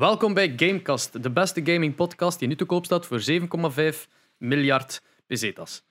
Welkom 0.00 0.34
bij 0.34 0.52
Gamecast, 0.56 1.22
de 1.22 1.30
beste 1.30 1.60
gaming 1.64 1.94
podcast 1.94 2.38
die 2.38 2.48
nu 2.48 2.56
te 2.56 2.64
koop 2.64 2.84
staat 2.84 3.06
voor 3.06 3.22
7,5 3.30 4.06
miljard 4.38 5.02
pesetas. 5.26 5.82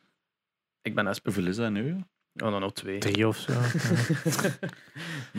Ik 0.82 0.96
ben 0.96 1.08
Esper. 1.08 1.34
Hoeveel 1.34 1.50
is 1.50 1.56
dat 1.56 1.72
nu? 1.72 1.92
Oh, 2.36 2.52
dan 2.52 2.62
nog 2.62 2.74
twee. 2.74 2.98
Drie 2.98 3.28
of 3.28 3.38
zo. 3.38 3.52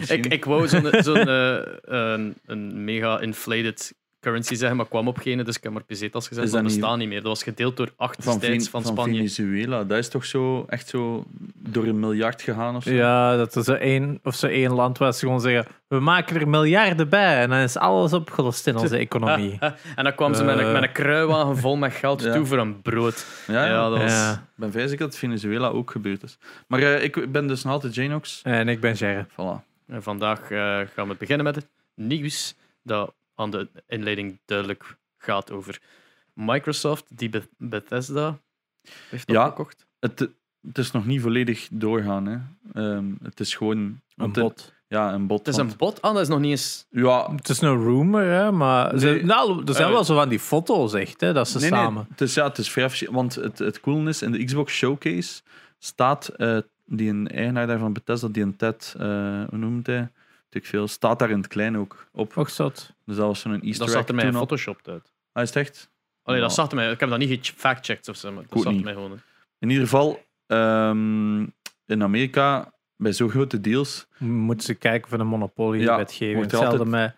Ik, 0.14 0.27
ik 0.27 0.45
wou 0.45 0.69
zo'n 0.69 1.03
zo'n 1.03 1.29
eh, 1.29 1.62
een, 1.80 2.37
een 2.45 2.85
mega 2.85 3.21
inflated 3.21 3.95
currency 4.21 4.54
zeggen, 4.54 4.76
maar 4.76 4.88
kwam 4.88 5.08
op 5.08 5.19
geen, 5.19 5.45
dus 5.45 5.56
ik 5.56 5.63
heb 5.63 5.72
maar 5.72 5.83
pesetas 5.85 6.28
gezet. 6.28 6.45
Is 6.45 6.51
Dat 6.51 6.60
dat 6.60 6.71
niet- 6.71 6.81
bestaat 6.81 6.99
niet 6.99 7.08
meer. 7.08 7.19
Dat 7.21 7.28
was 7.28 7.42
gedeeld 7.42 7.76
door 7.76 7.92
acht 7.97 8.24
Van, 8.24 8.40
van 8.40 8.60
van 8.60 8.85
Spanje. 8.85 9.15
Venezuela. 9.15 9.85
Dat 9.85 9.99
is 9.99 10.08
toch 10.08 10.24
zo 10.24 10.65
echt 10.69 10.88
zo 10.88 11.24
door 11.54 11.85
een 11.85 12.01
miljard 12.01 12.42
gegaan 12.42 12.77
of 12.77 12.83
zo? 12.83 12.91
Ja, 12.92 13.37
dat 13.37 13.53
zo 13.64 13.72
één, 13.72 14.21
of 14.22 14.35
zo 14.35 14.46
één 14.46 14.72
land 14.72 14.99
was 14.99 15.19
gewoon 15.19 15.41
zeggen, 15.41 15.67
we 15.88 16.01
maken 16.01 16.41
er 16.41 16.48
miljarden 16.48 17.09
bij 17.09 17.41
en 17.42 17.48
dan 17.51 17.59
is 17.59 17.77
alles 17.77 18.12
opgelost 18.12 18.66
in 18.66 18.77
onze 18.77 18.96
economie. 19.06 19.59
En 19.96 20.05
dan 20.05 20.14
kwam 20.14 20.34
ze 20.34 20.45
met 20.45 20.59
een, 20.59 20.64
Eh. 20.64 20.73
met 20.73 20.82
een 20.82 20.92
kruiwagen 20.92 21.56
vol 21.59 21.77
met 21.77 21.92
geld 21.92 22.23
Ja. 22.24 22.32
toe 22.34 22.46
voor 22.46 22.59
een 22.59 22.82
brood. 22.82 23.27
Ja, 23.46 23.64
ja. 23.64 23.70
Ja, 23.70 23.88
dat 23.88 23.98
was... 23.98 24.12
Ja. 24.12 24.32
Ik 24.66 24.73
ben 24.73 24.96
dat 24.96 25.16
Venezuela 25.16 25.68
ook 25.68 25.91
gebeurd 25.91 26.23
is. 26.23 26.38
Maar 26.66 26.80
eh, 26.80 27.05
ik 27.05 27.32
ben 27.32 27.46
dus 27.46 27.62
nog 27.64 27.73
altijd 27.73 27.95
Janox. 27.95 28.41
En 28.42 28.68
ik 28.68 28.80
ben 28.80 28.95
Jerry. 28.95 29.27
Voilà. 29.32 29.64
En 29.87 30.02
vandaag 30.02 30.50
eh, 30.50 30.78
gaan 30.95 31.09
we 31.09 31.14
beginnen 31.18 31.45
met 31.45 31.55
het 31.55 31.68
nieuws 31.95 32.55
dat 32.82 33.12
aan 33.40 33.50
de 33.50 33.68
inleiding 33.86 34.38
duidelijk 34.44 34.96
gaat 35.18 35.50
over 35.50 35.80
Microsoft, 36.34 37.04
die 37.08 37.28
Be- 37.28 37.48
Bethesda 37.58 38.38
heeft 39.08 39.30
Ja. 39.30 39.42
opgekocht. 39.46 39.86
Het, 40.00 40.28
het 40.66 40.78
is 40.78 40.90
nog 40.90 41.06
niet 41.06 41.20
volledig 41.20 41.68
doorgaan. 41.70 42.26
Hè. 42.26 42.38
Ehm, 42.72 43.04
het 43.22 43.40
is 43.40 43.54
gewoon... 43.54 44.00
Een 44.16 44.32
bot. 44.32 44.72
Ja, 44.88 45.12
een 45.12 45.26
bot. 45.26 45.38
Het 45.38 45.48
is 45.48 45.56
een 45.56 45.72
bot. 45.76 46.02
Ah, 46.02 46.12
dat 46.12 46.22
is 46.22 46.28
nog 46.28 46.38
niet 46.40 46.50
eens... 46.50 46.86
Ja, 46.90 47.32
Het 47.34 47.48
is 47.48 47.60
een 47.60 47.82
rumor, 47.84 48.22
hè, 48.22 48.52
maar 48.52 48.98
ze, 48.98 49.20
nou, 49.24 49.62
er 49.66 49.74
zijn 49.74 49.86
Eh, 49.88 49.92
wel 49.94 50.04
zo 50.04 50.14
van 50.14 50.28
die 50.28 50.38
foto's 50.41 50.94
echt, 50.94 51.20
hè, 51.20 51.32
dat 51.32 51.48
ze 51.48 51.58
nee, 51.58 51.70
nee, 51.70 51.80
samen. 51.80 52.06
het 52.10 52.20
is, 52.20 52.34
ja, 52.34 52.44
het 52.48 52.58
is 52.58 52.70
vrij 52.70 53.08
Want 53.10 53.34
het, 53.34 53.58
het 53.58 53.80
coole 53.80 54.08
is, 54.08 54.22
in 54.22 54.32
de 54.32 54.44
Xbox 54.44 54.72
Showcase 54.75 55.42
staat 55.78 56.28
eh, 56.28 56.58
die 56.86 57.08
een 57.10 57.28
eigenaar 57.28 57.66
daarvan 57.66 57.92
Bethesda, 57.92 58.28
die 58.28 58.42
een 58.42 58.56
Ted, 58.56 58.94
eh, 58.98 59.06
hoe 59.48 59.58
noemt 59.58 59.86
hij? 59.86 60.10
Veel, 60.51 60.89
staat 60.89 61.19
daar 61.19 61.31
in 61.31 61.37
het 61.37 61.47
klein 61.48 61.79
ook 61.79 62.06
op. 62.12 62.37
Och, 62.37 62.51
zot. 62.51 62.93
Dus 63.06 63.17
dat 63.17 63.27
was 63.27 63.41
zo'n 63.41 63.53
Easter 63.53 63.79
Dat 63.79 63.89
egg 63.89 63.95
zag 63.97 64.09
er 64.09 64.15
mij 64.15 64.25
gefotoshopt 64.27 64.89
uit. 64.89 65.12
Ah, 65.33 65.43
is 65.43 65.48
het 65.48 65.59
echt? 65.59 65.91
Allee, 66.23 66.41
dat 66.41 66.48
Ja. 66.51 66.55
zag 66.56 66.69
er 66.70 66.75
mij... 66.77 66.91
Ik 66.91 67.01
heb 67.01 67.09
dat 67.09 67.19
niet 67.19 67.47
gefact-checked 67.47 68.09
of 68.09 68.17
zo, 68.17 68.33
maar 68.33 68.43
dat 68.43 68.53
Goed 68.53 68.62
zag 68.62 68.75
er 68.75 68.81
mij 68.84 68.93
gewoon. 68.93 69.21
In 69.59 69.69
ieder 69.71 69.84
geval, 69.84 70.23
ehm, 70.47 71.41
in 71.87 72.03
Amerika, 72.03 72.73
bij 72.97 73.12
zo'n 73.12 73.31
grote 73.31 73.61
deals, 73.61 74.06
Moeten 74.19 74.67
ze 74.67 74.75
kijken 74.75 75.09
voor 75.09 75.19
de 75.19 75.25
Ja, 75.25 75.31
monopolie-wetgeving. 75.31 76.37
er 76.37 76.43
Hetzelfde 76.43 76.69
altijd- 76.78 76.89
met, 76.89 77.15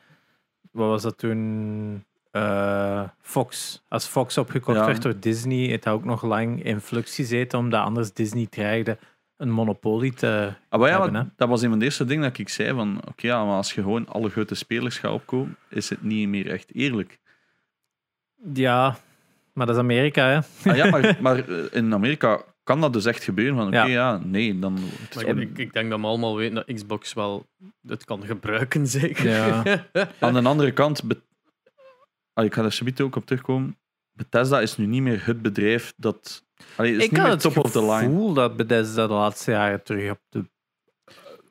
wat 0.70 0.88
was 0.88 1.02
dat 1.02 1.18
toen? 1.18 2.04
Eh, 2.30 3.02
Fox. 3.20 3.82
Als 3.88 4.06
Fox 4.06 4.38
opgekocht 4.38 4.78
Ja. 4.78 4.86
werd 4.86 5.02
door 5.02 5.18
Disney, 5.20 5.70
het 5.70 5.84
had 5.84 5.94
ook 5.94 6.04
nog 6.04 6.22
lang 6.22 6.64
in 6.64 6.80
flux 6.80 7.14
gezeten, 7.14 7.58
omdat 7.58 7.80
anders 7.84 8.12
Disney 8.12 8.46
dreigde 8.46 8.98
een 9.42 9.50
monopolie 9.50 10.12
te 10.14 10.52
Ah, 10.68 10.80
maar 10.80 10.88
ja, 10.88 11.00
hebben. 11.02 11.20
hè. 11.20 11.28
dat 11.36 11.48
was 11.48 11.62
een 11.62 11.68
van 11.70 11.78
de 11.78 11.84
eerste 11.84 12.04
dingen 12.04 12.22
dat 12.22 12.38
ik 12.38 12.48
zei 12.48 12.74
van, 12.74 13.00
oké, 13.08 13.26
ja, 13.26 13.44
maar 13.44 13.56
als 13.56 13.72
je 13.74 13.82
gewoon 13.82 14.08
alle 14.08 14.30
grote 14.30 14.54
spelers 14.54 14.98
gaat 14.98 15.12
opkomen, 15.12 15.56
is 15.68 15.88
het 15.90 16.02
niet 16.02 16.28
meer 16.28 16.50
echt 16.50 16.74
eerlijk. 16.74 17.18
Ja, 18.54 18.96
maar 19.52 19.66
dat 19.66 19.74
is 19.74 19.80
Amerika, 19.82 20.26
hè? 20.28 20.70
Ah, 20.70 20.76
ja, 20.76 20.90
maar, 20.90 21.16
maar 21.22 21.48
eh, 21.48 21.64
in 21.70 21.94
Amerika 21.94 22.42
kan 22.64 22.80
dat 22.80 22.92
dus 22.92 23.04
echt 23.04 23.24
gebeuren 23.24 23.56
van, 23.56 23.66
oké, 23.66 23.76
Ja. 23.76 23.86
ja. 23.86 24.20
nee, 24.24 24.58
dan... 24.58 24.78
Maar 25.14 25.24
ik, 25.26 25.38
ik, 25.38 25.58
ik 25.58 25.72
denk 25.72 25.90
dat 25.90 26.00
we 26.00 26.06
allemaal 26.06 26.36
weten 26.36 26.54
dat 26.54 26.74
Xbox 26.74 27.12
wel 27.12 27.46
het 27.86 28.04
kan 28.04 28.24
gebruiken, 28.26 28.86
zeker. 28.86 29.28
Ja. 29.28 29.62
Aan 30.20 30.32
de 30.34 30.42
andere 30.42 30.72
kant, 30.72 31.02
ah, 32.34 32.44
ik 32.44 32.54
ga 32.54 32.62
daar 32.62 32.72
subiet 32.72 33.00
ook 33.00 33.16
op 33.16 33.26
terugkomen, 33.26 33.76
Bethesda 34.22 34.60
is 34.60 34.76
nu 34.76 34.86
niet 34.86 35.02
meer 35.02 35.26
het 35.26 35.42
bedrijf 35.42 35.92
dat... 35.96 36.44
Allee, 36.76 36.96
is 36.96 37.04
Ik 37.04 37.10
niet 37.10 37.20
had 37.20 37.22
meer 37.28 37.36
het 37.36 37.40
top 37.54 37.64
of 37.64 37.70
the 37.70 37.80
line. 37.80 37.98
gevoel 37.98 38.32
dat 38.32 38.56
Bethesda 38.56 39.06
de 39.06 39.12
laatste 39.12 39.50
jaren 39.50 39.82
terug 39.82 40.10
op 40.10 40.18
de 40.28 40.44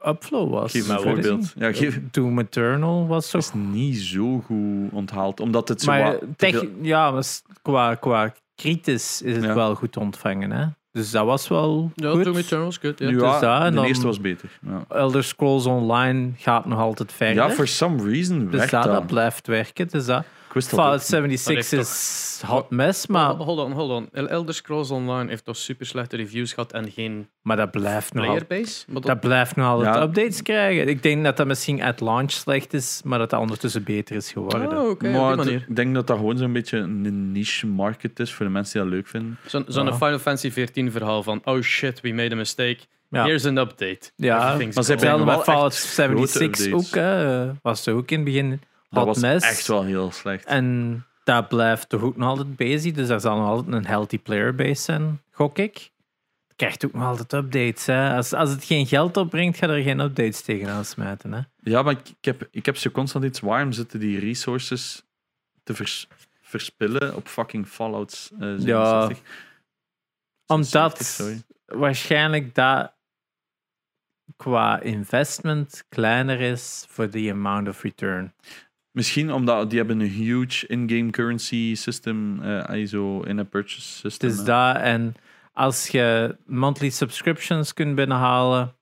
upflow 0.07 0.50
was. 0.51 0.72
Geef 0.72 0.88
me 0.88 0.94
een 0.94 1.00
voorbeeld. 1.01 1.53
Ja, 1.56 1.73
geef, 1.73 2.00
Doom 2.12 2.40
Eternal 2.40 3.07
was 3.07 3.29
toch... 3.29 3.41
is 3.41 3.51
niet 3.53 3.97
zo 3.97 4.40
goed 4.40 4.91
onthaald, 4.91 5.40
omdat 5.40 5.68
het 5.68 5.81
zo 5.81 5.91
Maar 5.91 6.18
te 6.19 6.28
tech- 6.38 6.57
veel- 6.59 6.69
ja, 6.81 7.12
maar 7.12 7.23
qua, 7.62 7.96
qua 7.96 8.34
kritisch 8.56 9.22
is 9.22 9.35
het 9.35 9.44
Ja. 9.46 9.53
wel 9.53 9.75
goed 9.75 9.97
ontvangen. 9.97 10.51
Hè? 10.51 10.66
Dus 10.91 11.12
dat 11.12 11.25
was 11.25 11.47
wel 11.47 11.91
Ja, 11.96 12.12
goed. 12.12 12.23
Doom 12.23 12.35
Eternal 12.35 12.67
is 12.67 12.78
goed. 12.78 13.00
Ja. 13.00 13.06
Ja, 13.09 13.12
dus 13.12 13.40
dat, 13.40 13.63
en 13.63 13.75
de 13.75 13.85
eerste 13.88 14.06
was 14.06 14.22
beter. 14.22 14.59
Ja, 14.67 14.85
Elder 14.90 15.23
Scrolls 15.23 15.66
Online 15.66 16.31
gaat 16.38 16.66
nog 16.66 16.79
altijd 16.79 17.13
verder. 17.13 17.35
ja 17.35 17.50
for 17.50 17.67
some 17.67 18.03
reason 18.12 18.40
dus 18.40 18.50
werkt 18.56 18.72
dat, 18.72 18.84
dat. 18.84 18.94
dat 18.94 19.06
blijft 19.07 19.47
werken. 19.47 19.88
Dus 19.88 20.06
dat. 20.06 20.23
Dat 20.53 20.79
Fallout 20.79 20.94
ook. 21.00 21.01
76 21.01 21.72
Maar 21.72 21.79
is 21.81 22.41
hot 22.45 22.69
mess, 22.69 23.07
maar, 23.07 23.34
Hold 23.35 23.59
on, 23.59 23.72
hold 23.72 23.91
on. 23.91 24.09
El- 24.12 24.28
Elder 24.28 24.53
Scrolls 24.53 24.91
Online 24.91 25.29
heeft 25.29 25.45
toch 25.45 25.56
super 25.57 25.85
slechte 25.85 26.16
reviews 26.17 26.53
gehad 26.53 26.72
en 26.73 26.91
geen 26.91 27.28
maar 27.41 27.57
dat 27.57 27.72
blijft 27.72 28.13
nog 28.13 28.25
playerbase? 28.25 28.84
Maar 28.88 28.95
dat, 29.01 29.06
Dat 29.06 29.19
blijft 29.19 29.56
nog 29.56 29.66
altijd 29.67 29.95
Ja. 29.95 30.01
updates 30.01 30.41
krijgen. 30.41 30.88
Ik 30.88 31.03
denk 31.03 31.23
dat 31.23 31.38
dat 31.38 31.47
misschien 31.47 31.81
at 31.81 32.00
launch 32.01 32.31
slecht 32.31 32.73
is, 32.73 33.01
maar 33.03 33.19
dat 33.19 33.29
dat 33.29 33.40
ondertussen 33.40 33.84
beter 33.84 34.16
is 34.16 34.31
geworden. 34.31 34.78
Oh, 34.78 34.90
oké, 34.90 35.07
op 35.07 35.13
maar 35.13 35.47
ik 35.47 35.75
denk 35.75 35.94
dat 35.94 36.07
dat 36.07 36.17
gewoon 36.17 36.38
zo'n 36.38 36.53
beetje 36.53 36.78
een 36.78 37.31
niche 37.31 37.67
market 37.67 38.19
is 38.19 38.34
voor 38.34 38.45
de 38.45 38.51
mensen 38.51 38.73
die 38.81 38.90
dat 38.90 39.00
leuk 39.00 39.07
vinden. 39.07 39.38
Zo'n 39.67 39.85
Ja. 39.85 39.94
Final 39.94 40.19
Fantasy 40.19 40.51
14 40.51 40.91
verhaal 40.91 41.23
van 41.23 41.41
oh 41.44 41.61
shit, 41.61 42.01
we 42.01 42.13
made 42.13 42.31
a 42.34 42.38
mistake. 42.38 42.78
Ja. 43.09 43.23
Here's 43.25 43.45
an 43.45 43.57
update. 43.57 44.11
Ja, 44.16 44.57
maar 44.73 44.84
ze 44.84 44.91
hebben 44.95 45.25
wel 45.25 45.25
met 45.35 45.44
Fallout 45.44 45.72
echt 45.72 45.81
76 45.81 46.67
grote 46.67 46.75
ook. 46.75 46.95
Hè. 46.95 47.51
Was 47.61 47.85
er 47.85 47.94
ook 47.94 48.09
in 48.11 48.16
het 48.16 48.25
begin 48.25 48.61
Dat 48.91 49.06
was 49.06 49.22
echt 49.24 49.68
wel 49.68 49.84
heel 49.84 50.12
slecht. 50.12 50.46
En 50.46 51.06
dat 51.24 51.47
blijft 51.47 51.90
toch 51.90 52.02
ook 52.02 52.18
nog 52.18 52.29
altijd 52.29 52.56
bezig. 52.56 52.94
Dus 52.94 53.07
daar 53.07 53.19
zal 53.19 53.38
nog 53.38 53.47
altijd 53.47 53.75
een 53.75 53.85
healthy 53.85 54.19
player 54.19 54.56
base 54.56 54.81
zijn, 54.81 55.22
gok 55.31 55.57
ik. 55.57 55.91
Krijgt 56.56 56.85
ook 56.85 56.94
nog 56.94 57.03
altijd 57.03 57.34
updates. 57.34 57.85
Hè. 57.85 58.16
Als, 58.16 58.34
als 58.34 58.50
het 58.50 58.63
geen 58.63 58.85
geld 58.88 59.18
opbrengt, 59.18 59.57
ga 59.57 59.68
er 59.68 59.81
geen 59.84 60.00
updates 60.00 60.41
tegenaan 60.41 60.85
smijten. 60.85 61.31
Hè. 61.34 61.41
Ja, 61.63 61.81
maar 61.81 61.94
ik, 61.94 62.09
ik 62.09 62.25
heb, 62.25 62.47
ik 62.52 62.66
heb 62.66 62.78
zo 62.78 62.90
constant 62.90 63.25
iets. 63.25 63.40
Waarom 63.40 63.72
zitten 63.72 64.00
die 64.00 64.19
resources 64.19 65.03
te 65.63 65.73
vers- 65.73 66.08
verspillen 66.41 67.16
op 67.16 67.28
fucking 67.28 67.68
Fallout 67.68 68.31
eh 68.34 68.40
67? 68.40 69.19
Omdat 70.47 70.68
70, 70.68 71.06
sorry. 71.08 71.41
waarschijnlijk 71.66 72.56
dat 72.56 72.94
qua 74.38 74.79
investment 74.79 75.84
kleiner 75.90 76.40
is 76.40 76.85
voor 76.90 77.09
the 77.09 77.29
amount 77.31 77.68
of 77.68 77.81
return. 77.81 78.34
Misschien 78.91 79.31
omdat 79.31 79.69
die 79.69 79.78
hebben 79.79 80.00
een 80.00 80.07
huge 80.07 80.68
in-game 80.68 81.09
currency 81.09 81.75
system, 81.75 82.41
eh 82.44 82.81
ISO 82.81 83.22
in 83.22 83.40
a 83.40 83.44
purchase 83.44 83.81
system. 83.91 84.29
Het 84.29 84.40
is 84.40 84.46
dat. 84.46 84.75
En 84.75 85.13
als 85.53 85.88
je 85.88 86.38
monthly 86.46 86.90
subscriptions 86.90 87.74
kunt 87.74 87.96
binnenhalen. 87.96 88.75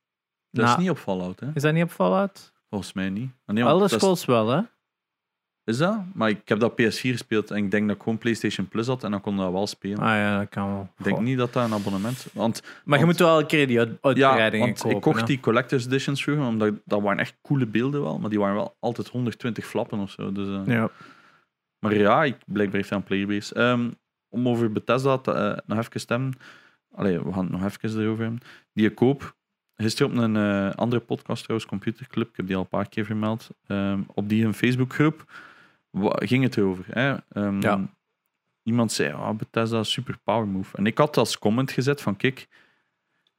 dat 0.51 0.65
na- 0.65 0.71
is 0.71 0.77
niet 0.77 0.89
op 0.89 0.97
Fallout, 0.97 1.39
hè? 1.39 1.47
Is 1.53 1.61
dat 1.61 1.73
niet 1.73 1.83
op 1.83 1.91
Fallout? 1.91 2.53
Volgens 2.69 2.93
mij 2.93 3.09
niet. 3.09 3.29
Ah, 3.45 3.55
nee, 3.55 3.63
want 3.63 3.75
Elder 3.75 3.79
dat 3.89 3.91
is- 3.91 3.97
Scrolls 3.97 4.25
wel, 4.25 4.47
hè? 4.49 4.61
Is 5.69 5.77
dat? 5.77 5.99
Maar 6.13 6.29
ik 6.29 6.41
heb 6.49 6.59
dat 6.59 6.71
PS4 6.71 7.11
gespeeld 7.11 7.51
en 7.51 7.57
ik 7.63 7.71
denk 7.71 7.87
dat 7.87 7.95
ik 7.95 8.01
gewoon 8.03 8.17
PlayStation 8.17 8.67
Plus 8.67 8.87
had 8.87 9.03
en 9.03 9.11
dan 9.11 9.21
kon 9.21 9.37
dat 9.37 9.51
wel 9.51 9.67
spelen. 9.67 9.97
Ah 9.97 10.07
ja, 10.15 10.39
dat 10.39 10.49
kan 10.49 10.67
wel. 10.73 10.89
Ik 10.97 11.03
denk 11.03 11.15
Goh. 11.15 11.25
niet 11.25 11.37
dat 11.37 11.53
dat 11.53 11.65
een 11.65 11.73
abonnement 11.73 12.27
Want 12.33 12.61
Maar 12.61 12.99
je 12.99 13.05
want- 13.05 13.05
moet 13.05 13.27
wel 13.27 13.39
een 13.39 13.45
keer 13.45 13.67
die 13.67 13.79
uit- 13.79 13.89
ja, 13.89 13.97
uitbreidingen 14.01 14.65
want 14.67 14.79
kopen. 14.79 14.97
ik 14.97 15.03
kocht 15.03 15.27
die 15.27 15.39
collector's 15.39 15.85
editions 15.85 16.23
vroeger, 16.23 16.45
omdat 16.45 16.73
dat 16.85 17.01
waren 17.01 17.19
echt 17.19 17.37
coole 17.41 17.65
beelden 17.65 18.01
wel, 18.01 18.19
maar 18.19 18.29
die 18.29 18.39
waren 18.39 18.55
wel 18.55 18.75
altijd 18.79 19.07
120 19.07 19.65
flappen 19.65 19.99
of 19.99 20.11
zo. 20.11 20.31
Dus, 20.31 20.47
eh, 20.47 20.73
Ja. 20.75 20.89
Maar 21.79 21.95
ja, 21.95 22.23
ik, 22.23 22.35
blijkbaar 22.45 22.75
heeft 22.77 22.89
hij 22.89 22.97
een 22.97 23.03
playerbase. 23.03 23.53
Ehm, 23.55 23.89
om 24.29 24.47
over 24.47 24.71
Bethesda 24.71 25.17
te, 25.17 25.31
eh, 25.31 25.57
nog 25.65 25.77
even 25.77 25.91
te 25.91 25.99
stemmen. 25.99 26.33
Allee, 26.95 27.19
we 27.23 27.33
gaan 27.33 27.43
het 27.43 27.51
nog 27.51 27.63
even 27.65 28.01
erover 28.01 28.23
hebben. 28.23 28.41
Die 28.73 28.89
koop. 28.93 29.35
Gisteren 29.75 30.11
op 30.11 30.17
een 30.17 30.35
eh, 30.35 30.69
andere 30.75 31.01
podcast 31.01 31.43
trouwens, 31.43 31.69
Computer 31.69 32.07
Club, 32.07 32.29
ik 32.29 32.35
heb 32.35 32.45
die 32.47 32.55
al 32.55 32.61
een 32.61 32.67
paar 32.67 32.89
keer 32.89 33.05
vermeld. 33.05 33.49
ehm, 33.67 33.99
op 34.13 34.29
die 34.29 34.45
een 34.45 34.53
Facebookgroep 34.53 35.31
wa- 35.89 36.15
ging 36.25 36.43
het 36.43 36.57
erover. 36.57 36.85
Hè? 36.87 37.15
Ehm, 37.29 37.61
Ja. 37.61 37.97
Iemand 38.63 38.91
zei, 38.91 39.13
ah, 39.13 39.35
Bethesda, 39.37 39.83
super 39.83 40.17
power 40.23 40.47
move. 40.47 40.77
En 40.77 40.85
ik 40.85 40.97
had 40.97 41.17
als 41.17 41.37
comment 41.39 41.71
gezet 41.71 42.01
van, 42.01 42.15
kijk, 42.15 42.39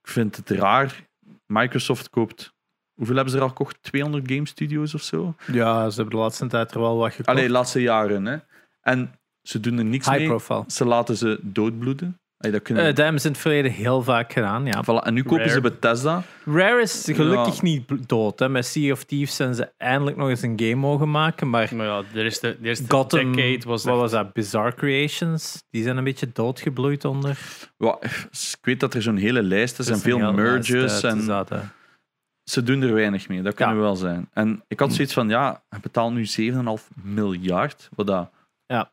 ik 0.02 0.08
vind 0.08 0.36
het 0.36 0.50
raar. 0.50 1.08
Microsoft 1.46 2.10
koopt... 2.10 2.54
Hoeveel 2.94 3.14
hebben 3.14 3.32
ze 3.34 3.38
er 3.38 3.44
al 3.46 3.54
gekocht? 3.54 3.82
200 3.82 4.30
game 4.32 4.46
studios 4.46 4.94
of 4.94 5.02
zo? 5.02 5.34
ja, 5.52 5.90
ze 5.90 5.96
hebben 6.00 6.14
de 6.14 6.20
laatste 6.22 6.46
tijd 6.46 6.74
er 6.74 6.80
wel 6.80 6.96
wat 6.96 7.10
gekocht. 7.10 7.28
Allee, 7.28 7.50
laatste 7.50 7.80
jaren. 7.80 8.24
Hè? 8.26 8.36
En 8.80 9.20
ze 9.42 9.60
doen 9.60 9.78
er 9.78 9.84
niks 9.84 10.06
High 10.06 10.18
mee. 10.18 10.28
profile. 10.28 10.64
Ze 10.66 10.84
laten 10.84 11.16
ze 11.16 11.38
doodbloeden. 11.42 12.20
Allee, 12.40 12.52
dat 12.52 12.62
kunnen... 12.62 12.82
Eh, 12.82 12.88
dat 12.88 12.98
hebben 12.98 13.20
ze 13.20 13.26
in 13.26 13.32
het 13.32 13.42
verleden 13.42 13.70
heel 13.70 14.02
vaak 14.02 14.32
gedaan, 14.32 14.66
ja. 14.66 14.84
Voilà, 14.84 15.06
En 15.06 15.14
nu 15.14 15.22
kopen 15.22 15.38
Rare. 15.38 15.50
ze 15.50 15.60
Bethesda. 15.60 16.22
Rare 16.44 16.80
is 16.82 17.08
gelukkig 17.12 17.54
Ja. 17.54 17.62
niet 17.62 18.08
dood. 18.08 18.38
Hè. 18.38 18.48
Met 18.48 18.66
Sea 18.66 18.92
of 18.92 19.04
Thieves 19.04 19.36
zijn 19.36 19.54
ze 19.54 19.70
eindelijk 19.76 20.16
nog 20.16 20.28
eens 20.28 20.42
een 20.42 20.60
game 20.60 20.74
mogen 20.74 21.10
maken, 21.10 21.50
maar 21.50 21.68
Maar 21.76 21.86
ja, 21.86 22.02
de 22.12 22.22
eerste, 22.22 22.56
de 22.60 22.68
eerste 22.68 22.84
Gotham, 22.88 23.32
decade 23.36 23.68
was 23.68 23.84
wat 23.84 23.92
echt- 23.92 24.00
was 24.02 24.10
dat? 24.10 24.32
Bizarre 24.32 24.74
Creations, 24.74 25.62
die 25.70 25.82
zijn 25.82 25.96
een 25.96 26.04
beetje 26.04 26.28
doodgebloeid 26.32 27.04
onder. 27.04 27.38
Ja, 27.78 27.98
ik 28.00 28.58
weet 28.62 28.80
dat 28.80 28.94
er 28.94 29.02
zo'n 29.02 29.16
hele 29.16 29.42
lijst 29.42 29.78
is 29.78 29.86
Er 29.86 29.92
en 29.92 29.98
is 29.98 30.04
veel 30.04 30.32
mergers. 30.32 30.72
uit, 30.72 31.04
En 31.04 31.18
is 31.18 32.52
ze 32.52 32.62
doen 32.62 32.82
er 32.82 32.94
weinig 32.94 33.28
mee, 33.28 33.42
dat 33.42 33.54
kunnen 33.54 33.74
Ja. 33.74 33.80
we 33.80 33.86
wel 33.86 33.96
zijn. 33.96 34.28
En 34.32 34.62
ik 34.68 34.80
had 34.80 34.92
zoiets 34.92 35.12
van, 35.12 35.28
ja, 35.28 35.62
je 35.70 35.80
betaalt 35.80 36.12
nu 36.14 36.24
7,5 36.26 36.88
miljard, 37.02 37.88
wat 37.94 38.06
dat 38.06 38.30
Ja. 38.66 38.90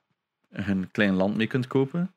een 0.52 0.90
klein 0.92 1.14
land 1.14 1.36
mee 1.38 1.48
kunt 1.48 1.68
kopen. 1.68 2.12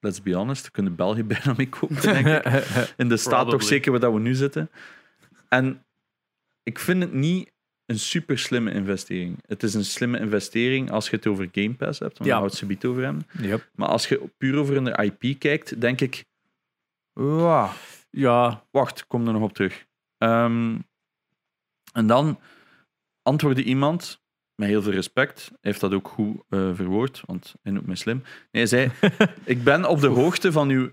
Let's 0.00 0.22
be 0.22 0.34
honest, 0.34 0.62
daar 0.62 0.70
kunnen 0.70 0.96
België 0.96 1.24
bijna 1.34 1.54
mee 1.56 1.68
kopen, 1.68 2.00
denk 2.02 2.26
ik. 2.26 2.44
In 2.96 3.08
de 3.08 3.16
staat 3.16 3.50
toch 3.50 3.62
zeker 3.62 3.90
waar 3.90 4.00
dat 4.00 4.12
we 4.12 4.18
nu 4.20 4.34
zitten. 4.34 4.70
En 5.48 5.84
ik 6.62 6.78
vind 6.78 7.02
het 7.02 7.12
niet 7.12 7.52
een 7.86 7.98
super 7.98 8.38
slimme 8.38 8.72
investering. 8.72 9.38
Het 9.46 9.62
is 9.62 9.74
een 9.74 9.84
slimme 9.84 10.18
investering 10.18 10.90
als 10.90 11.10
je 11.10 11.16
het 11.16 11.26
over 11.26 11.48
Game 11.52 11.74
Pass 11.74 11.98
hebt, 11.98 12.18
want 12.18 12.30
Ja. 12.30 12.36
houdt 12.38 12.54
ze 12.54 12.66
biet 12.66 12.84
over 12.84 13.02
hem. 13.02 13.18
Yep. 13.40 13.70
Maar 13.74 13.88
als 13.88 14.08
je 14.08 14.30
puur 14.38 14.58
over 14.58 14.76
een 14.76 14.86
IP 14.94 15.38
kijkt, 15.38 15.80
denk 15.80 16.00
ik, 16.00 16.24
"Wauw, 17.12 17.70
Ja, 18.10 18.64
wacht, 18.70 19.06
kom 19.06 19.26
er 19.26 19.32
nog 19.32 19.42
op 19.42 19.52
terug. 19.52 19.86
Ehm, 20.18 20.78
en 21.92 22.06
dan 22.06 22.40
antwoordde 23.22 23.62
iemand, 23.62 24.20
met 24.60 24.68
heel 24.68 24.82
veel 24.82 24.92
respect, 24.92 25.50
heeft 25.60 25.80
dat 25.80 25.92
ook 25.92 26.08
goed 26.08 26.42
eh, 26.48 26.74
verwoord, 26.74 27.22
want 27.26 27.54
hij 27.62 27.72
noemt 27.72 27.86
mij 27.86 27.96
slim. 27.96 28.16
Nee, 28.16 28.26
hij 28.50 28.66
zei, 28.66 28.90
ik 29.44 29.64
ben 29.64 29.84
op 29.84 30.00
de 30.00 30.06
hoogte 30.06 30.52
van 30.52 30.68
uw 30.68 30.90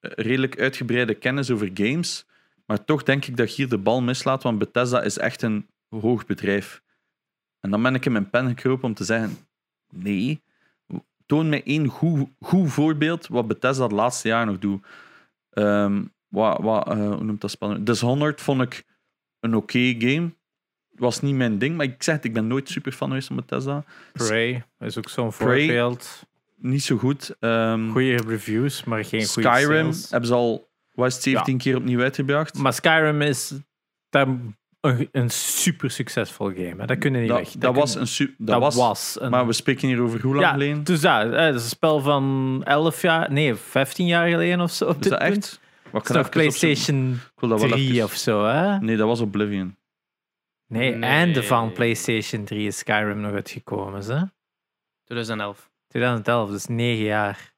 eh, 0.00 0.10
redelijk 0.14 0.60
uitgebreide 0.60 1.14
kennis 1.14 1.50
over 1.50 1.70
games, 1.74 2.26
maar 2.66 2.84
toch 2.84 3.02
denk 3.02 3.24
ik 3.24 3.36
dat 3.36 3.48
je 3.50 3.56
hier 3.56 3.68
de 3.68 3.78
bal 3.78 4.02
mislaat, 4.02 4.42
want 4.42 4.58
Bethesda 4.58 5.02
is 5.02 5.18
echt 5.18 5.42
een 5.42 5.66
hoog 5.88 6.26
bedrijf. 6.26 6.82
En 7.60 7.70
dan 7.70 7.82
ben 7.82 7.94
ik 7.94 8.04
in 8.04 8.12
mijn 8.12 8.30
pen 8.30 8.48
gekropen 8.48 8.88
om 8.88 8.94
te 8.94 9.04
zeggen, 9.04 9.36
nee, 9.88 10.42
toon 11.26 11.48
mij 11.48 11.62
één 11.64 11.86
goed, 11.86 12.28
goed 12.40 12.70
voorbeeld 12.70 13.26
wat 13.26 13.46
Bethesda 13.46 13.88
de 13.88 13.94
laatste 13.94 14.28
jaar 14.28 14.46
nog 14.46 14.58
doet. 14.58 14.86
Ehm, 15.50 16.04
wat, 16.28 16.58
wat, 16.58 16.88
eh, 16.88 16.96
hoe 16.96 17.24
noemt 17.24 17.40
dat 17.40 17.50
spannend? 17.50 17.86
Dishonored 17.86 18.40
vond 18.40 18.62
ik 18.62 18.84
een 19.40 19.54
oké 19.54 19.94
game. 19.98 20.36
Was 20.98 21.20
niet 21.20 21.34
mijn 21.34 21.58
ding, 21.58 21.76
maar 21.76 21.86
ik 21.86 22.02
zeg 22.02 22.14
het, 22.14 22.24
ik 22.24 22.32
ben 22.32 22.46
nooit 22.46 22.68
super 22.68 22.92
fan 22.92 23.08
geweest 23.08 23.26
van 23.26 23.36
Bethesda. 23.36 23.84
Prey 24.12 24.64
is 24.80 24.98
ook 24.98 25.08
zo'n 25.08 25.32
voorbeeld. 25.32 26.22
Niet 26.56 26.82
zo 26.82 26.96
goed. 26.96 27.36
Ehm, 27.40 27.90
Goede 27.90 28.16
reviews, 28.26 28.84
maar 28.84 29.04
geen 29.04 29.26
goede 29.26 29.48
Skyrim 29.48 29.92
sales. 29.92 30.10
hebben 30.10 30.28
ze 30.28 30.34
al 30.34 30.68
het, 30.94 31.14
17 31.14 31.58
keer 31.58 31.76
opnieuw 31.76 32.00
uitgebracht. 32.00 32.58
Maar 32.58 32.72
Skyrim 32.72 33.22
is 33.22 33.52
een, 34.10 34.56
een 35.12 35.30
super 35.30 35.90
succesvol 35.90 36.46
game. 36.46 36.74
Hè. 36.78 36.86
Dat 36.86 36.98
kunnen 36.98 37.20
niet 37.20 37.30
dat 37.30 37.38
weg. 37.38 37.48
dat 37.50 37.74
was 37.74 37.94
een 37.94 38.06
su- 38.06 38.34
dat, 38.38 38.46
dat 38.46 38.60
was, 38.60 38.74
was 38.74 39.16
een, 39.20 39.30
Maar 39.30 39.46
we 39.46 39.52
spreken 39.52 39.88
hier 39.88 40.00
over 40.00 40.20
hoe 40.20 40.32
lang 40.34 40.46
ja, 40.46 40.52
geleden? 40.52 40.84
Dus 40.84 41.00
dat, 41.00 41.30
dat 41.32 41.54
is 41.54 41.62
een 41.62 41.68
spel 41.68 42.00
van 42.00 42.60
11 42.64 43.02
jaar, 43.02 43.32
nee, 43.32 43.54
15 43.54 44.06
jaar 44.06 44.28
geleden 44.28 44.60
of 44.60 44.70
zo. 44.72 44.84
Op 44.84 45.00
Is 45.00 45.08
dat 45.08 45.20
echt? 45.20 45.60
Wat 45.90 46.30
PlayStation 46.30 47.12
Ik 47.12 47.40
wil 47.40 47.48
dat 47.48 47.60
wel 47.60 47.68
3 47.70 47.92
even- 47.92 48.04
of 48.04 48.12
zo, 48.14 48.46
hè? 48.46 48.78
Nee, 48.78 48.96
dat 48.96 49.06
was 49.06 49.20
Oblivion. 49.20 49.76
Nee, 50.68 50.94
Nee. 50.94 51.10
einde 51.10 51.42
van 51.42 51.72
PlayStation 51.72 52.44
3 52.44 52.66
is 52.66 52.78
Skyrim 52.78 53.20
nog 53.20 53.32
uitgekomen, 53.32 54.04
hè? 54.06 54.22
2011. 55.04 55.70
2011, 55.88 56.50
dus 56.50 56.66
9 56.66 57.04
jaar. 57.04 57.54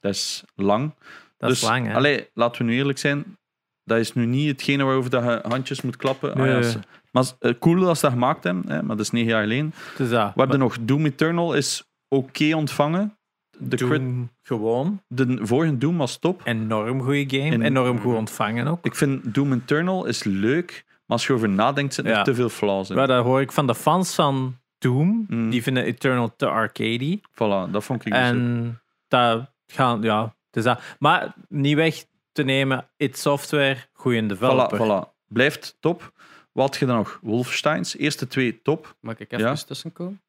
Dat 0.00 0.14
is 0.14 0.44
lang. 0.54 0.94
Dat 1.36 1.48
dus, 1.48 1.62
is 1.62 1.68
lang, 1.68 1.86
hè? 1.86 1.94
Allee, 1.94 2.28
laten 2.34 2.64
we 2.64 2.70
nu 2.70 2.76
eerlijk 2.76 2.98
zijn. 2.98 3.36
Dat 3.84 3.98
is 3.98 4.12
nu 4.12 4.26
niet 4.26 4.48
hetgene 4.48 4.84
waarover 4.84 5.10
dat 5.10 5.24
je 5.24 5.40
handjes 5.48 5.82
moet 5.82 5.96
klappen. 5.96 6.34
Ah, 6.34 6.62
ja, 6.62 6.80
maar 7.10 7.24
eh, 7.40 7.52
cool 7.60 7.86
als 7.88 7.98
ze 7.98 8.04
dat 8.04 8.14
gemaakt 8.14 8.44
hebben, 8.44 8.70
hè, 8.72 8.82
maar 8.82 8.96
dat 8.96 9.04
is 9.04 9.10
negen 9.10 9.28
jaar 9.30 9.42
geleden. 9.42 9.74
dus 9.96 10.08
dat. 10.10 10.34
We 10.34 10.40
hebben 10.40 10.58
nog 10.58 10.76
Doom 10.80 11.06
Eternal 11.06 11.54
is 11.54 11.84
oké 12.08 12.54
ontvangen. 12.54 13.18
De, 13.58 13.76
crit- 13.76 14.28
gewoon. 14.42 15.02
de 15.08 15.38
vorige 15.42 15.78
Doom 15.78 15.96
was 15.96 16.18
top. 16.18 16.40
Enorm 16.44 17.02
goede 17.02 17.38
game. 17.38 17.50
En- 17.54 17.62
Enorm 17.62 17.98
goed 18.00 18.14
ontvangen 18.14 18.66
ook. 18.66 18.84
Ik 18.84 18.94
vind 18.94 19.34
Doom 19.34 19.52
Eternal 19.52 20.04
is 20.06 20.24
leuk, 20.24 20.84
maar 21.06 21.16
als 21.16 21.26
je 21.26 21.32
over 21.32 21.48
nadenkt, 21.48 21.94
zitten 21.94 22.12
er 22.12 22.18
Ja. 22.18 22.24
te 22.24 22.34
veel 22.34 22.48
flaws 22.48 22.90
in. 22.90 22.96
Maar 22.96 23.06
dat 23.06 23.24
hoor 23.24 23.40
ik 23.40 23.52
van 23.52 23.66
de 23.66 23.74
fans 23.74 24.14
van 24.14 24.58
Doom. 24.78 25.24
Mm. 25.28 25.50
Die 25.50 25.62
vinden 25.62 25.84
Eternal 25.84 26.36
te 26.36 26.46
arcadey. 26.48 27.20
Voilà, 27.30 27.70
dat 27.70 27.84
vond 27.84 28.06
ik 28.06 28.12
dus 28.12 28.20
ook. 28.20 28.26
En 28.28 28.80
dat 29.08 29.50
gaan, 29.66 30.02
ja, 30.02 30.22
het 30.22 30.56
is 30.56 30.62
dat. 30.64 30.80
Maar 30.98 31.34
niet 31.48 31.74
weg 31.76 32.04
te 32.32 32.42
nemen, 32.42 32.88
it 32.96 33.18
Software, 33.18 33.76
goede 33.92 34.22
Voilà, 34.22 34.26
developer. 34.26 34.78
voilà. 34.78 35.14
Blijft 35.28 35.76
top. 35.80 36.12
Wat 36.52 36.64
had 36.68 36.76
je 36.76 36.86
dan 36.86 36.96
nog? 36.96 37.18
Wolfensteins, 37.22 37.96
eerste 37.96 38.26
twee 38.26 38.62
top. 38.62 38.96
Mag 39.00 39.18
ik 39.18 39.32
even 39.32 39.46
Ja. 39.46 39.54
tussenkomen? 39.54 40.20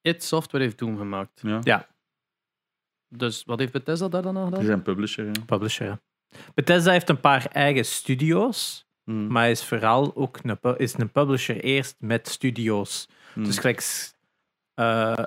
It 0.00 0.24
Software 0.24 0.64
heeft 0.64 0.78
Doom 0.78 0.96
gemaakt. 0.98 1.40
Ja. 1.42 1.58
Ja. 1.62 1.86
Dus 3.08 3.44
wat 3.44 3.58
heeft 3.58 3.72
Bethesda 3.72 4.08
daar 4.08 4.22
dan 4.22 4.36
aan 4.36 4.42
Die 4.42 4.50
gedaan? 4.50 4.64
zijn 4.66 4.82
publisher. 4.82 5.24
Ja. 5.24 5.32
Publisher. 5.46 5.86
ja. 5.86 6.00
Bethesda 6.54 6.90
heeft 6.90 7.08
een 7.08 7.20
paar 7.20 7.46
eigen 7.46 7.84
studio's, 7.84 8.86
Mm. 9.04 9.26
maar 9.26 9.50
is 9.50 9.64
vooral 9.64 10.12
ook 10.16 10.38
een, 10.42 10.76
is 10.76 10.94
een 10.98 11.10
publisher 11.10 11.60
eerst 11.60 11.96
met 11.98 12.28
studio's. 12.28 13.08
Mm. 13.34 13.44
Dus 13.44 13.58
gelijk 13.58 14.10
eh, 14.74 15.24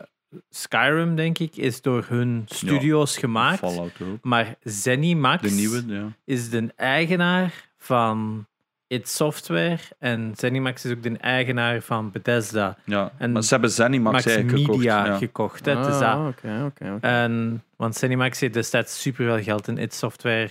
Skyrim, 0.49 1.15
denk 1.15 1.39
ik, 1.39 1.55
is 1.55 1.81
door 1.81 2.05
hun 2.07 2.43
studio's 2.45 3.17
gemaakt. 3.17 3.59
Fallout 3.59 4.01
ook. 4.01 4.17
Maar 4.21 4.55
ZeniMax 4.63 5.41
De 5.41 5.49
nieuwe, 5.49 5.83
ja. 5.87 6.07
is 6.25 6.49
de 6.49 6.73
eigenaar 6.75 7.69
van 7.77 8.47
id 8.87 9.09
Software. 9.09 9.79
En 9.99 10.33
ZeniMax 10.37 10.85
is 10.85 10.91
ook 10.91 11.03
de 11.03 11.17
eigenaar 11.17 11.81
van 11.81 12.11
Bethesda. 12.11 12.77
ja. 12.85 13.11
En 13.17 13.31
maar 13.31 13.43
ze 13.43 13.53
hebben 13.53 13.71
Zenimax 13.71 14.13
Max 14.15 14.25
eigenlijk 14.25 14.57
gekocht. 14.57 14.77
Media 14.77 15.05
Ja. 15.05 15.17
gekocht. 15.17 15.65
hè. 15.65 15.79
Is 15.79 15.85
dat. 15.87 16.01
Ah, 16.01 16.27
oké, 16.27 16.63
oké, 16.65 16.93
oké. 16.93 17.07
En, 17.07 17.63
want 17.75 17.95
ZeniMax 17.95 18.39
heeft 18.39 18.53
destijds 18.53 19.01
superveel 19.01 19.43
geld 19.43 19.67
in 19.67 19.77
id 19.77 19.93
Software 19.93 20.49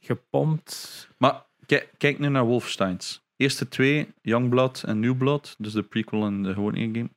gepompt. 0.00 1.08
Maar 1.18 1.42
kijk, 1.70 1.88
kijk 1.98 2.18
nu 2.18 2.28
naar 2.28 2.44
Wolfensteins. 2.44 3.22
Eerste 3.36 3.68
twee, 3.68 4.08
Youngblood 4.22 4.82
en 4.82 5.00
New 5.00 5.16
Blood, 5.16 5.54
dus 5.58 5.72
de 5.72 5.82
prequel 5.82 6.24
en 6.24 6.42
de 6.42 6.52
gewone 6.54 6.78
game. 6.80 7.10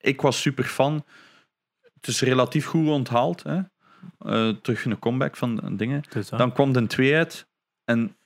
Ik 0.00 0.20
was 0.20 0.40
super 0.40 0.64
fan. 0.64 1.04
Het 1.94 2.06
is 2.06 2.20
relatief 2.20 2.66
goed 2.66 2.86
onthaald. 2.88 3.42
Hè? 3.42 3.60
Eh, 4.18 4.54
terug 4.62 4.84
een 4.84 4.98
comeback 4.98 5.36
van 5.36 5.76
dingen. 5.76 6.02
Dan 6.38 6.52
kwam 6.52 6.72
de 6.72 6.86
2 6.86 7.14
uit 7.16 7.46
en 7.84 8.16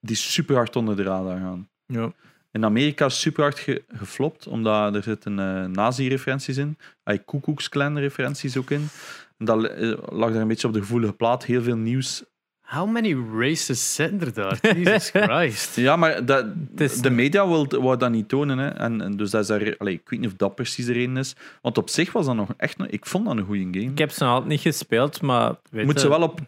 die 0.00 0.14
is 0.14 0.32
super 0.32 0.56
hard 0.56 0.76
onder 0.76 0.96
de 0.96 1.02
radar 1.02 1.38
gaan. 1.38 1.68
Ja. 1.86 2.12
In 2.52 2.64
Amerika 2.64 3.06
is 3.06 3.20
super 3.20 3.42
hard 3.42 3.58
ge- 3.58 3.84
geflopt, 3.88 4.46
omdat 4.46 4.94
er 4.94 5.02
zitten 5.02 5.38
eh 5.38 5.64
nazi-referenties 5.64 6.56
in. 6.56 6.78
Hij 7.04 7.18
Koekoeksclan-referenties 7.18 8.56
ook 8.56 8.70
in. 8.70 8.86
En 9.38 9.44
dat 9.44 9.64
eh, 9.64 9.98
lag 10.10 10.32
daar 10.32 10.40
een 10.40 10.48
beetje 10.48 10.66
op 10.66 10.72
de 10.72 10.80
gevoelige 10.80 11.12
plaat. 11.12 11.44
Heel 11.44 11.62
veel 11.62 11.76
nieuws. 11.76 12.24
How 12.64 12.90
many 12.90 13.16
races 13.38 13.94
zijn 13.94 14.20
er 14.20 14.32
daar? 14.34 14.58
Jesus 14.76 15.10
Christ. 15.10 15.76
Ja, 15.76 15.96
maar 15.96 16.24
dat, 16.24 16.46
is- 16.76 17.00
de 17.00 17.10
media 17.10 17.48
wil, 17.48 17.66
wou 17.66 17.96
dat 17.96 18.10
niet 18.10 18.28
tonen. 18.28 18.58
Hè. 18.58 18.68
En, 18.68 19.00
en 19.00 19.16
dus 19.16 19.30
dat 19.30 19.40
is 19.40 19.46
daar, 19.46 19.62
ik 19.62 19.78
weet 19.80 20.10
niet 20.10 20.26
of 20.26 20.34
dat 20.36 20.54
precies 20.54 20.86
de 20.86 20.92
reden 20.92 21.16
is. 21.16 21.34
Want 21.62 21.78
op 21.78 21.88
zich 21.88 22.12
was 22.12 22.26
dat 22.26 22.34
nog 22.34 22.48
echt... 22.56 22.76
Ik 22.86 23.06
vond 23.06 23.24
dat 23.26 23.36
een 23.36 23.44
goede 23.44 23.78
game. 23.80 23.90
Ik 23.92 23.98
heb 23.98 24.10
ze 24.10 24.22
nog 24.22 24.32
altijd 24.32 24.50
niet 24.50 24.60
gespeeld, 24.60 25.22
maar 25.22 25.54
weet 25.70 25.84
Moet 25.84 26.00
ze 26.00 26.08
wel 26.08 26.22
op... 26.22 26.40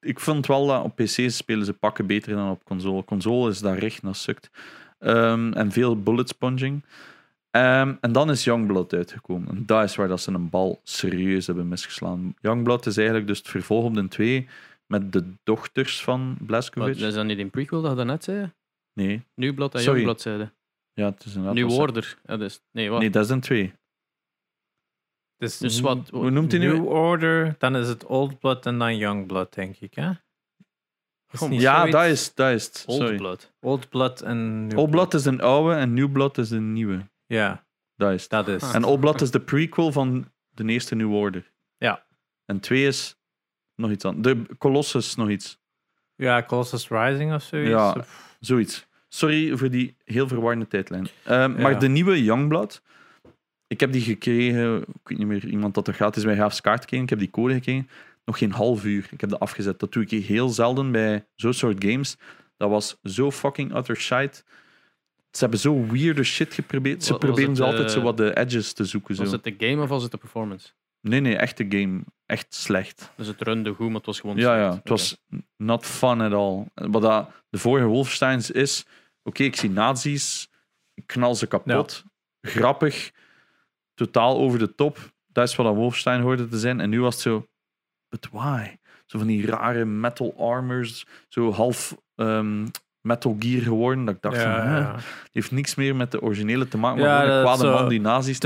Ik 0.00 0.20
vond 0.20 0.46
wel 0.46 0.66
dat 0.66 0.82
op 0.84 0.96
PC 0.96 1.30
spelen 1.30 1.64
ze 1.64 1.72
pakken 1.72 2.06
beter 2.06 2.34
dan 2.34 2.50
op 2.50 2.64
console. 2.64 3.04
Console 3.04 3.50
is 3.50 3.58
daar 3.60 3.78
recht 3.78 4.02
naar 4.02 4.14
sukt. 4.14 4.50
Ehm, 4.98 5.52
en 5.52 5.72
veel 5.72 6.02
bullet 6.02 6.28
sponging. 6.28 6.84
Ehm, 7.50 7.94
en 8.00 8.12
dan 8.12 8.30
is 8.30 8.44
Youngblood 8.44 8.92
uitgekomen. 8.92 9.48
En 9.48 9.62
dat 9.66 9.84
is 9.84 9.96
waar 9.96 10.08
dat 10.08 10.20
ze 10.20 10.32
een 10.32 10.50
bal 10.50 10.80
serieus 10.84 11.46
hebben 11.46 11.68
misgeslaan. 11.68 12.34
Youngblood 12.40 12.86
is 12.86 12.96
eigenlijk 12.96 13.26
dus 13.26 13.38
het 13.38 13.48
vervolg 13.48 13.84
op 13.84 13.94
de 13.94 14.08
2 14.08 14.48
met 14.90 15.12
de 15.12 15.32
dochters 15.42 16.02
van 16.04 16.28
Wat, 16.38 16.46
Blazkowicz. 16.46 17.00
is 17.00 17.14
dat 17.14 17.24
niet 17.24 17.38
in 17.38 17.50
prequel 17.50 17.82
dat 17.82 17.98
je 17.98 18.04
net 18.04 18.24
zei? 18.24 18.52
Nee, 18.92 19.26
New 19.34 19.54
Blood 19.54 19.74
en. 19.74 19.82
Young 19.82 20.02
Blood 20.02 20.20
zeiden. 20.20 20.54
ja, 20.92 21.04
het 21.10 21.24
is. 21.24 21.34
New 21.34 21.64
was- 21.68 21.76
Order. 21.78 22.18
Ja, 22.24 22.36
dus, 22.36 22.60
nee, 22.70 22.90
wat? 22.90 23.00
Nee, 23.00 23.10
dat 23.10 23.24
is 23.24 23.30
een 23.30 23.40
2. 23.40 23.72
Dus, 25.36 25.58
Dus 25.58 25.80
wat? 25.80 26.08
Hoe 26.10 26.30
noemt 26.30 26.50
hij 26.52 26.60
nu? 26.60 26.72
New 26.72 26.86
Order, 26.88 27.54
dan 27.58 27.76
is 27.76 27.88
het 27.88 28.04
Old 28.06 28.38
Blood 28.38 28.66
en 28.66 28.78
dan 28.78 28.96
Young 28.96 29.26
Blood, 29.26 29.54
denk 29.54 29.76
ik. 29.76 29.94
Hè? 29.94 30.10
Is 31.32 31.60
Ja, 31.60 31.86
dat 31.86 32.04
is, 32.04 32.34
dat 32.34 32.52
is 32.52 32.64
het. 32.66 32.84
Old 32.86 33.00
Sorry. 33.00 33.16
Blood. 33.16 33.52
Old 33.60 33.88
Blood 33.88 34.20
en 34.20 34.66
New 34.66 34.78
Old 34.78 34.90
Blood 34.90 35.14
is 35.14 35.24
een 35.24 35.40
oude 35.40 35.74
en 35.74 35.94
New 35.94 36.12
Blood 36.12 36.38
is 36.38 36.50
een 36.50 36.72
nieuwe. 36.72 37.08
Ja, 37.26 37.66
Dat 37.96 38.12
is 38.12 38.20
het. 38.22 38.30
dat 38.30 38.48
is. 38.48 38.72
En 38.72 38.84
Old 38.84 39.00
Blood 39.00 39.20
is 39.20 39.30
de 39.30 39.40
prequel 39.40 39.92
van 39.92 40.32
de 40.48 40.64
eerste 40.64 40.94
New 40.94 41.14
Order. 41.14 41.52
Ja. 41.76 42.06
En 42.44 42.60
2 42.60 42.86
is 42.86 43.19
nog 43.80 43.90
iets 43.90 44.04
anders. 44.04 44.34
De 44.34 44.56
Colossus 44.58 45.14
nog 45.14 45.28
iets. 45.30 45.58
Ja, 46.16 46.42
Colossus 46.42 46.88
Rising 46.88 47.34
of 47.34 47.42
zoiets. 47.42 47.70
Ja. 47.70 47.92
Of- 47.92 48.36
Zoiets. 48.40 48.86
Sorry 49.08 49.56
voor 49.56 49.70
die 49.70 49.96
heel 50.04 50.28
verwarrende 50.28 50.66
tijdlijn. 50.66 51.08
Ehm, 51.24 51.40
Ja. 51.40 51.46
Maar 51.60 51.78
de 51.78 51.88
nieuwe 51.88 52.24
Youngblood, 52.24 52.82
ik 53.66 53.80
heb 53.80 53.92
die 53.92 54.00
gekregen, 54.02 54.80
ik 54.80 55.08
weet 55.08 55.18
niet 55.18 55.26
meer, 55.26 55.46
iemand 55.46 55.74
dat 55.74 55.88
er 55.88 55.94
gratis 55.94 56.24
bij 56.24 56.36
Gaafs 56.36 56.60
kaart 56.60 56.80
gekregen, 56.80 57.04
ik 57.04 57.10
heb 57.10 57.18
die 57.18 57.30
code 57.30 57.54
gekregen, 57.54 57.88
nog 58.24 58.38
geen 58.38 58.52
half 58.52 58.84
uur. 58.84 59.08
Ik 59.10 59.20
heb 59.20 59.30
dat 59.30 59.40
afgezet. 59.40 59.78
Dat 59.78 59.92
doe 59.92 60.02
ik 60.08 60.24
heel 60.24 60.48
zelden 60.48 60.92
bij 60.92 61.26
zo'n 61.34 61.52
soort 61.52 61.84
games. 61.84 62.16
Dat 62.56 62.70
was 62.70 62.96
zo 63.02 63.30
fucking 63.30 63.76
utter 63.76 63.96
shite. 63.96 64.42
Ze 65.30 65.38
hebben 65.40 65.58
zo 65.58 65.86
weirde 65.86 66.22
shit 66.24 66.54
geprobeerd. 66.54 67.04
Ze 67.04 67.10
was 67.10 67.18
proberen 67.20 67.48
het, 67.48 67.58
zo 67.58 67.64
altijd 67.64 67.86
eh, 67.86 67.92
zo 67.94 68.00
wat 68.02 68.16
de 68.16 68.36
edges 68.36 68.72
te 68.72 68.84
zoeken. 68.84 69.14
Zo. 69.14 69.22
Was 69.22 69.32
het 69.32 69.44
de 69.44 69.54
game 69.58 69.82
of 69.82 69.88
was 69.88 70.02
het 70.02 70.10
de 70.10 70.18
performance? 70.18 70.68
Nee, 71.00 71.20
nee, 71.20 71.36
echte 71.36 71.66
game. 71.68 72.00
Echt 72.26 72.54
slecht. 72.54 73.12
Dus 73.16 73.26
het 73.26 73.40
runde 73.42 73.72
goed, 73.74 73.86
maar 73.86 73.96
het 73.96 74.06
was 74.06 74.20
gewoon 74.20 74.36
Ja, 74.36 74.56
ja, 74.56 74.62
slecht. 74.68 74.78
het 74.78 74.88
was 74.88 75.16
not 75.56 75.86
fun 75.86 76.20
at 76.20 76.32
all. 76.32 76.66
Wat 76.74 77.02
dat 77.02 77.30
de 77.48 77.58
vorige 77.58 77.86
Wolfensteins 77.86 78.50
is, 78.50 78.84
oké, 79.22 79.42
ik 79.42 79.56
zie 79.56 79.70
nazi's 79.70 80.48
ik 80.94 81.06
knal 81.06 81.34
ze 81.34 81.46
kapot. 81.46 82.04
Grappig, 82.40 83.10
totaal 83.94 84.38
over 84.38 84.58
de 84.58 84.74
top. 84.74 85.12
Dat 85.26 85.48
is 85.48 85.56
wat 85.56 85.66
een 85.66 85.74
Wolfenstein 85.74 86.20
hoorde 86.20 86.48
te 86.48 86.58
zijn. 86.58 86.80
En 86.80 86.90
nu 86.90 87.00
was 87.00 87.14
het 87.14 87.22
zo, 87.22 87.46
but 88.08 88.28
why? 88.32 88.76
Zo 89.06 89.18
van 89.18 89.26
die 89.26 89.46
rare 89.46 89.84
metal 89.84 90.34
armors, 90.38 91.06
zo 91.28 91.52
half 91.52 91.96
ehm, 92.14 92.66
Metal 93.00 93.36
Gear 93.38 93.62
geworden. 93.62 94.04
Dat 94.04 94.14
ik 94.14 94.22
dacht 94.22 94.36
van, 94.42 94.50
hè, 94.50 94.78
ja. 94.78 94.92
die 94.94 95.02
heeft 95.32 95.50
niks 95.50 95.74
meer 95.74 95.96
met 95.96 96.10
de 96.10 96.22
originele 96.22 96.68
te 96.68 96.78
maken, 96.78 97.00
maar 97.00 97.08
Ja, 97.08 97.22
een 97.32 97.36
is 97.38 97.42
kwade 97.42 97.62
zo 97.62 97.72
man 97.72 97.88
die 97.88 98.00
nazi's 98.00 98.38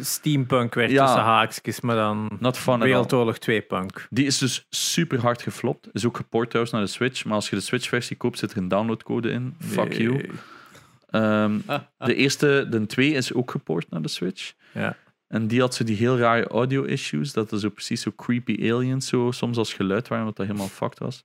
steampunk 0.00 0.74
werd 0.74 0.90
Ja. 0.90 1.04
tussen 1.04 1.22
haakjes, 1.22 1.80
maar 1.80 1.96
dan 1.96 2.36
Not 2.40 2.58
fun. 2.58 2.78
Wereldoorlog 2.80 3.38
2 3.38 3.60
punk. 3.60 4.06
Die 4.10 4.26
is 4.26 4.38
dus 4.38 4.66
super 4.70 5.20
hard 5.20 5.42
geflopt. 5.42 5.88
Is 5.92 6.06
ook 6.06 6.16
geport 6.16 6.48
trouwens 6.48 6.74
naar 6.74 6.84
de 6.84 6.90
Switch. 6.90 7.24
Maar 7.24 7.34
als 7.34 7.50
je 7.50 7.56
de 7.56 7.62
Switch-versie 7.62 8.16
koopt, 8.16 8.38
zit 8.38 8.50
er 8.52 8.56
een 8.58 8.68
downloadcode 8.68 9.30
in. 9.30 9.54
Fuck 9.60 9.92
you. 9.92 10.30
Ehm, 11.10 11.58
de 11.98 12.14
eerste, 12.14 12.66
de 12.70 12.86
2 12.86 13.12
is 13.12 13.32
ook 13.32 13.50
geport 13.50 13.90
naar 13.90 14.02
de 14.02 14.08
Switch. 14.08 14.52
Ja. 14.72 14.96
En 15.28 15.46
die 15.46 15.60
had 15.60 15.74
zo 15.74 15.84
die 15.84 15.96
heel 15.96 16.18
rare 16.18 16.46
audio-issues. 16.46 17.32
Dat 17.32 17.52
er 17.52 17.58
zo 17.58 17.68
precies 17.68 18.00
zo 18.02 18.12
creepy 18.16 18.70
aliens 18.72 19.06
zo 19.06 19.30
soms 19.30 19.56
als 19.56 19.74
geluid 19.74 20.08
waren, 20.08 20.24
wat 20.24 20.36
dat 20.36 20.46
helemaal 20.46 20.68
fucked 20.68 20.98
was. 20.98 21.24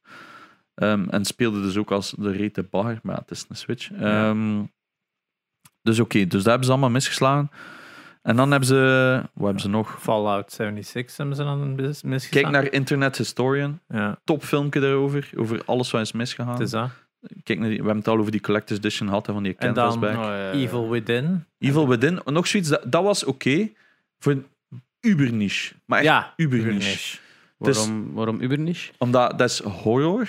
Ehm, 0.77 1.09
en 1.09 1.25
speelde 1.25 1.61
dus 1.61 1.77
ook 1.77 1.91
als 1.91 2.13
de 2.17 2.31
rete 2.31 2.63
bagger, 2.63 2.99
maar 3.03 3.17
het 3.17 3.31
is 3.31 3.45
een 3.49 3.55
Switch. 3.55 3.91
Ehm, 3.91 4.63
dus 5.81 5.99
oké, 5.99 6.25
dus 6.25 6.39
daar 6.41 6.49
hebben 6.49 6.65
ze 6.65 6.71
allemaal 6.71 6.89
misgeslagen. 6.89 7.51
En 8.21 8.35
dan 8.35 8.51
hebben 8.51 8.67
ze... 8.67 9.21
Wat 9.33 9.43
hebben 9.43 9.61
ze 9.61 9.69
nog? 9.69 9.97
Fallout 10.01 10.51
76 10.51 11.17
hebben 11.17 11.35
ze 11.35 11.43
dan 11.43 11.75
mis- 11.75 12.03
misgestaan. 12.03 12.41
Kijk 12.41 12.53
naar 12.53 12.71
Internet 12.73 13.17
Historian. 13.17 13.79
Ja, 13.87 14.19
Top 14.23 14.43
filmpje 14.43 14.79
daarover. 14.79 15.29
Over 15.35 15.61
alles 15.65 15.91
wat 15.91 16.01
is 16.01 16.11
misgegaan. 16.11 16.51
het 16.53 16.59
is 16.61 16.69
dat. 16.71 16.89
Kijk 17.43 17.59
naar 17.59 17.67
die, 17.69 17.77
we 17.77 17.83
hebben 17.83 17.97
het 18.03 18.07
al 18.07 18.17
over 18.17 18.31
die 18.31 18.41
Collector's 18.41 18.79
Edition 18.79 19.07
gehad, 19.07 19.25
van 19.25 19.43
die 19.43 19.55
canvas 19.55 19.99
back. 19.99 20.15
Oh, 20.17 20.23
ja, 20.23 20.37
ja. 20.37 20.51
Evil 20.51 20.89
Within. 20.89 21.45
Evil 21.59 21.87
Within, 21.87 22.19
nog 22.25 22.47
zoiets, 22.47 22.69
dat, 22.69 22.91
dat 22.91 23.03
was 23.03 23.23
oké. 23.23 23.69
voor 24.19 24.31
een 24.31 24.45
uber 25.01 25.33
niche. 25.33 25.73
Maar 25.85 25.97
echt 25.99 26.07
Ja, 26.07 26.33
uber 26.35 26.57
Uber 26.59 26.73
niche. 26.73 26.87
niche. 26.89 27.17
Waarom, 27.57 28.13
waarom 28.13 28.41
Uberniche? 28.41 28.91
Omdat 28.97 29.37
dat 29.39 29.49
is 29.49 29.59
horror. 29.59 30.27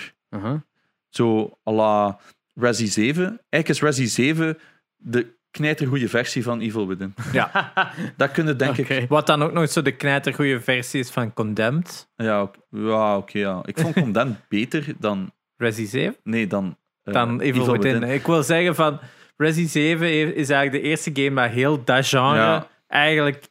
Zo 1.09 1.59
à 1.69 1.73
la 1.73 2.19
Resi 2.55 2.87
7. 2.87 3.23
Eigenlijk 3.49 3.69
is 3.69 3.81
Resi 3.81 4.07
7 4.07 4.59
de 4.97 5.37
knijtergoeie 5.51 6.09
versie 6.09 6.43
van 6.43 6.61
Evil 6.61 6.87
Within. 6.89 7.15
Ja. 7.33 7.73
Dat 8.17 8.31
kunnen 8.31 8.59
denk 8.59 8.77
ik... 8.77 9.09
Wat 9.09 9.27
dan 9.27 9.43
ook 9.43 9.53
nog 9.53 9.71
zo 9.71 9.83
de 9.83 9.97
knijtergoeie 9.97 10.61
versie 10.61 11.01
is 11.01 11.11
van 11.11 11.33
Condemned. 11.33 12.09
Ja, 12.17 13.17
oké, 13.17 13.39
ja. 13.39 13.61
Ik 13.65 13.79
vond 13.81 13.95
Condemned 13.95 14.49
beter 14.49 14.95
dan... 14.99 15.33
Resi 15.57 15.87
7. 15.87 16.17
Nee, 16.23 16.47
dan... 16.47 16.77
eh, 17.03 17.13
Dan 17.15 17.41
Evil, 17.41 17.73
Within. 17.73 18.03
Ik 18.03 18.27
wil 18.27 18.43
zeggen 18.43 18.75
van 18.75 19.01
Resi 19.37 19.67
7 19.67 20.07
heeft- 20.07 20.35
is 20.35 20.51
eigenlijk 20.51 20.83
de 20.85 20.89
eerste 20.89 21.11
game 21.15 21.43
dat 21.43 21.51
heel 21.51 21.85
dat 21.85 22.07
genre 22.07 22.37
Ja. 22.37 22.69
eigenlijk 22.87 23.49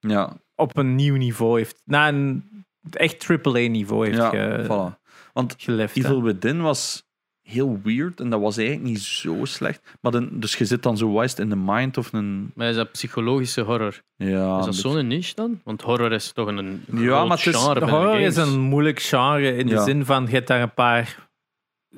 Ja, 0.00 0.36
op 0.54 0.76
een 0.76 0.94
nieuw 0.94 1.16
niveau 1.16 1.58
heeft. 1.58 1.82
Na 1.84 2.08
een 2.08 2.50
echt 2.90 3.26
AAA-niveau 3.30 4.06
heeft 4.06 4.18
ja 4.18 4.28
ge, 4.28 4.64
voilà. 4.64 5.00
Want 5.32 5.54
gelift. 5.58 5.96
Evil 5.96 6.22
Within 6.22 6.62
was 6.62 7.04
heel 7.42 7.80
weird 7.82 8.20
en 8.20 8.30
dat 8.30 8.40
was 8.40 8.56
eigenlijk 8.56 8.88
niet 8.88 9.00
zo 9.00 9.44
slecht. 9.44 9.96
Maar 10.00 10.12
dan, 10.12 10.28
dus 10.32 10.54
je 10.56 10.64
zit 10.64 10.82
dan 10.82 10.96
zo 10.96 11.12
wijst 11.12 11.38
in 11.38 11.48
de 11.48 11.56
mind 11.56 11.96
of 11.98 12.12
een. 12.12 12.52
Maar 12.54 12.68
is 12.68 12.76
dat 12.76 12.92
psychologische 12.92 13.60
horror? 13.60 14.02
Ja, 14.16 14.58
Is 14.58 14.64
dat 14.64 14.74
zo'n 14.74 15.06
niche 15.06 15.34
dan? 15.34 15.60
Want 15.64 15.82
horror 15.82 16.12
is 16.12 16.32
toch 16.32 16.46
een, 16.46 16.84
Ja, 16.92 16.96
groot 16.96 17.28
maar 17.28 17.36
het 17.36 17.46
is- 17.46 17.56
genre 17.56 17.80
binnen 17.80 17.96
horror 17.98 18.20
is 18.20 18.36
een 18.36 18.60
moeilijk 18.60 19.00
genre 19.00 19.56
in 19.56 19.66
de 19.66 19.72
Ja. 19.72 19.82
zin 19.84 20.04
van 20.04 20.24
je 20.26 20.30
hebt 20.32 20.46
daar 20.46 20.62
een 20.62 20.74
paar 20.74 21.30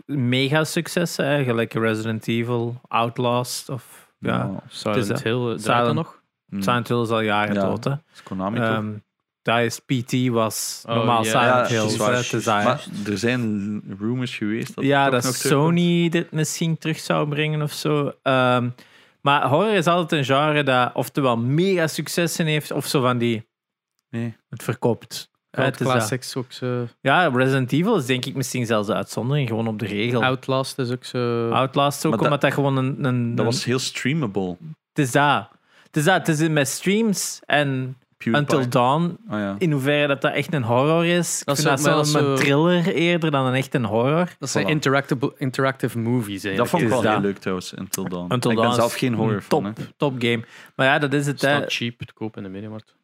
mega 0.06 0.64
successen, 0.64 1.26
hè, 1.26 1.44
gelijk 1.44 1.72
Resident 1.72 2.28
Evil, 2.28 2.80
Outlast 2.88 3.68
of 3.68 4.12
ja. 4.18 4.30
Ja, 4.36 4.62
Silent 4.68 5.08
Het 5.08 5.16
is, 5.16 5.22
Hill, 5.22 5.58
Silent- 5.58 5.94
nog? 5.94 6.22
hm, 6.48 6.60
Silent 6.60 6.88
Hill 6.88 7.00
is 7.02 7.08
al 7.08 7.20
jaren 7.20 7.54
Ja. 7.54 7.60
dood. 7.66 7.84
Hè. 7.84 7.90
dat 7.90 8.00
is 8.14 8.22
Konami 8.22 8.58
toch? 8.58 8.82
Ehm, 9.44 9.56
dat 9.56 9.64
is 9.64 9.78
PT 10.02 10.28
was 10.28 10.84
Oh, 10.88 10.94
normaal 10.94 11.24
ja. 11.24 11.28
Silent 11.30 11.68
Ja, 11.68 11.82
Hill. 11.86 11.96
dat, 11.98 12.44
hè. 12.44 12.64
Maar 12.64 12.84
er 13.06 13.18
zijn 13.18 13.82
rumors 13.98 14.36
geweest 14.36 14.74
dat 14.74 14.84
ja, 14.84 15.10
dat 15.10 15.24
nog 15.24 15.36
terugkomt. 15.36 15.78
Sony 15.78 16.08
dit 16.08 16.32
misschien 16.32 16.78
terug 16.78 16.98
zou 16.98 17.28
brengen 17.28 17.62
of 17.62 17.72
zo. 17.72 18.12
Ehm, 18.22 18.68
maar 19.20 19.46
horror 19.48 19.72
is 19.74 19.86
altijd 19.86 20.20
een 20.20 20.26
genre 20.36 20.62
dat 20.62 20.90
oftewel 20.94 21.36
mega 21.36 21.86
successen 21.86 22.46
heeft, 22.46 22.70
of 22.70 22.86
zo 22.86 23.00
van 23.00 23.18
die. 23.18 23.46
Nee. 24.10 24.36
Het 24.48 24.62
verkoopt. 24.62 25.32
Het. 25.50 25.76
Classics 25.76 26.36
ook 26.36 26.52
zo. 26.52 26.86
Ja, 27.00 27.26
Resident 27.28 27.72
Evil 27.72 27.96
is 27.96 28.06
denk 28.06 28.24
ik 28.24 28.34
misschien 28.34 28.66
zelfs 28.66 28.86
de 28.86 28.94
uitzondering, 28.94 29.48
gewoon 29.48 29.68
op 29.68 29.78
de 29.78 29.86
regel. 29.86 30.22
Outlast 30.24 30.78
is 30.78 30.90
ook 30.90 31.04
zo. 31.04 31.48
Outlast 31.50 31.98
ook, 32.04 32.10
Maar 32.10 32.18
dat- 32.18 32.26
omdat 32.26 32.40
dat 32.40 32.52
gewoon 32.52 32.76
een. 32.76 33.04
een, 33.04 33.30
Dat 33.30 33.38
een- 33.38 33.44
was 33.52 33.64
heel 33.64 33.78
streamable. 33.78 34.56
Het 34.88 34.98
is 35.04 35.10
dat. 35.12 35.48
Het 35.82 35.96
is 35.96 36.04
dat. 36.04 36.26
Het 36.26 36.40
is 36.40 36.48
met 36.48 36.68
streams 36.68 37.40
en 37.46 37.96
PewDiePie. 38.16 38.56
Until 38.56 38.68
Dawn. 38.70 39.18
Ah, 39.28 39.38
ja. 39.38 39.54
In 39.58 39.72
hoeverre 39.72 40.06
dat, 40.06 40.20
dat 40.20 40.32
echt 40.32 40.54
een 40.54 40.62
horror 40.62 41.04
is. 41.06 41.40
Ik 41.40 41.46
Dat 41.46 41.56
vind 41.60 41.68
is 41.68 41.74
dat 41.74 41.80
zelfs 41.92 42.12
dat 42.12 42.22
is 42.22 42.28
een 42.28 42.36
zo- 42.36 42.42
thriller 42.42 42.94
eerder 42.94 43.30
dan 43.30 43.46
een 43.46 43.54
echt 43.54 43.74
een 43.74 43.84
horror. 43.84 44.28
Dat 44.38 44.48
zijn 44.48 44.66
Voilà. 44.66 44.70
interactive, 44.70 45.34
interactive 45.38 45.98
movies. 45.98 46.42
Dat 46.42 46.44
Eigenlijk. 46.52 46.70
vond 46.70 46.82
ik 46.82 46.88
wel 46.88 47.02
dat. 47.02 47.12
heel 47.12 47.20
leuk 47.20 47.38
trouwens, 47.38 47.74
Until 47.74 48.08
Dawn. 48.08 48.32
Until 48.32 48.50
ik 48.50 48.56
Dawn 48.56 48.68
ben 48.68 48.76
zelf 48.76 48.94
geen 48.94 49.14
horror 49.14 49.42
top, 49.48 49.72
top 49.96 50.14
game. 50.18 50.44
Maar 50.76 50.86
ja, 50.86 50.98
dat 50.98 51.12
is 51.12 51.26
het. 51.26 51.40
Het 51.40 51.72
cheap 51.72 51.98
te 52.02 52.12
kopen 52.12 52.38
in 52.42 52.48
de 52.48 52.54
Mediamarkt. 52.54 52.96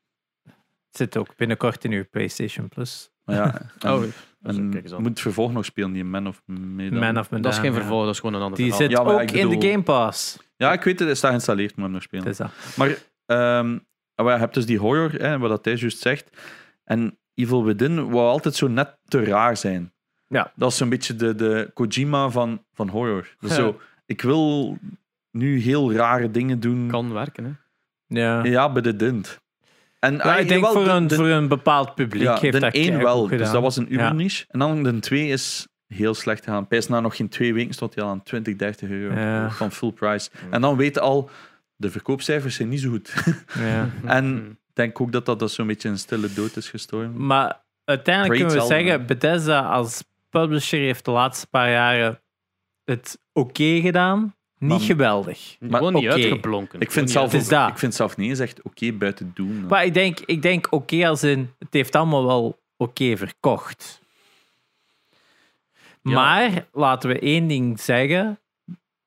zit 0.90 1.16
ook 1.16 1.36
binnenkort 1.36 1.84
in 1.84 1.92
uw 1.92 2.04
PlayStation 2.10 2.68
Plus. 2.68 3.10
Maar 3.24 3.36
ja, 3.36 3.54
en, 3.78 3.92
Oh, 3.92 4.00
dat 4.40 4.56
en 4.56 4.64
moet 4.98 5.04
het 5.08 5.20
vervolg 5.20 5.52
nog 5.52 5.64
spelen, 5.64 5.92
die 5.92 6.04
Man 6.04 6.26
of 6.26 6.42
Medan. 6.46 6.98
Man 6.98 7.18
of 7.18 7.24
Medan. 7.30 7.42
Dat 7.42 7.52
is 7.52 7.58
geen 7.58 7.72
ja. 7.72 7.78
vervolg, 7.78 8.04
dat 8.04 8.14
is 8.14 8.20
gewoon 8.20 8.34
een 8.34 8.40
ander 8.42 8.58
Die 8.58 8.72
verhaal. 8.72 8.88
zit 8.88 8.98
Ja, 8.98 9.04
ook 9.12 9.30
in 9.30 9.48
de 9.60 9.68
Game 9.68 9.82
Pass. 9.82 10.38
Ja, 10.56 10.72
ik 10.72 10.82
weet 10.82 10.98
het, 10.98 11.08
het 11.08 11.16
is 11.16 11.20
daar 11.20 11.30
geïnstalleerd, 11.30 11.76
maar 11.76 11.90
nog 11.90 12.02
spelen. 12.02 12.24
Het 12.24 12.32
is 12.32 12.38
dat. 12.38 12.50
Maar 12.76 12.88
ehm, 13.26 13.70
maar 13.70 13.80
je 14.24 14.30
hebt 14.38 14.54
dus 14.54 14.66
die 14.66 14.78
horror, 14.78 15.10
hè, 15.12 15.38
wat 15.38 15.50
dat 15.50 15.64
hij 15.64 15.74
juist 15.74 15.98
zegt. 15.98 16.30
En 16.84 17.18
Evil 17.34 17.64
Within 17.64 18.10
wou 18.10 18.28
altijd 18.28 18.54
zo 18.54 18.68
net 18.68 18.98
te 19.04 19.24
raar 19.24 19.56
zijn. 19.56 19.92
Ja. 20.28 20.52
Dat 20.56 20.70
is 20.70 20.76
zo'n 20.76 20.88
beetje 20.88 21.14
de, 21.16 21.34
de 21.34 21.70
Kojima 21.74 22.28
van, 22.30 22.64
van 22.72 22.88
horror. 22.88 23.34
Dus 23.40 23.50
Ja. 23.50 23.56
zo, 23.62 23.80
ik 24.06 24.22
wil 24.22 24.78
nu 25.30 25.58
heel 25.60 25.92
rare 25.92 26.30
dingen 26.30 26.60
doen. 26.60 26.88
Kan 26.88 27.12
werken, 27.12 27.44
hè? 27.44 27.50
Ja. 28.20 28.44
Ja, 28.44 28.72
bij 28.72 28.82
de 28.82 28.96
dint. 28.96 29.40
En 29.98 30.14
Ja, 30.14 30.20
ah, 30.22 30.40
ik 30.40 30.48
denk 30.48 30.64
jawel, 30.64 30.72
voor, 30.72 30.84
de- 30.84 30.90
een, 30.90 31.06
de- 31.06 31.14
voor 31.14 31.26
een 31.28 31.48
bepaald 31.48 31.94
publiek 31.94 32.22
ja, 32.22 32.38
heeft 32.38 32.52
de 32.52 32.60
dat 32.60 32.74
één 32.74 32.98
wel, 32.98 33.26
dus 33.28 33.50
dat 33.50 33.62
was 33.62 33.76
een 33.76 33.86
Ja. 33.88 33.92
uberniche. 33.94 34.44
En 34.48 34.58
dan 34.58 34.82
de 34.82 34.98
twee 34.98 35.28
is 35.28 35.68
heel 35.86 36.14
slecht 36.14 36.44
gegaan. 36.44 36.66
Pijs 36.68 36.88
na 36.88 37.00
nog 37.00 37.16
geen 37.16 37.28
twee 37.28 37.54
weken 37.54 37.74
stond 37.74 37.94
hij 37.94 38.04
al 38.04 38.10
aan 38.10 38.22
20, 38.22 38.56
30 38.56 38.88
euro 38.90 39.14
Ja. 39.14 39.50
van 39.50 39.72
full 39.72 39.92
price. 39.92 40.30
En 40.50 40.60
dan 40.60 40.76
weet 40.76 40.98
al, 40.98 41.30
de 41.80 41.90
verkoopcijfers 41.90 42.54
zijn 42.54 42.68
niet 42.68 42.80
zo 42.80 42.90
goed. 42.90 43.14
Ja. 43.58 43.90
en 44.06 44.34
Mhm. 44.34 44.46
ik 44.50 44.56
denk 44.72 45.00
ook 45.00 45.12
dat 45.12 45.26
dat 45.26 45.38
dus 45.38 45.54
zo'n 45.54 45.66
beetje 45.66 45.88
een 45.88 45.98
stille 45.98 46.32
dood 46.32 46.56
is 46.56 46.68
gestorven. 46.68 47.26
Maar 47.26 47.62
uiteindelijk 47.84 48.34
Great 48.40 48.52
kunnen 48.52 48.68
we 48.68 48.74
zeggen, 48.74 49.06
Bethesda 49.06 49.60
als 49.60 50.04
publisher 50.30 50.78
heeft 50.80 51.04
de 51.04 51.10
laatste 51.10 51.46
paar 51.46 51.70
jaren 51.70 52.20
het 52.84 53.18
oké 53.32 53.80
gedaan. 53.80 54.34
Niet 54.58 54.70
Maar- 54.70 54.80
geweldig. 54.80 55.56
Gewoon 55.60 55.92
niet 55.94 56.08
uitgeblonken. 56.08 56.80
Ik 56.80 56.90
vind, 56.90 57.10
zelf 57.10 57.32
dat. 57.32 57.68
ik 57.70 57.78
vind 57.78 57.94
zelf 57.94 58.16
niet 58.16 58.28
eens 58.28 58.38
echt 58.38 58.62
oké 58.62 58.92
buiten 58.92 59.30
doen. 59.34 59.66
Maar 59.66 59.84
ik 59.84 59.94
denk, 59.94 60.20
ik 60.20 60.42
denk 60.42 60.66
oké 60.70 61.08
als 61.08 61.22
in, 61.22 61.50
het 61.58 61.72
heeft 61.72 61.94
allemaal 61.94 62.26
wel 62.26 62.60
oké 62.76 63.16
verkocht. 63.16 64.00
Ja. 66.02 66.12
Maar 66.12 66.66
laten 66.72 67.10
we 67.10 67.18
één 67.18 67.46
ding 67.48 67.80
zeggen. 67.80 68.38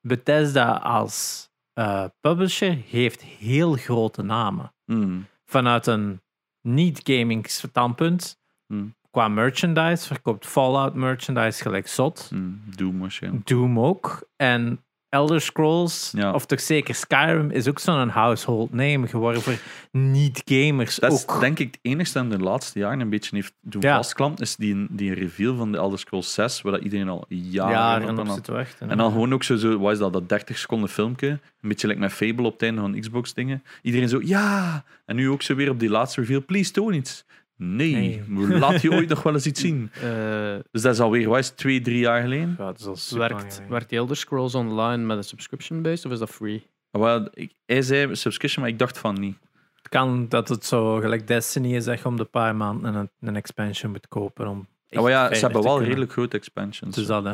Bethesda 0.02 0.72
als 0.72 1.50
eh, 1.74 2.06
publisher 2.22 2.78
heeft 2.90 3.22
heel 3.22 3.74
grote 3.74 4.22
namen. 4.22 4.74
Mm, 4.86 5.26
Vanuit 5.46 5.88
een 5.88 6.22
niet-gaming 6.62 7.48
standpunt, 7.50 8.42
Hmm. 8.68 8.96
qua 9.12 9.28
merchandise, 9.28 10.08
verkoopt 10.08 10.46
Fallout 10.46 10.94
merchandise 10.94 11.62
gelijk 11.62 11.88
zot. 11.88 12.30
mm, 12.34 12.62
Doom 12.76 13.00
waarschijnlijk. 13.00 13.48
Doom 13.48 13.80
ook. 13.80 14.28
En 14.36 14.84
Elder 15.14 15.42
Scrolls, 15.42 16.12
Ja. 16.16 16.34
of 16.34 16.46
toch 16.46 16.60
zeker 16.62 16.96
Skyrim, 16.96 17.50
is 17.52 17.68
ook 17.68 17.80
zo'n 17.80 18.10
household 18.10 18.74
name 18.74 19.08
geworden 19.08 19.42
voor 19.42 19.54
niet-gamers 19.92 20.96
Dat 20.96 21.12
is 21.12 21.28
ook. 21.28 21.40
denk 21.40 21.60
ik 21.60 21.68
het 21.72 21.80
enige 21.82 22.14
dat 22.14 22.24
in 22.24 22.30
de 22.30 22.38
laatste 22.40 22.80
jaren 22.80 23.00
een 23.00 23.10
beetje 23.10 23.36
heeft 23.36 23.54
doen 23.62 23.82
Ja. 23.82 23.96
vastklampt, 23.96 24.42
is 24.42 24.56
die, 24.56 24.86
die 24.90 25.14
reveal 25.14 25.56
van 25.56 25.72
de 25.72 25.78
Elder 25.78 26.00
Scrolls 26.00 26.34
6, 26.34 26.62
waar 26.62 26.72
dat 26.72 26.82
iedereen 26.82 27.10
al 27.10 27.26
jaren, 27.28 27.72
jaren 27.72 28.20
op 28.20 28.28
zit 28.28 28.44
te 28.44 28.52
wachten. 28.52 28.90
En 28.90 28.98
dan 28.98 29.12
gewoon 29.12 29.34
ook 29.34 29.44
zo, 29.44 29.56
zo 29.56 29.78
wat 29.80 29.92
is 29.92 29.98
dat, 30.00 30.14
dat 30.14 30.30
30 30.30 30.58
seconden 30.58 30.90
filmpje. 30.90 31.28
Een 31.28 31.70
beetje 31.70 31.88
like 31.88 32.00
met 32.00 32.12
Fable 32.12 32.46
op 32.46 32.54
het 32.54 32.62
einde 32.62 32.82
van 32.82 33.00
Xbox 33.00 33.34
dingen. 33.34 33.64
Iedereen 33.82 34.10
zo, 34.10 34.20
ja! 34.24 34.84
En 35.06 35.16
nu 35.16 35.30
ook 35.30 35.42
zo 35.42 35.56
weer 35.56 35.70
op 35.70 35.80
die 35.80 35.90
laatste 35.90 36.20
reveal, 36.22 36.42
please 36.46 36.72
toon 36.72 36.94
iets. 36.94 37.26
Nee, 37.64 38.24
laat 38.64 38.82
je 38.82 38.92
ooit 38.92 39.10
nog 39.10 39.24
wel 39.24 39.34
eens 39.34 39.46
iets 39.46 39.62
zien. 39.62 39.92
Eh, 40.02 40.56
Dus 40.72 40.82
dat 40.82 40.94
is 40.94 41.00
alweer, 41.00 41.30
wat 41.30 41.40
is 41.40 41.48
het, 41.48 41.58
twee, 41.58 41.82
drie 41.82 42.00
jaar 42.00 42.22
geleden? 42.22 42.56
Ja, 42.58 42.66
dat 42.66 42.80
is 42.80 42.86
al 42.86 42.96
super 42.96 43.30
lang 43.30 43.42
werkt, 43.42 43.62
werkt 43.70 43.90
die 43.90 43.98
Elder 43.98 44.16
Scrolls 44.18 44.56
Online 44.56 45.04
met 45.04 45.18
een 45.18 45.24
subscription-based 45.24 46.06
of 46.06 46.12
is 46.12 46.20
dat 46.20 46.30
free? 46.30 46.68
Wel, 46.92 47.28
ik, 47.34 47.54
hij 47.66 47.82
zei 47.82 48.16
subscription, 48.16 48.64
maar 48.64 48.74
ik 48.74 48.80
dacht 48.80 48.98
van 48.98 49.20
niet. 49.20 49.38
Het 49.76 49.90
kan 49.90 50.26
dat 50.30 50.50
het 50.50 50.66
zo 50.66 50.96
gelijk 51.00 51.28
Destiny 51.28 51.76
is 51.76 51.86
dat 51.86 52.00
je 52.00 52.06
om 52.06 52.18
de 52.18 52.24
paar 52.26 52.56
maanden 52.56 52.96
een, 52.96 53.10
een 53.20 53.36
expansion 53.36 53.92
moet 53.92 54.08
kopen 54.08 54.48
om. 54.48 54.68
Ja, 54.88 55.02
maar 55.02 55.12
ja, 55.12 55.30
echt 55.30 55.40
ze 55.40 55.46
hebben 55.46 55.62
wel 55.64 55.72
kunnen. 55.72 55.90
redelijk 55.90 56.12
grote 56.12 56.38
expansions. 56.38 56.98
Is 56.98 57.06
dat, 57.06 57.24
hè. 57.24 57.34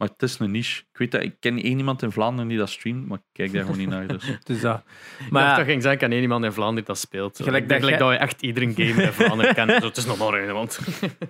Maar 0.00 0.08
het 0.08 0.22
is 0.22 0.38
een 0.38 0.50
niche. 0.50 0.82
Ik 0.92 0.98
weet 0.98 1.10
dat, 1.10 1.22
ik 1.22 1.36
ken 1.40 1.62
één 1.62 1.78
iemand 1.78 2.02
in 2.02 2.12
Vlaanderen 2.12 2.48
die 2.48 2.58
dat 2.58 2.68
streamt, 2.70 3.08
maar 3.08 3.18
ik 3.18 3.24
kijk 3.32 3.52
daar 3.52 3.62
gewoon 3.62 3.78
niet 3.78 3.88
naar. 3.88 4.06
Dus. 4.06 4.24
Dus 4.44 4.60
dat. 4.60 4.82
Maar 5.30 5.42
ik 5.42 5.48
ja, 5.50 5.56
dat 5.56 5.64
ging 5.66 5.82
zijn, 5.82 5.98
kan 5.98 6.10
één 6.10 6.22
iemand 6.22 6.44
in 6.44 6.52
Vlaanderen 6.52 6.84
die 6.84 6.94
dat 6.94 6.98
speelt. 7.02 7.36
Gelijk 7.42 7.62
Ik 7.62 7.68
dat 7.98 7.98
je 8.12 8.16
echt 8.18 8.42
iedereen 8.42 8.74
gamer 8.74 9.04
in 9.04 9.12
Vlaanderen 9.12 9.54
kent. 9.54 9.70
Zo, 9.70 9.86
Het 9.88 9.96
is 9.96 10.04
nog 10.06 10.18
maar 10.18 10.52
want 10.52 10.80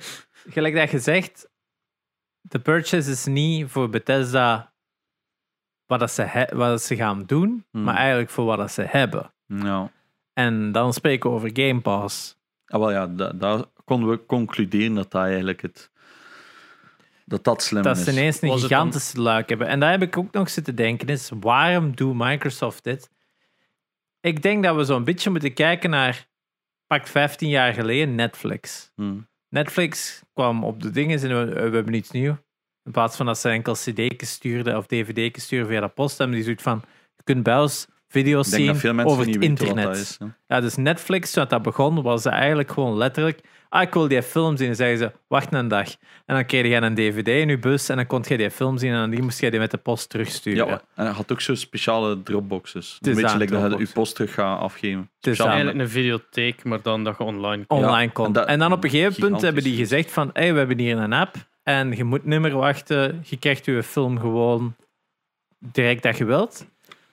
gelijk 0.55 0.75
dat 0.75 0.91
je 0.91 0.99
zegt, 0.99 1.49
de 2.41 2.59
purchase 2.59 3.11
is 3.11 3.25
niet 3.27 3.71
voor 3.71 3.89
Bethesda 3.91 4.73
wat, 5.87 6.01
dat 6.01 6.11
ze, 6.11 6.23
he- 6.23 6.57
wat 6.57 6.69
dat 6.69 6.83
ze 6.83 6.97
gaan 6.97 7.25
doen, 7.27 7.65
Hmm. 7.71 7.83
maar 7.83 7.97
eigenlijk 7.97 8.31
voor 8.31 8.45
wat 8.45 8.59
dat 8.59 8.73
ze 8.73 8.83
hebben. 8.83 9.33
Ja. 9.47 9.91
En 10.33 10.73
dan 10.73 10.93
spreken 10.93 11.31
we 11.31 11.37
over 11.37 11.51
Game 11.53 11.81
Pass. 11.81 12.39
Ah, 12.67 12.81
wel 12.81 12.91
ja, 12.91 13.07
da- 13.07 13.33
daar 13.33 13.65
konden 13.85 14.11
we 14.11 14.27
concluderen 14.27 14.95
dat 14.95 15.11
dat 15.11 15.23
eigenlijk 15.23 15.63
het... 15.63 15.90
Dat 17.31 17.45
dat 17.45 17.63
slim 17.63 17.83
Dat 17.83 17.97
is. 17.97 18.05
ze 18.05 18.11
ineens 18.11 18.43
een 18.43 18.49
Was 18.49 18.61
het 18.61 18.71
dan- 18.71 18.79
gigantische 18.79 19.21
luik 19.21 19.49
hebben. 19.49 19.67
En 19.67 19.81
daar 19.81 19.91
heb 19.91 20.03
ik 20.03 20.17
ook 20.17 20.33
nog 20.33 20.51
zitten 20.51 20.75
denken, 20.75 21.09
is 21.09 21.31
waarom 21.41 21.95
doet 21.97 22.15
Microsoft 22.17 22.85
dit? 22.85 23.11
Ik 24.21 24.43
denk 24.43 24.63
dat 24.65 24.77
we 24.77 24.85
zo'n 24.85 25.05
beetje 25.05 25.31
moeten 25.31 25.53
kijken 25.55 25.91
naar, 25.91 26.27
pak 26.87 27.07
15 27.07 27.49
jaar 27.49 27.73
geleden, 27.75 28.15
Netflix. 28.15 28.93
Hm. 28.97 29.17
Netflix 29.49 30.23
kwam 30.33 30.65
op 30.65 30.83
de 30.83 30.91
dingen 30.91 31.21
en 31.23 31.29
we, 31.55 31.71
we 31.71 31.77
hebben 31.77 31.95
iets 31.95 32.11
nieuws. 32.11 32.37
In 32.85 32.93
plaats 32.93 33.17
van 33.17 33.27
dat 33.27 33.39
ze 33.39 33.49
enkel 33.49 33.73
cd's 33.75 34.31
stuurden 34.31 34.77
of 34.77 34.87
dvd's 34.87 35.43
sturen 35.43 35.67
via 35.67 35.81
de 35.81 35.89
post, 35.89 36.19
hebben 36.19 36.37
die 36.37 36.45
zoiets 36.45 36.63
van, 36.63 36.83
je 37.17 37.23
kunt 37.25 37.43
bij 37.43 37.59
ons 37.59 37.87
video's 38.09 38.47
Ik 38.53 38.65
denk 38.65 38.77
zien 38.81 38.97
dat 38.97 39.07
over 39.07 39.27
het 39.27 39.43
internet. 39.43 39.85
dat 39.85 39.97
is. 39.97 40.19
Ja, 40.47 40.61
dus 40.61 40.77
Netflix, 40.77 41.31
toen 41.31 41.45
dat 41.49 41.63
begon, 41.63 42.03
was 42.03 42.23
ze 42.23 42.29
eigenlijk 42.29 42.71
gewoon 42.71 42.97
letterlijk... 42.97 43.41
Ah, 43.73 43.83
ik 43.83 43.95
wil 43.95 44.09
die 44.09 44.23
film 44.23 44.57
zien. 44.57 44.69
En 44.69 44.77
zeggen 44.77 44.99
ze, 44.99 45.13
wacht 45.29 45.53
een 45.55 45.69
dag. 45.69 45.89
En 46.27 46.35
dan 46.35 46.47
kreeg 46.47 46.67
je 46.67 46.75
een 46.75 46.95
dvd 46.95 47.29
in 47.29 47.49
je 47.49 47.59
bus 47.59 47.89
en 47.89 47.97
dan 47.97 48.07
kon 48.07 48.25
je 48.29 48.37
die 48.37 48.51
film 48.51 48.79
zien 48.79 48.93
en 48.93 48.99
dan 48.99 49.11
die 49.11 49.23
moest 49.23 49.41
je 49.41 49.51
die 49.51 49.61
met 49.61 49.71
de 49.71 49.77
post 49.77 50.09
terugsturen. 50.09 50.67
Ja, 50.67 50.83
en 50.95 51.05
hij 51.05 51.15
had 51.15 51.33
ook 51.33 51.41
zo 51.41 51.55
speciale 51.55 52.23
dropboxes. 52.23 52.99
Een 53.01 53.15
beetje 53.15 53.37
like 53.39 53.53
dat 53.53 53.73
je 53.73 53.79
je 53.79 53.87
post 53.93 54.15
terug 54.15 54.35
gaat 54.35 54.61
afgeven. 54.61 55.11
Het 55.17 55.27
is 55.27 55.39
eigenlijk 55.39 55.79
een 55.79 55.89
videotheek, 55.89 56.65
maar 56.65 56.83
dan 56.83 57.05
dat 57.05 57.19
je 57.19 57.25
online 57.25 57.65
kan. 57.67 57.79
online 57.79 58.03
Ja, 58.03 58.11
kon. 58.13 58.25
en 58.25 58.35
En, 58.35 58.47
dat- 58.47 58.59
dan 58.59 58.73
op 58.73 58.85
een 58.85 58.91
gegeven 58.91 59.29
punt 59.29 59.41
hebben 59.41 59.63
die 59.63 59.77
gezegd 59.77 60.11
van, 60.13 60.31
hey, 60.33 60.53
we 60.53 60.59
hebben 60.59 60.79
hier 60.79 60.99
een 60.99 61.13
app 61.13 61.35
en 61.63 61.97
je 61.97 62.05
moet 62.05 62.25
niet 62.25 62.41
meer 62.41 62.57
wachten. 62.57 63.23
Je 63.25 63.37
krijgt 63.37 63.65
je 63.65 63.83
film 63.83 64.19
gewoon 64.19 64.75
direct 65.59 66.03
dat 66.03 66.17
je 66.19 66.25
wilt. 66.25 66.67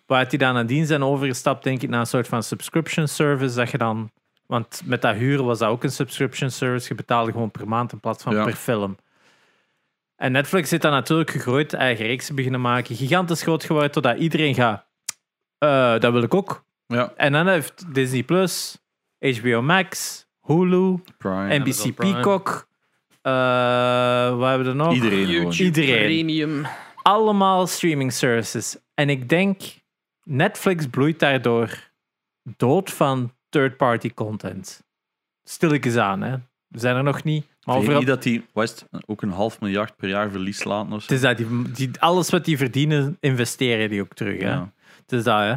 Waar 0.06 0.30
die 0.30 0.40
dan 0.40 0.54
nadien 0.54 0.86
zijn 0.86 1.04
overgestapt, 1.04 1.64
denk 1.64 1.82
ik, 1.82 1.90
naar 1.90 2.00
een 2.00 2.06
soort 2.06 2.28
van 2.28 2.44
subscription 2.44 3.08
service, 3.08 3.56
dat 3.56 3.72
je 3.72 3.78
dan... 3.78 4.12
Want 4.48 4.82
met 4.86 5.02
dat 5.02 5.16
huren 5.16 5.46
was 5.46 5.60
dat 5.60 5.70
ook 5.70 5.84
een 5.84 5.92
subscription 5.92 6.50
service. 6.50 6.88
Je 6.90 6.96
betaalde 6.96 7.32
gewoon 7.32 7.52
per 7.52 7.68
maand 7.68 7.92
in 7.92 8.00
plaats 8.00 8.24
van 8.24 8.36
Ja. 8.36 8.44
per 8.44 8.54
film. 8.56 8.98
En 10.16 10.32
Netflix 10.32 10.70
zit 10.70 10.82
dan 10.82 10.92
natuurlijk 10.92 11.30
gegroeid, 11.30 11.74
eigen 11.74 12.06
reeksen 12.06 12.36
beginnen 12.36 12.62
maken. 12.62 12.96
Gigantisch 12.96 13.42
groot 13.42 13.64
geworden, 13.64 13.92
totdat 13.92 14.18
iedereen 14.18 14.54
gaat... 14.56 14.86
"Eh, 15.58 16.00
dat 16.00 16.12
wil 16.12 16.22
ik 16.24 16.34
ook. 16.34 16.66
Ja, 16.88 17.14
En 17.16 17.32
dan 17.32 17.48
heeft 17.48 17.94
Disney+, 17.94 18.24
Plus, 18.24 18.78
HBO 19.20 19.62
Max, 19.62 20.26
Hulu, 20.42 21.00
Prime. 21.18 21.58
NBC 21.60 21.96
Prime. 21.96 22.14
Peacock. 22.14 22.68
eh 23.22 23.34
wat 24.38 24.48
hebben 24.50 24.64
we 24.66 24.70
er 24.70 24.76
nog? 24.76 24.94
Iedereen. 24.94 25.28
YouTube 25.28 25.64
Iedereen. 25.64 26.04
Premium. 26.04 26.66
Allemaal 27.02 27.68
streaming 27.68 28.14
services. 28.14 28.78
En 28.94 29.10
ik 29.10 29.30
denk, 29.30 29.62
Netflix 30.24 30.88
bloeit 30.88 31.20
daardoor 31.20 31.90
dood 32.58 32.92
van 32.92 33.32
third-party 33.50 34.14
content. 34.14 34.84
Stilletjes 35.44 35.98
aan, 35.98 36.22
hè. 36.22 36.36
We 36.68 36.80
zijn 36.80 36.96
er 36.96 37.04
nog 37.04 37.24
niet. 37.24 37.46
Maar 37.64 37.76
overal, 37.76 37.98
niet 37.98 38.08
dat 38.08 38.24
die 38.24 38.46
het, 38.54 38.86
ook 39.06 39.22
een 39.22 39.32
half 39.32 39.60
miljard 39.62 39.96
per 39.96 40.10
jaar 40.10 40.30
verlies 40.32 40.66
of 40.66 40.88
zo. 40.88 40.96
het 40.96 41.12
is 41.12 41.22
dat, 41.22 41.38
die, 41.38 41.72
die, 41.72 41.92
alles 42.00 42.30
wat 42.30 42.46
die 42.46 42.58
verdienen, 42.58 43.18
investeren 43.20 43.90
die 43.90 44.02
ook 44.02 44.14
terug. 44.14 44.40
Hè. 44.42 44.50
Ja. 44.50 44.72
Het 45.02 45.12
is 45.12 45.24
dat, 45.24 45.40
hè. 45.40 45.56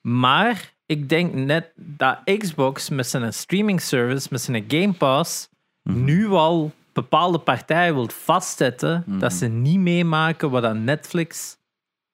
Maar 0.00 0.72
ik 0.86 1.08
denk 1.08 1.34
net 1.34 1.72
dat 1.76 2.18
Xbox 2.38 2.88
met 2.88 3.06
zijn 3.06 3.32
streaming 3.32 3.80
service, 3.80 4.28
met 4.30 4.40
zijn 4.40 4.64
Game 4.68 4.92
Pass, 4.92 5.48
Mhm. 5.82 6.04
nu 6.04 6.26
al 6.28 6.72
bepaalde 6.92 7.38
partijen 7.38 7.94
wil 7.94 8.08
vastzetten 8.08 9.02
Mhm. 9.06 9.18
dat 9.18 9.32
ze 9.32 9.46
niet 9.46 9.78
meemaken 9.78 10.50
wat 10.50 10.64
aan 10.64 10.84
Netflix 10.84 11.58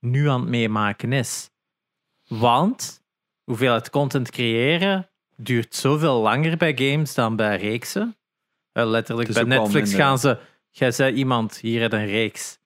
nu 0.00 0.28
aan 0.28 0.40
het 0.40 0.48
meemaken 0.48 1.12
is. 1.12 1.50
Want 2.28 3.02
hoeveelheid 3.46 3.90
content 3.90 4.30
creëren 4.30 5.08
duurt 5.36 5.74
zoveel 5.74 6.20
langer 6.20 6.56
bij 6.56 6.76
games 6.76 7.14
dan 7.14 7.36
bij 7.36 7.56
reeksen. 7.56 8.16
Eh, 8.72 8.86
letterlijk, 8.86 9.32
bij 9.32 9.42
Netflix 9.42 9.94
gaan 9.94 10.18
ze... 10.18 10.38
Jij 10.70 10.90
zei 10.90 11.14
iemand, 11.14 11.56
hier 11.56 11.80
heb 11.80 11.92
je 11.92 11.96
een 11.98 12.06
reeks. 12.06 12.58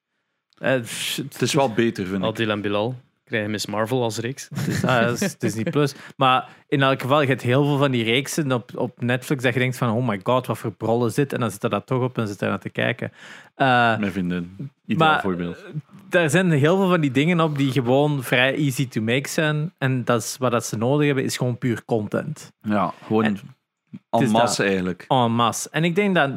Eh, 0.57 0.81
pff, 0.81 1.15
Het 1.15 1.41
is 1.41 1.53
wel 1.53 1.73
beter, 1.73 2.05
vind 2.05 2.17
ik. 2.17 2.29
Adil 2.29 2.49
en 2.49 2.61
Bilal 2.61 2.95
krijgen 3.31 3.51
Miss 3.51 3.65
Marvel 3.65 4.03
als 4.03 4.17
reeks. 4.17 4.49
Het 4.53 4.67
is, 4.67 4.83
ah, 4.85 5.05
dat 5.05 5.21
is 5.21 5.37
Disney 5.37 5.63
Plus. 5.63 5.95
Maar 6.17 6.49
in 6.67 6.81
elk 6.81 7.01
geval, 7.01 7.21
je 7.21 7.27
hebt 7.27 7.41
heel 7.41 7.65
veel 7.65 7.77
van 7.77 7.91
die 7.91 8.03
reeksen 8.03 8.51
op, 8.51 8.71
op 8.77 9.01
Netflix 9.01 9.43
dat 9.43 9.53
je 9.53 9.59
denkt 9.59 9.77
van, 9.77 9.89
oh 9.95 10.07
my 10.07 10.19
god, 10.23 10.47
wat 10.47 10.57
voor 10.57 10.71
brollen 10.71 11.11
zit. 11.11 11.33
En 11.33 11.39
dan 11.39 11.51
zit 11.51 11.63
er 11.63 11.69
dat 11.69 11.85
toch 11.85 12.01
op 12.03 12.17
en 12.17 12.27
zit 12.27 12.41
er 12.41 12.49
naar 12.49 12.59
te 12.59 12.69
kijken. 12.69 13.11
Eh, 13.55 13.67
Mijn 13.99 14.11
vriendin. 14.11 14.71
Ideaal 14.85 15.09
Maar- 15.11 15.21
voorbeeld. 15.21 15.65
daar 16.09 16.29
zijn 16.29 16.51
heel 16.51 16.77
veel 16.77 16.89
van 16.89 17.01
die 17.01 17.11
dingen 17.11 17.39
op 17.39 17.57
die 17.57 17.71
gewoon 17.71 18.23
vrij 18.23 18.55
easy 18.55 18.87
to 18.87 19.01
make 19.01 19.29
zijn. 19.29 19.73
En 19.77 20.03
dat 20.03 20.21
is, 20.21 20.35
wat 20.39 20.51
dat 20.51 20.65
ze 20.65 20.77
nodig 20.77 21.05
hebben, 21.05 21.23
is 21.23 21.37
gewoon 21.37 21.57
puur 21.57 21.85
content. 21.85 22.51
Ja, 22.61 22.93
gewoon 23.05 23.23
En- 23.23 24.31
masse 24.31 24.63
eigenlijk. 24.63 25.05
En 25.07 25.31
masse. 25.31 25.69
En 25.71 25.83
ik 25.83 25.95
denk 25.95 26.15
dat 26.15 26.31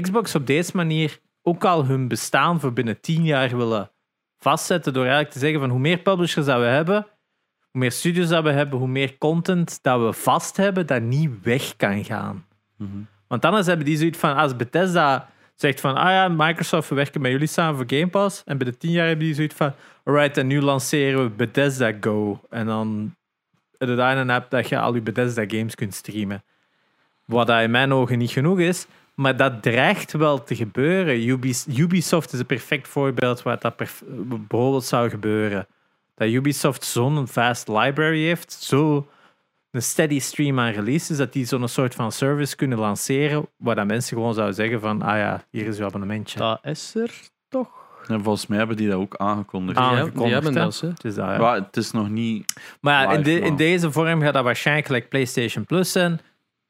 Xbox 0.00 0.34
op 0.34 0.46
deze 0.46 0.70
manier 0.74 1.18
ook 1.42 1.64
al 1.64 1.84
hun 1.84 2.08
bestaan 2.08 2.60
voor 2.60 2.72
binnen 2.72 3.00
tien 3.00 3.24
jaar 3.24 3.56
willen 3.56 3.90
vastzetten. 4.42 4.92
Door 4.92 5.02
eigenlijk 5.02 5.32
te 5.32 5.38
zeggen 5.38 5.60
van 5.60 5.70
hoe 5.70 5.78
meer 5.78 5.98
publishers 5.98 6.46
dat 6.46 6.58
we 6.58 6.66
hebben, 6.66 7.06
hoe 7.70 7.80
meer 7.80 7.92
studios 7.92 8.28
dat 8.28 8.44
we 8.44 8.50
hebben, 8.50 8.78
hoe 8.78 8.88
meer 8.88 9.18
content 9.18 9.78
dat 9.82 10.00
we 10.00 10.12
vast 10.12 10.56
hebben, 10.56 10.86
dat 10.86 11.02
niet 11.02 11.30
weg 11.42 11.76
kan 11.76 12.04
gaan. 12.04 12.46
Mhm. 12.76 12.90
Want 13.26 13.44
anders 13.44 13.66
hebben 13.66 13.86
die 13.86 13.96
zoiets 13.96 14.18
van, 14.18 14.36
als 14.36 14.56
Bethesda 14.56 15.30
zegt 15.54 15.80
van, 15.80 15.96
ah 15.96 16.10
ja, 16.10 16.28
Microsoft, 16.28 16.88
we 16.88 16.94
werken 16.94 17.20
met 17.20 17.30
jullie 17.30 17.46
samen 17.46 17.76
voor 17.76 17.98
Game 17.98 18.08
Pass. 18.08 18.42
En 18.44 18.58
binnen 18.58 18.78
tien 18.78 18.90
jaar 18.90 19.06
hebben 19.06 19.26
die 19.26 19.34
zoiets 19.34 19.54
van, 19.54 19.72
alright, 20.04 20.36
en 20.36 20.46
nu 20.46 20.60
lanceren 20.60 21.22
we 21.22 21.30
Bethesda 21.30 21.92
Go. 22.00 22.40
En 22.50 22.66
dan 22.66 23.14
heb 23.78 23.88
je 23.88 23.94
daar 23.94 24.16
een 24.16 24.30
app 24.30 24.50
dat 24.50 24.68
je 24.68 24.78
al 24.78 24.94
je 24.94 25.00
Bethesda 25.00 25.44
games 25.46 25.74
kunt 25.74 25.94
streamen. 25.94 26.44
Wat 27.24 27.46
dat 27.46 27.62
in 27.62 27.70
mijn 27.70 27.92
ogen 27.92 28.18
niet 28.18 28.30
genoeg 28.30 28.58
is, 28.58 28.86
maar 29.14 29.36
dat 29.36 29.62
dreigt 29.62 30.12
wel 30.12 30.42
te 30.44 30.54
gebeuren. 30.56 31.28
Ubis- 31.28 31.66
Ubisoft 31.76 32.32
is 32.32 32.38
een 32.38 32.46
perfect 32.46 32.88
voorbeeld 32.88 33.42
waar 33.42 33.58
dat 33.60 33.76
bijvoorbeeld 33.76 34.84
zou 34.84 35.08
gebeuren. 35.10 35.66
Dat 36.14 36.28
Ubisoft 36.28 36.84
zo'n 36.84 37.28
vast 37.28 37.68
library 37.68 38.22
heeft, 38.24 38.52
zo 38.52 39.06
een 39.70 39.82
steady 39.82 40.18
stream 40.20 40.58
aan 40.60 40.70
releases, 40.72 41.16
dat 41.16 41.32
die 41.32 41.44
zo'n 41.44 41.68
soort 41.68 41.94
van 41.94 42.12
service 42.12 42.56
kunnen 42.56 42.78
lanceren, 42.78 43.46
waar 43.56 43.74
dat 43.74 43.86
mensen 43.86 44.16
gewoon 44.16 44.34
zouden 44.34 44.54
zeggen 44.54 44.80
van, 44.80 45.02
ah 45.02 45.16
ja, 45.16 45.44
hier 45.50 45.66
is 45.66 45.78
uw 45.78 45.84
abonnementje. 45.84 46.38
Dat 46.38 46.58
is 46.62 46.94
er 46.94 47.10
toch. 47.48 47.68
En 48.08 48.22
volgens 48.22 48.46
mij 48.46 48.58
hebben 48.58 48.76
die 48.76 48.88
dat 48.88 48.98
ook 48.98 49.16
aangekondigd. 49.16 49.78
Ah, 49.78 49.90
Die, 49.90 49.98
aangekondigd, 49.98 50.32
hebben 50.32 50.54
hè? 50.54 50.60
dat. 50.64 50.80
Het 50.80 51.04
is 51.04 51.14
dat, 51.14 51.26
ja. 51.28 51.38
Maar 51.38 51.54
het 51.54 51.76
is 51.76 51.90
nog 51.90 52.08
niet... 52.08 52.52
Maar 52.80 53.02
ja, 53.02 53.12
in, 53.12 53.22
de- 53.22 53.40
in 53.40 53.56
deze 53.56 53.92
vorm 53.92 54.20
gaat 54.22 54.32
dat 54.34 54.44
waarschijnlijk 54.44 54.86
gelijk 54.86 55.08
PlayStation 55.08 55.64
Plus 55.64 55.92
zijn. 55.92 56.20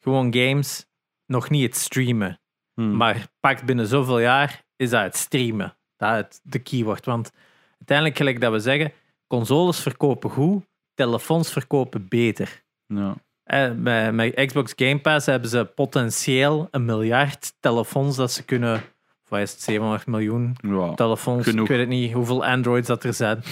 Gewoon 0.01 0.35
games, 0.35 0.87
nog 1.33 1.51
niet 1.51 1.63
het 1.63 1.77
streamen. 1.77 2.41
Hmm. 2.75 2.97
Maar 2.97 3.27
pakt 3.41 3.65
binnen 3.65 3.87
zoveel 3.87 4.19
jaar 4.21 4.63
is 4.77 4.91
dat 4.91 5.03
het 5.03 5.17
streamen. 5.17 5.77
Dat 5.97 6.11
het 6.15 6.41
de 6.43 6.59
keyword. 6.59 7.05
Want 7.05 7.31
uiteindelijk, 7.79 8.17
gelijk 8.17 8.41
dat 8.41 8.53
we 8.53 8.59
zeggen, 8.61 8.93
consoles 9.27 9.81
verkopen 9.81 10.31
goed, 10.31 10.65
telefoons 10.95 11.53
verkopen 11.53 12.09
beter. 12.09 12.63
Ja. 12.87 13.15
Eh, 13.43 13.71
Met, 13.71 14.13
met 14.15 14.35
Xbox 14.47 14.73
Game 14.77 14.99
Pass 15.01 15.27
hebben 15.27 15.51
ze 15.51 15.65
potentieel 15.75 16.69
een 16.71 16.85
miljard 16.85 17.53
telefoons 17.61 18.17
dat 18.17 18.33
ze 18.33 18.45
kunnen. 18.45 18.75
Of 19.23 19.29
wat 19.29 19.41
is 19.41 19.51
het, 19.53 19.63
700 19.63 20.07
miljoen 20.07 20.57
Ja. 20.61 20.95
telefoons. 20.95 21.45
Genoeg. 21.45 21.63
Ik 21.65 21.71
weet 21.71 21.79
het 21.81 21.89
niet 21.89 22.13
hoeveel 22.13 22.45
Androids 22.45 22.87
dat 22.89 23.05
er 23.05 23.15
zijn. 23.15 23.43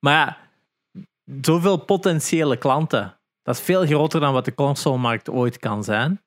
Maar 0.00 0.12
ja, 0.14 0.36
zoveel 1.40 1.76
potentiële 1.76 2.56
klanten. 2.56 3.18
Dat 3.42 3.54
is 3.56 3.62
veel 3.62 3.86
groter 3.86 4.20
dan 4.20 4.32
wat 4.32 4.44
de 4.44 4.54
consolemarkt 4.54 5.30
ooit 5.30 5.58
kan 5.58 5.84
zijn. 5.84 6.22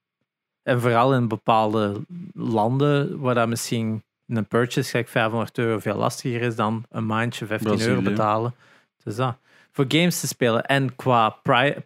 En 0.63 0.81
vooral 0.81 1.13
in 1.13 1.27
bepaalde 1.27 2.01
landen 2.33 3.19
waar 3.19 3.35
dat 3.35 3.47
misschien 3.47 4.03
een 4.27 4.45
purchase 4.45 4.89
gelijk 4.89 5.07
500 5.07 5.57
euro 5.57 5.79
veel 5.79 5.95
lastiger 5.95 6.41
is 6.41 6.55
dan 6.55 6.85
een 6.89 7.05
maandje 7.05 7.45
15 7.45 7.81
euro 7.81 8.01
betalen. 8.01 8.55
Dus 9.03 9.15
dat. 9.15 9.37
Voor 9.71 9.85
games 9.87 10.19
te 10.19 10.27
spelen 10.27 10.65
en 10.65 10.95
qua 10.95 11.29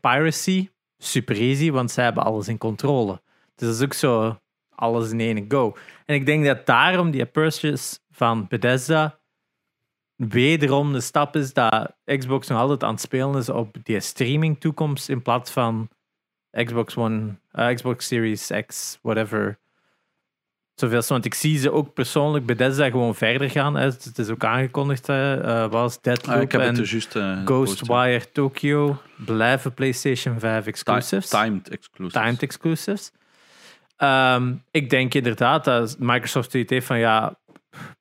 piracy, 0.01 0.69
super 0.97 1.35
easy, 1.35 1.71
want 1.71 1.91
zij 1.91 2.03
hebben 2.03 2.23
alles 2.23 2.47
in 2.47 2.57
controle. 2.57 3.21
Dus 3.55 3.67
dat 3.67 3.77
is 3.77 3.83
ook 3.83 3.93
zo 3.93 4.39
alles 4.75 5.11
in 5.11 5.19
één 5.19 5.45
go. 5.47 5.75
En 6.05 6.15
ik 6.15 6.25
denk 6.25 6.45
dat 6.45 6.65
daarom 6.65 7.11
die 7.11 7.25
purchase 7.25 7.99
van 8.11 8.45
Bethesda 8.47 9.19
wederom 10.15 10.93
de 10.93 11.01
stap 11.01 11.35
is 11.35 11.53
dat 11.53 11.95
Xbox 12.05 12.47
nog 12.47 12.59
altijd 12.59 12.83
aan 12.83 12.91
het 12.91 13.01
spelen 13.01 13.35
is 13.35 13.49
op 13.49 13.75
die 13.83 13.99
streaming 13.99 14.59
toekomst 14.59 15.09
in 15.09 15.21
plaats 15.21 15.51
van 15.51 15.89
Xbox 16.63 16.97
One, 16.97 17.35
eh, 17.51 17.69
Xbox 17.73 18.07
Series 18.07 18.51
X, 18.67 18.99
whatever. 19.01 19.57
zoveel. 20.75 21.01
Want 21.07 21.25
ik 21.25 21.33
zie 21.33 21.57
ze 21.57 21.71
ook 21.71 21.93
persoonlijk 21.93 22.45
Bethesda 22.45 22.89
gewoon 22.89 23.15
verder 23.15 23.49
gaan. 23.49 23.75
Hè. 23.75 23.83
Het 23.85 24.17
is 24.17 24.29
ook 24.29 24.43
aangekondigd, 24.43 25.07
hè. 25.07 25.41
Eh, 25.41 25.69
was 25.71 26.01
Deadloop 26.01 26.35
Ah, 26.35 26.41
ik 26.41 26.51
heb 26.51 26.61
en 26.61 26.75
het 26.75 27.17
Ghostwire 27.45 28.31
Tokyo 28.31 29.01
blijven 29.25 29.73
PlayStation 29.73 30.39
5 30.39 30.63
ja. 30.63 30.69
exclusives. 30.69 31.29
Ti- 31.29 31.37
Timed 31.37 31.69
exclusives. 31.69 32.21
timed 32.23 32.41
exclusives. 32.43 33.11
Ehm, 33.97 34.53
ik 34.71 34.89
denk 34.89 35.13
inderdaad 35.13 35.63
dat 35.65 35.95
Microsoft 35.99 36.51
zoiets 36.51 36.71
heeft 36.71 36.85
van 36.85 36.99
ja, 36.99 37.39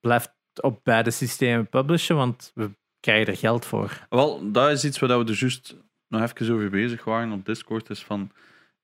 blijf 0.00 0.28
op 0.60 0.80
beide 0.82 1.10
systemen 1.10 1.68
publishen, 1.68 2.16
want 2.16 2.50
we 2.54 2.70
krijgen 3.00 3.26
er 3.32 3.38
geld 3.38 3.66
voor. 3.66 4.06
Wel, 4.08 4.52
dat 4.52 4.70
is 4.70 4.84
iets 4.84 4.98
waar 4.98 5.18
we 5.18 5.32
er 5.32 5.38
juist 5.38 5.76
nog 6.14 6.22
even 6.22 6.54
over 6.54 6.70
bezig 6.70 7.04
waren 7.04 7.32
op 7.32 7.44
Discord. 7.46 7.90
Is, 7.90 8.04
van, 8.04 8.30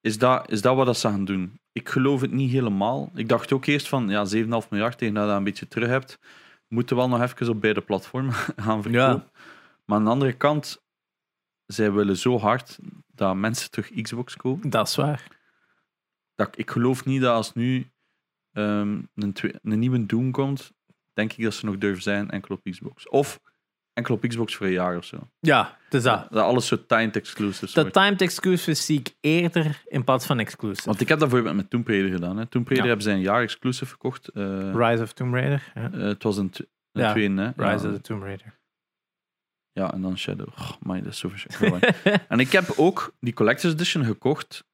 is, 0.00 0.18
dat, 0.18 0.50
is 0.50 0.62
dat 0.62 0.76
wat 0.76 0.86
dat 0.86 0.96
ze 0.98 1.08
gaan 1.08 1.24
doen? 1.24 1.60
Ik 1.72 1.88
geloof 1.88 2.20
het 2.20 2.32
niet 2.32 2.50
helemaal. 2.50 3.10
Ik 3.14 3.28
dacht 3.28 3.52
ook 3.52 3.66
eerst 3.66 3.88
van 3.88 4.08
ja, 4.08 4.26
7,5 4.34 4.68
miljard 4.70 4.98
tegen 4.98 5.14
dat 5.14 5.22
je 5.22 5.28
dat 5.28 5.36
een 5.36 5.44
beetje 5.44 5.68
terug 5.68 5.88
hebt. 5.88 6.18
Moeten 6.68 6.96
wel 6.96 7.08
nog 7.08 7.20
even 7.22 7.48
op 7.48 7.60
beide 7.60 7.80
platformen 7.80 8.32
gaan 8.64 8.82
verkopen. 8.82 9.30
Maar 9.84 9.98
aan 9.98 10.04
de 10.04 10.10
andere 10.10 10.32
kant, 10.32 10.82
zij 11.66 11.92
willen 11.92 12.16
zo 12.16 12.38
hard 12.38 12.78
dat 13.06 13.36
mensen 13.36 13.70
terug 13.70 14.02
Xbox 14.02 14.36
kopen. 14.36 14.70
Dat 14.70 14.88
is 14.88 14.96
waar. 14.96 15.26
Dat, 16.34 16.58
ik- 16.58 16.70
geloof 16.70 17.04
niet 17.04 17.20
dat 17.20 17.34
als 17.34 17.52
nu 17.52 17.90
ehm, 18.52 19.02
een, 19.14 19.34
een 19.62 19.78
nieuwe 19.78 20.06
Doom 20.06 20.30
komt, 20.30 20.72
denk 21.12 21.32
ik 21.32 21.44
dat 21.44 21.54
ze 21.54 21.66
nog 21.66 21.78
durven 21.78 22.02
zijn 22.02 22.30
enkel 22.30 22.54
op 22.54 22.70
Xbox. 22.70 23.08
Of 23.08 23.40
enkel 23.92 24.14
op 24.14 24.22
Xbox 24.28 24.54
voor 24.56 24.66
een 24.66 24.72
jaar 24.72 24.96
of 24.96 25.04
zo. 25.04 25.18
Ja, 25.40 25.76
het 25.84 25.94
is 25.94 26.02
dat. 26.02 26.26
Dat 26.30 26.44
alles 26.44 26.66
zo 26.66 26.86
timed 26.86 27.16
exclusives 27.16 27.72
De 27.72 27.80
wordt. 27.80 27.96
timed 27.96 28.20
exclusives 28.22 28.84
zie 28.84 28.98
ik 28.98 29.14
eerder 29.20 29.82
in 29.86 30.04
plaats 30.04 30.26
van 30.26 30.38
exclusive. 30.38 30.88
Want 30.88 31.00
ik 31.00 31.08
heb 31.08 31.18
dat 31.18 31.28
bijvoorbeeld 31.28 31.60
met 31.60 31.70
Tomb 31.70 31.88
Raider 31.88 32.10
gedaan. 32.10 32.36
Hè. 32.36 32.46
Tomb 32.46 32.66
Raider 32.68 32.76
Ja. 32.86 32.92
hebben 32.94 33.02
ze 33.02 33.10
een 33.18 33.20
jaar 33.24 33.42
exclusive 33.42 33.86
verkocht. 33.86 34.28
Eh, 34.28 34.70
Rise 34.74 35.02
of 35.02 35.12
Tomb 35.12 35.34
Raider. 35.34 35.72
Ja. 35.74 35.90
eh, 35.92 36.00
het 36.00 36.22
was 36.22 36.36
een, 36.36 36.50
een 36.92 37.02
Ja, 37.02 37.10
tweede, 37.12 37.40
hè. 37.40 37.46
Rise 37.70 37.86
ja, 37.86 37.90
of 37.92 37.96
the 37.96 38.00
Tomb 38.00 38.22
Raider. 38.22 38.58
ja, 39.72 39.92
en 39.92 40.02
dan 40.02 40.18
Shadow. 40.18 40.48
Oh, 40.58 40.70
man, 40.80 40.96
dat 41.02 41.12
is 41.12 41.18
zo 41.18 41.28
verschrikkelijk. 41.28 41.84
en 42.28 42.40
ik 42.40 42.52
heb 42.52 42.72
ook 42.76 43.14
die 43.20 43.32
Collector's 43.32 43.72
Edition 43.74 44.04
gekocht 44.04 44.64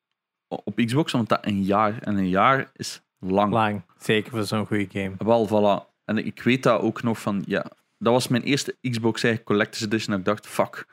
op 0.49 0.77
Xbox, 0.85 1.15
omdat 1.15 1.29
dat 1.29 1.47
een 1.53 1.63
jaar... 1.63 1.99
En 2.03 2.17
een 2.17 2.29
jaar 2.29 2.71
is 2.73 3.03
lang. 3.19 3.53
Lang. 3.53 3.83
Zeker 3.99 4.31
voor 4.31 4.45
zo'n 4.45 4.67
goede 4.67 4.87
game. 4.93 5.13
Wel, 5.19 5.49
voilà. 5.49 5.95
En 6.05 6.27
ik 6.27 6.43
weet 6.43 6.63
dat 6.63 6.81
ook 6.81 7.03
nog 7.03 7.21
van... 7.21 7.43
Ja, 7.47 7.71
dat 7.99 8.13
was 8.13 8.29
mijn 8.29 8.43
eerste 8.43 8.77
Xbox 8.91 9.23
eigen 9.23 9.45
Collector's 9.45 9.83
Edition. 9.83 10.11
Dat 10.11 10.19
ik 10.19 10.25
dacht, 10.25 10.47
fuck, 10.47 10.87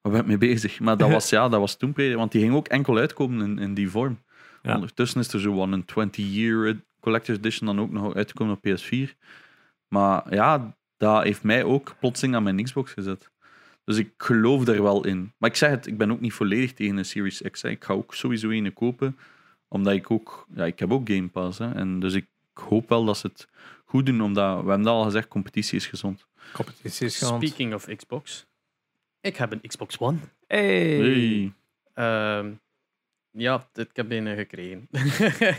waar 0.00 0.12
ben 0.12 0.20
ik 0.20 0.26
mee 0.26 0.38
bezig? 0.38 0.80
Maar 0.80 0.96
dat 0.96 1.10
was, 1.10 1.30
ja, 1.36 1.48
dat 1.48 1.60
was 1.60 1.76
Tomb 1.76 1.96
Raider. 1.96 2.18
Want 2.18 2.32
die 2.32 2.40
ging 2.40 2.54
ook 2.54 2.68
enkel 2.68 2.96
uitkomen 2.96 3.50
in, 3.50 3.58
in 3.58 3.74
die 3.74 3.90
vorm. 3.90 4.22
Ja. 4.62 4.74
Ondertussen 4.74 5.20
is 5.20 5.32
er 5.32 5.40
zo 5.40 5.54
wel 5.54 5.72
een 5.72 5.84
20-year 5.84 6.76
Collector's 7.00 7.38
Edition 7.38 7.66
dan 7.66 7.80
ook 7.80 7.90
nog 7.90 8.14
uitgekomen 8.14 8.56
op 8.56 8.66
PS4. 8.68 9.18
Maar 9.88 10.34
ja, 10.34 10.76
dat 10.96 11.22
heeft 11.22 11.42
mij 11.42 11.64
ook 11.64 11.94
plotseling 12.00 12.34
aan 12.34 12.42
mijn 12.42 12.62
Xbox 12.62 12.92
gezet. 12.92 13.30
Dus 13.84 13.96
ik 13.96 14.12
geloof 14.16 14.68
er 14.68 14.82
wel 14.82 15.04
in. 15.06 15.32
Maar 15.38 15.50
ik 15.50 15.56
zeg 15.56 15.70
het, 15.70 15.86
ik 15.86 15.98
ben 15.98 16.10
ook 16.10 16.20
niet 16.20 16.32
volledig 16.32 16.72
tegen 16.72 16.96
een 16.96 17.04
Series 17.04 17.42
X. 17.50 17.62
Hè. 17.62 17.68
Ik 17.68 17.84
ga 17.84 17.92
ook 17.92 18.14
sowieso 18.14 18.50
een 18.50 18.72
kopen. 18.72 19.18
Omdat 19.68 19.92
ik 19.92 20.10
ook... 20.10 20.46
Ja, 20.54 20.64
ik 20.64 20.78
heb 20.78 20.92
ook 20.92 21.08
Game 21.08 21.28
Pass. 21.28 21.58
Hè. 21.58 21.72
En 21.72 22.00
dus 22.00 22.14
ik 22.14 22.26
hoop 22.58 22.88
wel 22.88 23.04
dat 23.04 23.18
ze 23.18 23.26
het 23.26 23.48
goed 23.84 24.06
doen. 24.06 24.22
Omdat, 24.22 24.50
we 24.62 24.68
hebben 24.68 24.82
dat 24.82 24.94
al 24.94 25.04
gezegd, 25.04 25.28
competitie 25.28 25.76
is 25.78 25.86
gezond. 25.86 26.26
Competitie 26.52 27.06
is 27.06 27.18
gewoon... 27.18 27.40
Speaking 27.46 27.74
of 27.74 27.86
Xbox. 27.96 28.46
Ik 29.20 29.36
heb 29.36 29.52
een 29.52 29.60
Xbox 29.60 29.98
One. 29.98 30.18
Hey. 30.46 30.96
Hey. 30.96 31.52
Ehm, 31.94 32.52
ja, 33.30 33.68
dit- 33.72 33.88
ik 33.88 33.96
heb 33.96 34.10
een 34.10 34.36
gekregen. 34.36 34.88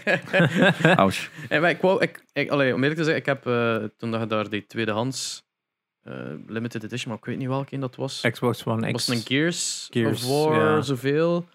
Ouch. 0.97 1.29
En 1.49 1.63
ik 1.63 1.82
wou, 1.82 2.01
ik, 2.01 2.23
ik, 2.34 2.49
allee, 2.49 2.73
om 2.73 2.79
eerlijk 2.82 2.99
te 2.99 3.03
zeggen, 3.06 3.21
ik 3.21 3.25
heb 3.25 3.45
eh, 3.47 3.84
toen 3.97 4.12
dat 4.12 4.21
je 4.21 4.27
daar 4.27 4.49
die 4.49 4.65
tweedehands 4.65 5.43
eh, 6.01 6.13
limited 6.47 6.84
edition, 6.84 7.10
maar 7.10 7.17
ik 7.17 7.25
weet 7.25 7.38
niet 7.38 7.47
welke 7.47 7.73
een 7.73 7.79
dat 7.79 7.95
was. 7.95 8.21
Xbox 8.32 8.65
One 8.65 8.91
Was 8.91 9.01
X. 9.01 9.08
het 9.08 9.15
een 9.17 9.25
Gears, 9.25 9.88
Gears, 9.91 10.23
of 10.23 10.29
War, 10.45 10.84
zoveel? 10.84 11.47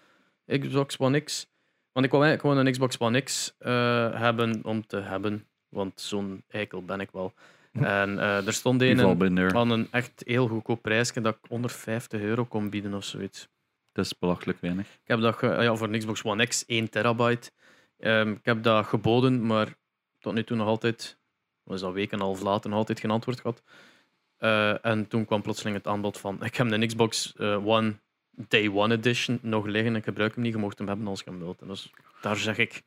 Xbox 0.59 0.97
One 0.97 1.19
X. 1.19 1.47
Want 1.99 2.11
ik 2.11 2.17
wou 2.17 2.29
eigenlijk 2.29 2.41
gewoon 2.41 2.65
een 2.67 2.71
Xbox 2.73 2.97
One 2.99 3.21
X 3.21 3.55
eh, 3.59 3.71
hebben 4.21 4.59
om 4.63 4.87
te 4.87 4.97
hebben. 4.97 5.47
Want 5.69 6.01
zo'n 6.01 6.43
eikel 6.47 6.83
ben 6.83 6.99
ik 6.99 7.11
wel. 7.11 7.33
En 7.71 8.19
eh, 8.19 8.47
er 8.47 8.53
stond 8.53 8.81
een 8.81 8.97
aan 9.55 9.69
een 9.69 9.87
echt 9.91 10.21
heel 10.25 10.47
goedkoop 10.47 10.81
prijsje 10.81 11.21
dat 11.21 11.35
ik 11.35 11.51
onder 11.51 11.69
50 11.69 12.21
euro 12.21 12.45
kon 12.45 12.69
bieden 12.69 12.93
of 12.93 13.03
zoiets. 13.03 13.47
Dat 13.91 14.05
is 14.05 14.17
belachelijk 14.19 14.61
weinig. 14.61 14.85
Ik 14.87 15.07
heb 15.07 15.19
dat 15.19 15.35
ge- 15.35 15.47
ja, 15.61 15.75
voor 15.75 15.87
een 15.87 15.99
Xbox 15.99 16.23
One 16.23 16.45
X 16.47 16.63
1 16.67 16.89
terabyte. 16.89 17.51
Ehm, 17.97 18.31
ik 18.31 18.45
heb 18.45 18.63
dat 18.63 18.85
geboden, 18.85 19.45
maar 19.45 19.67
tot 20.19 20.33
nu 20.33 20.43
toe 20.43 20.57
nog 20.57 20.67
altijd, 20.67 21.17
was 21.63 21.81
dat 21.81 21.93
weken 21.93 22.11
en 22.11 22.19
een 22.19 22.25
half 22.25 22.41
later, 22.41 22.69
nog 22.69 22.79
altijd 22.79 22.99
geen 22.99 23.11
antwoord 23.11 23.39
gehad. 23.39 23.63
Eh, 24.37 24.85
en 24.85 25.07
toen 25.07 25.25
kwam 25.25 25.41
plotseling 25.41 25.75
het 25.77 25.87
aanbod 25.87 26.17
van: 26.19 26.43
ik 26.43 26.55
heb 26.55 26.71
een 26.71 26.87
Xbox 26.87 27.37
One 27.39 27.99
Day 28.47 28.69
One 28.69 28.93
Edition 28.93 29.39
nog 29.41 29.65
liggen. 29.65 29.95
Ik 29.95 30.03
gebruik 30.03 30.35
hem 30.35 30.43
niet, 30.43 30.53
je 30.53 30.59
mocht 30.59 30.77
hem 30.77 30.87
hebben 30.87 31.07
als 31.07 31.19
je 31.19 31.29
hem 31.29 31.39
wilt. 31.39 31.61
En 31.61 31.67
dus 31.67 31.91
daar 32.21 32.37
zeg 32.37 32.57
ik 32.57 32.83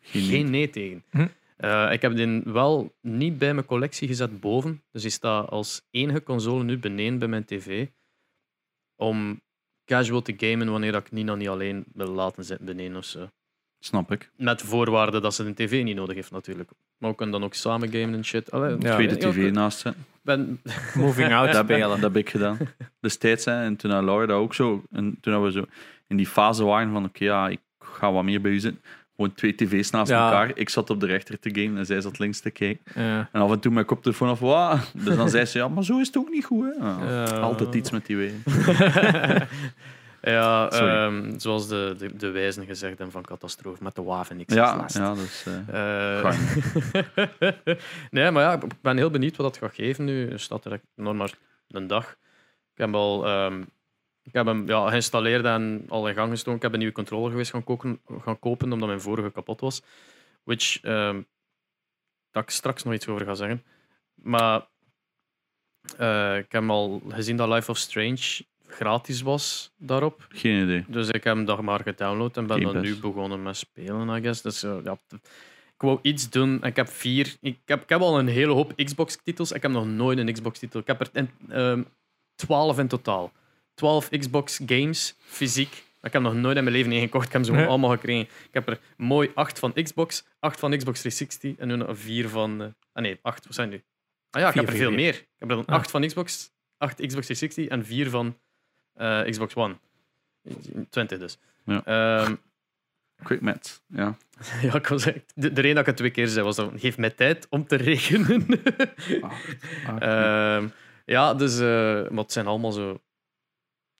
Geen 0.00 0.22
geen 0.22 0.50
nee 0.50 0.70
tegen. 0.70 1.04
Hm. 1.10 1.26
Eh, 1.56 1.92
ik 1.92 2.02
heb 2.02 2.16
die 2.16 2.40
wel 2.44 2.94
niet 3.00 3.38
bij 3.38 3.54
mijn 3.54 3.66
collectie 3.66 4.08
gezet 4.08 4.40
boven. 4.40 4.82
Dus 4.92 5.02
die 5.02 5.10
staat 5.10 5.48
als 5.48 5.86
enige 5.90 6.22
console 6.22 6.64
nu 6.64 6.78
beneden 6.78 7.18
bij 7.18 7.28
mijn 7.28 7.44
tv. 7.44 7.86
Om 8.96 9.40
casual 9.84 10.22
te 10.22 10.34
gamen 10.36 10.70
wanneer 10.70 10.94
ik 10.94 11.12
Nina 11.12 11.34
niet 11.34 11.48
alleen 11.48 11.84
wil 11.92 12.10
laten 12.10 12.44
zitten 12.44 12.66
beneden 12.66 12.96
of 12.96 13.04
zo. 13.04 13.30
Snap 13.78 14.12
ik. 14.12 14.30
Met 14.36 14.62
voorwaarde 14.62 15.20
dat 15.20 15.34
ze 15.34 15.44
een 15.44 15.54
tv 15.54 15.82
niet 15.82 15.96
nodig 15.96 16.14
heeft 16.14 16.30
natuurlijk. 16.30 16.70
Maar 16.98 17.10
we 17.10 17.16
kunnen 17.16 17.34
dan 17.40 17.44
ook 17.48 17.54
samen 17.54 17.88
gamen 17.92 18.14
en 18.14 18.24
shit. 18.24 18.50
Allee, 18.50 18.76
Ja. 18.78 18.94
Tweede 18.94 19.16
tv 19.16 19.50
naast 19.52 19.78
zetten. 19.78 20.04
ben, 20.22 20.60
Moving 20.94 21.32
out 21.34 21.46
Dat, 21.52 21.64
spelen. 21.64 21.88
dat 21.88 22.00
heb 22.00 22.16
ik 22.16 22.30
gedaan. 22.30 22.58
Destijds, 23.00 23.44
hè, 23.44 23.62
en 23.64 23.76
toen 23.76 23.90
had 23.90 24.04
Laura 24.04 24.26
dat 24.26 24.36
ook 24.38 24.54
zo. 24.54 24.82
En 24.92 25.18
toen 25.20 25.42
we 25.42 25.50
zo 25.52 25.64
in 26.08 26.16
die 26.16 26.26
fase 26.26 26.64
waren 26.64 26.92
van, 26.92 27.04
oké, 27.04 27.24
ja, 27.24 27.48
ik 27.48 27.60
ga 27.78 28.12
wat 28.12 28.24
meer 28.24 28.40
bij 28.40 28.50
u 28.50 28.58
zitten. 28.58 28.82
Gewoon 29.16 29.34
twee 29.34 29.54
tv's 29.54 29.90
naast 29.90 30.10
Ja. 30.10 30.24
elkaar. 30.24 30.50
Ik 30.54 30.68
zat 30.68 30.90
op 30.90 31.00
de 31.00 31.06
rechter 31.06 31.38
te 31.38 31.50
gamen 31.52 31.78
en 31.78 31.86
zij 31.86 32.00
zat 32.00 32.18
links 32.18 32.40
te 32.40 32.50
kijken. 32.50 32.84
Ja. 33.02 33.28
En 33.32 33.40
af 33.40 33.50
en 33.50 33.60
toe 33.60 33.72
mijn 33.72 33.86
koptelefoon 33.86 34.28
af, 34.28 34.40
"Wauw." 34.40 34.78
Dus 34.92 35.16
dan 35.16 35.28
zei 35.30 35.44
ze, 35.44 35.58
ja, 35.58 35.68
maar 35.68 35.84
zo 35.84 35.98
is 35.98 36.06
het 36.06 36.16
ook 36.16 36.28
niet 36.30 36.44
goed, 36.44 36.76
hè. 36.78 37.40
Altijd 37.40 37.74
iets 37.74 37.90
met 37.90 38.06
die 38.06 38.16
wegen. 38.16 38.42
ja, 40.30 40.70
ehm, 40.70 41.38
zoals 41.38 41.68
de, 41.68 41.94
de, 41.98 42.16
de 42.16 42.30
wijzen 42.30 42.66
gezegd 42.66 42.94
hebben 42.96 43.12
van 43.12 43.22
catastrofe 43.22 43.82
met 43.82 43.94
de 43.94 44.02
waven. 44.02 44.40
Ik 44.40 44.50
Ja, 44.50 44.86
ja, 44.86 45.14
eh, 45.66 46.18
Eh, 46.18 47.76
nee, 48.10 48.30
maar 48.30 48.42
ja, 48.42 48.52
ik 48.52 48.80
ben 48.80 48.96
heel 48.96 49.10
benieuwd 49.10 49.36
wat 49.36 49.46
dat 49.46 49.62
gaat 49.62 49.74
geven 49.74 50.04
nu. 50.04 50.30
Er 50.30 50.40
staat 50.40 50.64
er 50.64 50.80
nog 50.94 51.14
maar 51.14 51.32
een 51.68 51.86
dag. 51.86 52.10
Ik 52.72 52.78
heb 52.78 52.94
al 52.94 53.26
ehm, 53.26 53.62
ik 54.26 54.32
heb 54.32 54.46
hem 54.46 54.66
ja, 54.66 54.88
geïnstalleerd 54.88 55.44
en 55.44 55.84
al 55.88 56.08
in 56.08 56.14
gang 56.14 56.30
gestoken. 56.30 56.56
Ik 56.56 56.62
heb 56.62 56.72
een 56.72 56.78
nieuwe 56.78 56.94
controller 56.94 57.30
geweest 57.30 57.50
gaan, 57.50 57.64
koken, 57.64 58.00
gaan 58.20 58.38
kopen, 58.38 58.72
omdat 58.72 58.88
mijn 58.88 59.00
vorige 59.00 59.30
kapot 59.30 59.60
was. 59.60 59.82
Which, 60.42 60.80
ehm, 60.82 61.22
dat 62.30 62.42
ik 62.42 62.50
straks 62.50 62.82
nog 62.82 62.94
iets 62.94 63.08
over 63.08 63.26
ga 63.26 63.34
zeggen. 63.34 63.64
Maar 64.14 64.66
eh, 65.96 66.36
ik 66.38 66.52
heb 66.52 66.68
al 66.68 67.02
gezien 67.08 67.36
dat 67.36 67.48
Life 67.48 67.70
of 67.70 67.76
Strange 67.76 68.44
gratis 68.76 69.20
was 69.22 69.72
daarop. 69.78 70.26
geen 70.28 70.62
idee. 70.62 70.84
Dus 70.88 71.06
ik 71.08 71.24
heb 71.24 71.34
hem 71.36 71.44
dan 71.44 71.64
maar 71.64 71.80
gedownload 71.82 72.36
en 72.36 72.46
ben 72.46 72.60
Game 72.60 72.72
dan 72.72 72.82
nu 72.82 72.96
begonnen 72.96 73.42
met 73.42 73.56
spelen, 73.56 74.16
I 74.18 74.20
guess. 74.22 74.42
Dus 74.42 74.60
ja, 74.60 74.98
ik 75.74 75.82
wou 75.82 75.98
iets 76.02 76.30
doen. 76.30 76.62
en 76.62 76.68
Ik 76.68 76.76
heb 76.76 76.88
vier. 76.88 77.36
Ik 77.40 77.58
heb, 77.64 77.82
ik 77.82 77.88
heb 77.88 78.00
al 78.00 78.18
een 78.18 78.26
hele 78.28 78.52
hoop 78.52 78.72
Xbox-titels. 78.84 79.52
Ik 79.52 79.62
heb 79.62 79.70
nog 79.70 79.86
nooit 79.86 80.18
een 80.18 80.32
Xbox-titel. 80.32 80.80
Ik 80.80 80.86
heb 80.86 81.00
er 81.00 81.08
in, 81.12 81.30
ehm, 81.48 81.82
12 82.34 82.78
in 82.78 82.88
totaal. 82.88 83.32
12 83.74 84.08
Xbox-games, 84.08 85.14
fysiek. 85.18 85.84
Ik 86.02 86.12
heb 86.12 86.22
nog 86.22 86.34
nooit 86.34 86.56
in 86.56 86.64
mijn 86.64 86.76
leven 86.76 86.92
één 86.92 87.00
gekocht. 87.00 87.26
Ik 87.26 87.32
heb 87.32 87.44
ze 87.44 87.66
allemaal 87.66 87.90
gekregen. 87.90 88.22
Ik 88.22 88.54
heb 88.54 88.68
er 88.68 88.78
mooi 88.96 89.30
8 89.34 89.58
van 89.58 89.72
Xbox, 89.72 90.24
8 90.38 90.58
van 90.58 90.70
Xbox 90.76 91.00
360 91.00 91.56
en 91.56 91.68
nu 91.68 91.76
nog 91.76 91.98
4 91.98 92.28
van. 92.28 92.62
eh, 92.62 92.66
ah 92.92 93.02
nee, 93.02 93.18
8. 93.22 93.44
Wat 93.44 93.54
zijn 93.54 93.70
die? 93.70 93.84
Ah 94.30 94.40
ja, 94.40 94.46
ik 94.46 94.52
Vier, 94.52 94.62
heb 94.62 94.70
er 94.70 94.76
vier, 94.78 94.86
veel 94.86 94.96
vier. 94.96 95.04
meer. 95.04 95.14
Ik 95.14 95.26
heb 95.38 95.50
er 95.50 95.56
dan 95.56 95.64
Ah. 95.66 95.74
8 95.74 95.90
van 95.90 96.06
Xbox, 96.06 96.50
8 96.78 96.94
Xbox 97.06 97.26
360 97.26 97.66
en 97.66 97.84
4 97.86 98.10
van 98.10 98.36
eh, 98.96 99.22
Xbox 99.30 99.54
One. 99.54 99.76
20 100.90 101.18
dus. 101.18 101.38
Ja. 101.64 101.84
Ehm, 101.84 102.34
Quick 103.22 103.40
maths, 103.40 103.82
ja. 103.88 104.16
ja, 104.62 104.74
ik 104.74 104.86
was 104.86 105.06
echt, 105.06 105.32
de, 105.34 105.52
de 105.52 105.60
reden 105.60 105.70
dat 105.74 105.80
ik 105.80 105.86
het 105.86 105.96
twee 105.96 106.10
keer 106.10 106.28
zei 106.28 106.44
was 106.44 106.56
dan, 106.56 106.78
geef 106.78 106.98
mij 106.98 107.10
tijd 107.10 107.46
om 107.50 107.66
te 107.66 107.76
rekenen. 107.88 108.46
Ah, 109.20 109.32
ah, 109.86 110.02
Ehm, 110.56 110.68
ja, 111.04 111.34
dus, 111.34 111.58
maar 112.10 112.22
het 112.22 112.32
zijn 112.32 112.46
allemaal 112.46 112.72
zo 112.72 113.00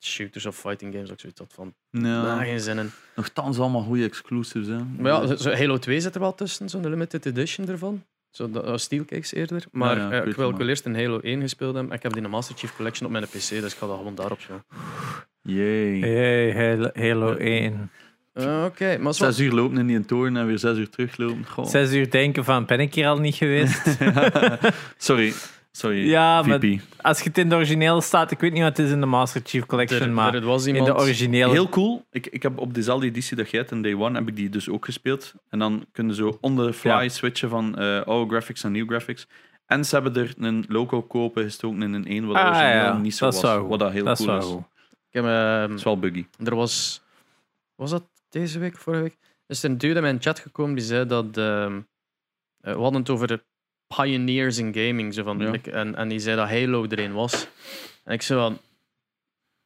shooters 0.04 0.46
of 0.46 0.56
fighting 0.58 0.92
games, 0.92 1.08
dat 1.08 1.14
ik 1.16 1.20
zoiets 1.20 1.40
had 1.40 1.52
van, 1.52 1.74
ja. 1.90 2.22
daar 2.22 2.44
geen 2.44 2.60
zin 2.60 2.78
in. 2.78 2.90
Nogthans 3.16 3.58
allemaal 3.58 3.82
goede 3.82 4.04
exclusives, 4.04 4.66
hè. 4.68 4.78
Maar 4.84 5.12
ja, 5.12 5.26
zo- 5.26 5.36
zo 5.36 5.50
Halo 5.52 5.78
2 5.78 6.00
zit 6.00 6.14
er 6.14 6.20
wel 6.20 6.34
tussen, 6.34 6.68
zo'n 6.68 6.88
limited 6.88 7.26
edition 7.26 7.68
ervan. 7.68 8.04
Zo, 8.36 8.50
dat 8.50 8.64
was 8.64 8.82
Steelcakes 8.82 9.34
eerder. 9.34 9.64
Maar 9.72 9.96
Ja, 9.96 10.02
ja, 10.02 10.16
ik 10.16 10.22
eh, 10.22 10.28
ik, 10.28 10.36
wil, 10.36 10.68
eerst 10.68 10.84
een 10.84 10.94
Halo 10.94 11.18
1 11.20 11.40
gespeeld 11.40 11.74
hebben. 11.74 11.92
Ik 11.92 12.02
heb 12.02 12.12
die 12.12 12.22
een 12.22 12.30
Master 12.30 12.56
Chief 12.56 12.76
Collection 12.76 13.06
op 13.06 13.12
mijn 13.12 13.24
PC, 13.24 13.30
dus 13.30 13.72
ik 13.72 13.78
ga 13.78 13.86
dat 13.86 13.96
gewoon 13.96 14.14
daarop 14.14 14.40
spelen. 14.40 14.64
Yay. 15.42 15.98
Hey, 15.98 16.52
Halo, 16.52 16.90
Halo 16.92 17.36
1. 17.36 17.90
Eh, 18.32 18.64
Oké, 18.64 18.98
maar 18.98 19.14
zo, 19.14 19.24
Zes 19.24 19.38
uur 19.38 19.52
lopen 19.52 19.78
in 19.78 19.86
die 19.86 20.04
toren 20.04 20.36
en 20.36 20.46
weer 20.46 20.58
zes 20.58 20.78
uur 20.78 20.88
teruglopen. 20.90 21.46
Goh. 21.46 21.66
Zes 21.66 21.92
uur 21.92 22.10
denken 22.10 22.44
van, 22.44 22.64
ben 22.66 22.80
ik 22.80 22.94
hier 22.94 23.06
al 23.06 23.18
niet 23.18 23.34
geweest? 23.34 23.98
Sorry, 24.96 25.32
sorry. 25.76 26.08
Ja, 26.08 26.42
maar. 26.42 26.60
Als 27.00 27.18
je 27.18 27.28
het 27.28 27.38
in 27.38 27.48
de 27.48 27.54
originele 27.54 28.00
staat, 28.00 28.30
ik 28.30 28.40
weet 28.40 28.52
niet 28.52 28.62
wat 28.62 28.76
het 28.76 28.86
is 28.86 28.92
in 28.92 29.00
de 29.00 29.06
Master 29.06 29.40
Chief 29.44 29.66
Collection, 29.66 30.00
er, 30.00 30.10
maar 30.10 30.34
er 30.34 30.44
was 30.44 30.66
in 30.66 30.84
de 30.84 30.94
originele... 30.96 31.52
Heel 31.52 31.68
cool. 31.68 32.06
Ik, 32.10 32.26
ik 32.26 32.42
heb 32.42 32.58
op 32.58 32.74
dezelfde 32.74 33.06
editie 33.06 33.36
dat 33.36 33.50
jij 33.50 33.60
hebt 33.60 33.72
in 33.72 33.82
Day 33.82 33.94
One, 33.94 34.18
heb 34.18 34.28
ik 34.28 34.36
die 34.36 34.48
dus 34.48 34.68
ook 34.68 34.84
gespeeld. 34.84 35.34
En 35.48 35.58
dan 35.58 35.86
kunnen 35.92 36.14
ze 36.14 36.22
zo 36.22 36.38
on 36.40 36.56
the 36.56 36.72
fly 36.72 36.90
Ja. 36.90 37.08
switchen 37.08 37.48
van 37.48 37.78
eh 37.78 38.00
oude 38.02 38.30
graphics 38.30 38.62
naar 38.62 38.72
nieuwe 38.72 38.88
graphics. 38.88 39.26
En 39.66 39.84
ze 39.84 39.94
hebben 39.94 40.14
er 40.16 40.34
een 40.38 40.64
local 40.68 41.02
kopen 41.02 41.42
gestoken 41.42 41.82
in 41.82 41.92
een 41.92 42.06
1, 42.06 42.26
wat 42.26 42.36
Ah, 42.36 42.46
origineel 42.46 42.72
ja. 42.82 42.96
niet 42.98 43.14
zo 43.16 43.24
Dat 43.30 43.40
was. 43.40 43.66
Wat 43.68 43.78
dat 43.78 43.92
heel 43.92 44.04
dat 44.04 44.16
cool 44.16 44.28
wel 44.28 44.38
is. 44.38 44.44
goed. 44.44 44.64
Ik 45.08 45.22
heb, 45.22 45.24
ehm, 45.24 45.68
Dat 45.68 45.78
is 45.78 45.84
wel 45.84 45.98
buggy. 45.98 46.26
er 46.44 46.54
was... 46.54 47.02
Was 47.74 47.90
dat 47.90 48.04
deze 48.28 48.58
week, 48.58 48.78
vorige 48.78 49.02
week? 49.02 49.16
Er 49.20 49.54
is 49.54 49.62
een 49.62 49.78
dude 49.78 49.94
in 49.94 50.02
mijn 50.02 50.20
chat 50.22 50.38
gekomen 50.38 50.74
die 50.74 50.84
zei 50.84 51.06
dat... 51.06 51.36
ehm, 51.36 51.80
eh, 52.60 52.74
we 52.74 52.80
hadden 52.80 53.00
het 53.00 53.10
over 53.10 53.26
de 53.26 53.44
pioneers 53.96 54.58
in 54.58 54.74
gaming. 54.74 55.14
Zo 55.14 55.22
van, 55.22 55.38
Ja. 55.38 55.50
like, 55.50 55.70
en, 55.70 55.94
en 55.94 56.08
die 56.08 56.18
zei 56.18 56.36
dat 56.36 56.48
Halo 56.48 56.86
er 56.88 56.98
een 56.98 57.12
was. 57.12 57.46
En 58.04 58.12
ik 58.12 58.22
zei 58.22 58.40
van... 58.40 58.58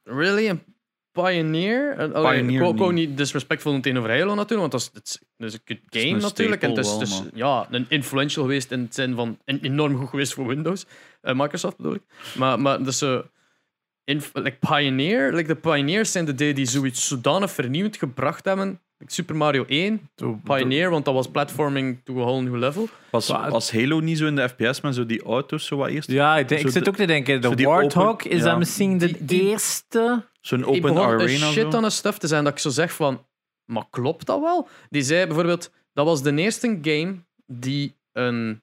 Really? 0.03 0.47
Een 0.49 0.63
pioneer? 1.11 1.95
Allee, 1.97 2.11
Pioneer 2.39 2.61
ik 2.61 2.69
ik 2.69 2.77
wou 2.77 2.93
niet. 2.93 3.17
disrespectful 3.17 3.73
meteen 3.73 3.97
over 3.97 4.09
Halo 4.09 4.35
natuurlijk, 4.35 4.71
want 4.71 4.71
dat 4.93 5.03
is, 5.03 5.19
een 5.37 5.49
good 5.65 5.79
is 5.89 6.01
game 6.03 6.19
natuurlijk. 6.21 6.61
En 6.61 6.69
het 6.69 6.85
is, 7.01 7.19
wel, 7.19 7.27
ja, 7.33 7.67
een 7.71 7.85
influential 7.89 8.43
geweest 8.45 8.71
in 8.71 8.79
het 8.79 8.95
zin 8.95 9.15
van 9.15 9.39
en 9.45 9.59
enorm 9.61 9.97
goed 9.97 10.09
geweest 10.09 10.33
voor 10.33 10.47
Windows. 10.47 10.85
Eh, 11.21 11.35
Microsoft 11.35 11.77
bedoel 11.77 11.93
ik. 11.93 12.01
Maar, 12.37 12.59
maar 12.59 12.83
dus 12.83 13.01
inf- 14.03 14.31
like 14.33 14.57
Pioneer, 14.59 15.33
like 15.33 15.47
de 15.47 15.59
Pioneers 15.59 16.11
zijn 16.11 16.25
de 16.25 16.35
die, 16.35 16.53
die 16.53 16.65
zoiets 16.65 17.07
zodanig 17.07 17.51
vernieuwend 17.51 17.97
gebracht 17.97 18.45
hebben. 18.45 18.79
Super 19.05 19.35
Mario 19.35 19.65
1, 19.67 20.09
Pioneer, 20.43 20.89
want 20.89 21.05
dat 21.05 21.13
was 21.13 21.27
platforming 21.31 21.99
to 22.03 22.13
a 22.19 22.21
whole 22.23 22.41
new 22.41 22.55
level. 22.55 22.87
Was, 23.11 23.27
Wa- 23.27 23.49
was 23.49 23.71
Halo 23.71 23.99
niet 23.99 24.17
zo 24.17 24.25
in 24.25 24.35
de 24.35 24.49
FPS 24.49 24.81
met 24.81 24.95
zo 24.95 25.05
die 25.05 25.23
auto's 25.23 25.65
zo 25.65 25.75
wat 25.77 25.89
eerst? 25.89 26.11
Ja, 26.11 26.37
ik, 26.37 26.47
denk, 26.47 26.61
ik 26.61 26.69
zit 26.71 26.87
ook 26.87 26.95
te 26.95 27.05
denken, 27.05 27.41
de 27.41 27.63
Warthog, 27.63 28.03
open- 28.07 28.29
is 28.29 28.39
ja. 28.39 28.45
dat 28.45 28.57
misschien 28.57 28.97
de 28.97 29.05
Die- 29.05 29.25
die- 29.25 29.41
eerste? 29.49 30.25
Zo'n 30.41 30.59
Ik 30.59 30.65
open 30.67 30.97
arena 30.97 31.51
shit 31.51 31.73
aan 31.75 31.83
een 31.83 31.91
stuff 31.91 32.17
te 32.17 32.27
zijn 32.27 32.43
dat 32.43 32.53
ik 32.53 32.59
zo 32.59 32.69
zeg 32.69 32.93
van, 32.93 33.25
maar 33.65 33.85
klopt 33.89 34.25
dat 34.25 34.39
wel? 34.41 34.67
Die 34.89 35.01
zei 35.03 35.25
bijvoorbeeld, 35.25 35.71
dat 35.93 36.05
was 36.05 36.23
de 36.23 36.35
eerste 36.35 36.79
game 36.81 37.15
die 37.47 37.95
een 38.11 38.61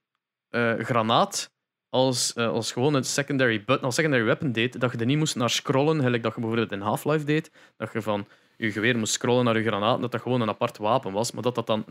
eh, 0.49 0.73
granaat 0.79 1.51
als, 1.91 2.33
eh, 2.33 2.49
als 2.49 2.73
gewoon 2.73 2.95
een 2.95 3.05
secondary 3.05 3.65
button, 3.65 3.85
als 3.85 3.95
secondary 3.95 4.25
weapon 4.25 4.53
deed, 4.53 4.81
dat 4.81 4.93
je 4.93 4.99
er 4.99 5.07
niet 5.07 5.19
moest 5.19 5.37
naar 5.37 5.51
scrollen, 5.51 6.03
gelijk 6.03 6.23
dat 6.23 6.35
je 6.35 6.41
bijvoorbeeld 6.41 6.73
in 6.73 6.81
Half-Life 6.81 7.25
deed, 7.25 7.51
dat 7.77 7.93
je 7.93 8.03
van 8.03 8.27
je 8.59 8.73
geweer 8.73 8.99
moest 8.99 9.13
scrollen 9.13 9.45
naar 9.45 9.57
je 9.59 9.65
granaat, 9.65 10.01
dat 10.01 10.13
dat 10.13 10.21
gewoon 10.23 10.41
een 10.41 10.49
apart 10.49 10.79
wapen 10.79 11.13
was, 11.13 11.33
maar 11.33 11.43
dat 11.43 11.55
dat 11.55 11.67
dan 11.67 11.85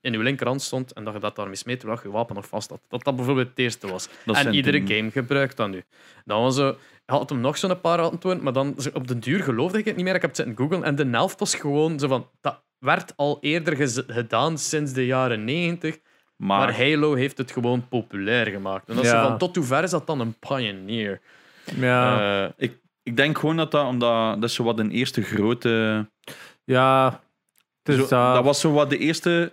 in 0.00 0.12
je 0.12 0.18
linkerhand 0.18 0.62
stond 0.62 0.92
en 0.92 1.04
dat 1.04 1.12
je 1.14 1.20
dat 1.20 1.36
daarmee 1.36 1.56
smeet 1.56 1.80
terwijl 1.80 2.00
je 2.02 2.10
wapen 2.10 2.34
nog 2.34 2.46
vast 2.48 2.70
had. 2.70 2.80
Dat 2.88 3.04
dat 3.04 3.16
bijvoorbeeld 3.16 3.48
het 3.48 3.58
eerste 3.58 3.86
was. 3.90 4.08
Dat 4.24 4.36
en 4.36 4.54
iedere 4.54 4.86
game 4.86 5.10
gebruikt 5.10 5.56
dat 5.56 5.68
nu. 5.68 5.82
Dan 6.24 6.42
was 6.42 6.54
zo, 6.56 6.76
had 7.06 7.28
hem 7.30 7.40
nog 7.40 7.56
zo'n 7.56 7.80
paar 7.80 8.00
antwoorden, 8.00 8.42
maar 8.42 8.52
dan 8.52 8.76
op 8.92 9.08
den 9.08 9.20
duur 9.20 9.42
geloofde 9.42 9.78
ik 9.78 9.84
het 9.84 9.96
niet 9.96 10.04
meer. 10.04 10.14
Ik 10.14 10.20
heb 10.20 10.30
het 10.30 10.38
zitten 10.38 10.56
googlen 10.56 10.84
en 10.84 10.94
de 10.94 11.06
helft 11.10 11.38
was 11.38 11.54
gewoon 11.54 11.98
zo 11.98 12.08
van, 12.08 12.28
dat 12.40 12.60
werd 12.78 13.12
al 13.16 13.38
eerder 13.40 13.88
gedaan 14.06 14.58
sinds 14.58 14.92
de 14.92 15.06
jaren 15.06 15.44
90, 15.44 15.98
Maar, 16.36 16.58
maar 16.58 16.76
Halo 16.78 17.14
heeft 17.14 17.38
het 17.38 17.50
gewoon 17.50 17.88
populair 17.88 18.46
gemaakt. 18.46 18.88
En 18.88 18.96
dat 18.96 19.04
Ja. 19.04 19.22
van, 19.28 19.38
tot 19.38 19.56
hoe 19.56 19.64
ver 19.64 19.82
is 19.82 19.90
dat 19.90 20.06
dan 20.06 20.20
een 20.20 20.34
pioneer? 20.38 21.20
Ja, 21.76 22.44
Eh, 22.44 22.52
ik, 22.56 22.78
ik 23.06 23.16
denk 23.16 23.38
gewoon 23.38 23.56
dat 23.56 23.70
dat, 23.70 23.86
omdat 23.86 24.34
dat 24.40 24.44
is 24.50 24.54
zo 24.54 24.62
wat 24.64 24.78
een 24.78 24.90
eerste 24.90 25.22
grote... 25.22 26.06
ja. 26.64 27.20
Dus 27.82 27.94
zo- 27.96 28.00
dat- 28.08 28.34
dat 28.34 28.44
was 28.44 28.60
zo 28.60 28.72
wat 28.72 28.90
de 28.90 28.98
eerste... 28.98 29.52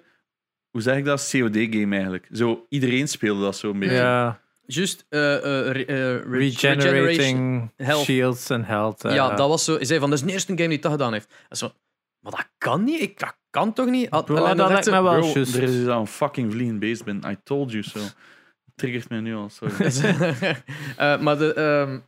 Hoe 0.72 0.82
zeg 0.82 0.98
ik 0.98 1.06
dat? 1.06 1.30
COD-game 1.32 1.92
eigenlijk. 1.96 2.28
Zo, 2.32 2.66
iedereen 2.70 3.08
speelde 3.08 3.42
dat 3.42 3.58
zo 3.58 3.70
een 3.70 3.80
beetje. 3.80 3.96
ja, 3.96 4.42
Juist, 4.66 5.06
eh, 5.10 5.36
eh, 5.36 5.72
re- 5.72 5.84
eh, 5.86 5.96
re- 5.96 6.22
regeneration. 6.30 6.82
regenerating 6.84 7.72
health. 7.78 8.04
shields 8.04 8.50
en 8.50 8.64
health. 8.64 9.04
eh. 9.04 9.14
Ja, 9.14 9.36
dat 9.36 9.48
was 9.50 9.64
zo. 9.64 9.76
Hij 9.76 9.86
zei 9.86 10.00
van, 10.00 10.10
dat 10.10 10.20
is 10.20 10.26
de 10.26 10.32
eerste 10.32 10.54
game 10.56 10.70
die 10.70 10.80
dat 10.80 10.92
gedaan 10.92 11.14
heeft. 11.14 11.34
En 11.50 11.58
zo, 11.58 11.72
maar 12.20 12.32
dat 12.32 12.50
kan 12.58 12.84
niet. 12.84 13.02
Ik, 13.02 13.20
dat 13.20 13.38
kan 13.50 13.74
toch 13.74 13.90
niet? 13.90 14.10
Bro, 14.10 14.54
dat 14.56 14.68
lijkt 14.68 14.84
ze- 14.84 14.90
mij 14.92 15.02
wel 15.02 15.20
Bro, 15.20 15.42
er 15.42 15.64
is 15.64 15.88
aan 15.88 16.00
een 16.00 16.08
fucking 16.08 16.52
vliegend 16.52 16.80
beest 16.80 17.04
ben. 17.06 17.22
I 17.28 17.38
told 17.44 17.72
you 17.72 17.84
so. 17.84 18.00
Triggert 18.76 19.10
mij 19.10 19.20
nu 19.20 19.36
al, 19.36 19.50
sorry. 19.50 19.74
Eh, 20.98 21.20
maar 21.20 21.38
de, 21.38 21.54
ehm, 21.54 22.00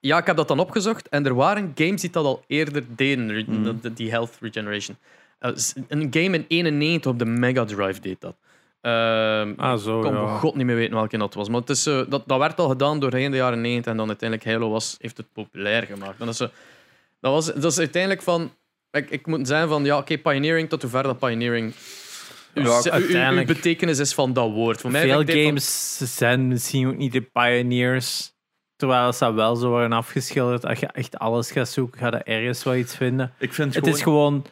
ja, 0.00 0.18
ik 0.18 0.26
heb 0.26 0.36
dat 0.36 0.48
dan 0.48 0.58
opgezocht 0.58 1.08
en 1.08 1.26
er 1.26 1.34
waren 1.34 1.72
games 1.74 2.00
die 2.00 2.10
dat 2.10 2.24
al 2.24 2.42
eerder 2.46 2.84
deden, 2.96 3.44
Mhm. 3.46 3.74
die 3.94 4.10
health 4.10 4.36
regeneration. 4.40 4.96
Eh, 5.38 5.50
een 5.88 6.06
game 6.10 6.36
in 6.36 6.44
91 6.48 7.10
op 7.12 7.18
de 7.18 7.24
Mega 7.24 7.64
Drive 7.64 8.00
deed 8.00 8.20
dat. 8.20 8.34
Ehm, 8.80 9.52
Ah, 9.56 9.78
zo, 9.78 9.96
ik 9.98 10.04
kon 10.04 10.14
ja. 10.14 10.24
bij 10.24 10.34
god 10.34 10.54
niet 10.54 10.66
meer 10.66 10.76
weten 10.76 10.94
welke 10.94 11.18
dat 11.18 11.34
was. 11.34 11.48
Maar 11.48 11.60
het 11.60 11.70
is, 11.70 11.86
eh, 11.86 12.00
dat, 12.08 12.22
dat 12.26 12.38
werd 12.38 12.58
al 12.58 12.68
gedaan 12.68 13.00
doorheen 13.00 13.30
de 13.30 13.36
jaren 13.36 13.60
90 13.60 13.90
en 13.92 13.96
dan 13.98 14.08
uiteindelijk 14.08 14.50
Halo 14.50 14.70
was, 14.70 14.96
heeft 15.00 15.16
het 15.16 15.32
populair 15.32 15.82
gemaakt. 15.82 16.18
En 16.20 16.24
dat, 16.26 16.28
is, 16.28 16.36
zo- 16.36 16.50
dat, 17.20 17.32
was, 17.32 17.46
dat 17.46 17.72
is 17.72 17.78
uiteindelijk 17.78 18.22
van... 18.22 18.52
Ik, 18.90 19.10
ik 19.10 19.26
moet 19.26 19.46
zijn 19.46 19.68
van, 19.68 19.84
ja, 19.84 19.98
oké, 19.98 20.18
pioneering, 20.18 20.68
tot 20.68 20.82
hoever 20.82 21.02
dat 21.02 21.18
pioneering... 21.18 21.72
Ja, 22.54 22.62
uw- 22.62 22.90
uiteindelijk- 22.90 23.48
uw 23.48 23.54
betekenis 23.54 23.98
is 23.98 24.14
van 24.14 24.32
dat 24.32 24.50
woord. 24.50 24.80
Voor 24.80 24.90
mij 24.90 25.02
Veel 25.02 25.24
van- 25.26 25.30
games 25.44 25.98
zijn 26.16 26.48
misschien 26.48 26.88
ook 26.88 26.96
niet 26.96 27.12
de 27.12 27.20
pioneers. 27.22 28.32
Terwijl 28.80 29.12
ze 29.12 29.24
dat 29.24 29.34
wel 29.34 29.56
zo 29.56 29.68
worden 29.68 29.92
afgeschilderd. 29.92 30.66
Als 30.66 30.78
je 30.78 30.86
echt 30.86 31.18
alles 31.18 31.50
gaat 31.50 31.68
zoeken, 31.68 31.98
ga 32.00 32.06
je 32.06 32.22
ergens 32.22 32.62
wel 32.62 32.74
iets 32.76 32.96
vinden. 32.96 33.32
Ik 33.38 33.52
vind 33.52 33.74
Het 33.74 33.84
gewoon... 33.84 33.96
is 33.96 34.02
gewoon... 34.02 34.44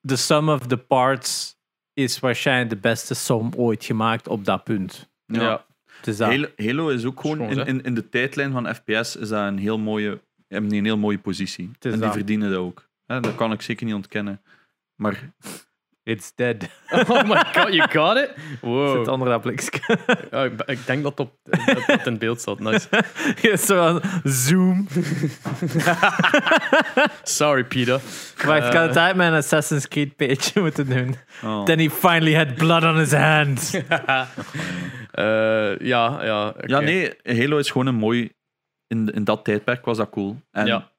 De 0.00 0.16
sum 0.16 0.48
of 0.48 0.66
the 0.66 0.76
parts 0.76 1.56
is 1.92 2.18
waarschijnlijk 2.20 2.70
de 2.70 2.76
beste 2.76 3.14
som 3.14 3.52
ooit 3.56 3.84
gemaakt 3.84 4.28
op 4.28 4.44
dat 4.44 4.64
punt. 4.64 5.10
ja. 5.26 5.40
ja. 5.40 5.66
Het 5.96 6.06
is 6.06 6.16
dat. 6.16 6.28
Halo, 6.28 6.46
Halo 6.56 6.88
is 6.88 7.04
ook 7.04 7.20
gewoon, 7.20 7.36
Schoon, 7.36 7.50
in, 7.50 7.66
in, 7.66 7.82
in 7.82 7.94
de 7.94 8.08
tijdlijn 8.08 8.52
van 8.52 8.74
FPS 8.74 9.16
is 9.16 9.28
dat 9.28 9.46
een 9.46 9.58
heel 9.58 9.78
mooie, 9.78 10.20
hebben 10.48 10.70
die 10.70 10.78
een 10.78 10.84
heel 10.84 10.98
mooie 10.98 11.18
positie. 11.18 11.70
En 11.80 11.90
die 11.90 12.00
dat. 12.00 12.12
verdienen 12.12 12.50
dat 12.50 12.58
ook. 12.58 12.88
Hè, 13.06 13.20
dat 13.20 13.34
kan 13.34 13.52
ik 13.52 13.62
zeker 13.62 13.86
niet 13.86 13.94
ontkennen. 13.94 14.42
Maar 14.94 15.32
It's 16.08 16.32
dead. 16.34 16.68
Oh 17.08 17.22
my 17.22 17.42
god, 17.52 17.74
you 17.74 17.86
got 17.90 18.16
it? 18.16 18.30
Wow. 18.60 19.08
onder 19.08 19.28
dat 19.28 19.40
blikje. 19.40 19.80
Ja, 20.30 20.44
ik, 20.44 20.62
ik 20.66 20.86
denk 20.86 21.02
dat 21.02 21.18
het 21.18 21.20
op, 21.26 21.32
dat 21.66 21.86
het 21.86 22.06
in 22.06 22.18
beeld 22.18 22.40
staat. 22.40 22.58
Nice. 22.58 22.88
zo 23.66 23.80
aan 23.86 24.00
zoom. 24.24 24.86
Sorry, 27.22 27.64
Peter. 27.64 28.00
Wacht, 28.44 28.66
ik 28.66 28.72
had 28.72 28.88
het 28.88 28.96
uit 28.96 29.16
mijn 29.16 29.32
Assassin's 29.32 29.88
Creed 29.88 30.16
page 30.16 30.60
moeten 30.60 30.86
doen. 30.88 31.16
oh, 31.44 31.64
Then 31.64 31.78
he 31.78 31.90
finally 31.90 32.34
had 32.34 32.54
blood 32.54 32.82
on 32.84 32.96
his 32.96 33.12
hands. 33.12 33.74
Eh, 35.10 35.78
ja, 35.78 36.24
ja. 36.24 36.54
ja, 36.66 36.80
nee, 36.80 37.14
Halo 37.22 37.56
is 37.58 37.70
gewoon 37.70 37.86
een 37.86 37.94
mooi. 37.94 38.30
In, 38.86 39.08
in 39.12 39.24
dat 39.24 39.44
tijdperk 39.44 39.84
was 39.84 39.96
dat 39.96 40.10
cool. 40.10 40.36
En 40.50 40.66
Ja. 40.66 40.90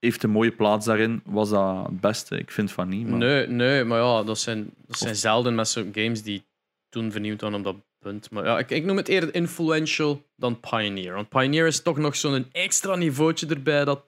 Heeft 0.00 0.22
een 0.22 0.30
mooie 0.30 0.52
plaats 0.52 0.86
daarin. 0.86 1.22
Was 1.24 1.50
dat 1.50 1.86
het 1.86 2.00
beste? 2.00 2.38
Ik 2.38 2.50
vind 2.50 2.72
van 2.72 2.88
niet. 2.88 3.08
Maar... 3.08 3.18
Nee, 3.18 3.46
nee, 3.46 3.84
maar 3.84 3.98
ja, 3.98 4.22
dat 4.22 4.38
zijn, 4.38 4.70
dat 4.86 4.98
zijn 4.98 5.16
zelden 5.16 5.54
met 5.54 5.68
zo'n 5.68 5.90
games 5.94 6.22
die 6.22 6.46
toen 6.88 7.12
vernieuwd 7.12 7.40
waren 7.40 7.58
op 7.58 7.64
dat 7.64 7.76
punt. 7.98 8.30
Maar 8.30 8.44
ja, 8.44 8.58
ik, 8.58 8.70
ik 8.70 8.84
noem 8.84 8.96
het 8.96 9.08
eerder 9.08 9.34
influential 9.34 10.26
dan 10.36 10.60
Pioneer. 10.60 11.14
Want 11.14 11.28
Pioneer 11.28 11.66
is 11.66 11.82
toch 11.82 11.98
nog 11.98 12.16
zo'n 12.16 12.46
extra 12.52 12.94
niveautje 12.94 13.46
erbij 13.46 13.84
dat 13.84 14.04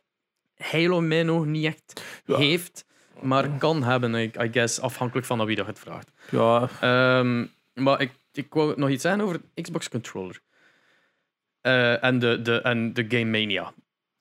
Halo 0.57 1.01
mij 1.01 1.23
nog 1.23 1.47
niet 1.47 1.65
echt 1.65 2.03
Ja. 2.25 2.37
heeft, 2.37 2.85
maar 3.21 3.49
kan 3.59 3.83
hebben, 3.83 4.15
I, 4.15 4.31
I 4.41 4.49
guess, 4.53 4.81
afhankelijk 4.81 5.27
van 5.27 5.45
wie 5.45 5.57
dat 5.57 5.67
het 5.67 5.79
vraagt. 5.79 6.11
Ja, 6.31 6.69
Ehm, 6.81 7.47
maar 7.75 8.01
ik, 8.01 8.11
ik 8.33 8.55
wou 8.55 8.73
nog 8.77 8.89
iets 8.89 9.03
zeggen 9.03 9.21
over 9.21 9.41
Xbox 9.55 9.89
controller. 9.89 10.41
Eh, 11.61 12.05
en, 12.05 12.19
de, 12.19 12.43
de, 12.43 12.61
en 12.61 12.93
de 12.93 13.05
Game 13.09 13.25
Mania. 13.39 13.73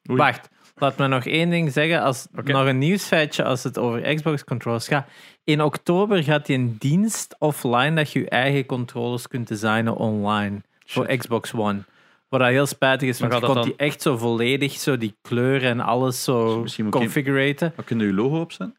Wacht. 0.01 0.49
Laat 0.79 0.97
me 0.97 1.07
nog 1.07 1.25
één 1.25 1.49
ding 1.49 1.71
zeggen. 1.71 2.01
Als. 2.01 2.27
Nog 2.43 2.65
een 2.65 2.77
nieuwsfeitje 2.77 3.43
als 3.43 3.63
het 3.63 3.77
over 3.77 4.15
Xbox 4.15 4.43
controllers 4.43 4.87
gaat. 4.87 5.07
In 5.43 5.61
oktober 5.61 6.23
gaat 6.23 6.45
die 6.45 6.57
een 6.57 6.75
dienst 6.79 7.35
offline 7.39 7.93
dat 7.93 8.11
je 8.11 8.19
je 8.19 8.29
eigen 8.29 8.65
controllers 8.65 9.27
kunt 9.27 9.47
designen 9.47 9.95
online. 9.95 10.61
Voor 10.85 11.05
Xbox 11.17 11.53
One. 11.53 11.79
Wat 12.29 12.41
heel 12.41 12.65
spijtig 12.65 13.09
is, 13.09 13.19
Maar 13.19 13.29
want 13.29 13.45
je 13.45 13.51
kon 13.53 13.61
die 13.61 13.73
echt 13.75 14.01
zo 14.01 14.17
volledig, 14.17 14.71
zo 14.73 14.97
die 14.97 15.15
kleuren 15.21 15.69
en 15.69 15.79
alles 15.79 16.23
zo 16.23 16.59
Misschien 16.61 16.85
moet 16.85 16.95
ik 16.95 17.01
even- 17.01 17.13
configuraten. 17.13 17.73
Dan 17.75 17.85
kun 17.85 17.99
je 17.99 18.13
logo 18.13 18.39
opzetten. 18.39 18.77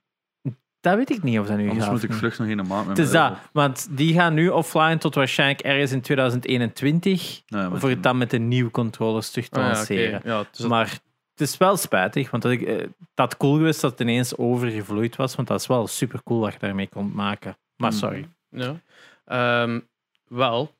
Dat 0.80 0.96
weet 0.96 1.10
ik 1.10 1.22
niet 1.22 1.38
of 1.38 1.46
dat 1.46 1.56
nu 1.56 1.64
Anders 1.66 1.84
gaat. 1.84 1.92
moet 1.92 2.02
ik 2.02 2.12
vlug 2.12 2.38
nog 2.38 2.48
een 2.48 2.66
maand 2.66 2.86
met 2.88 2.96
Het 2.96 3.06
is 3.06 3.12
dat, 3.12 3.32
want 3.52 3.88
die 3.90 4.14
gaan 4.14 4.34
nu 4.34 4.48
offline 4.48 4.98
tot 4.98 5.14
waarschijnlijk 5.14 5.60
ergens 5.60 5.92
in 5.92 6.00
2021. 6.00 7.42
Nee, 7.48 7.68
maar- 7.68 7.80
voor 7.80 7.88
het 7.88 8.02
dan 8.02 8.18
met 8.18 8.30
de 8.30 8.38
nieuwe 8.38 8.70
controllers 8.70 9.30
terug 9.30 9.48
te 9.48 9.60
ja, 9.60 9.66
lanceren. 9.66 10.18
oké. 10.18 10.28
Ja, 10.28 10.38
dus 10.50 10.58
dat- 10.58 10.68
Maar 10.68 10.98
het 11.40 11.48
is 11.48 11.56
wel 11.56 11.76
spijtig, 11.76 12.30
want 12.30 12.42
dat, 12.42 12.52
ik, 12.52 12.62
eh, 12.62 12.76
dat 12.78 12.88
had 13.14 13.36
cool 13.36 13.56
geweest 13.56 13.80
dat 13.80 13.90
het 13.90 14.00
ineens 14.00 14.36
overgevloeid 14.36 15.16
was, 15.16 15.34
want 15.34 15.48
dat 15.48 15.60
is 15.60 15.66
wel 15.66 15.86
super 15.86 16.22
cool 16.22 16.40
wat 16.40 16.52
je 16.52 16.58
daarmee 16.58 16.88
kon 16.88 17.12
maken. 17.14 17.56
Maar 17.76 17.90
Mm. 17.90 17.96
sorry. 17.96 18.28
Ja. 18.48 18.80
Ehm, 19.24 19.80
wel, 20.26 20.74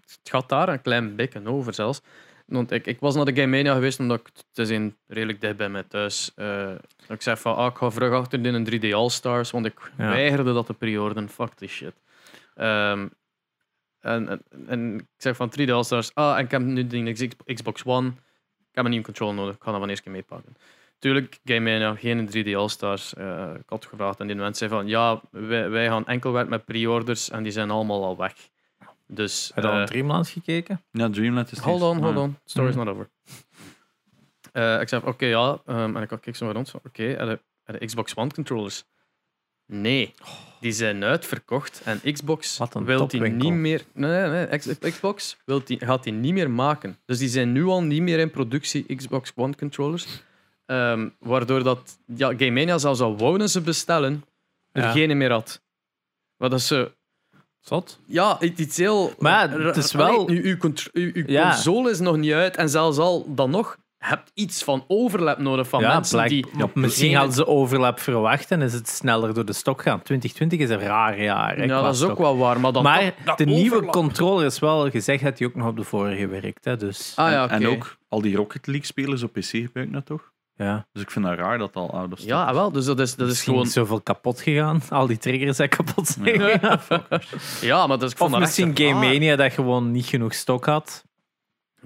het 0.00 0.18
gaat 0.22 0.48
daar 0.48 0.68
een 0.68 0.82
klein 0.82 1.16
beetje 1.16 1.46
over 1.46 1.74
zelfs. 1.74 2.00
Want 2.46 2.70
ik, 2.70 2.86
ik 2.86 3.00
was 3.00 3.14
naar 3.14 3.24
de 3.24 3.34
Game 3.34 3.46
Mania 3.56 3.74
geweest 3.74 3.98
omdat 3.98 4.20
ik 4.20 4.26
het 4.34 4.58
is 4.58 4.68
een 4.68 4.96
redelijk 5.06 5.40
dicht 5.40 5.56
bij 5.56 5.68
mij 5.68 5.82
thuis. 5.82 6.32
Eh, 6.34 6.70
ik 7.08 7.22
zei 7.22 7.36
van, 7.36 7.56
ah, 7.56 7.66
ik 7.70 7.76
ga 7.76 7.90
vlug 7.90 8.12
achter 8.12 8.46
in 8.46 8.54
een 8.54 8.64
3D 8.64 8.92
All-Stars, 8.94 9.50
want 9.50 9.66
ik 9.66 9.92
Ja. 9.98 10.08
weigerde 10.08 10.52
dat 10.52 10.66
te 10.66 10.74
pre-orderen. 10.74 11.28
Fuck 11.28 11.54
this 11.54 11.70
shit. 11.72 11.94
Ehm, 12.54 13.06
en, 14.00 14.28
en, 14.28 14.42
en 14.66 14.94
ik 14.98 15.04
zeg 15.16 15.36
van 15.36 15.48
3D 15.50 15.70
All-Stars, 15.70 16.10
ah, 16.14 16.38
en 16.38 16.44
ik 16.44 16.50
heb 16.50 16.62
nu 16.62 16.86
die 16.86 17.12
X- 17.12 17.36
Xbox 17.54 17.82
One. 17.84 18.12
Ik 18.72 18.78
heb 18.78 18.84
een 18.84 18.90
nieuwe 18.90 19.04
controller 19.06 19.34
nodig, 19.34 19.54
ik 19.54 19.62
ga 19.62 19.70
dat 19.70 19.80
van 19.80 19.88
eerst 19.88 20.02
keer 20.02 20.12
meepakken. 20.12 20.56
Tuurlijk, 20.98 21.38
Game 21.44 21.60
Mania, 21.60 21.94
geen 21.94 22.28
3D 22.30 22.54
All-Stars. 22.56 23.14
Eh, 23.14 23.50
ik 23.54 23.68
had 23.68 23.86
gevraagd 23.86 24.20
en 24.20 24.26
die 24.26 24.36
mensen 24.36 24.56
zeiden 24.68 24.78
van, 24.78 24.88
ja, 24.88 25.20
wij, 25.48 25.70
wij 25.70 25.86
gaan 25.86 26.06
enkel 26.06 26.32
werken 26.32 26.50
met 26.50 26.64
pre-orders 26.64 27.30
en 27.30 27.42
die 27.42 27.52
zijn 27.52 27.70
allemaal 27.70 28.04
al 28.04 28.16
weg. 28.16 28.34
Dus, 29.06 29.50
Heb 29.54 29.64
je 29.64 29.70
al 29.70 29.74
eh, 29.76 29.80
een 29.80 29.86
Dreamlands 29.86 30.30
gekeken? 30.30 30.82
Ja, 30.90 31.10
Dreamland 31.10 31.52
is 31.52 31.58
Hold 31.58 31.82
on, 31.82 32.02
hold 32.02 32.14
maar- 32.14 32.22
on. 32.22 32.38
Story's 32.44 32.74
Mhm. 32.74 32.84
not 32.84 32.94
over. 32.94 33.08
Eh, 34.52 34.80
ik 34.80 34.88
zei, 34.88 35.02
oké, 35.04 35.26
ja. 35.26 35.58
ehm, 35.66 35.96
en 35.96 36.02
ik 36.02 36.18
keek 36.20 36.36
zo 36.36 36.50
rond. 36.50 36.70
van, 36.70 36.80
Oké, 36.86 37.02
heb 37.02 37.40
je 37.80 37.86
Xbox 37.86 38.14
One 38.16 38.30
controllers? 38.34 38.84
Nee, 39.66 40.14
die 40.60 40.72
zijn 40.72 41.04
uitverkocht. 41.04 41.80
En 41.84 42.00
Xbox 42.12 42.58
Wat 42.58 42.74
een 42.74 42.84
wil 42.84 42.98
die 42.98 43.06
topwinkel. 43.20 43.50
niet 43.50 43.58
meer... 43.58 43.82
Nee, 43.92 44.28
nee, 44.28 44.46
nee. 44.46 44.90
Xbox 44.90 45.36
wil 45.44 45.62
die, 45.64 45.78
gaat 45.86 46.02
die 46.02 46.12
niet 46.12 46.32
meer 46.32 46.50
maken. 46.50 46.96
Dus 47.04 47.18
die 47.18 47.28
zijn 47.28 47.52
nu 47.52 47.64
al 47.64 47.82
niet 47.82 48.02
meer 48.02 48.18
in 48.18 48.30
productie, 48.30 48.96
Xbox 48.96 49.32
One 49.34 49.54
controllers. 49.56 50.06
Ehm, 50.66 51.08
waardoor 51.18 51.62
dat... 51.62 51.98
Ja, 52.06 52.28
Game 52.28 52.50
Mania 52.50 52.78
zelfs 52.78 53.00
al 53.00 53.16
wouden 53.16 53.48
ze 53.50 53.60
bestellen, 53.60 54.24
er 54.72 54.82
Ja. 54.82 54.90
geen 54.90 55.16
meer 55.16 55.30
had. 55.30 55.62
Wat 56.36 56.50
dat 56.50 56.60
ze... 56.60 56.92
Zot? 57.60 57.98
Ja, 58.06 58.40
iets 58.40 58.76
heel. 58.76 59.12
Maar 59.18 59.60
ja, 59.60 59.66
het 59.66 59.76
is 59.76 59.92
wel- 59.92 60.06
Allee, 60.26 60.36
uw, 60.36 60.42
uw, 60.50 60.56
contr- 60.56 60.88
uw, 60.92 61.10
uw 61.14 61.24
Ja. 61.26 61.50
console 61.50 61.90
is 61.90 61.98
nog 62.00 62.16
niet 62.16 62.32
uit. 62.32 62.56
En 62.56 62.68
zelfs 62.68 62.98
al 62.98 63.34
dan 63.34 63.50
nog, 63.50 63.78
hebt 64.04 64.30
iets 64.34 64.64
van 64.64 64.84
overlap 64.88 65.38
nodig 65.38 65.68
van 65.68 65.80
ja, 65.80 65.92
mensen 65.94 66.28
die. 66.28 66.46
ja, 66.56 66.68
misschien 66.74 67.14
hadden 67.14 67.34
ze 67.34 67.46
overlap 67.46 68.00
verwacht 68.00 68.50
en 68.50 68.62
is 68.62 68.72
het 68.72 68.88
sneller 68.88 69.34
door 69.34 69.44
de 69.44 69.52
stok 69.52 69.82
gaan. 69.82 70.02
2020 70.02 70.58
is 70.58 70.70
een 70.70 70.78
raar 70.88 71.22
jaar. 71.22 71.56
hè, 71.56 71.62
Ja, 71.64 71.82
dat 71.82 71.94
is 71.94 72.02
ook 72.02 72.06
stok. 72.08 72.18
wel 72.18 72.36
waar. 72.36 72.60
Maar, 72.60 72.72
dan 72.72 72.82
Maar 72.82 72.98
toch- 73.00 73.24
dat 73.24 73.38
de 73.38 73.44
nieuwe 73.44 73.70
overlap. 73.70 73.92
controller 73.92 74.46
is 74.46 74.58
wel 74.58 74.90
gezegd 74.90 75.22
dat 75.24 75.38
hij 75.38 75.48
ook 75.48 75.54
nog 75.54 75.66
op 75.68 75.76
de 75.76 75.84
vorige 75.84 76.26
werkt. 76.26 76.64
Hè, 76.64 76.76
dus 76.76 77.12
Ah 77.16 77.30
ja, 77.30 77.48
En- 77.48 77.66
ook 77.66 77.96
al 78.08 78.20
die 78.20 78.36
Rocket 78.36 78.66
League 78.66 78.84
spelers 78.86 79.22
op 79.22 79.32
PC 79.32 79.44
gebruiken 79.44 79.92
dat 79.92 80.06
toch? 80.06 80.30
ja. 80.56 80.86
Dus 80.92 81.02
ik 81.02 81.10
vind 81.10 81.24
dat 81.24 81.38
raar 81.38 81.58
dat 81.58 81.74
al 81.76 81.90
stock 81.90 82.08
Ja, 82.28 82.54
wel. 82.54 82.72
Dus 82.72 82.84
dat 82.84 83.00
is, 83.00 83.14
dat 83.14 83.28
is 83.28 83.42
gewoon. 83.42 83.66
zoveel 83.66 84.00
kapot 84.00 84.40
gegaan. 84.40 84.80
Al 84.88 85.06
die 85.06 85.18
triggers 85.18 85.56
zijn 85.56 85.68
kapot 85.68 86.06
zijn 86.06 86.38
Ja. 86.40 86.48
gegaan. 86.58 87.02
Ja, 87.60 87.86
maar 87.86 87.98
dat 87.98 88.08
is 88.08 88.14
ik 88.14 88.34
Of 88.34 88.40
misschien 88.40 88.76
Game. 88.76 88.94
Mania 89.08 89.36
dat 89.36 89.52
gewoon 89.52 89.90
niet 89.90 90.06
genoeg 90.06 90.34
stok 90.34 90.64
had. 90.66 91.04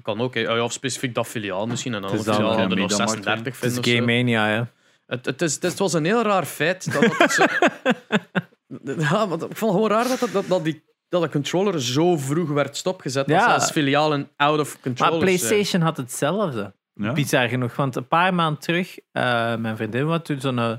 Kan 0.02 0.20
ook. 0.20 0.34
hè. 0.34 0.40
Ja, 0.40 0.62
Of 0.64 0.72
specifiek 0.72 1.14
dat 1.14 1.26
filiaal 1.26 1.66
misschien. 1.66 1.94
En 1.94 2.00
dan 2.02 2.10
Het 2.10 2.20
is 2.20 2.26
dan, 2.26 2.34
filiaal 2.34 2.58
ja, 2.58 2.66
Mediamarkt, 2.66 2.94
36 3.10 3.60
Het 3.60 3.86
is 3.86 3.92
Game. 3.92 4.06
Mania, 4.06 4.46
hè. 4.46 4.62
Het, 5.06 5.26
het, 5.26 5.42
is, 5.42 5.62
het 5.62 5.78
was 5.78 5.92
een 5.92 6.04
heel 6.04 6.22
raar 6.22 6.44
feit. 6.44 6.92
Dat 6.92 7.16
het 7.18 7.32
zo... 7.32 7.44
ja, 9.02 9.28
want 9.28 9.42
ik 9.42 9.56
vond 9.56 9.72
het 9.72 9.80
gewoon 9.82 9.88
raar 9.90 10.08
dat, 10.08 10.18
dat, 10.20 10.32
dat, 10.32 10.48
dat 10.48 10.64
die, 10.64 10.82
dat 11.08 11.22
de 11.22 11.28
controller 11.28 11.82
zo 11.82 12.16
vroeg 12.16 12.48
werd 12.48 12.76
stopgezet. 12.76 13.26
Ja. 13.28 13.38
Dat 13.38 13.48
zelfs 13.48 13.70
filialen 13.70 14.28
out 14.36 14.60
of 14.60 14.80
control 14.80 15.10
Maar 15.10 15.18
PlayStation 15.18 15.82
had 15.82 15.96
hetzelfde. 15.96 16.74
Ja? 16.94 17.12
Bizar 17.12 17.48
genoeg, 17.48 17.76
want 17.76 17.96
een 17.96 18.08
paar 18.08 18.34
maanden 18.34 18.60
terug, 18.62 18.98
eh, 19.12 19.22
mijn 19.56 19.76
vriendin 19.76 20.06
had 20.06 20.24
toen 20.24 20.40
zo'n 20.40 20.78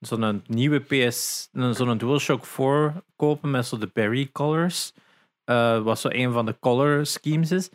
zo'n 0.00 0.42
nieuwe 0.46 0.78
PS, 0.80 1.48
een- 1.52 1.74
zo'n 1.74 1.98
DualShock 1.98 2.44
4 2.46 2.92
kopen 3.16 3.50
met 3.50 3.66
zo 3.66 3.78
de 3.78 3.90
berry 3.92 4.28
colors. 4.32 4.92
Eh, 5.44 5.78
wat 5.82 5.98
zo 5.98 6.08
een 6.10 6.32
van 6.32 6.46
de 6.46 6.56
color 6.60 7.06
schemes 7.06 7.50
is. 7.50 7.70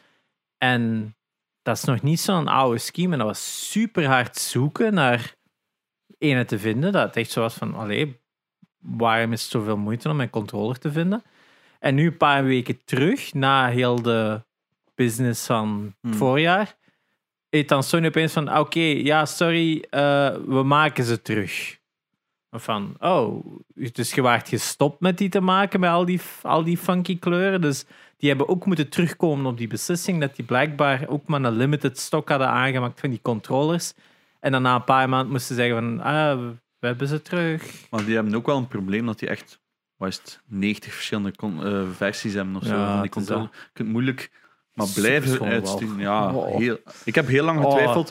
En 0.60 1.16
dat 1.62 1.78
is 1.78 1.84
nog 1.84 2.02
niet 2.02 2.20
zo'n 2.20 2.48
oude 2.48 2.78
scheme. 2.78 3.12
En 3.12 3.18
dat 3.18 3.28
was 3.28 3.70
super 3.70 4.06
hard 4.06 4.38
zoeken 4.38 4.94
naar 4.94 5.36
ene 6.18 6.46
te 6.46 6.60
vinden. 6.60 6.92
Dat 6.92 7.08
het 7.08 7.16
echt 7.16 7.32
zo 7.32 7.42
was 7.42 7.54
van, 7.54 7.76
allee, 7.76 8.20
waarom 8.78 9.32
is 9.34 9.42
het 9.42 9.52
zoveel 9.52 9.78
moeite 9.78 10.10
om 10.10 10.16
mijn 10.16 10.30
controller 10.30 10.80
te 10.80 10.92
vinden? 10.92 11.24
En 11.80 11.96
nu 11.96 12.06
een 12.06 12.18
paar 12.18 12.44
weken 12.44 12.84
terug, 12.86 13.34
na 13.34 13.68
heel 13.68 14.02
de 14.02 14.44
business 14.96 15.46
van 15.46 15.84
het 15.86 16.12
Hmm. 16.12 16.14
voorjaar, 16.14 16.78
heeft 17.50 17.70
dan 17.70 17.84
Sony 17.84 18.08
opeens 18.08 18.34
van, 18.34 18.58
oké, 18.58 18.80
ja, 18.80 19.26
sorry, 19.26 19.86
eh, 19.90 20.36
we 20.48 20.64
maken 20.64 21.04
ze 21.04 21.22
terug. 21.22 21.79
Van, 22.52 22.96
oh, 23.00 23.46
dus 23.76 24.14
je 24.14 24.22
waart 24.22 24.50
gestopt 24.50 25.00
met 25.00 25.18
die 25.18 25.30
te 25.30 25.42
maken 25.42 25.80
met 25.80 25.90
al 25.90 26.06
die, 26.06 26.22
al 26.42 26.64
die 26.64 26.78
funky 26.78 27.20
kleuren. 27.20 27.62
Dus 27.62 27.86
die 28.18 28.30
hebben 28.30 28.48
ook 28.50 28.66
moeten 28.66 28.90
terugkomen 28.90 29.46
op 29.46 29.58
die 29.58 29.68
beslissing 29.68 30.20
dat 30.20 30.36
die 30.36 30.46
blijkbaar 30.46 31.06
ook 31.08 31.28
maar 31.28 31.44
een 31.44 31.56
limited 31.58 31.98
stock 32.00 32.30
hadden 32.30 32.48
aangemaakt 32.48 33.00
van 33.00 33.10
die 33.10 33.20
controllers. 33.22 33.94
En 34.40 34.52
dan 34.52 34.62
na 34.62 34.76
een 34.76 34.84
paar 34.84 35.10
maanden 35.10 35.32
moesten 35.32 35.56
ze 35.56 35.62
zeggen 35.62 35.76
van, 35.80 36.02
ah, 36.02 36.40
we, 36.80 36.88
hebben 36.88 37.08
ze 37.08 37.22
terug. 37.22 37.88
Maar 37.90 38.06
die 38.06 38.16
hebben 38.16 38.36
ook 38.36 38.46
wel 38.46 38.58
een 38.58 38.68
probleem 38.68 39.06
dat 39.06 39.20
die 39.20 39.30
echt, 39.30 39.60
wat 39.96 40.08
is 40.10 40.18
het, 40.18 40.40
90 40.46 40.94
verschillende 40.94 41.32
eh, 41.40 41.82
versies 41.96 42.34
hebben 42.34 42.56
of 42.56 42.64
zo 42.64 42.70
Ja, 42.76 42.76
van 42.76 42.86
die 42.86 42.96
het 42.96 43.06
is 43.06 43.10
controller. 43.10 43.44
dat. 43.52 43.62
Je 43.64 43.70
kunt 43.74 43.90
moeilijk 43.90 44.32
maar 44.74 44.88
blijven 44.96 45.42
uitsturen. 45.46 46.00
Ja, 46.00 46.34
Oh. 46.34 46.58
heel, 46.58 46.78
ik 47.04 47.16
heb 47.16 47.28
heel 47.28 47.44
lang 47.46 47.64
Oh. 47.66 48.06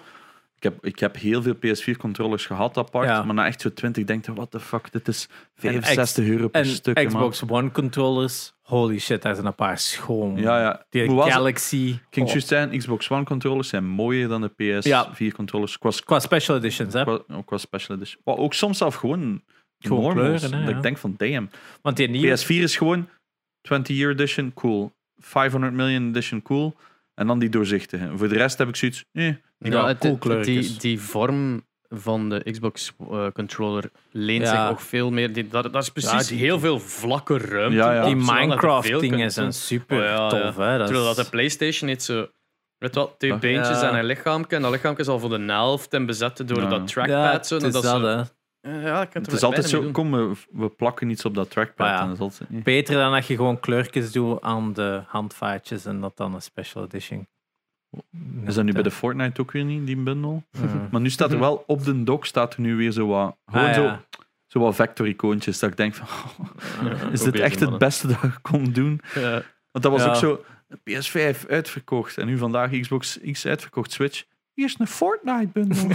Ik, 0.61 0.65
heb, 0.65 0.85
ik 0.85 0.99
heb 0.99 1.17
heel 1.17 1.43
veel 1.43 1.55
PS4-controllers 1.55 2.47
gehad 2.47 2.77
apart, 2.77 3.07
Ja. 3.09 3.23
maar 3.23 3.35
na 3.35 3.47
echt 3.47 3.61
zo 3.61 3.73
20 3.73 4.05
denk 4.05 4.27
je, 4.27 4.33
what 4.33 4.51
the 4.51 4.61
fuck, 4.61 4.93
dit 4.93 5.09
is 5.09 5.29
En 5.61 5.83
65 5.83 6.27
euro 6.27 6.49
per 6.49 6.61
En 6.61 6.67
stuk. 6.67 6.97
man. 6.97 7.07
Xbox 7.07 7.43
One 7.49 7.71
controllers, 7.71 8.55
holy 8.63 8.99
shit, 8.99 9.23
daar 9.23 9.35
zijn 9.35 9.47
een 9.47 9.55
paar 9.55 9.79
schoon. 9.79 10.37
Ja, 10.37 10.61
ja. 10.61 10.85
Die 10.91 11.09
Galaxy. 11.23 11.77
Ik 11.77 12.01
ging 12.11 12.27
oh, 12.27 12.33
juist 12.33 12.49
zeggen, 12.49 12.79
Xbox 12.79 13.11
One-controllers 13.11 13.69
zijn 13.69 13.85
mooier 13.87 14.29
dan 14.29 14.41
de 14.41 14.51
PS4-controllers. 14.51 15.79
Qua, 15.79 15.91
Qua 16.05 16.19
special 16.21 16.57
editions, 16.57 16.95
hè? 16.95 17.03
qua, 17.03 17.19
ook 17.29 17.47
qua 17.47 17.57
special 17.57 17.97
edition. 17.97 18.21
Maar 18.25 18.37
ook 18.37 18.55
soms 18.55 18.79
zelf 18.79 18.95
gewoon, 18.95 19.43
Gewoon 19.79 20.03
normals. 20.03 20.41
kleuren, 20.41 20.53
hè, 20.59 20.65
dat 20.65 20.71
ja. 20.71 20.77
ik 20.77 20.83
denk 20.83 20.99
van, 20.99 21.15
damn. 21.17 21.51
Want 21.83 21.97
die 21.97 22.09
nieuwe... 22.09 22.39
PS4 22.39 22.47
is 22.63 22.77
gewoon 22.77 23.09
20-year 23.75 24.11
edition, 24.11 24.53
cool. 24.55 24.93
500 25.17 25.73
million 25.73 26.09
edition, 26.09 26.43
cool. 26.43 26.77
En 27.15 27.27
dan 27.27 27.39
die 27.39 27.49
doorzichtige. 27.49 28.11
Voor 28.17 28.29
de 28.29 28.37
rest 28.37 28.59
heb 28.59 28.69
ik 28.69 28.77
zoiets, 28.77 29.05
eh, 29.13 29.35
Ja, 29.59 29.71
Ja, 29.71 29.87
het- 29.87 29.99
cool 29.99 30.13
het- 30.13 30.21
kleurtjes. 30.23 30.69
die, 30.69 30.79
die 30.79 31.01
vorm 31.01 31.67
van 31.89 32.29
de 32.29 32.51
Xbox 32.51 32.93
eh, 33.11 33.27
controller 33.33 33.91
leent 34.11 34.43
Ja. 34.43 34.51
zich 34.63 34.71
ook 34.71 34.81
veel 34.81 35.11
meer. 35.11 35.33
Die, 35.33 35.49
daar, 35.49 35.71
daar 35.71 35.83
is 35.83 35.89
precies 35.91 36.11
Ja, 36.11 36.19
die- 36.35 36.39
heel 36.39 36.59
veel 36.61 36.81
vlakke 36.81 37.39
ruimte. 37.39 37.77
Ja, 37.77 37.93
ja. 37.93 38.01
op, 38.01 38.07
die 38.07 38.17
Minecraft-dingen 38.33 39.31
zijn 39.33 39.53
super 39.53 39.99
Oh, 39.99 40.05
ja, 40.05 40.29
tof, 40.29 40.57
ja. 40.57 40.71
hè? 40.71 40.79
Dat 40.79 40.87
Terwijl 40.87 41.11
is- 41.11 41.17
dat 41.17 41.25
de 41.25 41.31
PlayStation 41.31 41.89
heeft 41.89 42.03
zo. 42.03 42.27
Weet 42.79 42.95
wel, 42.95 43.17
twee 43.17 43.39
beentjes 43.39 43.81
Ja. 43.81 43.89
en 43.91 43.99
een 43.99 44.05
lichaampje. 44.05 44.57
En 44.57 44.63
dat 44.63 44.71
lichaampje 44.71 45.03
is 45.03 45.09
al 45.09 45.19
voor 45.19 45.29
de 45.31 45.41
helft 45.53 45.93
en 45.95 46.07
bezet 46.07 46.49
door 46.49 46.61
Ja. 46.63 46.69
dat 46.69 46.79
ja, 46.79 46.85
trackpad. 47.05 47.47
zo, 47.47 47.55
het 47.55 47.63
en 47.63 47.69
is 47.69 47.75
dat 47.75 47.83
dat, 47.83 48.01
zo- 48.01 48.07
hè. 48.07 48.89
Ja, 48.89 49.03
ik 49.03 49.11
kan 49.11 49.23
Het 49.23 49.33
is 49.33 49.43
altijd 49.43 49.69
zo, 49.69 49.91
kom, 49.91 50.11
we, 50.13 50.33
we 50.53 50.69
plakken 50.69 51.11
iets 51.11 51.25
op 51.25 51.35
dat 51.35 51.51
trackpad. 51.51 51.87
Ah, 51.87 51.93
ja. 51.93 52.01
en 52.01 52.07
dat 52.07 52.15
is 52.17 52.21
altijd, 52.23 52.49
eh. 52.51 52.63
Beter 52.63 52.95
dan 52.95 53.13
dat 53.13 53.27
je 53.27 53.37
gewoon 53.37 53.61
kleurtjes 53.61 54.13
doet 54.13 54.41
aan 54.43 54.73
de 54.73 55.03
handvaatjes 55.07 55.85
en 55.85 56.01
dat 56.01 56.17
dan 56.17 56.35
een 56.35 56.43
special 56.43 56.85
edition. 56.85 57.27
Is 58.47 58.55
dat 58.55 58.65
nu 58.65 58.73
bij 58.73 58.83
de 58.83 58.91
Fortnite 58.91 59.41
ook 59.41 59.53
weer 59.53 59.65
niet, 59.65 59.87
die 59.87 59.97
bundle? 59.97 60.43
Ja. 60.51 60.61
Maar 60.91 61.01
nu 61.01 61.11
staat 61.11 61.33
er 61.33 61.39
wel 61.39 61.65
op 61.67 61.85
de 61.85 62.05
dock 62.05 62.27
staat 62.27 62.55
er 62.55 62.61
nu 62.61 62.77
weer 62.77 62.91
zo 62.91 63.07
wat, 63.07 63.37
gewoon 63.47 63.67
Ah, 63.69 63.75
zo, 63.75 63.83
ja. 63.83 64.05
zo 64.47 64.61
wat 64.61 64.75
vector-icoontjes. 64.75 65.59
Dat 65.59 65.71
ik 65.71 65.77
denk 65.77 65.95
van, 65.95 66.07
Ja, 66.89 67.09
is 67.11 67.21
dit 67.23 67.35
echt 67.35 67.61
het 67.61 67.79
beste 67.79 68.07
dat 68.07 68.21
je 68.21 68.33
kon 68.43 68.65
doen? 68.73 69.01
Ja. 69.15 69.43
Want 69.71 69.85
dat 69.85 69.93
was 69.93 70.03
Ja. 70.03 70.09
ook 70.09 70.15
zo, 70.15 70.45
PS5 70.91 71.47
uitverkocht. 71.49 72.19
En 72.19 72.27
nu 72.27 72.39
vandaag 72.39 72.81
Xbox 72.81 73.19
X 73.33 73.47
uitverkocht, 73.47 73.93
Switch. 73.93 74.25
Is 74.59 74.75
een 74.79 74.87
Fortnite 74.87 75.49
bundle. 75.53 75.95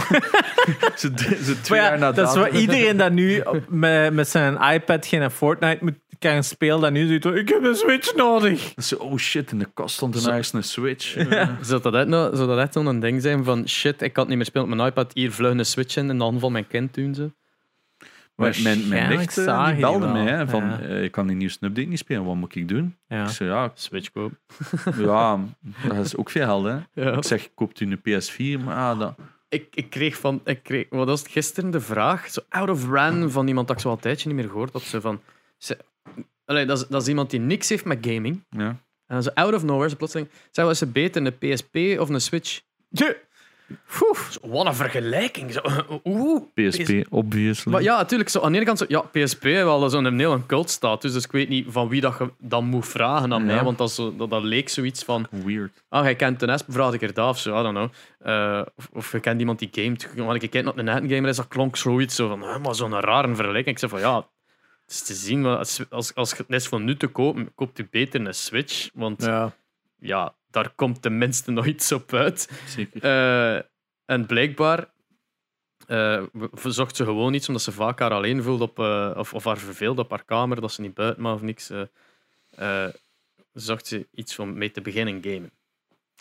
ze, 0.96 1.10
ze 1.42 1.60
twee 1.60 1.80
jaar 1.80 1.98
na 1.98 2.06
ja, 2.06 2.12
dat 2.12 2.28
is 2.28 2.34
wat 2.36 2.52
iedereen 2.52 2.96
dat 2.96 3.12
nu 3.12 3.40
op- 3.40 3.64
met, 3.68 4.12
met 4.12 4.28
zijn 4.28 4.60
iPad 4.74 5.06
geen 5.06 5.30
Fortnite 5.30 5.78
moet 5.84 5.94
kan 6.18 6.44
spelen, 6.44 6.80
dat 6.80 6.92
nu 6.92 7.06
zoiets 7.06 7.26
van, 7.26 7.36
ik 7.36 7.48
heb 7.48 7.64
een 7.64 7.74
Switch 7.74 8.14
nodig. 8.14 8.72
Zo, 8.76 8.96
oh 8.96 9.16
shit, 9.18 9.50
in 9.52 9.58
de 9.58 9.68
kast 9.74 9.94
stond 9.94 10.26
ergens 10.26 10.52
een 10.52 10.62
Switch. 10.64 11.16
Eh, 11.16 11.48
Zou 11.60 11.82
dat 11.82 11.94
echt 11.94 12.06
nou- 12.06 12.36
zou 12.36 12.48
dat 12.48 12.58
echt 12.58 12.72
zo'n 12.72 13.00
ding 13.00 13.22
zijn 13.22 13.44
van 13.44 13.68
shit, 13.68 14.02
ik 14.02 14.12
kan 14.12 14.22
het 14.22 14.28
niet 14.28 14.36
meer 14.36 14.46
spelen 14.46 14.68
op 14.70 14.74
mijn 14.74 14.88
iPad, 14.88 15.10
hier 15.14 15.32
vlug 15.32 15.52
een 15.52 15.66
switch 15.66 15.96
in 15.96 16.10
en 16.10 16.18
de 16.18 16.24
hand 16.24 16.40
van 16.40 16.52
mijn 16.52 16.66
kind 16.66 16.94
doen 16.94 17.14
ze. 17.14 17.32
Maar 18.34 18.58
mijn, 18.62 18.88
mijn 18.88 19.18
nicht 19.18 19.38
eh, 19.38 19.66
die 19.66 19.76
belde 19.76 20.06
mij 20.06 20.26
hè, 20.26 20.48
van, 20.48 20.64
Ja. 20.64 20.80
eh, 20.80 21.02
ik 21.02 21.12
kan 21.12 21.26
die 21.26 21.36
nieuwste 21.36 21.66
update 21.66 21.88
niet 21.88 21.98
spelen, 21.98 22.24
wat 22.24 22.34
moet 22.34 22.54
ik 22.56 22.68
doen? 22.68 22.96
Ja. 23.06 23.22
Ik 23.22 23.28
zei, 23.28 23.50
ja, 23.50 23.70
Switch 23.74 24.10
koop. 24.10 24.32
ja, 24.98 25.40
dat 25.88 26.04
is 26.04 26.16
ook 26.16 26.30
veel 26.30 26.44
geld 26.44 26.64
hè. 26.64 26.76
Ja. 27.04 27.16
Ik 27.16 27.24
zeg, 27.24 27.54
koopt 27.54 27.80
u 27.80 27.90
een 27.90 27.98
PS4? 27.98 28.64
Maar 28.64 28.76
ah, 28.76 28.98
dat... 28.98 29.14
Ik, 29.48 29.66
ik 29.74 29.90
kreeg 29.90 30.16
van, 30.16 30.40
ik 30.44 30.62
kreeg, 30.62 30.86
wat 30.90 31.06
was 31.06 31.20
het 31.22 31.30
gisteren 31.30 31.70
de 31.70 31.80
vraag, 31.80 32.30
zo 32.30 32.40
out 32.48 32.68
of 32.68 32.88
ran 32.88 33.30
van 33.30 33.48
iemand 33.48 33.66
dat 33.66 33.76
ik 33.76 33.82
zo 33.82 33.88
al 33.88 33.94
een 33.94 34.00
tijdje 34.00 34.28
niet 34.28 34.36
meer 34.36 34.48
gehoord 34.48 34.72
had. 34.72 34.82
Ze 34.82 35.00
van, 35.00 35.20
ze, 35.58 35.78
allee, 36.44 36.66
dat, 36.66 36.78
is, 36.78 36.86
dat 36.86 37.02
is 37.02 37.08
iemand 37.08 37.30
die 37.30 37.40
niks 37.40 37.68
heeft 37.68 37.84
met 37.84 38.06
gaming. 38.06 38.44
Ja. 38.50 38.68
En 39.06 39.14
dan 39.14 39.22
zo 39.22 39.30
out 39.34 39.54
of 39.54 39.62
nowhere, 39.64 39.88
ze 39.88 39.96
plotseling, 39.96 40.28
ze 40.72 40.86
beter 40.86 41.26
een 41.26 41.38
PSP 41.38 41.76
of 42.00 42.08
een 42.08 42.20
Switch? 42.20 42.60
Oef. 44.02 44.38
Wat 44.42 44.66
een 44.66 44.74
vergelijking. 44.74 45.52
Zo, 45.52 45.60
Oeh. 46.04 46.42
PSP, 46.54 46.90
obviously. 47.10 47.72
Maar 47.72 47.82
ja, 47.82 47.96
natuurlijk. 47.96 48.30
Zo, 48.30 48.40
aan 48.40 48.50
de 48.52 48.56
ene 48.56 48.66
kant, 48.66 48.78
zo, 48.78 48.84
ja, 48.88 49.00
PSP 49.00 49.42
wel 49.42 49.90
zo'n 49.90 50.18
heel 50.18 50.32
een 50.32 50.46
cultstatus. 50.46 51.12
Dus 51.12 51.24
ik 51.24 51.32
weet 51.32 51.48
niet 51.48 51.66
van 51.68 51.88
wie 51.88 52.00
dat 52.00 52.18
je 52.18 52.30
dan 52.38 52.64
moet 52.64 52.86
vragen 52.86 53.32
aan 53.32 53.40
Ja. 53.46 53.54
mij. 53.54 53.64
Want 53.64 53.78
dat, 53.78 53.90
zo, 53.92 54.16
dat, 54.16 54.30
dat 54.30 54.42
leek 54.42 54.68
zoiets 54.68 55.02
van. 55.04 55.26
Weird. 55.30 55.84
Ah, 55.88 56.04
jij 56.04 56.16
kent 56.16 56.42
een 56.42 56.50
Esp, 56.50 56.72
vraag 56.72 56.92
ik 56.92 57.02
er 57.02 57.14
dat 57.14 57.28
of 57.28 57.38
zo. 57.38 57.60
I 57.60 57.62
don't 57.62 57.74
know. 57.76 57.90
Eh, 58.18 58.62
of, 58.76 58.88
of 58.92 59.12
je 59.12 59.20
kent 59.20 59.40
iemand 59.40 59.58
die 59.58 59.68
gamet. 59.72 60.10
Want 60.16 60.42
ik 60.42 60.50
kijk 60.50 60.64
naar 60.64 60.76
een 60.76 60.84
netgamer 60.84 61.28
is, 61.28 61.36
dat 61.36 61.48
klonk 61.48 61.76
zoiets 61.76 62.14
zo 62.14 62.28
van. 62.28 62.40
"Huh, 62.42 62.58
maar 62.58 62.74
zo'n 62.74 63.00
rare 63.00 63.34
vergelijking. 63.34 63.74
Ik 63.74 63.78
zeg 63.78 63.90
van 63.90 64.00
ja. 64.00 64.16
Het 64.16 64.92
is 64.92 65.02
te 65.02 65.14
zien, 65.14 65.40
maar 65.40 65.56
als, 65.56 65.80
als, 65.90 66.14
als 66.14 66.30
je 66.30 66.36
het 66.36 66.50
is 66.50 66.66
van 66.68 66.84
nu 66.84 66.96
te 66.96 67.06
kopen, 67.06 67.54
koopt 67.54 67.78
u 67.78 67.86
beter 67.90 68.26
een 68.26 68.34
Switch. 68.34 68.88
Want 68.94 69.22
ja. 69.24 69.52
Ja. 69.98 70.34
Daar 70.54 70.70
komt 70.74 71.02
tenminste 71.02 71.50
nog 71.50 71.66
iets 71.66 71.92
op 71.92 72.12
uit. 72.12 72.62
Zeker. 72.66 73.02
Eh, 73.02 73.62
en 74.04 74.26
blijkbaar 74.26 74.92
eh, 75.86 76.22
v- 76.32 76.64
zocht 76.68 76.96
ze 76.96 77.04
gewoon 77.04 77.34
iets 77.34 77.46
omdat 77.48 77.62
ze 77.62 77.72
vaak 77.72 77.98
haar 77.98 78.10
alleen 78.10 78.42
voelde 78.42 78.64
op, 78.64 78.78
eh, 78.78 79.10
of, 79.16 79.34
of 79.34 79.44
haar 79.44 79.58
verveelde 79.58 80.02
op 80.02 80.10
haar 80.10 80.24
kamer, 80.24 80.60
dat 80.60 80.72
ze 80.72 80.80
niet 80.80 80.94
buiten 80.94 81.22
mag 81.22 81.34
of 81.34 81.42
niks. 81.42 81.70
zocht 83.52 83.86
ze 83.86 84.06
iets 84.14 84.38
om 84.38 84.58
mee 84.58 84.70
te 84.70 84.80
beginnen 84.80 85.22
gamen. 85.22 85.50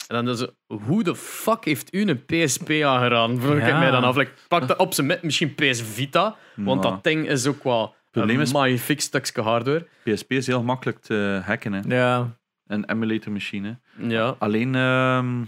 En 0.07 0.15
dan 0.25 0.29
is 0.29 0.37
ze, 0.39 0.53
hoe 0.67 1.03
de 1.03 1.15
fuck 1.15 1.65
heeft 1.65 1.93
u 1.93 2.01
een 2.07 2.25
PSP 2.25 2.69
aangeraden? 2.69 3.41
Vroeg 3.41 3.55
ik 3.55 3.65
Ja. 3.65 3.79
mij 3.79 3.91
dan 3.91 4.03
af. 4.03 4.17
Ik 4.17 4.33
pak 4.47 4.67
dat 4.67 4.77
op 4.77 4.93
zijn 4.93 5.07
met 5.07 5.23
misschien 5.23 5.55
PS 5.55 5.81
Vita, 5.81 6.37
want 6.55 6.81
Maar 6.81 6.91
dat 6.91 7.03
ding 7.03 7.29
is 7.29 7.45
ook 7.47 7.63
wel 7.63 7.95
Probleem 8.11 8.51
magnifiek 8.51 9.01
stukje 9.01 9.41
hardware. 9.41 9.87
PSP 10.03 10.31
is 10.31 10.47
heel 10.47 10.63
makkelijk 10.63 10.99
te 10.99 11.41
hacken. 11.45 11.73
Hè. 11.73 11.95
Ja. 11.95 12.37
Een 12.67 12.89
emulator 12.89 13.31
machine. 13.31 13.79
Ja, 13.97 14.35
Alleen, 14.39 14.75
ehm, 14.75 15.43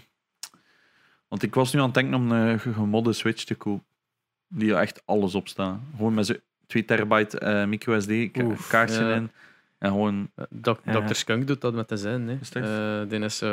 want 1.28 1.44
ik 1.44 1.54
was 1.56 1.74
nu 1.74 1.80
aan 1.80 1.86
het 1.86 1.94
denken 1.94 2.14
om 2.14 2.32
een 2.32 2.60
ge- 2.60 2.74
gemodde 2.74 3.14
Switch 3.14 3.44
te 3.44 3.56
kopen. 3.56 3.86
Die 4.48 4.72
er 4.74 4.80
echt 4.80 5.02
alles 5.06 5.36
op 5.36 5.48
staat. 5.48 5.80
Gewoon 5.96 6.14
met 6.14 6.26
zo'n 6.26 6.40
2 6.68 6.86
terabyte 6.86 7.40
eh 7.40 7.66
micro 7.66 8.00
SD 8.00 8.10
Oef, 8.42 8.68
kaartje 8.68 9.04
ja. 9.04 9.16
in. 9.16 9.32
En 9.78 9.90
gewoon, 9.90 10.32
Eh, 10.36 10.46
Dok 10.50 10.80
Ja. 10.86 11.02
Dr. 11.02 11.14
Skunk 11.14 11.48
doet 11.48 11.62
dat 11.62 11.74
met 11.74 11.90
de 11.90 11.98
zijn. 11.98 12.28
Hè. 12.28 12.38
Eh, 13.04 13.10
die 13.10 13.20
is, 13.20 13.44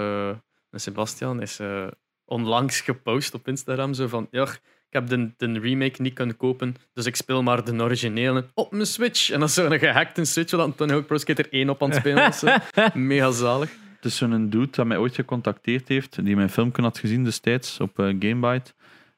Sebastian 0.73 1.41
is 1.41 1.59
eh, 1.61 1.87
onlangs 2.25 2.81
gepost 2.81 3.35
op 3.35 3.49
Instagram. 3.49 3.95
Zo 3.95 4.07
van, 4.09 4.29
ja, 4.31 4.47
ik 4.93 4.99
heb 4.99 5.09
de, 5.09 5.31
de 5.37 5.59
remake 5.59 6.03
niet 6.03 6.15
kunnen 6.15 6.37
kopen, 6.37 6.77
dus 6.93 7.07
ik 7.07 7.17
speel 7.17 7.43
maar 7.43 7.65
de 7.65 7.83
originele 7.83 8.47
op 8.55 8.73
mijn 8.73 8.87
Switch. 8.87 9.31
En 9.31 9.41
dat 9.41 9.49
is 9.49 9.55
zo'n 9.55 9.79
gehackte 9.79 10.25
Switch, 10.25 10.51
want 10.51 10.77
Tony 10.77 10.93
Hawk 10.93 11.07
Pro 11.07 11.17
Skater 11.17 11.53
1 11.53 11.71
op 11.71 11.83
aan 11.83 11.91
het 11.91 11.99
spelen 11.99 12.23
was. 12.23 12.43
Mega 12.95 13.31
zalig. 13.31 13.71
het 13.97 14.05
is 14.05 14.17
zo'n 14.17 14.51
dude 14.51 14.69
dat 14.71 14.87
mij 14.87 14.97
ooit 14.97 15.15
gecontacteerd 15.15 15.89
heeft, 15.89 16.25
die 16.25 16.37
mijn 16.37 16.51
filmpje 16.51 16.83
had 16.83 16.99
gezien 16.99 17.25
destijds 17.25 17.81
op 17.81 17.93
Gamebyte. 17.97 18.73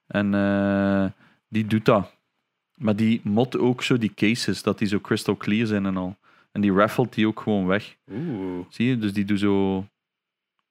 En 0.07 0.35
eh, 0.35 1.07
die 1.49 1.66
doet 1.66 1.85
dat. 1.85 2.16
Maar 2.75 2.97
die 2.97 3.20
mod 3.25 3.59
ook 3.59 3.83
zo 3.83 3.99
die 3.99 4.14
cases, 4.14 4.62
dat 4.62 4.79
die 4.79 4.89
zo 4.89 5.01
crystal 5.01 5.37
clear 5.37 5.66
zijn 5.66 5.87
en 5.87 5.97
al. 5.97 6.16
En 6.53 6.61
die 6.61 6.72
raffelt 6.72 7.14
die 7.14 7.27
ook 7.27 7.41
gewoon 7.41 7.66
weg. 7.66 7.97
Oeh. 8.11 8.66
Zie 8.68 8.89
je? 8.89 8.99
Dus 8.99 9.12
die 9.12 9.25
doet 9.25 9.39
zo 9.39 9.87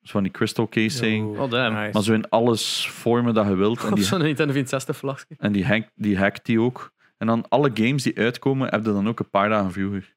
van 0.04 0.24
die 0.24 0.32
crystal 0.32 0.70
casing. 0.70 1.38
Oh, 1.38 1.49
damn. 1.49 1.76
nice. 1.76 1.93
Maar 1.93 2.04
zo 2.04 2.14
in 2.14 2.30
alles 2.30 2.88
vormen 2.88 3.34
dat 3.34 3.47
je 3.47 3.56
wilt. 3.56 3.84
En 3.84 3.89
Op 3.89 3.95
die, 3.95 4.06
zo'n 4.06 4.22
Nintendo 4.22 4.54
64 4.54 4.97
vlagje. 4.97 5.36
en 5.38 5.51
die, 5.51 5.66
hack, 5.66 5.89
die 5.95 6.18
hackt 6.18 6.45
die 6.45 6.60
ook. 6.60 6.93
En 7.18 7.28
dan 7.28 7.45
alle 7.49 7.72
games 7.74 8.04
die 8.04 8.18
uitkomen, 8.18 8.70
heb 8.70 8.86
je 8.86 8.91
dan 8.91 9.08
ook 9.08 9.20
een 9.20 9.30
paar 9.30 9.49
dagen 9.49 9.72
vroeger. 9.72 10.16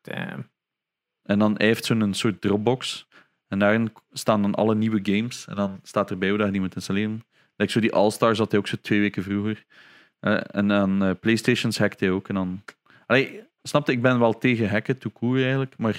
Damn. 0.00 0.50
En 1.22 1.38
dan 1.38 1.54
hij 1.56 1.66
heeft 1.66 1.84
zo'n 1.84 2.14
soort 2.14 2.40
Dropbox. 2.40 3.08
En 3.48 3.58
daarin 3.58 3.92
staan 4.12 4.42
dan 4.42 4.54
alle 4.54 4.74
nieuwe 4.74 5.00
games. 5.02 5.46
En 5.46 5.56
dan 5.56 5.78
staat 5.82 6.10
erbij 6.10 6.28
hoe 6.28 6.38
dat 6.38 6.46
je 6.46 6.52
die 6.52 6.60
moet 6.60 6.74
installeren. 6.74 7.24
Like 7.56 7.72
zo 7.72 7.80
die 7.80 7.92
All-Stars 7.92 8.38
had 8.38 8.50
hij 8.50 8.60
ook 8.60 8.66
zo 8.66 8.76
twee 8.82 9.00
weken 9.00 9.22
vroeger. 9.22 9.64
Eh, 10.20 10.40
en 10.46 10.68
dan 10.68 11.04
eh, 11.04 11.10
Playstations 11.20 11.78
hackt 11.78 12.00
hij 12.00 12.10
ook. 12.10 12.28
En 12.28 12.34
dan... 12.34 12.62
Allee, 13.06 13.42
snapte, 13.62 13.92
ik 13.92 14.02
ben 14.02 14.18
wel 14.18 14.38
tegen 14.38 14.70
hacken, 14.70 14.98
to 14.98 15.10
cool 15.10 15.36
eigenlijk. 15.36 15.74
Maar 15.78 15.94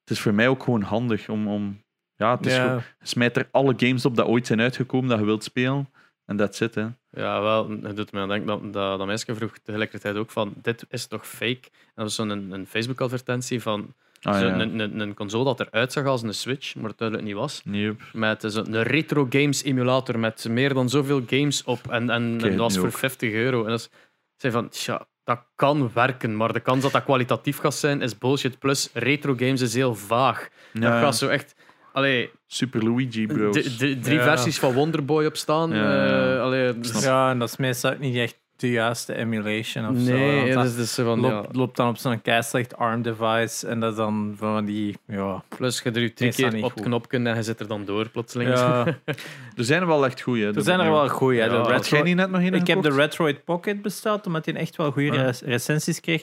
het 0.00 0.10
is 0.10 0.20
voor 0.20 0.34
mij 0.34 0.48
ook 0.48 0.62
gewoon 0.62 0.82
handig 0.82 1.28
om... 1.28 1.48
om 1.48 1.81
ja, 2.22 2.36
het 2.36 2.46
is 2.46 2.54
Ja. 2.54 2.74
je 2.74 2.80
smijt 3.06 3.36
er 3.36 3.48
alle 3.50 3.74
games 3.76 4.04
op 4.04 4.16
dat 4.16 4.26
ooit 4.26 4.46
zijn 4.46 4.60
uitgekomen 4.60 5.08
dat 5.08 5.18
je 5.18 5.24
wilt 5.24 5.44
spelen. 5.44 5.88
En 6.26 6.36
that's 6.36 6.60
it, 6.60 6.74
hè. 6.74 6.86
Ja, 7.10 7.42
wel, 7.42 7.70
het 7.82 7.96
doet 7.96 8.12
me 8.12 8.20
aan 8.20 8.28
denken 8.28 8.46
dat, 8.46 8.72
dat, 8.72 8.98
dat 8.98 9.06
meisje 9.06 9.34
vroeg 9.34 9.58
tegelijkertijd 9.58 10.16
ook 10.16 10.30
van, 10.30 10.54
dit 10.62 10.84
is 10.88 11.06
toch 11.06 11.26
fake? 11.26 11.60
En 11.62 11.92
dat 11.94 12.04
was 12.04 12.14
zo'n 12.14 12.30
een, 12.30 12.50
een 12.52 12.66
Facebook-advertentie 12.66 13.62
van 13.62 13.94
Ah, 14.22 14.38
zo 14.38 14.46
ja. 14.46 14.58
een, 14.60 14.78
een, 14.78 15.00
een 15.00 15.14
console 15.14 15.44
dat 15.44 15.60
eruit 15.60 15.92
zag 15.92 16.04
als 16.04 16.22
een 16.22 16.34
Switch, 16.34 16.74
maar 16.74 16.88
het 16.88 16.98
duidelijk 16.98 17.28
niet 17.28 17.38
was. 17.38 17.60
Yep. 17.64 18.00
Met 18.12 18.42
een 18.42 18.82
retro 18.82 19.26
games 19.30 19.62
emulator 19.62 20.18
met 20.18 20.46
meer 20.48 20.74
dan 20.74 20.88
zoveel 20.88 21.22
games 21.26 21.64
op. 21.64 21.90
En, 21.90 22.10
en, 22.10 22.38
dat 22.38 22.54
was 22.54 22.76
voor 22.76 22.86
ook. 22.86 22.92
50 22.98 23.32
euro. 23.32 23.64
En 23.64 23.70
dat 23.70 23.90
zei 24.36 24.52
van, 24.52 24.68
tja, 24.68 25.06
dat 25.24 25.40
kan 25.54 25.90
werken, 25.94 26.36
maar 26.36 26.52
de 26.52 26.60
kans 26.60 26.82
dat 26.82 26.92
dat 26.92 27.04
kwalitatief 27.04 27.58
gaat 27.58 27.74
zijn 27.74 28.00
is 28.00 28.18
bullshit. 28.18 28.58
Plus, 28.58 28.90
retro 28.92 29.34
games 29.36 29.60
is 29.60 29.74
heel 29.74 29.94
vaag. 29.94 30.48
Dat 30.72 30.92
gaat 30.92 31.16
zo 31.16 31.28
echt... 31.28 31.54
Allee, 31.92 32.30
Super 32.46 32.84
Luigi 32.84 33.26
Bros. 33.26 33.54
de, 33.54 33.76
de- 33.76 33.98
drie 33.98 34.16
Ja. 34.18 34.22
versies 34.22 34.58
van 34.58 34.72
Wonderboy 34.72 35.24
op 35.24 35.36
staan. 35.36 35.70
Ja, 35.70 35.76
ja. 36.06 36.34
eh, 36.34 36.40
allee, 36.42 36.78
dus- 36.78 37.02
Ja, 37.02 37.30
en 37.30 37.38
dat 37.38 37.48
is 37.48 37.56
meestal 37.56 37.92
ook 37.92 37.98
niet 37.98 38.16
echt 38.16 38.40
de 38.56 38.70
juiste 38.70 39.14
emulation 39.16 39.88
of 39.88 39.96
zo. 39.98 40.12
nee, 40.12 40.46
ja, 40.46 40.54
dat 40.54 40.62
dus, 40.64 40.76
dus 40.76 40.94
zo 40.94 41.04
van, 41.04 41.20
ja. 41.20 41.28
loopt, 41.30 41.56
loopt 41.56 41.76
dan 41.76 41.88
op 41.88 41.96
zo'n 41.96 42.22
keislecht 42.22 42.76
ARM-device 42.76 43.66
en 43.66 43.80
dat 43.80 43.90
is 43.90 43.96
dan 43.96 44.34
van 44.38 44.64
die, 44.64 44.96
ja... 45.06 45.42
Plus, 45.56 45.80
je 45.82 45.90
drukt 45.90 46.16
drie 46.16 46.32
keer 46.32 46.46
op 46.46 46.52
het 46.62 46.62
goed. 46.72 46.82
knopje 46.82 47.18
en 47.18 47.34
je 47.36 47.42
zit 47.42 47.60
er 47.60 47.66
dan 47.68 47.84
door, 47.84 48.08
plotseling. 48.08 48.50
ja 48.50 48.84
Er 49.56 49.64
zijn 49.64 49.80
er 49.80 49.86
wel 49.86 50.04
echt 50.04 50.20
goeie. 50.20 50.46
er 50.52 50.62
zijn 50.62 50.80
er 50.80 50.90
wel 50.90 51.08
goeie. 51.08 51.38
Ja, 51.38 51.48
De 51.48 51.54
had 51.54 51.66
Had 51.66 51.74
retro, 51.76 51.96
jij 51.96 52.06
niet 52.06 52.16
net 52.16 52.30
nog 52.30 52.40
een 52.40 52.54
ik 52.54 52.66
heb 52.66 52.82
de? 52.82 52.90
Retroid 52.90 53.44
Pocket 53.44 53.82
besteld, 53.82 54.26
omdat 54.26 54.44
hij 54.44 54.54
echt 54.54 54.76
wel 54.76 54.90
goede 54.90 55.24
Ah. 55.26 55.34
recensies 55.44 56.00
kreeg. 56.00 56.22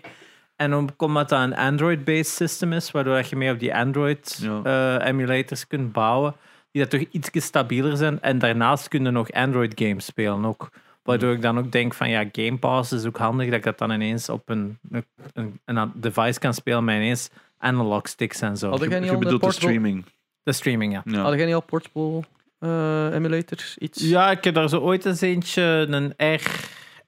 En 0.60 0.74
omdat 0.74 1.30
dat 1.30 1.32
een 1.32 1.56
Android-based 1.56 2.28
system 2.36 2.74
is, 2.74 2.92
waardoor 2.92 3.24
je 3.30 3.36
mee 3.36 3.52
op 3.52 3.60
die 3.60 3.70
Ja. 3.70 3.80
Android-emulators 3.82 5.68
kunt 5.68 5.92
bouwen, 5.92 6.36
die 6.72 6.82
dat 6.82 6.92
toch 6.92 7.10
iets 7.12 7.30
stabieler 7.46 7.98
zijn. 7.98 8.22
En 8.22 8.40
daarnaast 8.40 8.88
kun 8.88 9.04
je 9.04 9.10
nog 9.10 9.32
Android-games 9.32 10.06
spelen 10.06 10.46
ook. 10.46 10.70
Waardoor 11.04 11.34
ik 11.34 11.42
dan 11.42 11.58
ook 11.58 11.72
denk 11.72 11.94
van 11.94 12.10
ja, 12.10 12.26
Game 12.32 12.58
Pass 12.58 12.92
is 12.92 13.06
ook 13.06 13.18
handig 13.18 13.46
dat 13.48 13.56
ik 13.58 13.64
dat 13.64 13.78
dan 13.78 13.92
ineens 13.92 14.30
op 14.30 14.50
een, 14.50 14.78
een, 15.34 15.60
een 15.66 15.92
device 15.96 16.40
kan 16.40 16.54
spelen 16.54 16.84
met 16.84 16.96
ineens 16.96 17.30
analog 17.58 18.08
sticks 18.08 18.42
en 18.42 18.58
zo. 18.58 18.70
Had 18.70 18.80
jij 18.80 19.00
niet 19.00 19.10
Je 19.10 19.18
bedoelt 19.18 19.22
de 19.42 19.48
portable- 19.48 19.68
streaming. 19.68 20.06
De 20.44 20.52
streaming, 20.54 20.94
ja. 20.94 21.02
Ja. 21.06 21.22
Had 21.22 21.34
jij 21.34 21.46
niet 21.46 21.54
al 21.56 21.62
portable 21.62 22.22
eh, 22.60 23.14
emulators? 23.14 23.78
Iets? 23.78 24.02
Ja, 24.10 24.32
ik 24.32 24.44
heb 24.44 24.54
daar 24.54 24.70
zo 24.70 24.80
ooit 24.80 25.06
eens 25.06 25.22
eentje, 25.22 25.86
een 25.90 26.14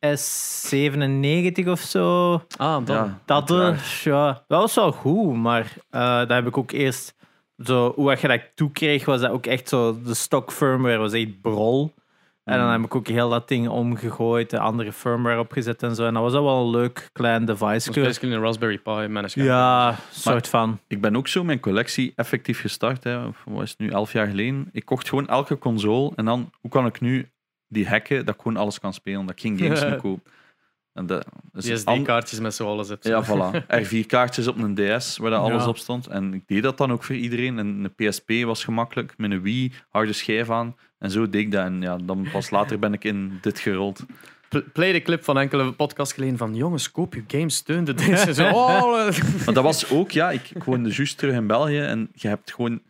RS97 0.06 1.68
of 1.68 1.80
zo. 1.80 2.34
Ah, 2.58 2.86
dan. 2.86 2.96
Ja, 2.96 3.20
Dat, 3.26 3.50
eh, 3.50 3.56
uiteraard. 3.58 3.90
ja, 4.00 4.44
dat 4.48 4.62
was 4.62 4.76
wel 4.76 4.92
goed, 4.92 5.36
maar 5.36 5.74
eh 5.90 6.00
daar 6.02 6.32
heb 6.34 6.48
ik 6.48 6.58
ook 6.58 6.72
eerst 6.72 7.16
zo, 7.58 7.94
hoe 7.96 8.10
je 8.22 8.28
dat 8.28 8.42
toekreeg, 8.56 9.06
was 9.06 9.22
dat 9.22 9.32
ook 9.32 9.46
echt 9.46 9.70
zo, 9.70 10.02
de 10.04 10.14
stock 10.14 10.52
firmware 10.52 10.98
was 10.98 11.14
echt 11.14 11.42
brol. 11.42 11.94
En 12.44 12.58
dan 12.58 12.66
Mm. 12.66 12.72
heb 12.72 12.82
ik 12.84 12.96
ook 12.96 13.08
heel 13.08 13.30
dat 13.30 13.48
ding 13.48 13.68
omgegooid, 13.70 14.50
de 14.50 14.60
andere 14.60 14.92
firmware 14.92 15.40
opgezet 15.40 15.84
en 15.84 15.96
zo. 15.96 16.06
En 16.06 16.14
dat 16.14 16.24
was 16.24 16.32
wel 16.34 16.62
een 16.64 16.70
leuk 16.70 17.10
klein 17.12 17.46
device. 17.46 17.90
is 17.90 17.96
basically 17.96 18.36
een 18.36 18.42
Raspberry 18.42 18.78
Pi 18.78 18.92
management. 19.08 19.50
Ja, 19.50 19.96
soort 20.12 20.48
van. 20.48 20.80
Ik 20.88 21.02
ben 21.02 21.16
ook 21.16 21.28
zo 21.28 21.44
mijn 21.44 21.60
collectie 21.60 22.14
effectief 22.16 22.62
gestart. 22.62 23.04
Hè. 23.04 23.22
Wat 23.46 23.62
is 23.64 23.70
het 23.70 23.80
nu? 23.80 23.90
Elf 23.90 24.12
jaar 24.14 24.28
geleden. 24.28 24.70
Ik 24.72 24.86
kocht 24.86 25.10
gewoon 25.10 25.28
elke 25.28 25.58
console. 25.58 26.12
En 26.16 26.26
dan, 26.26 26.50
hoe 26.62 26.72
kan 26.72 26.86
ik 26.86 27.02
nu 27.02 27.32
die 27.72 27.88
hacken 27.88 28.26
dat 28.26 28.36
ik 28.36 28.42
gewoon 28.42 28.58
alles 28.58 28.80
kan 28.80 28.94
spelen? 28.94 29.22
Dat 29.26 29.36
ik 29.36 29.40
geen 29.42 29.58
games 29.58 29.86
moet 29.90 30.02
kopen. 30.02 30.32
En 30.94 31.06
dat 31.06 31.26
is 31.54 31.64
Die 31.64 31.74
an- 31.88 31.96
SD-kaartjes 31.98 32.40
met 32.40 32.54
zo 32.56 32.68
alles 32.68 32.90
op. 32.92 33.04
Ja, 33.04 33.24
voilà. 33.30 33.64
R4-kaartjes 33.64 34.48
op 34.48 34.58
een 34.58 34.76
DS, 34.76 35.18
waar 35.18 35.30
dat 35.30 35.40
alles 35.40 35.64
Ja. 35.64 35.70
op 35.70 35.78
stond. 35.78 36.08
En 36.08 36.34
ik 36.34 36.44
deed 36.48 36.64
dat 36.64 36.78
dan 36.78 36.92
ook 36.92 37.04
voor 37.04 37.16
iedereen. 37.16 37.60
En 37.60 37.68
een 37.68 38.10
PSP 38.10 38.32
was 38.46 38.64
gemakkelijk, 38.64 39.14
met 39.18 39.32
een 39.32 39.42
Wii, 39.42 39.74
harde 39.90 40.14
schijf 40.14 40.50
aan. 40.50 40.76
En 41.00 41.12
zo 41.12 41.30
deed 41.30 41.42
ik 41.42 41.52
dat. 41.52 41.66
En 41.66 41.82
ja, 41.82 41.98
dan 41.98 42.28
pas 42.32 42.50
later 42.58 42.80
ben 42.80 42.94
ik 42.94 43.04
in 43.04 43.38
dit 43.42 43.60
gerold. 43.60 44.06
Pl- 44.50 44.58
Play 44.74 44.92
de 44.92 45.02
clip 45.02 45.24
van 45.24 45.38
enkele 45.38 45.72
podcasts 45.74 46.14
geleden 46.14 46.38
van 46.38 46.56
jongens, 46.56 46.92
koop 46.92 47.14
je 47.14 47.24
games, 47.28 47.56
steun 47.56 47.84
de 47.84 47.94
deze. 47.94 48.34
Zo, 48.34 48.48
oh. 48.50 48.92
Maar 49.46 49.54
dat 49.54 49.64
was 49.64 49.90
ook, 49.92 50.12
ja, 50.12 50.32
ik, 50.32 50.50
ik 50.54 50.64
woonde 50.64 50.90
juist 50.94 51.18
terug 51.18 51.36
in 51.36 51.48
België. 51.48 51.80
En 51.80 52.10
je 52.14 52.28
hebt 52.28 52.54
gewoon... 52.54 52.82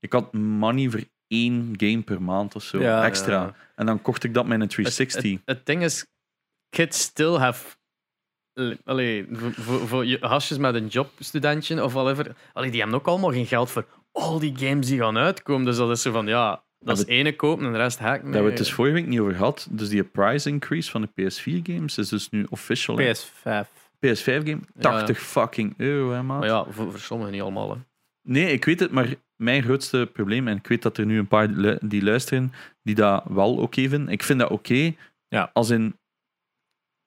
Ik 0.00 0.12
had 0.12 0.32
money 0.32 0.88
voor 0.90 1.00
één 1.30 1.74
game 1.76 2.02
per 2.02 2.22
maand 2.22 2.54
of 2.54 2.62
zo, 2.62 2.80
Ja. 2.80 3.04
extra. 3.04 3.42
Ja. 3.42 3.54
En 3.74 3.86
dan 3.86 4.02
kocht 4.02 4.24
ik 4.24 4.34
dat 4.34 4.44
met 4.46 4.54
een 4.54 4.60
Het, 4.60 4.70
360. 4.70 5.30
het, 5.32 5.40
het 5.44 5.66
ding 5.66 5.82
is, 5.82 6.06
kids 6.68 7.00
still 7.00 7.34
have... 7.36 7.76
Allee, 8.84 9.26
voor, 9.32 9.52
voor, 9.52 9.88
voor 9.88 10.06
je 10.06 10.18
hasjes 10.20 10.58
met 10.58 10.74
een 10.74 10.86
jobstudentje 10.86 11.84
of 11.84 11.92
whatever, 11.92 12.34
allee, 12.52 12.70
die 12.70 12.80
hebben 12.80 12.98
ook 12.98 13.06
allemaal 13.06 13.30
geen 13.32 13.46
geld 13.46 13.70
voor 13.70 13.86
al 14.12 14.38
die 14.38 14.56
games 14.56 14.86
die 14.86 14.98
gaan 14.98 15.16
uitkomen. 15.18 15.64
Dus 15.66 15.76
dat 15.76 15.90
is 15.90 16.02
zo 16.02 16.12
van, 16.12 16.26
ja, 16.26 16.62
dat 16.78 16.98
is 16.98 17.06
ene 17.06 17.36
kopen 17.36 17.66
en 17.66 17.72
de 17.72 17.78
rest 17.78 17.98
hacken. 17.98 18.22
Daar 18.24 18.32
hebben 18.32 18.42
we 18.42 18.48
het 18.48 18.58
dus 18.58 18.72
vorige 18.72 18.94
week 18.94 19.06
niet 19.06 19.20
over 19.20 19.34
gehad. 19.34 19.66
Dus 19.70 19.88
die 19.88 20.04
price 20.04 20.48
increase 20.48 20.90
van 20.90 21.00
de 21.00 21.08
PS4-games 21.08 21.98
is 21.98 22.08
dus 22.08 22.30
nu 22.30 22.46
official. 22.50 22.96
hè. 22.96 23.12
PS5. 23.14 23.68
PS5-game, 24.06 24.60
80 24.78 25.18
fucking 25.20 25.74
euro, 25.76 26.12
hè, 26.12 26.22
maat. 26.22 26.38
Maar 26.40 26.48
ja, 26.48 26.64
voor, 26.70 26.90
voor 26.90 26.98
sommigen 27.00 27.32
niet 27.32 27.42
allemaal. 27.42 27.70
Hè. 27.70 27.76
Nee, 28.22 28.52
ik 28.52 28.64
weet 28.64 28.80
het, 28.80 28.90
maar 28.90 29.14
mijn 29.36 29.62
grootste 29.62 30.10
probleem, 30.12 30.48
en 30.48 30.56
ik 30.56 30.66
weet 30.66 30.82
dat 30.82 30.98
er 30.98 31.06
nu 31.06 31.18
een 31.18 31.28
paar 31.28 31.78
die 31.88 32.02
luisteren, 32.02 32.52
die 32.82 32.94
dat 32.94 33.24
wel 33.28 33.56
oké 33.56 33.88
vinden. 33.88 34.08
Ik 34.08 34.22
vind 34.22 34.38
dat 34.40 34.50
oké. 34.50 34.94
Ja. 35.28 35.50
Als 35.52 35.70
in... 35.70 35.98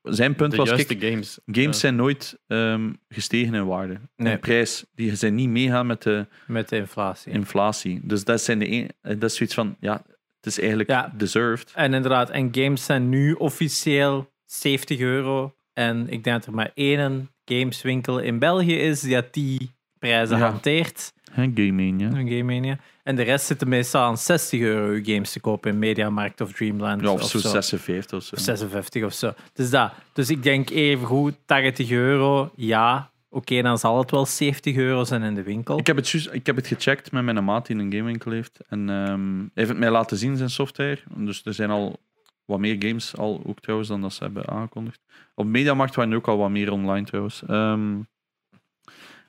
Zijn 0.01 0.35
punt 0.35 0.51
De 0.51 0.57
was, 0.57 0.69
kijk, 0.85 1.03
games. 1.03 1.39
games 1.45 1.65
Ja. 1.65 1.71
zijn 1.81 1.95
nooit 1.95 2.39
ehm, 2.47 2.93
gestegen 3.09 3.53
in 3.53 3.65
waarde. 3.65 3.99
Nee. 4.15 4.33
In 4.33 4.39
prijs. 4.39 4.85
Die 4.95 5.15
zijn 5.15 5.35
niet 5.35 5.49
meegaan 5.49 5.85
met 5.87 6.01
de 6.01 6.27
Met 6.47 6.69
de 6.69 6.75
inflatie. 6.75 7.31
inflatie. 7.31 7.99
Dus 8.03 8.23
dat, 8.23 8.41
zijn 8.41 8.59
de 8.59 8.71
een, 8.71 8.89
eh, 9.01 9.19
dat 9.19 9.29
is 9.29 9.35
zoiets 9.37 9.55
van, 9.55 9.75
ja, 9.79 9.93
het 10.35 10.45
is 10.45 10.59
eigenlijk 10.59 10.89
Ja. 10.89 11.13
deserved. 11.17 11.71
En 11.75 11.93
inderdaad, 11.93 12.29
en 12.29 12.49
games 12.51 12.85
zijn 12.85 13.09
nu 13.09 13.33
officieel 13.33 14.31
70 14.45 14.99
euro. 14.99 15.55
En 15.73 16.09
ik 16.09 16.23
denk 16.23 16.37
dat 16.37 16.45
er 16.45 16.53
maar 16.53 16.71
één 16.73 17.29
gameswinkel 17.45 18.19
in 18.19 18.39
België 18.39 18.75
is 18.79 18.99
die 19.01 19.13
dat 19.13 19.33
die 19.33 19.71
prijzen 20.07 20.37
Ja. 20.37 20.49
hanteert. 20.49 21.13
Hè. 21.31 21.43
Een 21.43 21.53
Game 21.55 22.43
Mania. 22.43 22.77
En 23.03 23.15
de 23.15 23.21
rest 23.21 23.45
zitten 23.45 23.67
meestal 23.69 24.01
aan 24.03 24.17
60 24.17 24.59
euro 24.61 24.99
games 25.03 25.31
te 25.31 25.39
kopen 25.39 25.71
in 25.71 25.79
Mediamarkt 25.79 26.41
of 26.41 26.51
Dreamland. 26.53 27.01
Ja, 27.01 27.11
of, 27.11 27.23
zo 27.23 27.39
zo. 27.39 27.49
56 27.49 28.17
of 28.17 28.23
zo. 28.23 28.35
Of 28.35 28.41
56 28.41 29.03
of 29.03 29.13
zo. 29.13 29.33
Dus 29.53 29.69
dat. 29.69 29.91
Dus 30.13 30.29
ik 30.29 30.43
denk 30.43 30.69
even 30.69 31.05
goed, 31.07 31.35
80 31.45 31.91
euro, 31.91 32.51
ja. 32.55 33.11
Oké, 33.29 33.61
dan 33.61 33.77
zal 33.77 33.97
het 33.99 34.11
wel 34.11 34.25
70 34.25 34.75
euro 34.75 35.03
zijn 35.03 35.21
in 35.23 35.35
de 35.35 35.43
winkel. 35.43 35.77
Ik 35.77 35.87
heb, 35.87 35.95
het 35.95 36.09
juist- 36.09 36.33
ik 36.33 36.45
heb 36.45 36.55
het 36.55 36.67
gecheckt 36.67 37.11
met 37.11 37.23
mijn 37.23 37.43
maat 37.43 37.65
die 37.67 37.75
in 37.75 37.81
een 37.81 37.91
gamewinkel 37.91 38.31
heeft. 38.31 38.59
En 38.69 38.89
ehm, 38.89 39.37
hij 39.37 39.49
heeft 39.53 39.69
het 39.69 39.77
mij 39.77 39.89
laten 39.91 40.17
zien, 40.17 40.37
zijn 40.37 40.49
software. 40.49 40.99
Dus 41.15 41.41
er 41.45 41.53
zijn 41.53 41.69
al 41.69 41.99
wat 42.45 42.59
meer 42.59 42.75
games, 42.79 43.17
al 43.17 43.41
ook 43.45 43.59
trouwens, 43.59 43.89
dan 43.89 44.01
dat 44.01 44.13
ze 44.13 44.23
hebben 44.23 44.47
aangekondigd. 44.47 44.99
Op 45.35 45.45
Mediamarkt 45.45 45.95
waren 45.95 46.11
er 46.11 46.17
ook 46.17 46.27
al 46.27 46.37
wat 46.37 46.49
meer 46.49 46.71
online 46.71 47.05
trouwens. 47.05 47.43
Ehm, 47.47 47.91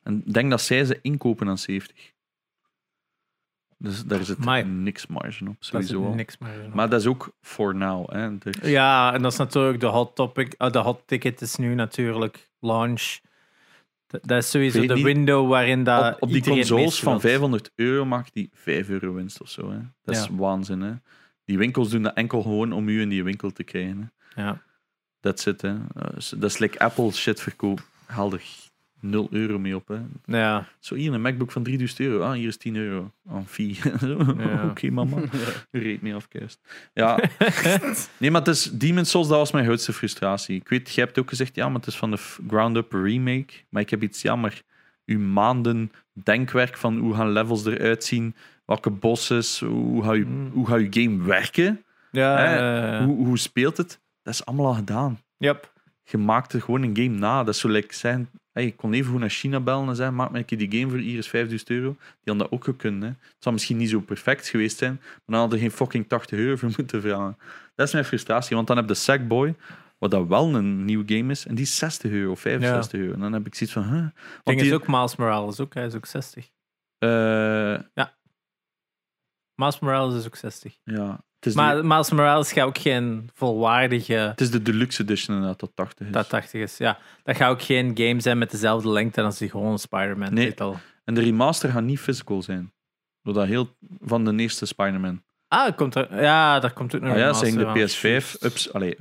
en 0.05 0.23
ik 0.27 0.33
denk 0.35 0.51
dat 0.51 0.61
zij 0.61 0.85
ze 0.85 0.99
inkopen 1.03 1.49
aan 1.49 1.59
70. 1.59 2.13
Dus 3.79 4.05
daar 4.05 4.25
zit 4.25 4.39
Amai. 4.39 4.65
niks 4.65 5.07
marge 5.07 5.45
op, 5.49 5.57
Dat 5.59 5.65
sowieso 5.65 6.15
niks 6.15 6.39
meer. 6.39 6.71
Maar 6.75 6.89
dat 6.89 7.01
is 7.01 7.07
ook 7.07 7.37
for 7.41 7.75
now. 7.75 8.11
Hè. 8.13 8.19
Er- 8.43 8.69
Ja, 8.69 9.15
en 9.15 9.23
dat 9.23 9.33
is 9.33 9.39
natuurlijk 9.39 9.81
de 9.81 9.87
hot 9.87 10.15
topic. 10.15 10.55
ah, 10.59 10.73
de 10.73 10.79
hot 10.79 11.03
ticket 11.07 11.41
is 11.41 11.57
nu 11.57 11.75
natuurlijk 11.75 12.51
launch. 12.61 13.19
Dat 14.07 14.21
dat 14.25 14.39
is 14.43 14.51
sowieso 14.51 14.87
de 14.87 14.95
niet. 14.95 15.05
window 15.05 15.49
waarin 15.49 15.85
dat 15.85 16.15
op, 16.15 16.23
op 16.23 16.29
die 16.29 16.37
het 16.39 16.49
consoles 16.49 16.99
van 17.01 17.13
wilt. 17.13 17.23
500 17.23 17.71
euro 17.75 18.05
maakt 18.05 18.35
die 18.35 18.51
5 18.53 18.89
euro 18.89 19.13
winst 19.15 19.41
of 19.41 19.49
zo. 19.49 19.71
Hè. 19.71 19.79
Dat 20.03 20.17
is 20.17 20.25
Ja. 20.25 20.35
waanzin. 20.35 20.81
Hè. 20.81 20.93
Die 21.45 21.59
winkels 21.59 21.91
doen 21.91 22.03
dat 22.03 22.15
enkel 22.15 22.43
gewoon 22.43 22.73
om 22.73 22.89
u 22.89 23.01
in 23.01 23.09
die 23.09 23.25
winkel 23.25 23.51
te 23.51 23.63
krijgen. 23.63 24.13
Hè. 24.35 24.43
Ja. 24.43 24.63
That's 25.21 25.47
it. 25.47 25.61
Hè. 25.63 25.73
Uh, 25.75 25.81
dat 26.37 26.45
is 26.51 26.59
like 26.59 26.79
Apple 26.79 27.13
shit 27.13 27.41
verkoop. 27.41 27.81
Haal 28.07 28.33
er 28.33 28.43
0 29.05 29.29
euro 29.31 29.59
mee 29.59 29.77
op. 29.77 29.89
Hè. 29.89 29.99
Ja. 30.39 30.67
Zo 30.79 30.95
hier 30.95 31.13
een 31.13 31.21
MacBook 31.21 31.53
van 31.53 31.63
3000 31.63 32.01
euro. 32.01 32.23
Ah, 32.25 32.33
hier 32.33 32.49
is 32.49 32.57
10 32.57 32.77
euro. 32.77 33.11
Aan 33.29 33.47
fee. 33.57 33.79
Oké, 34.71 34.91
mama. 34.91 35.17
Reed 35.71 36.03
mee 36.03 36.15
afkuist. 36.15 36.61
Ja. 36.95 37.19
nee, 38.19 38.31
maar 38.31 38.41
het 38.41 38.49
is 38.51 38.71
Demon's 38.73 39.11
Souls, 39.11 39.29
dat 39.29 39.39
was 39.39 39.53
mijn 39.53 39.65
grootste 39.65 39.93
frustratie. 39.93 40.57
Ik 40.57 40.69
weet, 40.69 40.95
jij 40.95 41.05
hebt 41.05 41.19
ook 41.19 41.29
gezegd, 41.29 41.55
ja, 41.55 41.67
maar 41.67 41.77
het 41.79 41.87
is 41.87 41.97
van 41.97 42.11
de 42.11 42.19
ground-up 42.49 42.93
remake. 42.93 43.53
Maar 43.69 43.83
ik 43.83 43.91
heb 43.91 44.03
iets, 44.03 44.23
ja, 44.23 44.37
maar 44.37 44.63
uw 45.07 45.19
maanden 45.21 45.93
denkwerk 46.13 46.77
van 46.77 46.99
hoe 46.99 47.15
gaan 47.15 47.31
levels 47.33 47.65
eruit 47.67 48.05
zien, 48.05 48.35
welke 48.65 48.91
bosses, 48.91 49.61
hoe 49.61 50.05
gaat 50.05 50.15
je, 50.17 50.25
Mm. 50.25 50.51
hoe 50.53 50.67
gaat 50.67 50.81
je 50.93 51.03
game 51.03 51.23
werken, 51.25 51.85
Ja. 52.11 52.37
Hè? 52.37 53.05
hoe, 53.05 53.27
hoe 53.27 53.39
speelt 53.39 53.77
het, 53.77 54.01
dat 54.23 54.35
is 54.35 54.45
allemaal 54.47 54.67
al 54.67 54.75
gedaan. 54.75 55.21
Yep. 55.37 55.73
Je 56.05 56.19
maakt 56.19 56.53
er 56.53 56.61
gewoon 56.61 56.83
een 56.83 56.97
game 56.97 57.19
na. 57.19 57.45
Dat 57.45 57.55
is 57.55 57.61
zo 57.61 57.69
like 57.69 57.95
zijn. 57.95 58.31
Hey, 58.53 58.67
ik 58.67 58.77
kon 58.77 58.93
even 58.93 59.05
gewoon 59.05 59.21
naar 59.21 59.31
China 59.31 59.61
bellen 59.61 59.89
en 59.89 59.97
zeggen: 59.97 60.15
maak 60.15 60.31
me 60.31 60.39
een 60.39 60.45
keer 60.45 60.59
die 60.59 60.79
game 60.79 60.91
voor 60.91 60.99
hier 60.99 61.19
is 61.19 61.29
5000 61.29 61.71
euro. 61.71 61.97
Die 61.99 61.99
hadden 62.25 62.37
dat 62.39 62.51
ook 62.51 62.65
gekund. 62.65 63.03
Hè. 63.03 63.09
Het 63.09 63.37
zou 63.39 63.55
misschien 63.55 63.77
niet 63.77 63.91
zo 63.91 64.01
perfect 64.01 64.49
geweest 64.49 64.79
zijn, 64.79 64.93
maar 65.03 65.21
dan 65.27 65.39
hadden 65.39 65.59
er 65.59 65.65
geen 65.65 65.75
fucking 65.77 66.09
80 66.09 66.39
euro 66.39 66.57
voor 66.57 66.71
moeten 66.77 67.01
vragen. 67.01 67.39
Dat 67.75 67.87
is 67.87 67.93
mijn 67.93 68.05
frustratie, 68.05 68.57
want 68.57 68.69
dan 68.69 68.77
heb 68.77 68.89
je 68.89 68.95
Sackboy, 68.95 69.55
wat 69.99 70.11
dat 70.11 70.27
wel 70.27 70.55
een 70.55 70.85
nieuw 70.85 71.03
game 71.07 71.31
is, 71.31 71.47
en 71.47 71.55
die 71.55 71.65
is 71.65 71.77
60 71.77 72.11
euro 72.11 72.31
of 72.31 72.41
65 72.41 73.01
euro. 73.01 73.13
En 73.13 73.21
dan 73.21 73.33
heb 73.33 73.47
ik 73.47 73.55
zoiets 73.55 73.75
van: 73.77 73.83
huh? 73.83 73.93
Ding 73.93 74.13
Want 74.43 74.61
is 74.61 74.65
die, 74.65 74.75
ook 74.75 74.87
Miles 74.87 75.17
Morales 75.17 75.61
ook. 75.61 75.75
Hij 75.75 75.87
is 75.87 75.95
ook 75.95 76.07
60. 76.07 76.51
eh, 76.99 78.05
Miles 79.55 79.79
Morales 79.79 80.15
is 80.15 80.27
ook 80.27 80.37
60. 80.37 80.79
ja, 80.85 81.25
is, 81.47 81.55
Maar 81.55 81.77
de, 81.77 81.83
Miles 81.83 82.11
Morales 82.11 82.53
gaat 82.53 82.67
ook 82.67 82.79
geen 82.79 83.31
volwaardige 83.35 84.13
het 84.15 84.41
is 84.41 84.51
de 84.51 84.63
deluxe 84.63 85.03
edition 85.03 85.37
inderdaad, 85.37 85.61
dat 85.61 85.71
80 85.75 86.07
is. 86.07 86.13
dat 86.13 86.29
80 86.29 86.61
is. 86.63 86.77
Ja, 86.77 86.99
dat 87.23 87.37
gaat 87.37 87.51
ook 87.51 87.63
geen 87.63 87.91
game 87.95 88.21
zijn 88.21 88.39
met 88.39 88.51
dezelfde 88.51 88.89
lengte 88.89 89.23
als 89.23 89.39
die 89.39 89.51
gewone 89.51 89.79
Spider-Man 89.79 90.35
Nee. 90.35 90.47
titel. 90.47 90.77
En 91.05 91.15
de 91.15 91.21
remaster 91.21 91.71
gaat 91.71 91.83
niet 91.83 92.01
physical 92.01 92.43
zijn. 92.43 92.73
Doordat 93.23 93.47
heel 93.47 93.77
van 94.01 94.25
de 94.25 94.37
eerste 94.37 94.67
Spider-Man. 94.67 95.23
Ah, 95.49 95.77
komt 95.77 95.95
er, 95.95 96.23
ja, 96.23 96.61
daar 96.61 96.73
komt 96.73 96.95
ook 96.95 97.01
nog 97.01 97.13
Ah 97.13 97.19
ja, 97.19 97.33
zijn 97.33 97.55
de 97.55 97.59
remaster 97.73 98.21
van. 98.21 98.21
PS5 98.23 98.43
ups, 98.43 98.73
allee, 98.73 98.97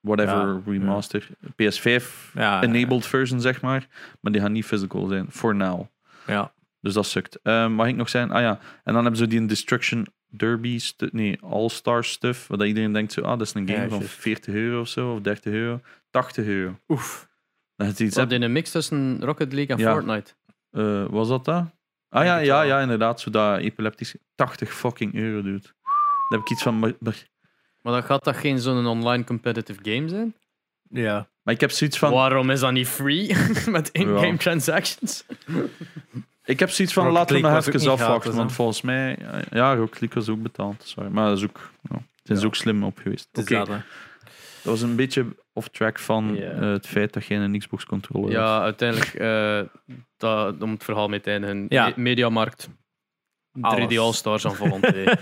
whatever 0.00 0.34
Ja, 0.36 0.60
remaster, 0.66 1.28
PS5 1.62 2.32
Ja, 2.34 2.62
enabled 2.62 3.06
version 3.06 3.40
zeg 3.40 3.60
maar, 3.60 3.86
maar 4.20 4.32
die 4.32 4.40
gaan 4.40 4.52
niet 4.52 4.64
physical 4.66 5.06
zijn 5.06 5.26
for 5.30 5.54
now. 5.54 5.86
Ja. 6.26 6.52
Dus 6.80 6.94
dat 6.94 7.06
sukt. 7.06 7.38
Ehm 7.42 7.72
mag 7.72 7.86
ik 7.86 7.96
nog 7.96 8.08
zijn? 8.08 8.30
Ah 8.30 8.40
ja, 8.40 8.58
en 8.84 8.92
dan 8.92 9.02
hebben 9.02 9.16
ze 9.16 9.26
die 9.26 9.46
Destruction 9.46 10.06
Derby, 10.36 10.78
stu- 10.78 11.08
nee, 11.12 11.38
All-Star 11.42 12.04
stuff, 12.04 12.46
waar 12.46 12.58
dat 12.58 12.66
iedereen 12.66 12.92
denkt 12.92 13.12
zo, 13.12 13.20
ah, 13.20 13.38
dat 13.38 13.46
is 13.46 13.54
een 13.54 13.68
game 13.68 13.82
Ja, 13.82 13.88
van 13.88 13.98
juist. 13.98 14.14
40 14.14 14.54
euro 14.54 14.80
of 14.80 14.88
zo, 14.88 15.12
of 15.12 15.20
30 15.20 15.52
euro, 15.52 15.80
80 16.10 16.44
euro. 16.46 16.78
Oef. 16.88 17.28
Dat 17.76 17.86
is 17.88 18.00
iets, 18.00 18.14
Ze 18.14 18.20
hebben 18.20 18.42
een 18.42 18.52
mix 18.52 18.70
tussen 18.70 19.20
Rocket 19.24 19.52
League 19.52 19.76
en 19.76 19.82
Ja. 19.82 19.92
Fortnite. 19.92 20.32
eh, 20.70 21.04
was 21.08 21.28
dat 21.28 21.44
dat? 21.44 21.64
Ah 22.08 22.24
ja, 22.24 22.36
ja, 22.38 22.62
ja, 22.62 22.80
inderdaad, 22.80 23.20
zo 23.20 23.30
dat 23.30 23.58
epileptisch 23.58 24.14
80 24.34 24.74
fucking 24.74 25.14
euro 25.14 25.42
doet. 25.42 25.62
Dan 26.28 26.38
heb 26.38 26.40
ik 26.40 26.50
iets 26.50 26.62
van, 26.62 26.78
maar, 26.78 26.92
maar, 27.00 27.26
Maar 27.82 27.92
dan 27.92 28.02
gaat 28.02 28.24
dat 28.24 28.36
geen 28.36 28.58
zo'n 28.58 28.86
online 28.86 29.24
competitive 29.24 29.78
game 29.82 30.08
zijn? 30.08 30.34
Ja. 30.88 31.28
maar 31.42 31.54
ik 31.54 31.60
heb 31.60 31.70
zoiets 31.70 31.98
van, 31.98 32.12
Waarom 32.12 32.50
is 32.50 32.60
dat 32.60 32.72
niet 32.72 32.88
free 32.88 33.36
met 33.70 33.88
in-game 33.88 34.26
Ja. 34.26 34.36
transactions? 34.36 35.24
Ik 36.44 36.58
heb 36.58 36.70
zoiets 36.70 36.94
van, 36.94 37.02
Rocket 37.02 37.18
laten 37.20 37.36
we 37.36 37.42
nog 37.42 37.56
even 37.66 37.72
ook 37.74 37.80
afwachten. 37.92 38.20
gratis, 38.20 38.34
want 38.38 38.52
volgens 38.52 38.80
mij... 38.80 39.18
Ja, 39.50 39.74
Rocket 39.74 40.00
League 40.00 40.22
was 40.22 40.28
ook 40.28 40.42
betaald. 40.42 40.82
Sorry. 40.84 41.10
Maar 41.10 41.28
dat 41.28 41.38
is 41.38 41.44
ook, 41.44 41.70
ja, 41.90 41.98
ze 42.22 42.34
Ja. 42.34 42.46
ook 42.46 42.54
slim 42.54 42.84
op 42.84 42.98
geweest. 42.98 43.28
Het 43.32 43.50
is 43.50 43.56
Oké, 43.58 43.70
dat, 43.70 43.80
was 44.62 44.80
een 44.82 44.96
beetje 44.96 45.26
off-track 45.52 45.98
van 45.98 46.34
Ja. 46.34 46.50
eh, 46.50 46.60
het 46.72 46.86
feit 46.86 47.12
dat 47.12 47.24
jij 47.26 47.38
een 47.38 47.58
Xbox-controller 47.58 48.28
hebt. 48.30 48.40
Ja, 48.42 48.60
uiteindelijk, 48.62 49.14
eh, 49.14 49.60
dat, 50.16 50.62
om 50.62 50.70
het 50.70 50.84
verhaal 50.84 51.08
mee 51.08 51.20
te 51.20 51.30
eindigen, 51.30 51.66
Ja. 51.68 51.86
Me- 51.86 51.92
Mediamarkt, 51.96 52.68
3D 53.58 53.60
Alles. 53.60 53.98
All-Stars 53.98 54.46
aan 54.46 54.54
volonté. 54.54 55.04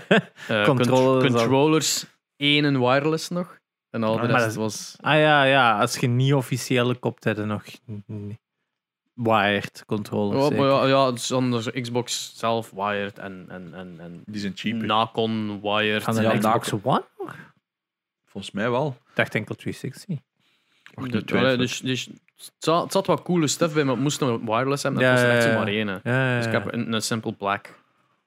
Eh, 0.47 0.63
Controllers 0.65 1.23
cont- 1.25 1.35
controllers, 1.41 2.05
één 2.35 2.65
en 2.65 2.79
wireless 2.79 3.29
nog. 3.29 3.57
En 3.89 4.03
al 4.03 4.15
de 4.15 4.21
Ah, 4.21 4.29
rest 4.39 4.55
was... 4.55 4.95
Ah 5.01 5.19
ja, 5.19 5.43
ja, 5.43 5.79
als 5.79 5.97
je 5.97 6.07
niet 6.07 6.33
officiële 6.33 6.95
kopt, 6.95 7.23
heb 7.23 7.37
je 7.37 7.43
nog 7.43 7.63
n- 8.07 8.37
wired 9.13 9.83
controllers. 9.87 10.37
Oh, 10.43 10.47
zeker. 10.47 10.57
maar 10.65 10.67
ja, 10.73 10.85
ja, 10.87 11.05
het 11.05 11.15
is 11.19 11.31
anders 11.31 11.71
Xbox 11.71 12.33
zelf 12.37 12.71
wired 12.71 13.19
en, 13.19 13.45
en, 13.49 13.73
en, 13.73 13.95
en 13.99 14.23
Die 14.25 14.41
zijn 14.41 14.53
cheaper. 14.55 14.85
Nacon 14.87 15.61
wired. 15.61 16.03
Van 16.03 16.15
de 16.15 16.21
Ja, 16.21 16.37
Xbox 16.37 16.73
One? 16.83 17.03
Volgens 18.25 18.53
mij 18.53 18.69
wel. 18.71 18.87
Ik 19.09 19.15
dacht 19.15 19.35
enkel 19.35 19.55
360. 19.55 20.17
Mag 20.95 21.07
De- 21.09 21.15
niet 21.17 21.27
twijfelen. 21.27 21.57
dus, 21.57 21.79
dus, 21.79 22.05
het, 22.05 22.51
zat, 22.57 22.83
het 22.83 22.91
zat 22.91 23.05
wat 23.07 23.21
coole 23.21 23.47
stuff 23.47 23.73
bij, 23.73 23.83
maar 23.83 23.93
het 23.93 24.03
moest 24.03 24.19
nog 24.19 24.41
wireless 24.41 24.83
hebben. 24.83 25.01
Dat 25.01 25.09
Ja, 25.09 25.15
was 25.15 25.23
er 25.25 25.35
echt 25.35 25.43
ja, 25.45 25.51
ja. 25.51 25.57
maar 25.57 25.67
één. 25.67 25.87
Ja, 25.87 25.99
ja, 26.03 26.37
Dus 26.37 26.45
ik 26.45 26.51
ja. 26.51 26.59
heb 26.61 26.73
een, 26.73 26.93
een 26.93 27.01
simple 27.01 27.33
black 27.33 27.65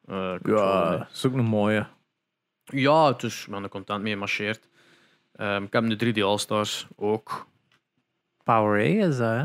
eh, 0.06 0.30
controller. 0.30 0.62
ja, 0.64 0.96
dat 0.96 1.08
is 1.12 1.26
ook 1.26 1.32
een 1.34 1.44
mooie. 1.44 1.86
Ja, 2.64 3.06
het 3.06 3.22
is, 3.22 3.44
ik 3.44 3.50
ben 3.50 3.62
er 3.62 3.68
content 3.68 4.02
mee 4.02 4.16
marcheert. 4.16 4.68
Ehm 5.32 5.62
ik 5.62 5.72
heb 5.72 5.98
de 5.98 6.12
3D 6.14 6.22
All-Stars 6.22 6.86
ook. 6.96 7.46
Power 8.44 8.80
A 8.80 9.06
is 9.06 9.16
dat, 9.16 9.30
hè? 9.30 9.44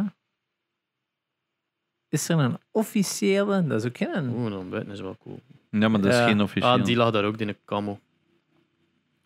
Is 2.11 2.29
er 2.29 2.37
een 2.39 2.57
officiële? 2.71 3.67
Dat 3.67 3.79
is 3.83 3.87
ook 3.87 3.97
geen... 3.97 4.29
Oeh, 4.35 4.51
dan 4.51 4.69
buiten 4.69 4.93
is 4.93 5.01
wel 5.01 5.17
cool. 5.23 5.39
Ja, 5.69 5.87
maar 5.89 6.01
dat 6.01 6.11
is 6.11 6.17
Ja. 6.17 6.27
geen 6.27 6.41
officieel. 6.41 6.71
Ah, 6.73 6.83
die 6.85 6.95
lag 6.95 7.11
daar 7.11 7.23
ook, 7.23 7.37
die 7.37 7.55
camo. 7.65 7.99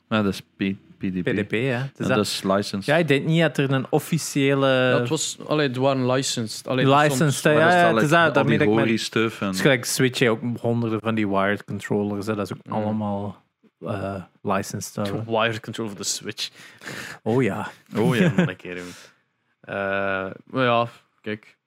Ja, 0.10 0.22
dat 0.22 0.34
is 0.34 0.42
P- 0.42 0.76
PDP. 0.98 1.24
PDP, 1.24 1.52
Ja, 1.52 1.90
dat. 1.96 2.08
dat 2.08 2.18
is 2.26 2.44
licensed. 2.44 2.86
Ja, 2.86 2.96
ik 2.96 3.08
denk 3.08 3.26
niet 3.26 3.42
dat 3.42 3.58
er 3.58 3.72
een 3.72 3.86
officiële... 3.90 4.68
Ja, 4.68 5.00
het 5.00 5.10
was, 5.10 5.38
allee, 5.48 5.68
het 5.68 5.76
waren 5.78 6.12
licensed. 6.12 6.68
Allee, 6.68 6.86
dus 6.86 6.94
Licensed, 7.02 7.34
soms- 7.34 7.42
ja, 7.42 7.52
dat 7.54 7.72
ja, 7.74 7.88
is 7.88 7.94
het 7.94 8.04
is 8.04 8.10
dat, 8.10 8.34
dat 8.34 8.50
ik 8.50 8.70
met- 8.70 9.00
stuff. 9.00 9.40
En... 9.42 9.46
Het 9.48 9.56
is 9.56 9.62
gelijk 9.62 9.86
Switch 9.86 10.20
heeft 10.20 10.32
ook 10.32 10.58
honderden 10.60 11.00
van 11.00 11.16
die 11.16 11.28
wired 11.28 11.64
controllers. 11.64 12.26
Hè. 12.26 12.36
Dat 12.36 12.52
is 12.52 12.58
ook 12.58 12.66
Mm. 12.66 12.74
allemaal 12.74 13.44
eh 13.80 14.24
licensed. 14.42 14.96
hebben. 14.96 15.26
Wired 15.40 15.60
control 15.60 15.88
voor 15.88 15.98
de 15.98 16.04
Switch. 16.04 16.50
Oh 17.24 17.44
ja. 17.44 17.68
Oh 17.98 18.16
ja, 18.16 18.32
nog 18.38 18.48
een 18.48 18.56
keer. 18.56 18.78
Eh, 19.62 19.76
maar 20.46 20.64
ja, 20.64 20.88
kijk. 21.22 21.58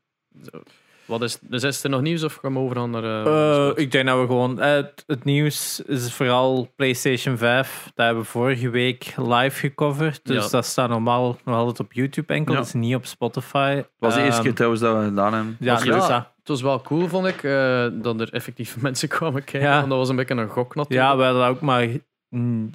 Zo. 0.52 0.62
Wat 1.08 1.22
is, 1.22 1.38
dus 1.40 1.62
is 1.62 1.84
er 1.84 1.90
nog 1.90 2.00
nieuws 2.00 2.22
of 2.22 2.34
gaan 2.34 2.52
we 2.52 2.58
overgaan 2.58 2.90
naar... 2.90 3.04
eh, 3.04 3.66
Eh, 3.68 3.72
ik 3.74 3.90
denk 3.92 4.06
dat 4.06 4.20
we 4.20 4.26
gewoon. 4.26 4.60
eh, 4.60 4.70
het, 4.72 5.04
het 5.06 5.24
nieuws 5.24 5.82
is 5.86 6.12
vooral 6.12 6.72
PlayStation 6.76 7.36
5. 7.38 7.82
Dat 7.94 8.06
hebben 8.06 8.22
we 8.22 8.28
vorige 8.28 8.68
week 8.70 9.14
live 9.16 9.58
gecoverd. 9.58 10.20
Dus 10.24 10.44
Ja. 10.44 10.50
dat 10.50 10.64
staat 10.66 10.88
normaal 10.88 11.38
nog 11.44 11.54
altijd 11.56 11.80
op 11.80 11.92
YouTube 11.92 12.34
enkel. 12.34 12.52
Ja. 12.52 12.58
Dat 12.58 12.66
is 12.68 12.74
niet 12.74 12.94
op 12.94 13.06
Spotify. 13.06 13.74
Het 13.74 13.86
was 13.98 14.14
de 14.14 14.20
eerste 14.20 14.34
Ehm, 14.34 14.42
keer 14.42 14.54
trouwens 14.54 14.82
dat 14.82 14.96
we 14.98 15.04
gedaan 15.04 15.34
hebben. 15.34 15.56
Ja, 15.60 15.72
Was 15.74 15.82
dus 15.84 16.06
Het 16.06 16.48
was 16.48 16.62
wel 16.62 16.80
cool, 16.80 17.08
vond 17.08 17.26
ik, 17.26 17.42
eh, 17.42 17.86
dat 17.92 18.20
er 18.20 18.32
effectief 18.32 18.76
mensen 18.80 19.08
kwamen 19.08 19.44
kijken. 19.44 19.68
Ja. 19.70 19.76
Want 19.76 19.88
dat 19.88 19.98
was 19.98 20.08
een 20.08 20.16
beetje 20.16 20.34
een 20.34 20.48
gok 20.48 20.74
natuurlijk. 20.74 21.08
ja, 21.10 21.16
we 21.16 21.22
hadden 21.22 21.42
dat 21.42 21.50
ook 21.50 21.60
maar 21.60 21.88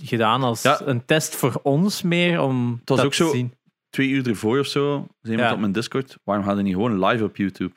gedaan 0.03 0.43
als 0.43 0.61
Ja. 0.61 0.81
een 0.85 1.05
test 1.05 1.35
voor 1.35 1.59
ons 1.63 2.01
meer. 2.01 2.41
Om 2.41 2.71
Het 2.79 2.89
was 2.89 2.97
dat 2.97 3.05
ook 3.05 3.11
te 3.13 3.23
zo- 3.23 3.29
zien. 3.31 3.53
Twee 3.89 4.09
uur 4.09 4.27
ervoor 4.27 4.59
of 4.59 4.65
zo, 4.67 5.07
zei 5.21 5.33
iemand 5.33 5.47
Ja. 5.49 5.53
op 5.53 5.59
mijn 5.59 5.71
Discord, 5.71 6.17
waarom 6.23 6.45
gaan 6.45 6.55
we 6.55 6.61
niet 6.61 6.73
gewoon 6.73 7.05
live 7.05 7.23
op 7.23 7.35
YouTube? 7.37 7.73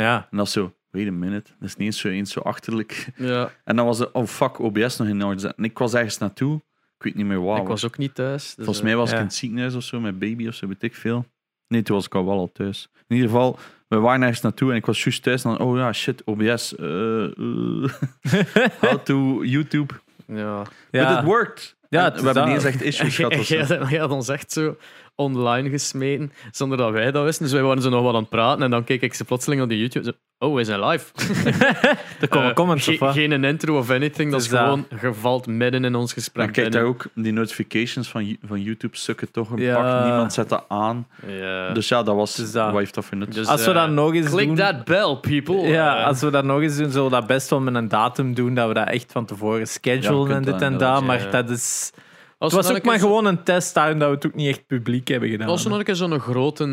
Ja. 0.00 0.28
En 0.30 0.36
dat 0.36 0.46
is 0.46 0.52
zo, 0.52 0.74
wait 0.90 1.08
a 1.08 1.12
minute, 1.12 1.50
dat 1.58 1.68
is 1.68 1.76
niet 1.76 1.86
eens 1.86 1.98
zo, 1.98 2.08
eens 2.08 2.32
zo 2.32 2.40
achterlijk. 2.40 3.08
Ja, 3.16 3.50
En 3.64 3.76
dan 3.76 3.86
was 3.86 3.98
het, 3.98 4.12
oh 4.12 4.26
fuck, 4.26 4.58
OBS 4.58 4.96
nog 4.96 5.08
in 5.08 5.24
orde. 5.24 5.54
En 5.56 5.64
ik 5.64 5.78
was 5.78 5.94
ergens 5.94 6.18
naartoe, 6.18 6.56
ik 6.96 7.02
weet 7.04 7.14
niet 7.14 7.26
meer 7.26 7.44
waar. 7.44 7.60
ik 7.60 7.66
was 7.66 7.84
ook 7.84 7.98
niet 7.98 8.14
thuis. 8.14 8.44
dus, 8.54 8.64
Volgens 8.64 8.82
mij 8.84 8.96
was 8.96 9.08
ja. 9.08 9.14
ik 9.14 9.20
in 9.20 9.26
het 9.26 9.34
ziekenhuis 9.34 9.74
of 9.74 9.82
zo, 9.82 10.00
met 10.00 10.18
baby 10.18 10.48
of 10.48 10.54
zo, 10.54 10.66
weet 10.66 10.82
ik 10.82 10.94
veel. 10.94 11.26
Nee, 11.68 11.82
toen 11.82 11.96
was 11.96 12.06
ik 12.06 12.14
al 12.14 12.24
wel 12.24 12.38
al 12.38 12.52
thuis. 12.52 12.88
In 13.08 13.16
ieder 13.16 13.30
geval, 13.30 13.58
we 13.88 13.96
waren 13.98 14.22
ergens 14.22 14.40
naartoe 14.40 14.70
en 14.70 14.76
ik 14.76 14.86
was 14.86 15.04
juist 15.04 15.22
thuis. 15.22 15.44
En 15.44 15.50
dan, 15.50 15.60
oh 15.68 15.76
ja, 15.76 15.92
shit, 15.92 16.22
OBS. 16.24 16.76
eh, 16.76 17.24
eh. 17.24 17.90
How 18.80 18.98
to 18.98 19.44
YouTube. 19.44 19.94
Ja. 20.26 20.62
Ja. 20.90 21.08
But 21.08 21.18
it 21.18 21.24
worked. 21.24 21.76
Ja, 21.88 22.12
En 22.12 22.18
we 22.20 22.24
hebben 22.24 22.44
niet 22.44 22.54
eens 22.54 22.64
echt 22.64 22.82
issues 22.82 23.16
gehad. 23.16 23.46
jij 23.90 23.98
had 23.98 24.10
ons 24.10 24.28
echt 24.28 24.52
zo 24.52 24.76
online 25.14 25.70
gesmeten, 25.70 26.32
zonder 26.50 26.78
dat 26.78 26.90
wij 26.92 27.10
dat 27.10 27.24
wisten. 27.24 27.44
Dus 27.44 27.52
wij 27.54 27.62
waren 27.62 27.82
zo 27.82 27.90
nog 27.90 28.02
wat 28.02 28.14
aan 28.14 28.20
het 28.20 28.28
praten 28.28 28.62
en 28.62 28.70
dan 28.70 28.84
keek 28.84 29.02
ik 29.02 29.14
ze 29.14 29.24
plotseling 29.24 29.62
op 29.62 29.68
de 29.68 29.78
YouTube. 29.78 30.04
Zo, 30.04 30.12
oh, 30.46 30.54
we 30.54 30.64
zijn 30.64 30.84
live. 30.86 31.12
Er 32.20 32.28
komen 32.28 32.48
Eh, 32.48 32.54
comments 32.54 32.84
ge- 32.84 32.96
hè. 33.04 33.12
Geen 33.12 33.30
een 33.30 33.44
intro 33.44 33.78
of 33.78 33.90
anything. 33.90 34.30
Dat 34.30 34.40
is 34.40 34.48
dat- 34.48 34.60
gewoon, 34.60 34.86
je 35.00 35.14
valt 35.14 35.46
midden 35.46 35.84
in 35.84 35.94
ons 35.94 36.12
gesprek 36.12 36.44
Dan 36.44 36.54
kijk 36.54 36.72
daar 36.72 36.82
ook, 36.84 37.04
die 37.14 37.32
notifications 37.32 38.08
van, 38.08 38.36
van 38.46 38.60
YouTube 38.62 38.96
sukken 38.96 39.30
toch 39.30 39.50
een 39.50 39.58
Ja. 39.58 39.74
pak. 39.74 40.04
Niemand 40.04 40.32
zet 40.32 40.48
dat 40.48 40.64
aan. 40.68 41.06
Ja. 41.26 41.72
Dus 41.72 41.88
ja, 41.88 42.02
dat 42.02 42.14
was, 42.14 42.34
Dus 42.34 42.52
dat- 42.52 42.70
wat 42.70 42.78
heeft 42.78 42.94
dat 42.94 43.04
voor 43.04 43.16
nut? 43.16 43.34
Dus, 43.34 43.46
Als 43.46 43.64
we 43.64 43.70
eh, 43.70 43.76
dat 43.76 43.90
nog 43.90 44.14
eens 44.14 44.28
Click 44.30 44.46
doen. 44.46 44.56
that 44.56 44.84
bell, 44.84 45.16
people. 45.20 45.56
Ja, 45.68 45.98
Eh, 46.00 46.06
als 46.06 46.20
we 46.20 46.30
dat 46.30 46.44
nog 46.44 46.60
eens 46.60 46.76
doen, 46.76 46.90
zullen 46.90 47.10
we 47.10 47.16
dat 47.16 47.26
best 47.26 47.50
wel 47.50 47.60
met 47.60 47.74
een 47.74 47.88
datum 47.88 48.34
doen. 48.34 48.54
Dat 48.54 48.68
we 48.68 48.74
dat 48.74 48.88
echt 48.88 49.12
van 49.12 49.24
tevoren 49.26 49.66
schedulen 49.68 50.36
en 50.36 50.42
dit 50.42 50.62
en 50.62 50.78
dat. 50.78 51.02
Maar 51.04 51.30
dat 51.30 51.50
is. 51.50 51.92
Het 52.40 52.52
was 52.52 52.70
ook 52.70 52.84
maar 52.84 52.98
gewoon 52.98 53.24
een 53.26 53.42
test, 53.42 53.74
daarom 53.74 53.98
dat 53.98 54.08
we 54.08 54.14
het 54.14 54.26
ook 54.26 54.34
niet 54.34 54.48
echt 54.48 54.66
publiek 54.66 55.08
hebben 55.08 55.28
gedaan. 55.28 55.48
Als 55.48 55.64
er 55.64 55.70
nog 55.70 55.78
een 55.78 55.84
keer 55.84 55.94
zo'n 55.96 56.20
grote 56.20 56.64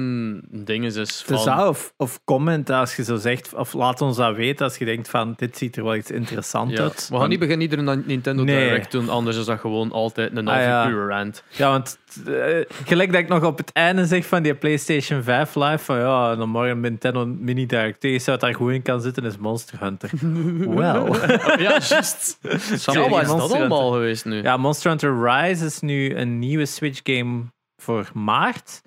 ding 0.50 0.86
is, 0.86 0.96
is 0.96 1.24
van... 1.26 1.46
Dat, 1.46 1.68
of, 1.68 1.94
of 1.98 2.20
comment 2.24 2.70
als 2.70 2.96
je 2.96 3.04
zo 3.04 3.16
zegt, 3.16 3.54
of 3.54 3.74
laat 3.74 4.02
ons 4.02 4.18
dat 4.18 4.36
weten 4.36 4.66
als 4.66 4.78
je 4.78 4.86
denkt 4.86 5.10
van 5.10 5.34
dit 5.38 5.58
ziet 5.58 5.78
er 5.78 5.84
wel 5.84 5.96
iets 5.96 6.12
interessants 6.12 6.74
Ja. 6.74 6.82
uit. 6.82 7.08
We 7.12 7.18
gaan 7.18 7.30
niet 7.30 7.40
beginnen 7.40 7.70
iedere 7.70 7.96
Nintendo 8.06 8.44
Nee. 8.44 8.64
Direct 8.64 8.92
doen, 8.92 9.10
anders 9.10 9.38
is 9.38 9.46
dat 9.46 9.60
gewoon 9.60 9.92
altijd 9.92 10.38
een 10.38 10.48
half 10.48 10.58
Ah, 10.60 10.64
ja. 10.66 10.88
uur 10.90 11.08
rant. 11.08 11.44
Ja, 11.50 11.70
want 11.70 11.98
eh, 12.26 12.66
gelijk 12.86 13.12
dat 13.12 13.22
ik 13.22 13.28
nog 13.28 13.44
op 13.44 13.58
het 13.58 13.72
einde 13.72 14.06
zeg 14.06 14.26
van 14.26 14.44
die 14.44 14.56
PlayStation 14.56 15.24
5 15.24 15.56
live, 15.56 15.78
van 15.78 15.98
ja, 15.98 16.36
dan 16.36 16.50
morgen 16.50 16.80
Nintendo 16.80 17.26
Mini 17.26 17.66
Direct, 17.66 18.04
enige 18.04 18.32
wat 18.32 18.40
daar 18.40 18.56
goed 18.56 18.72
in 18.72 18.82
kan 18.82 19.02
zitten 19.02 19.26
is 19.26 19.38
Monster 19.38 19.80
Hunter. 19.80 20.12
Wel. 20.76 21.16
ja, 21.60 21.80
juist. 21.80 22.38
Ja, 22.42 22.50
wat 22.50 22.62
is 22.72 22.84
dat 22.84 23.38
Monster 23.38 23.60
allemaal 23.60 23.92
geweest 23.92 24.26
nu? 24.26 24.42
Ja, 24.42 24.58
Monster 24.58 24.90
Hunter 24.90 25.24
Rise 25.24 25.66
is 25.66 25.80
nu 25.80 26.16
een 26.16 26.40
nieuwe 26.40 26.66
Switch 26.66 27.00
game 27.04 27.44
voor 27.82 28.10
maart. 28.14 28.82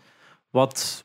Wat 0.51 1.05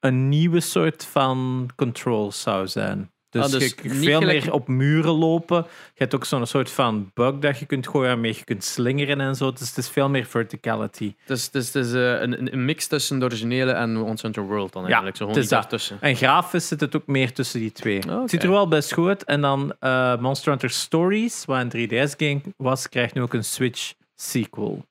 een 0.00 0.28
nieuwe 0.28 0.60
soort 0.60 1.04
van 1.04 1.68
controls 1.76 2.42
zou 2.42 2.68
zijn. 2.68 3.11
Dus, 3.32 3.44
Ah, 3.44 3.50
dus 3.50 3.64
je 3.68 3.74
kunt 3.74 3.94
veel 3.94 4.18
gelijk- 4.18 4.44
meer 4.44 4.52
op 4.52 4.68
muren 4.68 5.12
lopen. 5.12 5.56
Je 5.66 5.92
hebt 5.94 6.14
ook 6.14 6.24
zo'n 6.24 6.46
soort 6.46 6.70
van 6.70 7.10
bug 7.14 7.38
dat 7.38 7.58
je 7.58 7.66
kunt 7.66 7.88
gooien 7.88 8.08
waarmee 8.08 8.34
je 8.36 8.44
kunt 8.44 8.64
slingeren 8.64 9.20
en 9.20 9.34
zo. 9.34 9.50
Dus 9.52 9.68
het 9.68 9.78
is 9.78 9.88
veel 9.88 10.08
meer 10.08 10.24
verticality. 10.24 11.14
Het 11.18 11.30
is, 11.38 11.44
het 11.44 11.54
is, 11.54 11.66
het 11.74 11.84
is 11.86 11.92
eh, 11.92 12.20
een, 12.20 12.52
een 12.52 12.64
mix 12.64 12.86
tussen 12.86 13.18
de 13.18 13.24
originele 13.24 13.72
en 13.72 13.92
Monster 13.94 14.24
Hunter 14.24 14.42
World 14.46 14.72
dan 14.72 14.82
Ja, 14.82 14.86
eigenlijk. 14.88 15.16
Zo 15.16 15.24
het 15.26 15.34
gewoon 15.34 15.48
daartussen. 15.48 15.96
En 16.00 16.16
grafisch 16.16 16.68
zit 16.68 16.80
het 16.80 16.96
ook 16.96 17.06
meer 17.06 17.32
tussen 17.32 17.60
die 17.60 17.72
twee. 17.72 17.98
oké. 18.02 18.20
Het 18.20 18.30
ziet 18.30 18.42
er 18.42 18.50
wel 18.50 18.68
best 18.68 18.92
goed 18.92 19.08
uit. 19.08 19.24
En 19.24 19.40
dan 19.40 19.72
eh, 19.80 20.16
Monster 20.18 20.48
Hunter 20.50 20.70
Stories, 20.70 21.44
wat 21.44 21.60
een 21.74 21.88
3DS-game 21.90 22.40
was, 22.56 22.88
krijgt 22.88 23.14
nu 23.14 23.22
ook 23.22 23.34
een 23.34 23.44
Switch 23.44 23.92
sequel. 24.14 24.84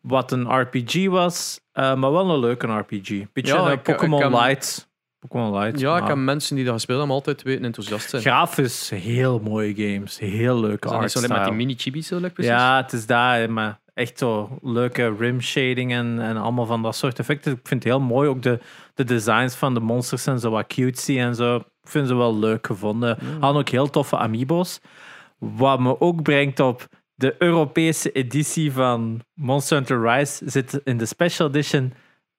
Wat 0.00 0.32
een 0.32 0.60
RPG 0.60 1.06
was, 1.06 1.60
eh, 1.72 1.94
maar 1.94 2.12
wel 2.12 2.30
een 2.30 2.38
leuke 2.40 2.66
RPG. 2.66 3.08
Beetje 3.32 3.54
Ja, 3.54 3.76
Pokémon 3.76 4.48
ik 4.48 4.85
Light. 5.32 5.80
Ja, 5.80 5.94
ik 5.94 6.00
maar 6.00 6.08
heb 6.08 6.18
mensen 6.18 6.56
die 6.56 6.64
dat 6.64 6.74
gespeeld 6.74 6.98
hebben 6.98 7.16
altijd 7.16 7.42
weten 7.42 7.64
enthousiast 7.64 8.10
zijn. 8.10 8.22
Grafisch 8.22 8.90
heel 8.90 9.38
mooie 9.38 9.74
games. 9.74 10.18
Heel 10.18 10.60
leuke 10.60 10.88
zo 10.88 10.98
net 10.98 11.12
met 11.12 11.22
die 11.22 11.30
art 11.30 11.54
mini-chibis 11.54 12.06
zo, 12.06 12.16
like, 12.16 12.30
precies? 12.30 12.52
Ja, 12.52 12.76
het 12.76 12.92
is 12.92 13.06
daar, 13.06 13.50
maar 13.50 13.80
echt 13.94 14.18
zo 14.18 14.58
leuke 14.62 15.14
rim 15.18 15.40
shading 15.40 15.92
en, 15.92 16.18
en 16.20 16.36
allemaal 16.36 16.66
van 16.66 16.82
dat 16.82 16.96
soort 16.96 17.18
effecten. 17.18 17.52
Ik 17.52 17.58
vind 17.62 17.84
het 17.84 17.92
heel 17.92 18.02
mooi. 18.02 18.28
Ook 18.28 18.42
de, 18.42 18.58
de 18.94 19.04
designs 19.04 19.54
van 19.54 19.74
de 19.74 19.80
monsters 19.80 20.22
zijn 20.22 20.38
zo 20.38 20.50
wat 20.50 20.66
cutesy 20.66 21.18
en 21.18 21.34
zo. 21.34 21.56
Ik 21.56 21.88
vind 21.88 22.08
ze 22.08 22.14
wel 22.14 22.38
leuk 22.38 22.66
gevonden. 22.66 23.18
Hadden 23.40 23.60
ook 23.60 23.68
heel 23.68 23.90
toffe 23.90 24.16
amiibo's. 24.16 24.80
Wat 25.38 25.80
me 25.80 26.00
ook 26.00 26.22
brengt 26.22 26.60
op 26.60 26.88
de 27.14 27.34
Europese 27.38 28.12
editie 28.12 28.72
van 28.72 29.20
Monster 29.34 29.76
Hunter 29.76 30.10
Rise 30.10 30.42
zit 30.50 30.80
in 30.84 30.96
de 30.96 31.06
special 31.06 31.48
edition 31.48 31.92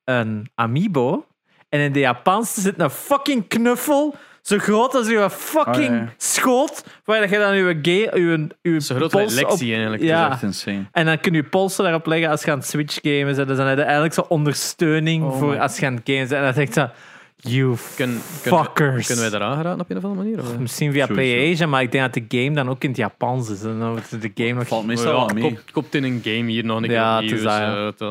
een 0.04 0.50
amiibo. 0.56 1.26
En 1.70 1.80
in 1.80 1.92
de 1.92 2.00
Japanse 2.00 2.62
zit 2.62 2.74
een 2.80 2.90
fucking 2.90 3.48
knuffel. 3.48 4.16
Zo 4.42 4.58
groot 4.58 4.96
als 4.96 5.08
uw 5.08 5.30
fucking 5.30 5.76
Oh, 5.76 5.82
ja, 5.96 6.02
ja. 6.02 6.14
schoot. 6.18 6.84
Waar 7.06 7.20
dat 7.20 7.30
je 7.30 7.38
dan 7.38 7.54
uw, 7.54 7.74
ga- 7.82 8.14
uw, 8.18 8.48
uw 8.62 8.80
Zo 8.80 8.96
groot 8.96 9.12
pols 9.12 9.38
op- 9.38 9.50
Lexi 9.50 9.72
eigenlijk. 9.74 10.04
Ja. 10.04 10.18
Dat 10.22 10.28
is 10.28 10.34
echt 10.34 10.44
insane. 10.44 10.86
en 10.92 11.06
dan 11.06 11.20
kun 11.20 11.34
je 11.34 11.44
polsen 11.44 11.84
daarop 11.84 12.06
leggen 12.06 12.30
als 12.30 12.44
je 12.44 12.52
aan 12.52 12.58
het 12.58 12.68
Switch 12.68 13.00
gamen 13.02 13.36
bent. 13.36 13.48
Dus 13.48 13.58
dan 13.58 13.68
heb 13.68 13.78
je 13.78 13.84
eigenlijk 13.84 14.14
zo'n 14.14 14.28
ondersteuning 14.28 15.24
Oh 15.24 15.38
voor 15.38 15.60
als 15.60 15.80
je 15.80 15.86
aan 15.86 15.94
het 15.94 16.02
gamen 16.06 16.28
bent. 16.28 16.32
En 16.40 16.44
dan 16.44 16.54
denk 16.54 16.68
ik 16.68 16.74
zo, 16.74 16.88
you 17.36 17.76
Kun- 17.96 17.96
kunnen 17.96 18.16
we- 18.44 18.50
fuckers. 18.66 19.08
Kunnen 19.08 19.32
wij 19.32 19.40
eraan 19.40 19.58
geraken 19.58 19.82
op 19.82 19.90
een 19.90 19.98
of 19.98 20.04
andere 20.04 20.24
manier? 20.24 20.40
Of? 20.40 20.58
Misschien 20.60 20.92
via. 20.92 21.06
PlayAsia, 21.08 21.68
maar 21.68 21.82
ik 21.82 21.92
denk 21.92 22.14
dat 22.14 22.30
de 22.30 22.38
game 22.40 22.56
dan 22.56 22.70
ook 22.70 22.84
in 22.84 22.90
het 22.90 22.98
Japans 22.98 23.50
is. 23.50 23.64
En 23.64 23.80
dan 23.80 23.90
wordt 23.92 24.22
de 24.22 24.32
game 24.36 24.54
nog... 24.54 24.68
Valt 24.68 24.86
meestal 24.86 25.12
ja, 25.12 25.18
wel 25.26 25.28
mee. 25.34 25.44
kop- 25.44 25.72
Kopt 25.72 25.96
in 25.96 26.04
een 26.04 26.22
game 26.24 26.52
hier 26.52 26.66
nog 26.66 26.78
een 26.78 26.84
keer 26.84 26.92
Ja, 26.92 27.16
opnieuw, 27.16 27.30
het 27.30 28.02
is 28.02 28.08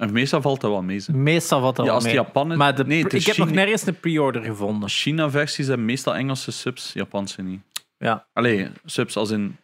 En 0.00 0.12
meestal 0.12 0.40
valt 0.40 0.60
dat 0.60 0.70
wel 0.70 0.82
mee. 0.82 0.98
ze. 0.98 1.12
Meestal 1.12 1.60
wat 1.60 1.76
dat 1.76 1.84
Ja, 1.84 1.90
wel 1.90 1.94
als 2.00 2.04
het 2.04 2.14
mee. 2.14 2.22
Japan 2.24 2.50
is... 2.50 2.56
Maar 2.56 2.74
de, 2.74 2.84
nee, 2.84 3.02
het 3.02 3.12
ik 3.12 3.26
heb 3.26 3.36
nog 3.36 3.50
nergens 3.50 3.86
een 3.86 4.00
pre-order 4.00 4.42
gevonden. 4.42 4.88
China-versies 4.88 5.66
hebben 5.66 5.86
meestal 5.86 6.14
Engelse 6.14 6.50
subs, 6.50 6.92
Japanse 6.92 7.42
niet. 7.42 7.60
Ja. 7.98 8.26
Allee, 8.32 8.68
subs 8.84 9.16
als 9.16 9.30
in 9.30 9.56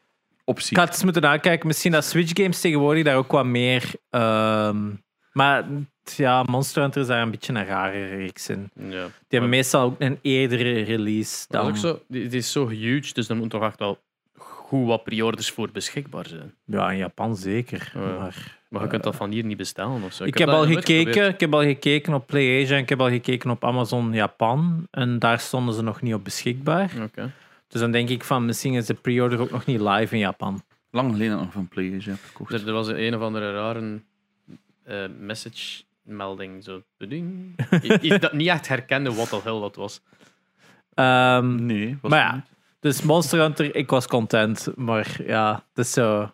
optie. 0.45 0.71
Ik 0.71 0.83
het 0.83 0.93
eens 0.93 1.05
moeten 1.05 1.23
nakijken. 1.23 1.67
Misschien 1.67 1.93
dat 1.93 2.05
Switch 2.05 2.33
games 2.35 2.61
tegenwoordig 2.61 3.05
daar 3.05 3.17
ook 3.17 3.33
wat 3.33 3.47
meer... 3.47 3.91
ehm, 4.11 4.85
maar 5.33 5.65
ja, 6.17 6.43
Monster 6.43 6.83
Hunter 6.83 7.01
is 7.01 7.07
daar 7.07 7.23
een 7.23 7.31
beetje 7.31 7.53
een 7.53 7.67
rare 7.67 8.07
reeks 8.07 8.49
in. 8.49 8.71
ja. 8.75 9.05
Die 9.05 9.11
hebben 9.29 9.51
meestal 9.51 9.83
ook 9.83 10.01
een 10.01 10.19
eerdere 10.23 10.83
release 10.83 11.45
Dat 11.49 11.63
dan... 11.63 11.73
is 11.73 11.85
ook 11.85 11.91
zo, 11.91 12.03
die, 12.09 12.29
die 12.29 12.39
is 12.39 12.53
zo 12.53 12.69
huge, 12.69 13.13
dus 13.13 13.29
er 13.29 13.37
moet 13.37 13.51
toch 13.51 13.63
echt 13.63 13.79
wel 13.79 13.99
goed 14.37 14.87
wat 14.87 15.05
pre-orders 15.05 15.51
voor 15.51 15.71
beschikbaar 15.73 16.27
zijn. 16.27 16.55
Ja, 16.65 16.91
in 16.91 16.97
Japan 16.97 17.37
zeker. 17.37 17.93
Ja. 17.95 18.01
Maar 18.01 18.56
Maar 18.77 18.85
je 18.85 18.91
kunt 18.91 19.03
dat 19.03 19.17
van 19.17 19.31
hier 19.31 19.45
niet 19.45 19.57
bestellen 19.57 20.03
of 20.03 20.13
zo. 20.13 20.25
ik, 20.25 20.39
heb 20.39 20.49
al 20.49 20.67
gekeken, 20.67 21.29
ik 21.29 21.41
heb 21.41 21.55
al 21.55 21.63
gekeken 21.63 22.15
op 22.15 22.27
PlayAsia 22.27 22.77
en 22.77 22.83
ik 22.83 22.89
heb 22.89 23.01
al 23.01 23.09
gekeken 23.09 23.51
op 23.51 23.65
Amazon 23.65 24.13
Japan. 24.13 24.87
En 24.91 25.19
daar 25.19 25.41
stonden 25.41 25.75
ze 25.75 25.83
nog 25.83 26.03
niet 26.03 26.15
op 26.15 26.25
beschikbaar. 26.25 26.91
Oké. 27.03 27.33
Dus 27.69 27.81
dan 27.81 27.91
denk 27.91 28.09
ik 28.09 28.25
van, 28.25 28.45
misschien 28.45 28.75
is 28.75 28.87
de 28.87 28.95
pre-order 28.95 29.41
ook 29.41 29.51
nog 29.51 29.67
niet 29.67 29.81
live 29.81 30.15
in 30.15 30.21
Japan. 30.21 30.63
Lang 30.91 31.13
geleden 31.13 31.37
nog 31.37 31.53
van 31.53 31.69
heb 31.75 32.19
gekocht. 32.27 32.53
Er, 32.53 32.67
er 32.67 32.73
was 32.73 32.89
een 32.89 33.15
of 33.15 33.21
andere 33.21 33.53
rare 33.53 34.01
eh, 34.85 35.05
message 35.19 35.83
melding. 36.03 36.65
Zo. 36.65 36.83
Beding. 36.97 37.55
I- 37.83 37.99
Iets 38.01 38.19
dat 38.19 38.33
niet 38.33 38.49
echt 38.49 38.69
herkende 38.69 39.15
wat 39.15 39.31
de 39.31 39.41
hell 39.45 39.61
dat 39.61 39.77
was. 39.77 40.01
Ehm, 40.95 41.65
Nee, 41.67 41.99
was 42.01 42.11
maar 42.11 42.21
het 42.23 42.31
ja, 42.31 42.35
niet. 42.35 42.45
dus 42.81 43.03
Monster 43.03 43.41
Hunter, 43.41 43.75
ik 43.75 43.91
was 43.91 44.07
content. 44.07 44.69
Maar 44.75 45.17
ja, 45.27 45.65
het 45.75 45.85
is 45.87 45.93
zo... 45.93 46.31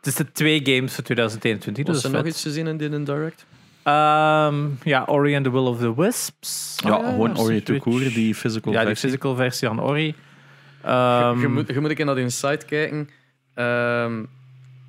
Het 0.00 0.06
is 0.08 0.14
de 0.14 0.32
twee 0.32 0.60
games 0.64 0.94
voor 0.94 1.04
2021. 1.04 1.86
Was 1.86 1.94
dus 1.94 2.04
er 2.04 2.10
dat 2.10 2.20
nog 2.24 2.30
iets 2.32 2.42
te 2.42 2.50
zien 2.50 2.66
in 2.66 2.76
dit 2.76 2.92
in 2.92 3.04
Direct? 3.04 3.46
Ehm, 3.82 4.66
ja, 4.84 5.04
Ori 5.06 5.34
and 5.36 5.44
the 5.44 5.50
Will 5.50 5.66
of 5.66 5.78
the 5.78 5.94
Wisps. 5.94 6.76
Ja, 6.84 6.90
Ah, 6.90 7.02
ja, 7.04 7.10
gewoon 7.10 7.34
ja, 7.34 7.40
Ori 7.42 7.62
to 7.62 7.78
Cour, 7.78 7.98
die 8.12 8.34
physical 8.34 8.72
Ja, 8.72 8.78
die 8.78 8.86
versie. 8.88 9.08
physical 9.08 9.34
versie 9.34 9.68
van 9.68 9.80
Ori. 9.82 10.04
je, 10.06 10.14
Ehm, 10.82 11.40
je 11.40 11.48
moet, 11.48 11.66
je 11.68 11.80
moet 11.80 11.90
een 11.90 11.96
keer 11.96 12.04
naar 12.04 12.14
die 12.14 12.28
site 12.30 12.66
kijken. 12.66 13.08
ehm, 13.54 14.24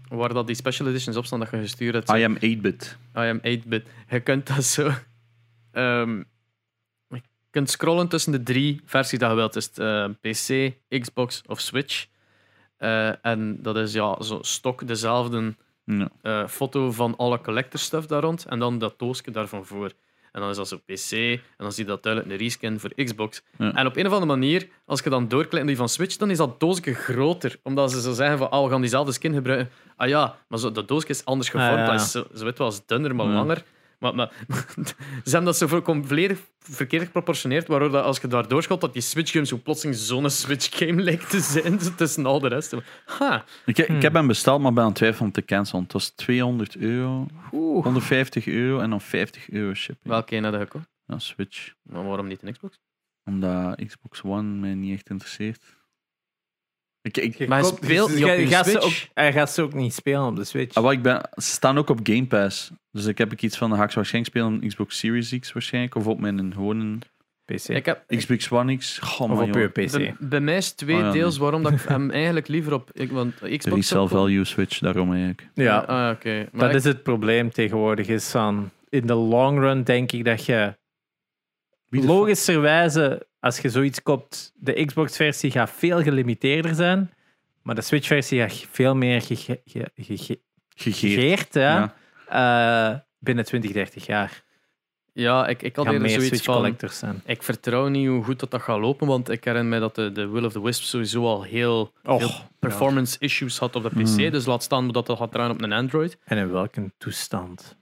waar 0.09 0.33
dat 0.33 0.47
die 0.47 0.55
special 0.55 0.87
editions 0.87 1.17
op 1.17 1.25
staan 1.25 1.39
dat 1.39 1.49
je 1.51 1.57
gestuurd 1.57 1.93
hebt. 1.93 2.09
I 2.09 2.23
am 2.23 2.35
8-bit. 2.35 2.97
I 3.15 3.19
am 3.19 3.39
8-bit. 3.43 3.85
Je 4.09 4.19
kunt 4.19 4.47
dat 4.55 4.63
zo. 4.63 4.91
ehm, 5.71 6.17
je 7.09 7.21
kunt 7.49 7.69
scrollen 7.69 8.07
tussen 8.07 8.31
de 8.31 8.43
drie 8.43 8.81
versies 8.85 9.19
dat 9.19 9.29
je 9.29 9.35
wilt. 9.35 9.53
Dus 9.53 9.71
eh, 9.71 10.05
PC, 10.21 10.73
Xbox 11.01 11.41
of 11.47 11.59
Switch. 11.59 12.05
Eh, 12.81 13.25
en 13.25 13.61
dat 13.61 13.77
is 13.77 13.93
ja, 13.93 14.21
zo 14.21 14.39
stok 14.41 14.87
dezelfde 14.87 15.55
eh, 16.21 16.47
foto 16.47 16.91
van 16.91 17.13
alle 17.17 17.41
collector 17.41 17.79
stuff 17.79 18.05
daar 18.05 18.21
rond. 18.21 18.45
En 18.45 18.59
dan 18.59 18.77
dat 18.77 18.99
doosje 18.99 19.31
daarvan 19.31 19.65
voor. 19.65 19.91
En 20.31 20.41
dan 20.41 20.49
is 20.49 20.55
dat 20.55 20.67
zo 20.67 20.77
PC. 20.77 21.11
En 21.11 21.41
dan 21.57 21.71
zie 21.71 21.83
je 21.83 21.89
dat 21.89 22.03
duidelijk 22.03 22.33
een 22.33 22.39
reskin 22.39 22.79
voor 22.79 22.93
Xbox. 22.95 23.43
Ja. 23.57 23.73
En 23.73 23.85
op 23.87 23.95
een 23.95 24.05
of 24.05 24.11
andere 24.11 24.31
manier, 24.31 24.67
als 24.85 25.01
je 25.01 25.09
dan 25.09 25.27
doorklikt 25.27 25.67
die 25.67 25.75
van 25.75 25.89
Switch, 25.89 26.15
dan 26.15 26.29
is 26.29 26.37
dat 26.37 26.59
doosje 26.59 26.93
groter. 26.93 27.59
Omdat 27.63 27.91
ze 27.91 28.01
zo 28.01 28.13
zeggen 28.13 28.37
van, 28.37 28.51
oh, 28.51 28.63
we 28.63 28.71
gaan 28.71 28.81
diezelfde 28.81 29.11
skin 29.11 29.33
gebruiken. 29.33 29.69
Ah 29.95 30.07
ja, 30.07 30.37
maar 30.47 30.59
zo, 30.59 30.71
dat 30.71 30.87
doosje 30.87 31.07
is 31.07 31.25
anders 31.25 31.49
gevormd. 31.49 31.73
Ah, 31.73 31.85
ja. 31.85 31.91
Dat 31.91 32.01
is 32.01 32.11
zo, 32.11 32.25
zo 32.35 32.51
wel, 32.57 32.73
dunner, 32.85 33.15
maar 33.15 33.27
Ja. 33.27 33.63
Maar, 34.01 34.15
maar 34.15 34.31
ze 35.23 35.29
hebben 35.29 35.43
dat 35.43 35.57
zo 35.57 35.67
voor- 35.67 36.01
volledig 36.05 36.39
verkeerd 36.59 37.03
geproportioneerd, 37.05 37.67
waardoor 37.67 37.91
dat 37.91 38.03
als 38.03 38.19
je 38.19 38.27
daar 38.27 38.47
doorschot, 38.47 38.81
dat 38.81 38.93
die 38.93 39.01
Switch 39.01 39.31
game 39.31 39.45
zo 39.45 39.57
plotseling 39.63 39.97
zo'n 39.97 40.29
Switch 40.29 40.77
game 40.77 41.01
lijkt 41.09 41.29
te 41.29 41.39
zijn 41.39 41.79
tussen 41.95 42.25
al 42.25 42.39
de 42.39 42.47
rest. 42.47 42.75
Ha, 43.05 43.45
Ik, 43.65 43.77
ik 43.77 43.87
Hmm. 43.87 44.01
heb 44.01 44.13
hem 44.13 44.27
besteld, 44.27 44.61
maar 44.61 44.73
ben 44.73 44.83
aan 44.83 44.89
het 44.89 44.97
twijfelen 44.97 45.25
om 45.27 45.31
te 45.31 45.45
cancelen. 45.45 45.83
Het 45.83 45.93
was 45.93 46.09
200 46.09 46.75
euro, 46.75 47.25
oeh. 47.51 47.83
150 47.83 48.47
euro 48.47 48.79
en 48.79 48.89
dan 48.89 49.01
50 49.01 49.49
euro 49.49 49.73
shipping. 49.73 50.07
Welke 50.13 50.35
een 50.35 50.43
had 50.43 50.53
je 50.53 50.59
gekocht? 50.59 50.89
Ja, 51.05 51.19
Switch. 51.19 51.73
Maar 51.83 52.07
waarom 52.07 52.27
niet 52.27 52.43
een 52.43 52.51
Xbox? 52.51 52.79
Omdat 53.25 53.81
Xbox 53.87 54.21
One 54.23 54.41
mij 54.59 54.73
niet 54.73 54.93
echt 54.93 55.09
interesseert. 55.09 55.63
Ik, 57.01 57.17
ik, 57.17 57.47
Maar 57.47 57.59
hij 57.59 57.69
Koopt- 57.69 57.83
speelt 57.83 58.09
dus 58.17 58.49
gaat 58.49 58.67
ze 58.67 58.79
ook- 58.79 58.91
Hij 59.13 59.33
gaat 59.33 59.51
ze 59.51 59.61
ook 59.61 59.73
niet 59.73 59.93
spelen 59.93 60.25
op 60.25 60.35
de 60.35 60.43
Switch. 60.43 60.75
ah, 60.75 60.83
wat 60.83 60.91
ik 60.91 61.01
ben, 61.01 61.29
ze 61.35 61.49
staan 61.51 61.77
ook 61.77 61.89
op 61.89 61.99
Game 62.03 62.25
Pass. 62.25 62.71
Dus 62.91 63.05
ik 63.05 63.17
heb 63.17 63.31
ik 63.31 63.41
iets 63.41 63.57
van, 63.57 63.69
dan 63.69 63.77
ga 63.77 63.83
ik 63.83 63.91
waarschijnlijk 63.91 64.35
spelen 64.35 64.55
op 64.55 64.67
Xbox 64.67 64.97
Series 64.97 65.39
X 65.39 65.53
waarschijnlijk. 65.53 65.95
Of 65.95 66.07
op 66.07 66.19
mijn 66.19 66.53
gewone 66.53 66.97
PC. 67.45 67.67
Ik 67.67 67.85
heb, 67.85 68.03
Xbox 68.07 68.51
One 68.51 68.77
X. 68.77 68.97
Goh, 68.97 69.31
of 69.31 69.37
man, 69.37 69.49
op 69.49 69.55
je 69.55 69.67
PC. 69.67 69.91
bij, 69.91 70.15
bij 70.19 70.39
mij 70.39 70.57
is 70.57 70.71
twee 70.71 70.95
Oh 70.95 71.01
ja, 71.01 71.11
deels 71.11 71.37
waarom 71.37 71.63
dat 71.63 71.71
ik 71.71 71.81
hem 71.95 72.09
eigenlijk 72.11 72.47
liever 72.47 72.73
op 72.73 72.89
ik, 72.93 73.11
want 73.11 73.33
Xbox 73.57 73.91
komen. 73.91 74.09
value 74.09 74.45
Switch, 74.45 74.79
daarom 74.79 75.09
eigenlijk. 75.09 75.47
Ja, 75.53 75.77
Ah, 75.77 76.11
oké. 76.11 76.35
Maar 76.51 76.61
dat 76.61 76.69
ik- 76.69 76.75
is 76.75 76.83
het 76.83 77.03
probleem 77.03 77.51
tegenwoordig. 77.51 78.07
Is 78.07 78.29
van, 78.29 78.69
in 78.89 79.07
de 79.07 79.13
long 79.13 79.59
run 79.59 79.83
denk 79.83 80.11
ik 80.11 80.25
dat 80.25 80.45
je 80.45 80.77
de 81.87 82.03
logischerwijze, 82.05 83.27
als 83.41 83.59
je 83.59 83.69
zoiets 83.69 84.01
koopt, 84.03 84.51
de 84.55 84.85
Xbox-versie 84.85 85.51
gaat 85.51 85.69
veel 85.71 86.01
gelimiteerder 86.03 86.75
zijn. 86.75 87.11
Maar 87.61 87.75
de 87.75 87.81
Switch-versie 87.81 88.39
gaat 88.39 88.65
veel 88.71 88.95
meer 88.95 89.21
ge- 89.21 89.35
ge- 89.35 89.61
ge- 89.65 89.91
ge- 89.95 90.39
Gegeerd. 90.75 91.13
gegeerd 91.15 91.53
ja, 91.53 91.93
Ja. 92.29 92.91
eh, 92.93 92.99
binnen 93.19 93.45
20, 93.45 93.71
30 93.71 94.05
jaar. 94.05 94.43
ja, 95.13 95.47
ik, 95.47 95.61
ik 95.61 95.75
had 95.75 95.85
eerder 95.85 96.01
meer 96.01 96.09
zoiets 96.09 96.27
Switch 96.29 96.43
van... 96.45 96.55
collectors 96.55 96.97
zijn. 96.97 97.21
Ik 97.25 97.43
vertrouw 97.43 97.87
niet 97.87 98.07
hoe 98.07 98.23
goed 98.23 98.39
dat, 98.39 98.51
dat 98.51 98.61
gaat 98.61 98.79
lopen, 98.79 99.07
want 99.07 99.29
ik 99.29 99.43
herinner 99.43 99.69
mij 99.69 99.79
dat 99.79 99.95
de, 99.95 100.11
de 100.11 100.27
Will 100.27 100.43
of 100.45 100.51
the 100.51 100.61
Wisp 100.63 100.83
sowieso 100.83 101.25
al 101.25 101.43
heel 101.43 101.93
veel 102.03 102.29
performance 102.59 103.15
issues 103.19 103.57
had 103.57 103.75
op 103.75 103.83
de 103.83 103.89
PC. 103.89 104.07
Mm. 104.17 104.29
Dus 104.31 104.45
laat 104.45 104.63
staan 104.63 104.91
dat 104.91 105.05
dat 105.05 105.17
gaat 105.17 105.31
draaien 105.31 105.51
op 105.51 105.61
een 105.61 105.71
Android. 105.73 106.17
En 106.23 106.37
in 106.37 106.51
welke 106.51 106.91
toestand? 106.97 107.77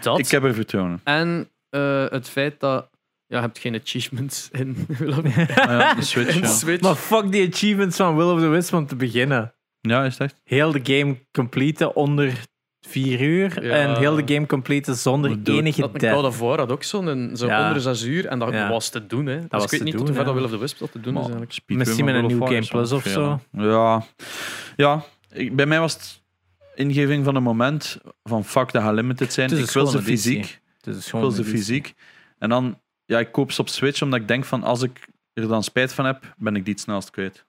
Dat. 0.00 0.18
Ik 0.18 0.28
heb 0.28 0.44
er 0.44 0.54
vertrouwen 0.54 0.92
in. 0.92 1.00
En 1.04 1.48
eh, 1.70 2.04
het 2.10 2.28
feit 2.28 2.60
dat 2.60 2.88
ja, 3.26 3.36
je 3.36 3.42
hebt 3.42 3.58
geen 3.58 3.74
achievements 3.84 4.48
in 4.52 4.84
Will 4.98 5.08
of 5.08 5.24
Ah 5.24 5.56
ja, 5.56 5.94
de 5.94 6.02
Switch, 6.02 6.34
in 6.36 6.40
ja. 6.42 6.48
Switch. 6.48 6.82
Maar 6.82 6.94
fuck 6.94 7.32
die 7.32 7.48
achievements 7.52 7.96
van 7.96 8.16
Will 8.16 8.26
of 8.30 8.40
the 8.40 8.46
Wisp 8.48 8.74
om 8.74 8.86
te 8.86 8.96
beginnen. 8.96 9.54
Ja, 9.80 10.04
is 10.04 10.12
het 10.18 10.22
echt? 10.22 10.40
Heel 10.44 10.72
de 10.72 10.80
game 10.82 11.16
completen 11.32 11.96
onder 11.96 12.32
4 12.88 13.20
uur. 13.20 13.64
Ja. 13.64 13.70
En 13.72 13.96
heel 13.98 14.14
de 14.24 14.34
game 14.34 14.46
completen 14.46 14.96
zonder 14.96 15.42
doet- 15.42 15.48
enige 15.58 15.80
Dat 15.80 15.98
death. 16.00 16.14
Call 16.14 16.24
of 16.24 16.38
War 16.38 16.58
had 16.58 16.72
ook 16.72 16.82
zo'n 16.82 17.30
zo 17.36 17.46
Ja. 17.46 17.66
onder 17.66 17.80
zes 17.82 18.02
uur 18.02 18.26
en 18.26 18.38
dat 18.38 18.52
Ja. 18.52 18.68
was 18.68 18.88
te 18.88 19.06
doen. 19.06 19.26
Hè. 19.26 19.38
Dus 19.40 19.46
was 19.50 19.64
ik 19.64 19.70
weet 19.70 19.78
te 19.78 19.84
niet 19.84 19.94
doen, 19.96 20.04
tot 20.06 20.14
hoe 20.16 20.24
ver 20.24 20.26
ja. 20.26 20.32
dat 20.32 20.34
Will 20.34 20.44
of 20.44 20.50
the 20.50 20.58
Wisp 20.58 20.78
dat 20.78 20.92
te 20.92 21.00
doen 21.00 21.14
is 21.14 21.20
eigenlijk. 21.20 21.52
speedrun 21.52 21.78
Misschien 21.78 22.04
met 22.04 22.14
een 22.14 22.26
nieuw 22.26 22.46
Game 22.46 22.66
Plus 22.66 22.92
of 22.92 23.02
veel. 23.02 23.40
Ja, 23.52 24.04
ja 24.76 25.04
ik, 25.32 25.56
bij 25.56 25.66
mij 25.66 25.80
was 25.80 25.92
het 25.92 26.22
ingeving 26.74 27.24
van 27.24 27.34
een 27.34 27.42
moment 27.42 27.98
van 28.22 28.44
fuck, 28.44 28.72
dat 28.72 28.82
gaat 28.82 28.94
limited 28.94 29.32
zijn. 29.32 29.50
Het 29.50 29.58
is 29.58 29.64
Ik 29.64 29.70
wil 29.70 29.86
ze 29.86 30.02
fysiek. 30.02 30.60
Het 30.80 30.94
is 30.96 31.02
Ik 31.04 31.10
gewoon 31.10 31.24
wil 31.24 31.34
ze 31.34 31.44
fysiek. 31.44 31.94
En 32.38 32.48
dan, 32.48 32.80
ja, 33.06 33.18
ik 33.18 33.32
koop 33.32 33.52
ze 33.52 33.60
op 33.60 33.68
Switch 33.68 34.02
omdat 34.02 34.20
ik 34.20 34.28
denk 34.28 34.44
van 34.44 34.62
als 34.62 34.82
ik 34.82 35.08
er 35.32 35.48
dan 35.48 35.62
spijt 35.62 35.92
van 35.92 36.04
heb, 36.04 36.34
ben 36.36 36.56
ik 36.56 36.64
die 36.64 36.72
het 36.72 36.82
snelst 36.82 37.10
kwijt. 37.10 37.44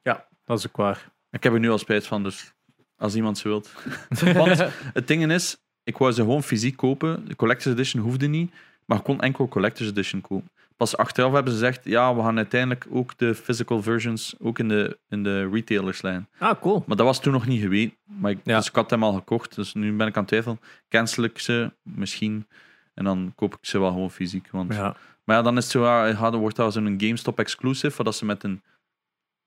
Dat 0.45 0.57
is 0.59 0.67
ook 0.67 0.75
waar. 0.77 1.11
Ik 1.29 1.43
heb 1.43 1.53
er 1.53 1.59
nu 1.59 1.69
al 1.69 1.77
spijt 1.77 2.07
van, 2.07 2.23
dus 2.23 2.53
als 2.97 3.15
iemand 3.15 3.37
ze 3.37 3.47
wilt. 3.47 3.71
Want 4.33 4.63
het 4.93 5.07
ding 5.07 5.31
is, 5.31 5.57
ik 5.83 5.97
wou 5.97 6.11
ze 6.11 6.21
gewoon 6.21 6.43
fysiek 6.43 6.75
kopen. 6.77 7.25
De 7.27 7.35
Collector's 7.35 7.73
Edition 7.75 8.03
hoefde 8.03 8.27
niet, 8.27 8.53
maar 8.85 8.97
ik 8.97 9.03
kon 9.03 9.21
enkel 9.21 9.47
Collector's 9.47 9.89
Edition 9.89 10.21
kopen. 10.21 10.49
Pas 10.77 10.97
achteraf 10.97 11.33
hebben 11.33 11.53
ze 11.53 11.59
gezegd, 11.59 11.85
ja, 11.85 12.15
we 12.15 12.21
gaan 12.21 12.37
uiteindelijk 12.37 12.87
ook 12.89 13.17
de 13.17 13.35
physical 13.35 13.81
versions 13.81 14.35
ook 14.39 14.59
in 14.59 14.67
de, 14.67 14.97
in 15.09 15.23
de 15.23 15.49
retailerslijn. 15.49 16.27
Ah, 16.39 16.61
cool. 16.61 16.83
Maar 16.87 16.97
dat 16.97 17.05
was 17.05 17.21
toen 17.21 17.33
nog 17.33 17.47
niet 17.47 17.61
geweten. 17.61 17.97
Maar 18.03 18.31
ik, 18.31 18.39
Ja. 18.43 18.57
dus 18.57 18.67
ik 18.67 18.75
had 18.75 18.89
hem 18.89 19.03
al 19.03 19.13
gekocht, 19.13 19.55
dus 19.55 19.73
nu 19.73 19.93
ben 19.95 20.07
ik 20.07 20.13
aan 20.15 20.19
het 20.21 20.27
twijfelen. 20.27 20.59
Cancel 20.89 21.23
ik 21.23 21.39
ze 21.39 21.71
misschien 21.81 22.47
en 22.93 23.03
dan 23.03 23.31
koop 23.35 23.53
ik 23.53 23.59
ze 23.61 23.79
wel 23.79 23.91
gewoon 23.91 24.11
fysiek. 24.11 24.47
Want... 24.51 24.73
Ja. 24.73 24.95
Maar 25.25 25.35
ja, 25.35 25.41
dan 25.41 25.57
is 25.57 25.63
het 25.63 25.71
zo, 25.71 25.83
ja, 25.85 26.29
dan 26.31 26.39
wordt 26.39 26.55
dat 26.55 26.73
zo'n 26.73 26.95
GameStop 26.97 27.39
exclusive, 27.39 27.91
voordat 27.95 28.15
ze 28.15 28.25
met 28.25 28.43
een... 28.43 28.61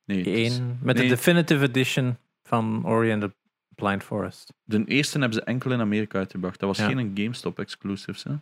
Nee, 0.04 0.22
is- 0.22 0.60
met 0.82 0.96
nee. 0.96 1.08
de 1.08 1.14
Definitive 1.14 1.64
Edition 1.64 2.16
van 2.42 2.86
Ori 2.86 3.12
and 3.12 3.20
the 3.22 3.34
Blind 3.74 4.02
Forest. 4.02 4.52
De 4.64 4.84
eerste 4.84 5.18
hebben 5.18 5.38
ze 5.38 5.44
enkel 5.44 5.70
in 5.72 5.80
Amerika 5.80 6.18
uitgebracht. 6.18 6.60
Dat 6.60 6.68
was 6.68 6.78
Ja. 6.78 6.86
geen 6.86 6.98
een 6.98 7.10
GameStop 7.14 7.58
exclusive. 7.58 8.28
Hè? 8.28 8.34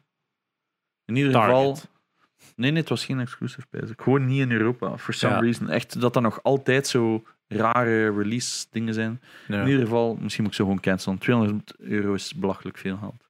In 1.04 1.16
ieder 1.16 1.32
Target. 1.32 1.50
geval. 1.54 1.78
Nee, 2.56 2.70
nee, 2.70 2.80
het 2.80 2.88
was 2.88 3.04
geen 3.04 3.20
exclusive 3.20 3.66
prijs. 3.66 3.90
Gewoon 3.96 4.26
niet 4.26 4.40
in 4.40 4.50
Europa. 4.52 4.98
For 4.98 5.14
some 5.14 5.34
Ja. 5.34 5.40
reason. 5.40 5.68
Echt 5.70 6.00
dat 6.00 6.16
er 6.16 6.22
nog 6.22 6.42
altijd 6.42 6.86
zo 6.86 7.24
rare 7.48 8.10
release 8.16 8.66
dingen 8.70 8.94
zijn. 8.94 9.20
Ja. 9.48 9.60
In 9.60 9.66
ieder 9.68 9.82
geval, 9.82 10.16
misschien 10.20 10.42
moet 10.42 10.52
ik 10.52 10.58
ze 10.58 10.64
gewoon 10.64 10.80
cancelen. 10.80 11.18
200 11.18 11.74
euro 11.78 12.14
is 12.14 12.34
belachelijk 12.34 12.78
veel 12.78 12.96
geld. 12.96 13.24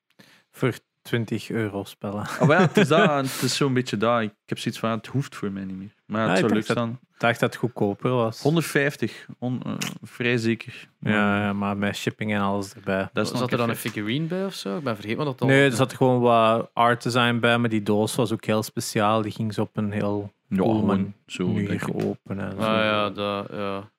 Voor 0.50 0.72
20 1.06 1.50
euro 1.50 1.84
spellen. 1.84 2.20
Oh, 2.20 2.40
maar 2.40 2.60
ja, 2.60 2.66
het 2.66 2.76
is, 2.76 2.88
dat, 2.88 3.10
het 3.32 3.42
is 3.42 3.56
zo'n 3.56 3.74
beetje 3.74 3.96
dat. 3.96 4.20
Ik 4.22 4.32
heb 4.46 4.58
zoiets 4.58 4.80
van, 4.80 4.90
het 4.90 5.06
hoeft 5.06 5.36
voor 5.36 5.50
mij 5.52 5.64
niet 5.64 5.76
meer. 5.76 5.94
Maar 6.06 6.22
ja, 6.22 6.28
het 6.28 6.38
zou 6.38 6.52
leuk 6.52 6.66
dacht 6.66 6.78
staan. 6.78 6.98
Ik 7.14 7.20
dacht 7.22 7.40
dat 7.40 7.50
het 7.50 7.58
goedkoper 7.60 8.10
was. 8.10 8.42
150, 8.42 9.26
on- 9.38 9.62
eh, 9.64 9.72
vrij 10.02 10.36
zeker. 10.38 10.88
Ja, 11.00 11.44
ja, 11.44 11.52
maar 11.52 11.76
met 11.76 11.96
shipping 11.96 12.32
en 12.34 12.40
alles 12.40 12.74
erbij. 12.74 13.08
Dat 13.12 13.28
Zat 13.28 13.52
er 13.52 13.58
dan 13.58 13.68
een 13.68 13.76
figurine 13.76 14.26
bij 14.26 14.44
of 14.44 14.54
zo? 14.54 14.76
Ik 14.76 14.84
ben 14.84 14.94
vergeten 14.94 15.16
wat 15.16 15.26
dat 15.26 15.40
al... 15.40 15.46
Nee, 15.46 15.64
er 15.64 15.72
zat 15.76 15.92
gewoon 15.94 16.20
wat 16.20 16.70
art 16.72 17.02
design 17.02 17.38
bij, 17.38 17.58
maar 17.58 17.68
die 17.68 17.82
doos 17.82 18.14
was 18.14 18.32
ook 18.32 18.44
heel 18.44 18.62
speciaal. 18.62 19.22
Die 19.22 19.32
ging 19.32 19.54
ze 19.54 19.60
op 19.60 19.76
een 19.76 19.90
heel 19.92 20.32
Ja, 20.48 20.56
cool 20.56 20.80
zo. 21.26 21.42
openen. 21.44 22.50
en 22.50 22.58
Ah 22.58 22.64
zo. 22.64 22.70
ja, 22.82 23.10
dat, 23.10 23.48
ja. 23.52 23.90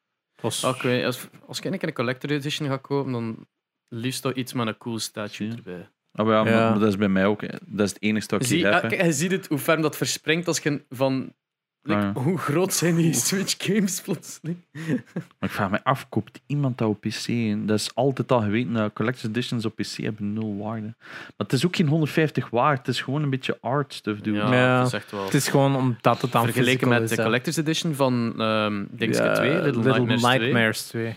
Was, 0.41 0.64
Ah, 0.64 0.80
weet 0.82 1.05
als, 1.05 1.28
als 1.47 1.60
ik 1.60 1.84
een 1.84 1.93
collector 1.93 2.32
edition 2.32 2.68
ga 2.70 2.78
kopen, 2.78 3.12
dan 3.12 3.45
liefst 3.88 4.22
toch 4.22 4.34
iets 4.34 4.53
met 4.53 4.68
een 4.68 4.78
cool 4.78 4.99
statue 4.99 5.47
Ja. 5.47 5.55
erbij. 5.55 5.89
Ah, 6.18 6.28
ja, 6.28 6.43
maar- 6.43 6.51
Ja. 6.53 6.70
maar 6.70 6.80
dat 6.80 6.88
is 6.89 6.97
bij 6.97 7.07
mij 7.09 7.26
ook. 7.26 7.41
hè. 7.41 7.47
Dat 7.65 7.86
is 7.86 7.93
het 7.93 8.01
enige 8.01 8.28
dat 8.28 8.41
ik 8.41 8.47
Zie, 8.47 8.65
heb. 8.65 8.84
ah, 8.84 8.91
hè. 8.91 9.03
je 9.05 9.11
ziet 9.13 9.32
het 9.32 9.47
hoe 9.47 9.57
ver 9.57 9.82
dat 9.82 9.97
verspringt 9.97 10.47
als 10.47 10.59
je 10.59 10.82
van... 10.89 11.34
like, 11.82 11.99
Ah, 12.01 12.11
ja. 12.15 12.22
Hoe 12.22 12.38
groot 12.38 12.74
zijn 12.74 12.95
die 12.95 13.13
Switch 13.13 13.55
games 13.57 14.01
plotseling? 14.01 14.57
Maar 14.74 15.49
ik 15.49 15.49
vraag 15.49 15.70
me 15.70 15.84
af, 15.84 16.09
koopt 16.09 16.41
iemand 16.47 16.78
dat 16.78 16.88
op 16.89 17.01
PC? 17.01 17.28
En 17.28 17.65
dat 17.65 17.80
is 17.80 17.95
altijd 17.95 18.32
al 18.32 18.41
geweten, 18.41 18.74
dat 18.74 18.93
collector's 18.93 19.28
editions 19.30 19.65
op 19.65 19.76
PC 19.76 19.95
hebben 19.95 20.34
nul 20.34 20.57
waarde. 20.57 20.95
Maar 20.97 21.34
het 21.38 21.53
is 21.53 21.65
ook 21.65 21.76
geen 21.76 21.88
150 21.88 22.49
waard, 22.49 22.78
het 22.78 22.88
is 22.88 23.01
gewoon 23.01 23.24
een 23.24 23.30
beetje 23.30 23.57
art 23.61 23.93
stuff, 23.93 24.20
dude. 24.22 24.38
Ja, 24.38 24.53
Ja. 24.53 24.78
dat 24.78 24.88
is 24.88 24.93
echt 24.93 25.11
wel... 25.11 25.24
het 25.26 25.34
is 25.34 25.47
gewoon 25.47 25.76
omdat 25.76 26.22
het 26.22 26.32
dan 26.32 26.43
Vergeleken 26.43 26.88
met 26.88 27.01
is, 27.01 27.09
de 27.09 27.24
collector's 27.24 27.57
edition 27.57 27.93
van 27.95 28.34
ehm 28.38 28.84
Dingske 28.89 29.24
Ja, 29.24 29.34
2, 29.34 29.61
Little, 29.61 29.84
Nightmares, 29.84 30.22
2, 30.22 30.39
Nightmares 30.39 30.82
2. 30.88 31.15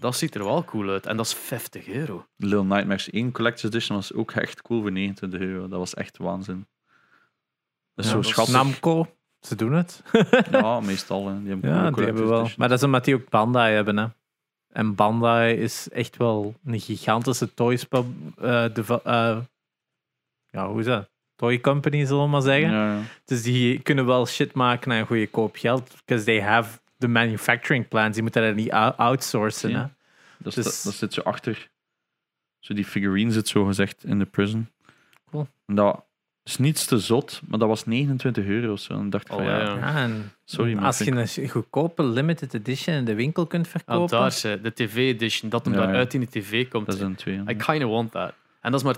Dat 0.00 0.16
ziet 0.16 0.34
er 0.34 0.44
wel 0.44 0.64
cool 0.64 0.88
uit. 0.88 1.06
En 1.06 1.16
dat 1.16 1.26
is 1.26 1.34
50 1.34 1.88
euro. 1.88 2.26
Little 2.36 2.64
Nightmares 2.64 3.10
1 3.10 3.32
collector's 3.32 3.64
edition 3.72 3.96
was 3.96 4.12
ook 4.12 4.32
echt 4.32 4.62
cool 4.62 4.80
voor 4.80 4.92
29 4.92 5.40
euro. 5.40 5.68
Dat 5.68 5.78
was 5.78 5.94
echt 5.94 6.16
waanzin. 6.18 6.66
Dat 7.94 8.04
is 8.04 8.10
Ja, 8.10 8.16
zo 8.16 8.22
schattig. 8.22 8.54
Namco, 8.54 9.06
ze 9.40 9.54
doen 9.56 9.72
het. 9.72 10.02
Ja, 10.50 10.80
meestal. 10.80 11.28
Hè. 11.28 11.40
Die 11.40 11.48
hebben 11.48 11.70
Ja, 11.70 11.90
die 11.90 12.04
hebben 12.04 12.28
wel. 12.28 12.48
Maar 12.56 12.68
dat 12.68 12.78
is 12.78 12.84
omdat 12.84 13.04
die 13.04 13.14
ook 13.14 13.28
Bandai 13.28 13.74
hebben. 13.74 13.96
Hè. 13.96 14.06
En 14.68 14.94
Bandai 14.94 15.54
is 15.56 15.88
echt 15.88 16.16
wel 16.16 16.54
een 16.64 16.80
gigantische 16.80 17.54
toys 17.54 17.84
pub, 17.84 18.04
eh, 18.38 18.64
deve- 18.74 19.00
eh, 19.04 19.38
ja, 20.50 20.68
hoe 20.68 20.80
is 20.80 20.86
dat? 20.86 21.08
Toy 21.36 21.60
company, 21.60 22.04
zullen 22.04 22.22
we 22.24 22.28
maar 22.30 22.42
zeggen. 22.42 22.70
Ja, 22.70 22.94
ja. 22.94 23.00
Dus 23.24 23.42
die 23.42 23.80
kunnen 23.80 24.06
wel 24.06 24.26
shit 24.26 24.52
maken 24.54 24.92
aan 24.92 25.06
goede 25.06 25.26
koop 25.28 25.56
geld. 25.56 25.96
Because 26.04 26.24
they 26.24 26.40
have 26.42 26.78
the 27.00 27.08
manufacturing 27.08 27.88
plans. 27.88 28.12
Die 28.14 28.22
moeten 28.22 28.42
dat 28.42 28.54
niet 28.54 28.70
ou- 28.70 28.94
outsourcen. 28.96 29.70
Ja. 29.70 29.80
Hè. 29.82 29.86
Dat, 30.38 30.54
Dus- 30.54 30.82
dat 30.82 30.94
zit 30.94 31.12
zo 31.12 31.20
achter. 31.20 31.70
Zo 32.58 32.74
die 32.74 32.84
figurine 32.84 33.30
zit 33.32 33.48
zo 33.48 33.64
gezegd 33.64 34.04
in 34.04 34.18
de 34.18 34.24
prison. 34.24 34.68
Cool. 35.30 35.48
En 35.66 35.74
dat 35.74 36.04
is 36.44 36.56
niets 36.56 36.84
te 36.84 36.98
zot, 36.98 37.40
maar 37.48 37.58
dat 37.58 37.68
was 37.68 37.84
29 37.86 38.44
euro 38.44 38.72
of 38.72 38.80
zo. 38.80 38.92
En 38.98 39.04
ik 39.04 39.10
dacht 39.10 39.26
van 39.28 39.36
Oh, 39.38 39.44
ja, 39.44 39.58
ja. 39.60 39.76
Ja, 39.76 39.96
en 39.96 40.32
sorry, 40.44 40.74
maar 40.74 40.84
als 40.84 41.00
ik 41.00 41.06
je 41.06 41.14
vind- 41.14 41.36
een 41.36 41.48
goedkope 41.48 42.02
limited 42.04 42.54
edition 42.54 42.94
in 42.96 43.04
de 43.04 43.14
winkel 43.14 43.46
kunt 43.46 43.64
Ah, 43.64 43.70
verkopen. 43.70 44.18
daar 44.18 44.62
de 44.62 44.72
TV 44.72 44.96
edition, 44.96 45.50
dat 45.50 45.64
hem 45.64 45.74
Ja, 45.74 45.80
daar 45.80 45.90
ja. 45.92 45.94
uit 45.96 46.14
in 46.14 46.20
de 46.20 46.28
tv 46.28 46.68
komt. 46.68 46.86
dat 46.86 46.94
is 46.94 47.00
een 47.00 47.14
twee. 47.14 47.40
I 47.48 47.54
kinda 47.56 47.86
want 47.86 48.10
that. 48.10 48.32
En 48.60 48.70
dat 48.70 48.80
is 48.80 48.86
maar, 48.86 48.96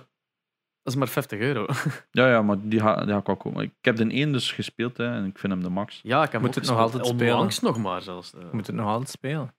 dat 0.83 0.93
is 0.93 0.95
maar 0.99 1.09
50 1.09 1.39
euro. 1.41 1.67
Ja, 2.11 2.29
ja, 2.29 2.43
maar 2.43 2.57
die 2.61 2.81
ga, 2.81 2.97
die 3.05 3.13
ga 3.13 3.19
ik 3.19 3.27
wel 3.27 3.37
komen. 3.37 3.63
Ik 3.63 3.73
heb 3.81 3.97
de 3.97 4.07
één 4.09 4.33
dus 4.33 4.53
gespeeld 4.53 4.97
hè, 4.97 5.05
en 5.13 5.25
ik 5.25 5.39
vind 5.39 5.53
hem 5.53 5.63
de 5.63 5.69
max. 5.69 6.01
Ja, 6.03 6.23
ik 6.23 6.33
heb 6.33 6.41
Moet 6.41 6.55
hem 6.55 6.63
het 6.63 6.73
ook 6.73 6.77
nog 6.79 6.85
altijd 6.87 7.07
spelen? 7.07 7.33
Onlangs 7.35 7.61
nog 7.61 7.79
maar 7.79 8.03
zelfs. 8.03 8.35
eh. 8.35 8.41
Je 8.41 8.49
moet 8.53 8.67
het 8.67 8.77
nog 8.77 8.87
altijd 8.87 9.09
spelen. 9.11 9.55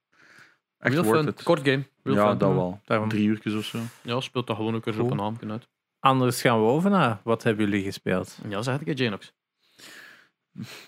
Echt 0.80 0.94
Real 0.94 1.06
worth 1.06 1.20
fun. 1.20 1.30
it. 1.30 1.44
Kort 1.44 1.60
game. 1.68 1.84
Real 2.04 2.18
ja, 2.18 2.30
fun. 2.30 2.38
dat 2.38 2.54
wel. 2.54 2.80
Daarom- 2.86 3.10
Drie 3.10 3.28
uurtjes 3.28 3.54
of 3.56 3.64
zo. 3.66 3.78
Ja, 4.02 4.20
speelt 4.20 4.48
dat 4.48 4.56
gewoon 4.56 4.76
ook 4.76 4.86
eens 4.86 4.96
Cool. 4.96 5.08
op 5.08 5.14
een 5.14 5.20
avond 5.22 5.52
uit. 5.52 5.68
Anders 6.00 6.42
gaan 6.42 6.60
we 6.60 6.66
over 6.68 6.90
naar 6.90 7.20
wat 7.24 7.44
hebben 7.44 7.66
jullie 7.70 7.84
gespeeld? 7.84 8.38
Ja, 8.48 8.62
zeg 8.62 8.80
ik 8.80 8.88
het, 8.88 8.98
Janox. 8.98 9.34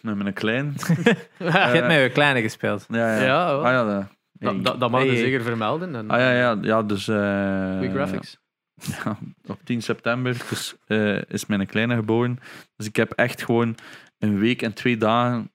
Met 0.01 0.15
mijn 0.15 0.33
klein. 0.33 0.73
Je 1.37 1.49
hebt 1.49 1.87
met 1.87 2.01
je 2.01 2.09
kleine 2.13 2.41
gespeeld. 2.41 2.85
Ja, 2.89 3.15
ja. 3.17 3.23
Ja. 3.25 3.45
Ah, 3.51 3.63
ja, 3.63 3.83
dat, 3.83 4.07
Dat, 4.31 4.65
dat, 4.65 4.79
dat 4.79 4.91
mag 4.91 5.01
je 5.03 5.07
Hey. 5.07 5.17
zeker 5.17 5.41
vermelden. 5.41 5.95
En, 5.95 6.09
ah, 6.09 6.19
ja, 6.19 6.31
ja, 6.31 6.57
ja, 6.61 6.83
dus... 6.83 7.07
eh, 7.07 7.71
Goeie 7.77 7.91
graphics. 7.91 8.37
Ja, 8.75 9.17
op 9.45 9.59
10 9.63 9.81
september 9.81 10.45
dus, 10.49 10.75
eh, 10.87 11.21
is 11.23 11.45
mijn 11.45 11.65
kleine 11.67 11.95
geboren. 11.95 12.39
Dus 12.75 12.87
ik 12.87 12.95
heb 12.95 13.11
echt 13.11 13.43
gewoon 13.43 13.75
een 14.19 14.39
week 14.39 14.61
en 14.61 14.73
twee 14.73 14.97
dagen 14.97 15.51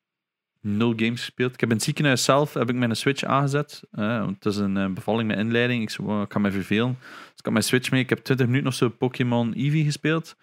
nul 0.61 0.93
games 0.97 1.21
gespeeld. 1.21 1.55
Ik 1.55 1.61
heb 1.61 1.69
in 1.69 1.75
het 1.75 1.85
ziekenhuis 1.85 2.25
zelf 2.25 2.55
heb 2.55 2.69
ik 2.69 2.75
mijn 2.77 2.97
Switch 2.97 3.25
aangezet. 3.25 3.83
want 3.91 4.35
het 4.45 4.47
is 4.47 4.57
een 4.57 4.77
eh, 4.77 4.89
bevalling 4.93 5.29
met 5.29 5.39
inleiding. 5.39 5.83
Ik, 5.83 5.91
zo, 5.91 6.23
ik 6.23 6.29
kan 6.29 6.43
me 6.43 6.51
vervelen. 6.51 6.99
Dus 7.01 7.37
ik 7.37 7.45
had 7.45 7.53
mijn 7.53 7.65
Switch 7.65 7.91
mee. 7.91 8.01
Ik 8.01 8.09
heb 8.09 8.19
20 8.19 8.47
minuten 8.47 8.69
of 8.69 8.75
zo 8.75 8.89
Pokémon 8.89 9.53
Eevee 9.57 9.85
gespeeld. 9.85 10.37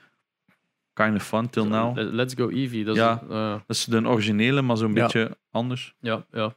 Kind 0.94 1.16
of 1.16 1.28
fun 1.28 1.50
till 1.50 1.66
now. 1.68 1.98
Eh, 2.00 2.06
Let's 2.12 2.34
go 2.34 2.50
Eevee. 2.50 2.84
Dat 2.84 2.96
is, 2.96 3.02
Ja. 3.02 3.16
Dat 3.28 3.64
is 3.68 3.86
de 3.86 4.08
originele, 4.08 4.62
maar 4.62 4.78
zo'n 4.78 4.94
Ja. 4.94 5.04
beetje 5.04 5.38
anders. 5.52 5.96
ja, 6.00 6.26
ja. 6.32 6.56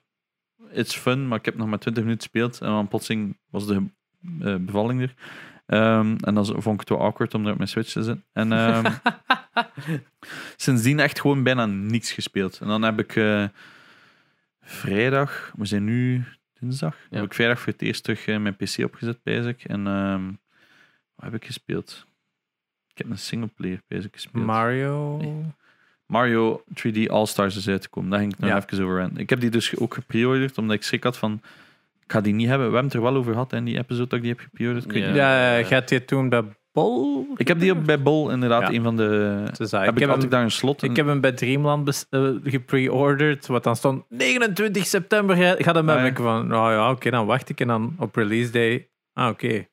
It's 0.73 0.97
fun, 0.97 1.29
maar 1.29 1.39
ik 1.39 1.45
heb 1.45 1.57
nog 1.57 1.69
maar 1.69 1.79
20 1.79 2.03
minuten 2.03 2.23
gespeeld. 2.23 2.61
En 2.61 2.69
dan 2.69 2.89
plotseling 2.89 3.39
was 3.51 3.67
de 3.67 3.87
bevalling 4.61 5.01
er. 5.03 5.15
Ehm, 5.71 6.17
en 6.21 6.35
dan 6.35 6.47
vond 6.47 6.67
ik 6.75 6.81
het 6.81 6.89
wel 6.89 7.01
awkward 7.01 7.35
om 7.35 7.45
er 7.47 7.51
op 7.53 7.57
mijn 7.57 7.69
Switch 7.69 7.93
te 7.93 8.03
zitten. 8.03 8.25
En 8.33 8.53
ehm, 8.53 8.93
sindsdien 10.57 11.01
echt 11.01 11.21
gewoon 11.21 11.43
bijna 11.43 11.67
niks 11.67 12.13
gespeeld. 12.13 12.59
En 12.61 12.67
dan 12.67 12.83
heb 12.83 12.99
ik 12.99 13.17
eh, 13.17 13.45
vrijdag, 14.61 15.53
we 15.57 15.65
zijn 15.65 15.85
nu 15.85 16.25
dinsdag, 16.61 16.97
Ja. 17.11 17.17
heb 17.17 17.25
ik 17.25 17.35
vrijdag 17.35 17.61
voor 17.61 17.73
het 17.73 17.83
eerst 17.83 18.03
terug 18.03 18.27
eh, 18.27 18.39
mijn 18.39 18.57
PC 18.57 18.79
opgezet, 18.85 19.23
bezig. 19.23 19.67
En 19.67 19.87
ehm, 19.87 20.25
wat 21.15 21.25
heb 21.25 21.35
ik 21.35 21.45
gespeeld? 21.45 22.07
Ik 22.89 22.99
heb 22.99 23.11
een 23.11 23.19
singleplayer 23.19 23.83
bezig 23.89 24.11
gespeeld. 24.13 24.45
Mario. 24.45 25.17
Nee. 25.17 25.45
Mario 26.07 26.63
3D 26.75 27.07
All-Stars 27.07 27.57
is 27.57 27.69
uitgekomen. 27.69 28.11
Daar 28.11 28.21
ging 28.21 28.33
ik 28.33 28.39
nog 28.39 28.51
Ja. 28.51 28.57
even 28.67 28.85
over 28.85 29.03
aan. 29.03 29.19
Ik 29.19 29.31
heb 29.31 29.41
die 29.41 29.51
dus 29.51 29.77
ook 29.77 29.95
gepreorderd, 29.95 30.59
omdat 30.59 30.77
ik 30.77 30.83
schrik 30.83 31.03
had 31.05 31.19
van... 31.19 31.43
Ik 32.11 32.17
ga 32.17 32.23
die 32.23 32.35
niet 32.35 32.49
hebben. 32.49 32.67
We 32.69 32.73
hebben 32.75 32.91
het 32.93 33.01
er 33.01 33.13
wel 33.13 33.17
over 33.21 33.33
gehad 33.33 33.53
in 33.53 33.65
die 33.65 33.79
episode 33.79 34.07
dat 34.07 34.19
ik 34.19 34.23
die 34.25 34.31
heb 34.31 34.41
gepreorderd. 34.41 34.85
Ik 34.85 34.93
weet 34.93 35.15
Ja. 35.15 35.57
Ja, 35.59 35.65
gaat 35.65 35.91
je 35.91 36.05
toen 36.05 36.29
bij 36.29 36.43
Bol? 36.73 37.27
Ik 37.37 37.49
heb 37.49 37.61
die 37.61 37.73
op, 37.73 37.85
bij 37.85 38.03
Bol 38.03 38.31
inderdaad, 38.31 38.61
Ja. 38.61 38.73
een 38.73 38.83
van 38.83 38.97
de... 38.97 39.43
Ah, 39.71 39.81
heb 39.81 39.89
ik, 39.89 39.95
ik, 39.95 39.99
heb 39.99 40.09
had 40.09 40.17
hem, 40.17 40.25
ik 40.25 40.31
daar 40.31 40.43
een 40.43 40.51
slot. 40.51 40.83
ik 40.83 40.97
heb 40.97 41.07
hem 41.07 41.21
bij 41.21 41.33
Dreamland 41.33 41.85
bes- 41.85 42.07
eh, 42.11 42.29
gepreorderd, 42.45 43.47
wat 43.47 43.65
dan 43.65 43.77
stond 43.77 44.05
29 44.09 44.87
september 44.87 45.37
ga- 45.37 45.55
gaat 45.59 45.75
hem 45.75 45.89
Ah, 45.89 45.95
hebben. 45.95 46.03
ja. 46.05 46.07
Ik 46.11 46.17
van, 46.17 46.47
nou 46.47 46.73
ja, 46.73 46.91
oké, 46.91 47.11
dan 47.11 47.27
wacht 47.27 47.49
ik 47.49 47.61
en 47.61 47.67
dan 47.67 47.95
op 47.99 48.17
release 48.17 48.51
day. 48.51 48.89
Ah, 49.13 49.29
oké. 49.29 49.67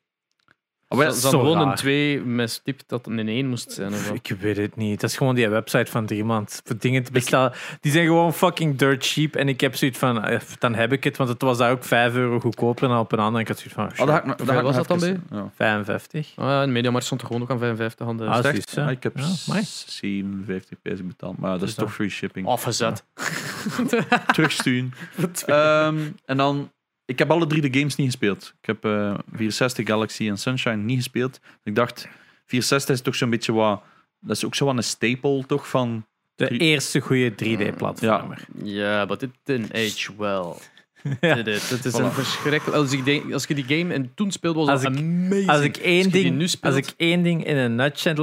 Oh, 0.90 1.00
ja, 1.02 1.10
Ze 1.10 1.20
zo 1.20 1.22
hadden 1.22 1.40
gewoon 1.40 1.58
een 1.60 1.66
raar. 1.66 1.76
2 1.76 2.20
met 2.20 2.60
tip 2.64 2.80
dat 2.86 3.04
het 3.04 3.18
een 3.18 3.28
1 3.28 3.46
moest 3.48 3.72
zijn. 3.72 3.92
Of 3.92 4.08
wat. 4.08 4.16
Ik 4.22 4.36
weet 4.40 4.56
het 4.56 4.76
niet. 4.76 5.00
Dat 5.00 5.10
is 5.10 5.16
gewoon 5.16 5.34
die 5.34 5.48
website 5.48 5.90
van 5.90 6.06
Dreamland. 6.06 6.60
Voor 6.64 6.76
dingen 6.78 7.02
te 7.02 7.12
bestellen. 7.12 7.52
Die 7.80 7.92
zijn 7.92 8.06
gewoon 8.06 8.34
fucking 8.34 8.76
dirt 8.78 9.06
cheap. 9.06 9.36
En 9.36 9.48
ik 9.48 9.60
heb 9.60 9.74
zoiets 9.76 9.98
van, 9.98 10.24
eh, 10.24 10.40
dan 10.58 10.74
heb 10.74 10.92
ik 10.92 11.04
het. 11.04 11.16
Want 11.16 11.28
het 11.30 11.42
was 11.42 11.58
daar 11.58 11.70
ook 11.70 11.84
5 11.84 12.14
euro 12.14 12.40
goedkoper 12.40 12.88
dan 12.88 12.98
op 12.98 13.12
een 13.12 13.18
ander. 13.18 13.40
Ik 13.40 13.48
had 13.48 13.56
zoiets 13.58 13.74
van, 13.74 14.06
Oh, 14.08 14.46
daar 14.46 14.62
was 14.62 14.76
dat 14.76 14.88
dan 14.88 14.96
even- 15.02 15.24
Ja. 15.30 15.50
55. 15.54 16.32
Ah, 16.36 16.44
ja, 16.44 16.62
in 16.62 16.72
Mediamarkt 16.72 17.06
stond 17.06 17.20
er 17.20 17.26
gewoon 17.26 17.42
ook 17.42 17.50
aan 17.50 17.58
55 17.58 18.06
aan 18.06 18.16
de 18.16 18.24
Ah. 18.24 18.84
Ah, 18.84 18.90
ik 18.90 19.02
heb 19.02 19.18
Ja, 19.18 19.24
amai. 19.48 19.62
57 19.86 20.82
prijs 20.82 21.06
betaald. 21.06 21.38
Maar 21.38 21.58
dat 21.58 21.68
is 21.68 21.74
toch 21.74 21.94
free 21.94 22.08
shipping. 22.08 22.46
Afgezet. 22.46 23.04
Terugsturen. 24.32 24.92
Ehm, 25.46 25.98
en 26.24 26.36
dan... 26.36 26.70
Ik 27.08 27.18
heb 27.18 27.30
alle 27.30 27.46
drie 27.46 27.70
de 27.70 27.78
games 27.78 27.96
niet 27.96 28.06
gespeeld. 28.06 28.54
Ik 28.60 28.66
heb 28.66 28.84
eh 28.84 29.14
64 29.32 29.86
Galaxy 29.86 30.28
en 30.28 30.38
Sunshine 30.38 30.76
niet 30.76 30.96
gespeeld. 30.96 31.40
Ik 31.64 31.74
dacht, 31.74 32.08
64 32.46 32.94
is 32.94 33.00
toch 33.00 33.14
zo'n 33.14 33.30
beetje 33.30 33.52
wat... 33.52 33.82
Dat 34.20 34.36
is 34.36 34.44
ook 34.44 34.54
zo 34.54 34.64
wat 34.64 34.76
een 34.76 34.82
staple, 34.82 35.44
toch, 35.46 35.68
van... 35.68 36.06
De 36.36 36.46
Drie- 36.46 36.58
eerste 36.60 37.00
goede 37.00 37.30
3D-platformer. 37.32 38.44
Ja, 38.62 39.06
but 39.06 39.22
it 39.22 39.30
didn't 39.44 39.72
age 39.74 40.12
well. 40.18 40.52
Ja. 41.20 41.34
Did 41.34 41.46
it? 41.46 41.68
Het 41.70 41.84
is 41.84 41.92
Voilà. 41.92 42.04
een 42.04 42.12
verschrikkelijk... 42.12 42.76
Als, 42.78 42.92
ik 42.92 43.04
denk, 43.04 43.32
als 43.32 43.44
je 43.46 43.54
die 43.54 43.78
game 43.78 43.94
en 43.94 44.14
toen 44.14 44.30
speelde, 44.32 44.58
was 44.58 44.68
Als 44.68 44.82
dat 44.82 44.92
ik- 44.92 44.98
amazing. 44.98 45.48
Als 45.48 45.60
ik 45.60 45.76
één 45.76 46.04
Als 46.04 46.12
ding, 46.12 46.36
nu 46.36 46.48
speelt- 46.48 46.74
als 46.74 46.86
ik 46.88 46.94
één 46.96 47.22
ding 47.22 47.44
in 47.46 47.56
een 47.56 47.74
nutshell, 47.74 48.14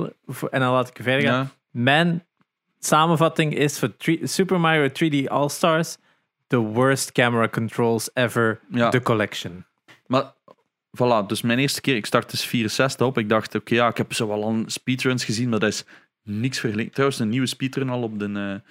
en 0.52 0.60
dan 0.60 0.72
laat 0.72 0.88
ik 0.88 0.98
verder 1.04 1.22
gaan. 1.30 1.44
Ja, 1.44 1.52
Mijn 1.72 2.24
samenvatting 2.80 3.56
is 3.58 3.80
voor 3.80 3.92
Super 4.24 4.60
Mario 4.60 4.90
3D 4.90 5.28
All-Stars 5.28 5.98
the 6.48 6.58
worst 6.58 7.12
camera 7.12 7.48
controls 7.48 8.10
ever, 8.14 8.60
ja. 8.70 8.90
the 8.90 9.02
collection. 9.02 9.66
Maar 10.06 10.34
voilà, 11.04 11.26
dus 11.28 11.42
mijn 11.42 11.60
eerste 11.60 11.82
keer, 11.82 11.96
ik 11.96 12.06
start 12.06 12.32
dus 12.32 12.46
64 12.46 13.08
op. 13.08 13.18
Ik 13.18 13.30
dacht, 13.30 13.56
oké, 13.56 13.74
ja, 13.76 13.88
ik 13.88 13.98
heb 13.98 14.14
zo 14.14 14.28
wel 14.28 14.44
al 14.44 14.64
speedruns 14.66 15.26
gezien, 15.26 15.50
maar 15.50 15.60
dat 15.60 15.70
is 15.70 15.86
niks 16.24 16.60
vergeleken. 16.60 16.92
Trouwens, 16.92 17.20
een 17.20 17.30
nieuwe 17.30 17.48
speedrun 17.48 17.90
al 17.90 18.02
op 18.02 18.20
de, 18.20 18.62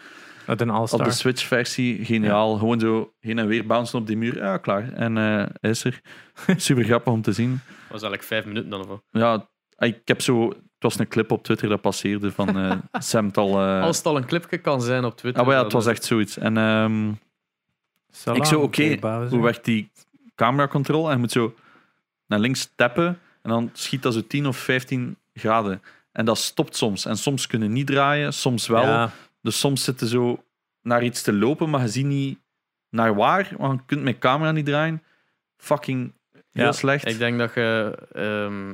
eh, 0.46 0.54
een 0.56 0.70
op 0.70 1.04
de 1.04 1.10
Switch-versie. 1.10 2.04
Geniaal. 2.04 2.56
Gewoon 2.56 2.80
zo 2.80 3.12
heen 3.20 3.38
en 3.38 3.46
weer 3.46 3.66
bouncen 3.66 3.98
op 3.98 4.06
die 4.06 4.16
muur. 4.16 4.36
Ja, 4.36 4.56
klaar. 4.56 4.92
En 4.92 5.18
eh, 5.18 5.46
hij 5.60 5.70
is 5.70 5.84
er. 5.84 6.00
Super 6.56 6.84
grappig 6.84 7.12
om 7.12 7.22
te 7.22 7.32
zien. 7.32 7.50
Dat 7.50 8.02
was 8.02 8.02
eigenlijk 8.02 8.22
vijf 8.22 8.44
minuten 8.44 8.70
dan. 8.70 8.80
Of 8.80 8.86
wat. 8.86 9.02
Ja, 9.10 9.48
ik 9.78 10.00
heb 10.04 10.20
zo... 10.20 10.48
Het 10.48 10.92
was 10.92 10.98
een 10.98 11.08
clip 11.08 11.30
op 11.30 11.44
Twitter 11.44 11.68
dat 11.68 11.80
passeerde 11.80 12.32
van 12.32 12.58
eh 12.58 12.76
Sam 13.02 13.30
al... 13.32 13.60
eh, 13.60 13.82
Als 13.82 13.96
het 13.96 14.06
al 14.06 14.16
een 14.16 14.26
clipje 14.26 14.58
kan 14.58 14.82
zijn 14.82 15.04
op 15.04 15.16
Twitter. 15.16 15.40
ah, 15.42 15.48
maar 15.48 15.56
ja, 15.56 15.62
het 15.64 15.72
was 15.72 15.86
echt 15.86 16.04
zoiets. 16.04 16.38
En 16.38 16.56
ehm, 16.56 17.12
Salam, 18.16 18.40
ik 18.40 18.46
zo, 18.46 18.60
oké, 18.60 18.98
hoe 19.28 19.42
werkt 19.42 19.64
die 19.64 19.90
camera 20.34 20.68
control? 20.68 21.06
En 21.06 21.12
je 21.14 21.18
moet 21.18 21.32
zo 21.32 21.54
naar 22.26 22.38
links 22.38 22.72
tappen 22.74 23.06
en 23.42 23.50
dan 23.50 23.70
schiet 23.72 24.02
dat 24.02 24.14
zo 24.14 24.26
10 24.26 24.46
of 24.46 24.56
15 24.56 25.16
graden. 25.34 25.82
En 26.12 26.24
dat 26.24 26.38
stopt 26.38 26.76
soms. 26.76 27.04
En 27.04 27.16
soms 27.16 27.46
kunnen 27.46 27.72
niet 27.72 27.86
draaien, 27.86 28.32
soms 28.32 28.66
wel. 28.66 28.82
Ja, 28.82 29.10
Dus 29.42 29.58
soms 29.58 29.84
zitten 29.84 30.06
zo 30.06 30.44
naar 30.82 31.04
iets 31.04 31.22
te 31.22 31.32
lopen, 31.32 31.70
maar 31.70 31.80
je 31.80 31.88
ziet 31.88 32.06
niet 32.06 32.38
naar 32.90 33.14
waar. 33.14 33.50
Want 33.58 33.80
je 33.80 33.86
kunt 33.86 34.02
met 34.02 34.18
camera 34.18 34.52
niet 34.52 34.66
draaien. 34.66 35.02
Fucking 35.56 36.12
heel 36.52 36.64
Ja, 36.64 36.72
slecht. 36.72 37.06
Ik 37.08 37.18
denk 37.18 37.38
dat 37.38 37.54
je... 37.54 37.98
ehm, 38.12 38.72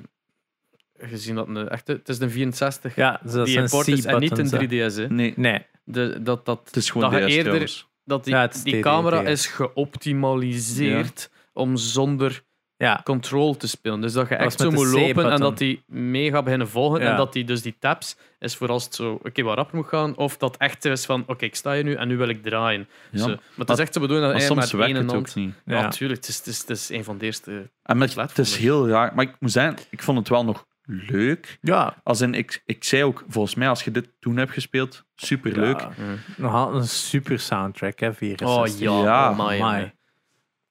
gezien 1.10 1.34
dat 1.34 1.48
een 1.48 1.68
echte... 1.68 1.92
Het 1.92 2.08
is 2.08 2.18
een 2.18 2.30
64 2.30 2.94
ja 2.94 3.20
dus 3.22 3.32
dat 3.32 3.44
die 3.44 3.52
zijn 3.54 3.64
import 3.64 3.88
is 3.88 4.04
en 4.04 4.18
niet 4.20 4.38
een 4.38 4.46
C-buttons, 4.48 4.96
hè. 4.96 5.04
3DS. 5.06 5.08
Hè. 5.08 5.14
Nee, 5.14 5.32
Nee, 5.36 5.66
De, 5.84 6.22
dat, 6.22 6.46
dat, 6.46 6.60
het 6.64 6.76
is 6.76 6.90
gewoon 6.90 7.10
Dat 7.10 7.20
je 7.20 7.26
DS 7.26 7.30
eerder- 7.30 7.42
trouwens. 7.44 7.88
Dat 8.10 8.24
die, 8.24 8.34
Ja, 8.34 8.50
die 8.62 8.80
camera 8.80 9.20
is 9.22 9.46
geoptimaliseerd 9.46 11.30
om 11.52 11.76
zonder 11.76 12.42
ja. 12.76 13.00
control 13.04 13.56
te 13.56 13.68
spelen. 13.68 14.00
Dus 14.00 14.12
dat 14.12 14.28
je 14.28 14.34
echt 14.34 14.60
zo 14.60 14.70
moet 14.70 14.86
lopen 14.86 15.30
en 15.30 15.40
dat 15.40 15.58
die 15.58 15.82
mega 15.86 16.42
beginnen 16.42 16.68
volgen. 16.68 17.00
En 17.00 17.16
dat 17.16 17.32
die 17.32 17.44
dus 17.44 17.62
die 17.62 17.76
taps 17.78 18.16
is 18.38 18.56
voor 18.56 18.68
als 18.68 18.84
het 18.84 18.94
zo 18.94 19.20
oké 19.22 19.42
wat 19.42 19.56
rapper 19.56 19.76
moet 19.76 19.86
gaan. 19.86 20.16
Of 20.16 20.36
dat 20.36 20.56
echt 20.56 20.84
is 20.84 21.04
van 21.04 21.24
oké, 21.26 21.44
ik 21.44 21.54
sta 21.54 21.72
hier 21.72 21.84
nu 21.84 21.94
en 21.94 22.08
nu 22.08 22.16
wil 22.16 22.28
ik 22.28 22.42
draaien. 22.42 22.88
Ja. 23.10 23.18
Zo. 23.18 23.26
Maar 23.26 23.38
het 23.56 23.70
is 23.70 23.78
echt 23.78 23.92
zo 23.92 24.00
bedoeld 24.00 24.20
dat 24.20 24.32
Maar 24.32 24.40
soms 24.40 24.72
werkt 24.72 24.96
één 24.96 25.06
het 25.06 25.14
ook 25.14 25.34
niet. 25.34 25.54
Ja, 25.64 25.82
natuurlijk. 25.82 26.20
Het 26.20 26.28
is, 26.28 26.36
het, 26.36 26.46
is, 26.46 26.58
het 26.58 26.70
is 26.70 26.88
een 26.88 27.04
van 27.04 27.18
de 27.18 27.24
eerste... 27.24 27.70
En 27.82 27.98
met, 27.98 28.14
het 28.14 28.38
is 28.38 28.56
heel 28.56 28.88
raar. 28.88 29.12
Maar 29.14 29.24
ik 29.24 29.34
moet 29.38 29.52
zeggen, 29.52 29.76
ik 29.90 30.02
vond 30.02 30.18
het 30.18 30.28
wel 30.28 30.44
nog 30.44 30.66
leuk. 30.84 31.58
Ja. 31.60 31.96
Als 32.02 32.20
in, 32.20 32.34
ik, 32.34 32.62
ik 32.66 32.84
zei 32.84 33.04
ook, 33.04 33.24
volgens 33.28 33.54
mij, 33.54 33.68
als 33.68 33.84
je 33.84 33.90
dit 33.90 34.08
toen 34.20 34.36
hebt 34.36 34.52
gespeeld, 34.52 35.04
super 35.16 35.52
leuk. 35.52 35.80
Ja. 35.80 35.90
Nogal 36.36 36.74
een 36.74 36.88
super 36.88 37.38
soundtrack, 37.38 37.98
hè, 37.98 38.14
64. 38.14 38.88
Oh 38.88 39.02
ja. 39.04 39.30
Oh, 39.30 39.48
my. 39.48 39.62
my. 39.62 39.94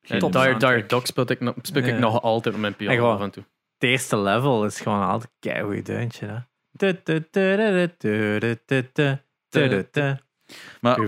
En 0.01 0.31
Dire, 0.31 0.57
Dire 0.57 0.85
Dog 0.85 1.07
speel 1.07 1.31
ik, 1.31 1.39
ik 1.73 1.99
nog 1.99 2.21
altijd 2.21 2.55
op 2.55 2.61
mijn 2.61 2.75
piano 2.75 2.95
gewoon, 2.95 3.15
af 3.15 3.21
en 3.21 3.31
toe. 3.31 3.43
Het 3.73 3.89
eerste 3.89 4.17
level 4.17 4.65
is 4.65 4.79
gewoon 4.79 5.07
altijd 5.07 5.31
een 5.39 5.51
keihard 5.51 5.85
deuntje, 5.85 6.25
hè. 6.25 6.37
Maar 10.81 10.99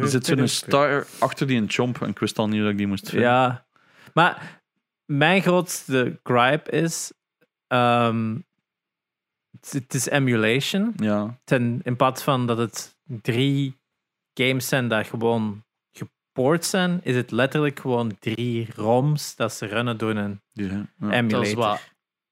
er 0.00 0.08
zit 0.08 0.26
zo'n 0.26 0.48
star 0.48 1.06
achter 1.18 1.46
die 1.46 1.60
een 1.60 1.70
chomp 1.70 2.02
en 2.02 2.08
ik 2.08 2.18
wist 2.18 2.38
al 2.38 2.48
niet 2.48 2.60
dat 2.60 2.70
ik 2.70 2.76
die 2.76 2.86
moest 2.86 3.08
vinden. 3.08 3.28
Ja, 3.28 3.66
maar 4.14 4.62
mijn 5.04 5.42
grootste 5.42 6.20
gripe 6.22 6.70
is 6.70 7.12
ehm, 7.70 8.36
het, 9.60 9.72
het 9.72 9.94
is 9.94 10.08
emulation. 10.08 10.92
Ja. 10.96 11.38
Ten, 11.44 11.80
in 11.82 11.96
plaats 11.96 12.22
van 12.22 12.46
dat 12.46 12.58
het 12.58 12.96
drie 13.04 13.78
games 14.34 14.68
zijn 14.68 14.88
dat 14.88 15.06
gewoon 15.06 15.64
gepoord 15.92 16.64
zijn, 16.64 17.00
is 17.02 17.16
het 17.16 17.30
letterlijk 17.30 17.80
gewoon 17.80 18.16
drie 18.18 18.68
ROMs 18.76 19.36
dat 19.36 19.52
ze 19.52 19.66
runnen 19.66 19.98
door 19.98 20.14
een 20.14 20.40
ja. 20.52 20.68
Dat 20.68 21.10
is 21.10 21.16
emulator. 21.16 21.56
wel 21.56 21.78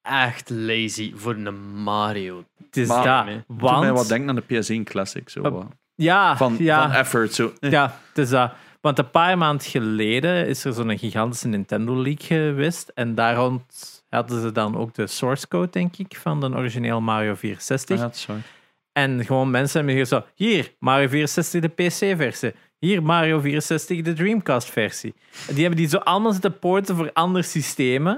echt 0.03 0.51
lazy 0.51 1.13
voor 1.17 1.35
een 1.35 1.83
Mario. 1.83 2.45
Het 2.65 2.77
is 2.77 2.89
Maar- 2.89 3.27
dat. 3.27 3.59
Doet 3.59 3.81
mij 3.81 3.93
wat 3.93 4.09
denken 4.09 4.29
aan 4.29 4.43
de 4.47 4.63
PS1 4.81 4.85
Classic. 4.85 5.29
Zo, 5.29 5.69
ja, 5.95 6.37
van, 6.37 6.57
ja, 6.59 6.83
van 6.83 6.93
effort. 6.93 7.33
Zo. 7.35 7.53
Eh. 7.61 7.71
Ja, 7.71 7.99
het 8.09 8.19
is 8.19 8.29
dat. 8.31 8.53
Want 8.81 8.99
een 8.99 9.11
paar 9.11 9.39
maanden 9.39 9.67
geleden 9.67 10.47
is 10.47 10.65
er 10.65 10.73
zo'n 10.73 10.99
gigantische 10.99 11.49
Nintendo 11.49 12.03
League 12.03 12.27
geweest. 12.27 12.89
En 12.89 13.15
daar 13.15 13.35
rond 13.35 13.98
hadden 14.09 14.41
ze 14.41 14.53
dan 14.53 14.77
ook 14.77 14.95
de 14.95 15.07
source 15.07 15.49
code, 15.49 15.71
denk 15.71 15.97
ik, 15.97 16.17
van 16.17 16.41
de 16.41 16.49
origineel 16.49 17.01
Mario 17.01 17.35
64. 17.35 17.97
Ah, 17.97 18.03
ja, 18.03 18.13
sorry. 18.13 18.41
En 18.93 19.25
gewoon 19.25 19.51
mensen 19.51 19.77
hebben 19.77 19.95
hier 19.95 20.05
zo... 20.05 20.25
Hier, 20.35 20.75
Mario 20.79 21.09
64 21.09 21.61
de 21.61 21.69
PC-versie. 21.69 22.55
Hier, 22.79 23.03
Mario 23.03 23.41
64 23.41 24.03
de 24.03 24.13
Dreamcast-versie. 24.13 25.15
Die 25.49 25.61
hebben 25.61 25.77
die 25.77 25.89
zo 25.89 25.97
allemaal 25.97 26.33
zitten 26.33 26.59
poorten 26.59 26.97
voor 26.97 27.13
andere 27.13 27.45
systemen. 27.45 28.13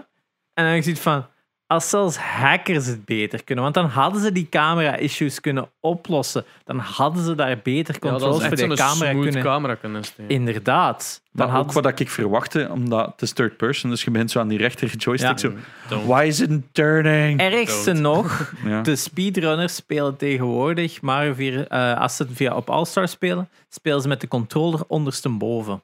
En 0.54 0.64
dan 0.64 0.64
heb 0.64 0.76
ik 0.76 0.82
zoiets 0.82 1.02
van... 1.02 1.26
als 1.70 1.88
zelfs 1.88 2.16
hackers 2.16 2.86
het 2.86 3.04
beter 3.04 3.44
kunnen. 3.44 3.64
Want 3.64 3.76
dan 3.76 3.86
hadden 3.86 4.20
ze 4.22 4.32
die 4.32 4.46
camera-issues 4.50 5.40
kunnen 5.40 5.68
oplossen. 5.80 6.44
Dan 6.64 6.78
hadden 6.78 7.24
ze 7.24 7.34
daar 7.34 7.58
beter 7.62 7.94
Ja, 7.94 8.00
dat 8.00 8.10
controls 8.10 8.40
is 8.42 8.46
voor 8.46 8.56
die 8.56 8.66
zo'n 8.66 8.76
camera 8.76 9.10
smooth 9.10 9.22
kunnen... 9.24 9.42
camera 9.42 9.74
kunnen 9.74 10.04
steken. 10.04 10.28
Inderdaad. 10.34 11.22
Dan 11.32 11.48
Maar 11.48 11.58
ook 11.58 11.72
wat 11.72 12.00
ik 12.00 12.10
verwachtte, 12.10 12.68
omdat 12.72 13.06
het 13.06 13.22
is 13.22 13.32
third 13.32 13.56
person, 13.56 13.90
dus 13.90 14.04
je 14.04 14.10
begint 14.10 14.30
zo 14.30 14.40
aan 14.40 14.48
die 14.48 14.58
rechter 14.58 14.96
joystick 14.96 15.30
Ja. 15.30 15.36
zo... 15.36 15.52
Don't. 15.88 16.06
Why 16.06 16.24
is 16.26 16.40
it 16.40 16.60
turning? 16.72 17.40
Ergste 17.40 17.92
nog, 17.92 18.52
Ja. 18.64 18.82
de 18.82 18.96
speedrunners 18.96 19.74
spelen 19.74 20.16
tegenwoordig 20.16 21.00
Mario 21.00 21.34
4, 21.34 21.66
eh, 21.66 22.00
als 22.00 22.16
ze 22.16 22.22
het 22.22 22.32
via 22.34 22.56
op 22.56 22.70
All-Star 22.70 23.08
spelen, 23.08 23.48
spelen 23.68 24.00
ze 24.00 24.08
met 24.08 24.20
de 24.20 24.28
controller 24.28 24.80
ondersteboven. 24.88 25.82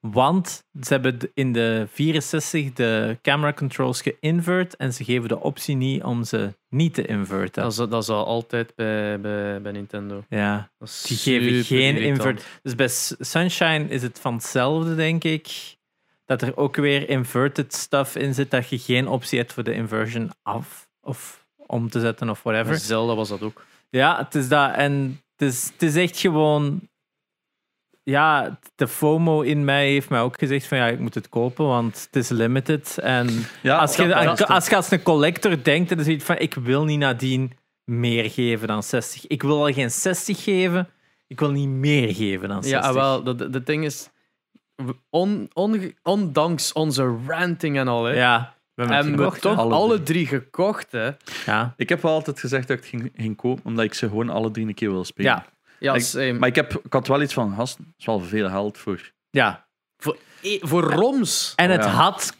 Want 0.00 0.64
ze 0.80 0.92
hebben 0.92 1.18
in 1.34 1.52
de 1.52 1.86
64 1.92 2.72
de 2.72 3.18
camera 3.22 3.52
controls 3.52 4.02
geïnvert 4.02 4.76
en 4.76 4.92
ze 4.94 5.04
geven 5.04 5.28
de 5.28 5.40
optie 5.40 5.76
niet 5.76 6.02
om 6.02 6.24
ze 6.24 6.54
niet 6.68 6.94
te 6.94 7.06
inverten. 7.06 7.62
Dat 7.62 7.70
is, 7.72 7.76
dat 7.76 8.02
is 8.02 8.08
al 8.08 8.26
altijd 8.26 8.74
bij, 8.74 9.20
bij, 9.20 9.60
bij 9.60 9.72
Nintendo. 9.72 10.24
ja, 10.28 10.70
die 10.78 11.16
geven 11.16 11.64
geen 11.64 11.96
irritant. 11.96 12.18
invert. 12.18 12.46
Dus 12.62 12.74
bij 12.74 12.88
Sunshine 13.18 13.88
is 13.88 14.02
het 14.02 14.20
van 14.20 14.34
hetzelfde, 14.34 14.94
denk 14.94 15.24
ik. 15.24 15.76
Dat 16.24 16.42
er 16.42 16.56
ook 16.56 16.76
weer 16.76 17.08
inverted 17.08 17.74
stuff 17.74 18.16
in 18.16 18.34
zit, 18.34 18.50
dat 18.50 18.68
je 18.68 18.78
geen 18.78 19.08
optie 19.08 19.38
hebt 19.38 19.52
voor 19.52 19.64
de 19.64 19.74
inversion 19.74 20.30
af 20.42 20.88
of 21.00 21.46
om 21.56 21.90
te 21.90 22.00
zetten 22.00 22.30
of 22.30 22.42
whatever. 22.42 22.78
Zelda 22.78 23.14
was 23.14 23.28
dat 23.28 23.42
ook. 23.42 23.64
Ja, 23.90 24.18
het 24.18 24.34
is 24.34 24.48
dat. 24.48 24.74
En 24.74 25.20
het 25.36 25.48
is, 25.48 25.70
het 25.72 25.82
is 25.82 25.96
echt 25.96 26.18
gewoon. 26.18 26.88
Ja, 28.02 28.58
de 28.74 28.88
FOMO 28.88 29.40
in 29.40 29.64
mij 29.64 29.88
heeft 29.88 30.08
mij 30.08 30.20
ook 30.20 30.38
gezegd 30.38 30.66
van 30.66 30.78
ja, 30.78 30.86
ik 30.86 30.98
moet 30.98 31.14
het 31.14 31.28
kopen, 31.28 31.66
want 31.66 32.02
het 32.10 32.16
is 32.16 32.28
limited. 32.28 32.98
En 32.98 33.28
Ja, 33.62 33.78
als, 33.78 33.96
je, 33.96 34.14
als 34.46 34.68
je 34.68 34.76
als 34.76 34.90
een 34.90 35.02
collector 35.02 35.62
denkt, 35.62 35.88
dan 35.88 35.98
is 35.98 36.06
het 36.06 36.22
van 36.22 36.38
ik 36.38 36.54
wil 36.54 36.84
niet 36.84 36.98
nadien 36.98 37.52
meer 37.84 38.30
geven 38.30 38.68
dan 38.68 38.82
60. 38.82 39.26
Ik 39.26 39.42
wil 39.42 39.58
al 39.66 39.72
geen 39.72 39.90
60 39.90 40.42
geven, 40.42 40.88
ik 41.26 41.40
wil 41.40 41.50
niet 41.50 41.68
meer 41.68 42.14
geven 42.14 42.48
dan 42.48 42.62
60. 42.62 42.80
Ja, 42.88 42.94
wel, 42.94 43.22
dat- 43.22 43.66
ding 43.66 43.84
is, 43.84 44.08
on, 45.10 45.50
on, 45.52 45.94
ondanks 46.02 46.72
onze 46.72 47.16
ranting 47.26 47.78
en 47.78 47.88
al, 47.88 48.04
hè, 48.04 48.12
Ja, 48.14 48.54
we 48.74 48.84
hebben 48.86 49.12
we 49.12 49.18
gekocht, 49.18 49.40
toch? 49.40 49.58
Alle 49.58 49.74
alle 49.74 50.02
drie 50.02 50.26
gekocht. 50.26 50.92
Hè. 50.92 51.10
Ja, 51.46 51.74
Ik 51.76 51.88
heb 51.88 52.02
wel 52.02 52.12
altijd 52.12 52.40
gezegd 52.40 52.68
dat 52.68 52.76
ik 52.76 52.82
het 52.82 52.92
ging, 52.92 53.12
ging 53.16 53.36
kopen, 53.36 53.64
omdat 53.64 53.84
ik 53.84 53.94
ze 53.94 54.08
gewoon 54.08 54.30
alle 54.30 54.50
drie 54.50 54.66
een 54.66 54.74
keer 54.74 54.90
wil 54.90 55.04
spelen. 55.04 55.30
ja, 55.30 55.46
Ja, 55.80 55.94
Ik- 55.94 56.00
same. 56.02 56.32
Maar 56.32 56.48
ik, 56.48 56.54
heb, 56.54 56.72
ik 56.84 56.92
had 56.92 57.06
wel 57.06 57.22
iets 57.22 57.34
van, 57.34 57.54
gast, 57.54 57.78
is 57.98 58.04
wel 58.04 58.20
veel 58.20 58.48
geld 58.48 58.78
voor. 58.78 59.12
ja. 59.30 59.68
voor, 59.96 60.18
eh, 60.42 60.58
voor 60.60 60.82
Roms. 60.82 61.52
En 61.56 61.70
het 61.70 61.84
Ja. 61.84 61.90
had 61.90 62.36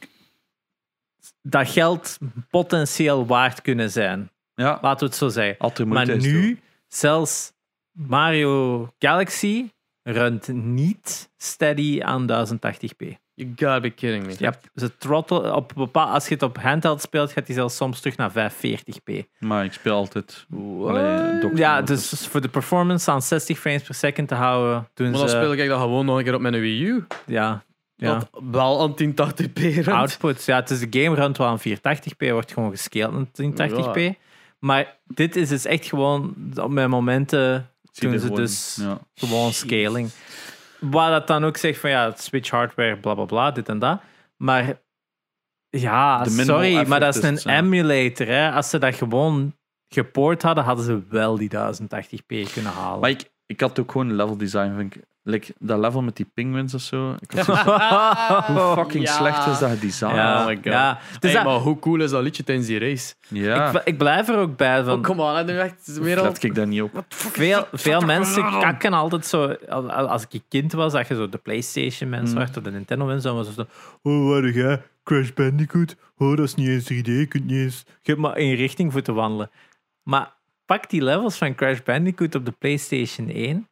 dat 1.43 1.69
geld 1.69 2.19
potentieel 2.51 3.27
waard 3.27 3.63
kunnen 3.63 3.91
zijn. 3.91 4.31
Ja, 4.55 4.79
Laten 4.83 4.99
we 4.99 5.05
het 5.05 5.15
zo 5.15 5.29
zeggen. 5.29 5.89
Maar 5.89 6.17
nu, 6.17 6.61
zelfs 6.89 7.53
Mario 7.93 8.89
Galaxy 8.99 9.71
runt 10.03 10.49
niet 10.49 11.31
steady 11.37 12.03
aan 12.03 12.27
1080p. 12.27 13.19
You 13.41 13.53
gotta 13.57 13.81
be 13.81 13.91
kidding 13.91 14.27
me. 14.27 14.35
Ja, 14.39 14.55
ze 14.75 14.97
throttle 14.97 15.55
op 15.55 15.73
bepaal, 15.77 16.07
als 16.09 16.29
je 16.29 16.35
het 16.35 16.43
op 16.43 16.59
handheld 16.59 17.01
speelt, 17.01 17.33
gaat 17.33 17.47
hij 17.47 17.57
zelfs 17.57 17.77
soms 17.77 18.01
terug 18.01 18.17
naar 18.17 18.31
540p. 18.31 19.05
toch. 19.05 19.25
Maar 19.39 19.65
ik 19.65 19.73
speel 19.73 19.95
altijd... 19.95 20.47
Allee, 20.87 21.41
dokter, 21.41 21.59
ja, 21.59 21.83
dus 21.83 22.27
voor 22.31 22.41
de 22.41 22.49
performance 22.49 23.11
aan 23.11 23.23
60 23.23 23.59
frames 23.59 23.83
per 23.83 23.95
second 23.95 24.29
te 24.29 24.35
houden, 24.35 24.89
doen 24.95 25.11
Maar 25.11 25.19
dan 25.21 25.29
ze... 25.29 25.37
speel 25.37 25.53
ik 25.53 25.69
dat 25.69 25.81
gewoon 25.81 26.07
nog 26.07 26.19
een 26.19 26.25
keer 26.25 26.35
op 26.35 26.41
mijn 26.41 26.61
Wii 26.61 26.83
U. 26.85 27.07
ja, 27.27 27.63
ja. 27.97 28.15
Dat 28.19 28.29
wel 28.51 28.81
aan 28.83 28.93
1080p 28.93 29.53
runt. 29.53 29.89
Output, 29.89 30.45
ja, 30.45 30.57
het 30.57 30.71
is 30.71 30.81
de 30.89 31.03
game 31.03 31.17
runt 31.17 31.37
wel 31.37 31.47
aan 31.47 31.61
480p, 31.61 32.29
wordt 32.31 32.53
gewoon 32.53 32.71
gescaled 32.71 33.15
aan 33.15 33.29
1080p. 33.93 34.01
Maar 34.59 34.97
dit 35.07 35.37
is 35.37 35.49
dus 35.49 35.65
echt 35.65 35.87
gewoon 35.87 36.35
op 36.57 36.71
mijn 36.71 36.91
momenten 36.91 37.71
zie 37.93 38.09
doen 38.09 38.19
ze 38.19 38.25
gewoon- 38.25 38.41
dus 38.41 38.79
Ja. 38.81 38.99
gewoon 39.15 39.53
scaling. 39.53 40.11
Waar 40.81 41.11
dat 41.11 41.27
dan 41.27 41.45
ook 41.45 41.57
zegt 41.57 41.81
van 41.81 41.91
ja, 41.91 42.13
switch 42.17 42.51
hardware, 42.51 42.97
bla 42.97 43.15
bla 43.15 43.25
bla, 43.25 43.51
dit 43.51 43.69
en 43.69 43.79
dat. 43.79 44.01
Maar 44.37 44.81
ja, 45.69 46.25
sorry, 46.25 46.89
maar 46.89 47.01
dat 47.01 47.17
is 47.17 47.45
een 47.45 47.55
emulator. 47.57 48.27
Hè. 48.27 48.51
Als 48.51 48.71
ze 48.71 48.79
dat 48.79 48.95
gewoon 48.95 49.57
gepoord 49.89 50.43
hadden, 50.43 50.65
hadden 50.65 50.85
ze 50.85 51.03
wel 51.09 51.37
die 51.37 51.51
1080p 51.51 52.53
kunnen 52.53 52.73
halen. 52.73 53.01
Maar 53.01 53.11
ik, 53.11 53.31
ik 53.47 53.61
had 53.61 53.79
ook 53.79 53.91
gewoon 53.91 54.15
level 54.15 54.37
design, 54.37 54.75
vind 54.77 54.95
ik. 54.95 55.03
Like, 55.23 55.55
dat 55.59 55.79
level 55.79 56.03
met 56.03 56.17
die 56.17 56.31
penguins 56.35 56.75
of 56.75 56.81
zo. 56.81 57.15
Ik 57.21 57.31
had 57.33 57.47
hoe 58.47 58.73
fucking 58.77 59.05
Ja. 59.07 59.13
slecht 59.13 59.47
is 59.47 59.59
dat 59.59 59.81
design? 59.81 60.15
ja, 60.15 60.41
Oh 60.41 60.47
my 60.47 60.55
God. 60.55 60.65
ja. 60.65 60.99
Dus 61.21 61.33
Hey, 61.33 61.43
dat- 61.43 61.53
maar 61.53 61.61
hoe 61.61 61.79
cool 61.79 62.01
is 62.01 62.11
dat 62.11 62.23
liedje 62.23 62.45
tijdens 62.45 62.67
die 62.67 62.79
race? 62.79 63.15
Ja, 63.29 63.71
ik, 63.73 63.81
ik 63.85 63.99
blijf 63.99 64.29
er 64.29 64.37
ook 64.39 64.57
bij 64.57 64.85
van. 64.85 64.99
Oh, 64.99 65.03
come 65.03 65.23
on, 65.23 65.35
hè, 65.37 65.45
nu 65.45 65.59
echt 65.59 65.99
weer 65.99 66.19
al... 66.19 66.25
let 66.25 66.43
ik 66.43 66.55
daar 66.55 66.67
niet 66.67 66.83
op. 66.83 67.05
veel, 67.09 67.67
veel 67.73 68.01
mensen 68.01 68.43
kakken 68.61 68.93
altijd 68.93 69.27
zo. 69.27 69.57
al- 69.69 69.93
al- 69.93 70.07
Als 70.09 70.23
ik 70.23 70.33
een 70.33 70.45
kind 70.49 70.73
was, 70.73 70.93
dat 70.93 71.09
je 71.09 71.15
zo 71.15 71.29
de 71.29 71.39
PlayStation 71.39 72.09
mensen 72.11 72.37
Mm. 72.37 72.43
werd, 72.45 72.57
of 72.57 72.63
de 72.63 72.71
Nintendo 72.71 73.05
mensen, 73.05 73.35
was 73.35 73.55
zo. 73.55 73.67
Oh, 74.03 74.29
wat 74.43 74.55
jij? 74.55 74.83
Crash 75.05 75.31
Bandicoot? 75.35 75.97
Oh, 76.17 76.37
dat 76.37 76.47
is 76.47 76.55
niet 76.55 76.69
eens 76.69 76.85
3D. 76.93 77.07
Je 77.07 77.27
kunt 77.27 77.45
niet 77.47 77.57
eens. 77.57 77.85
Je 77.87 78.11
hebt 78.11 78.19
maar 78.21 78.33
één 78.35 78.55
richting 78.55 78.93
voor 78.93 79.03
te 79.03 79.13
wandelen. 79.13 79.51
Maar 80.03 80.33
pak 80.67 80.91
die 80.91 81.03
levels 81.05 81.37
van 81.37 81.55
Crash 81.55 81.79
Bandicoot 81.85 82.35
op 82.35 82.45
de 82.45 82.55
PlayStation 82.59 83.29
1. 83.29 83.69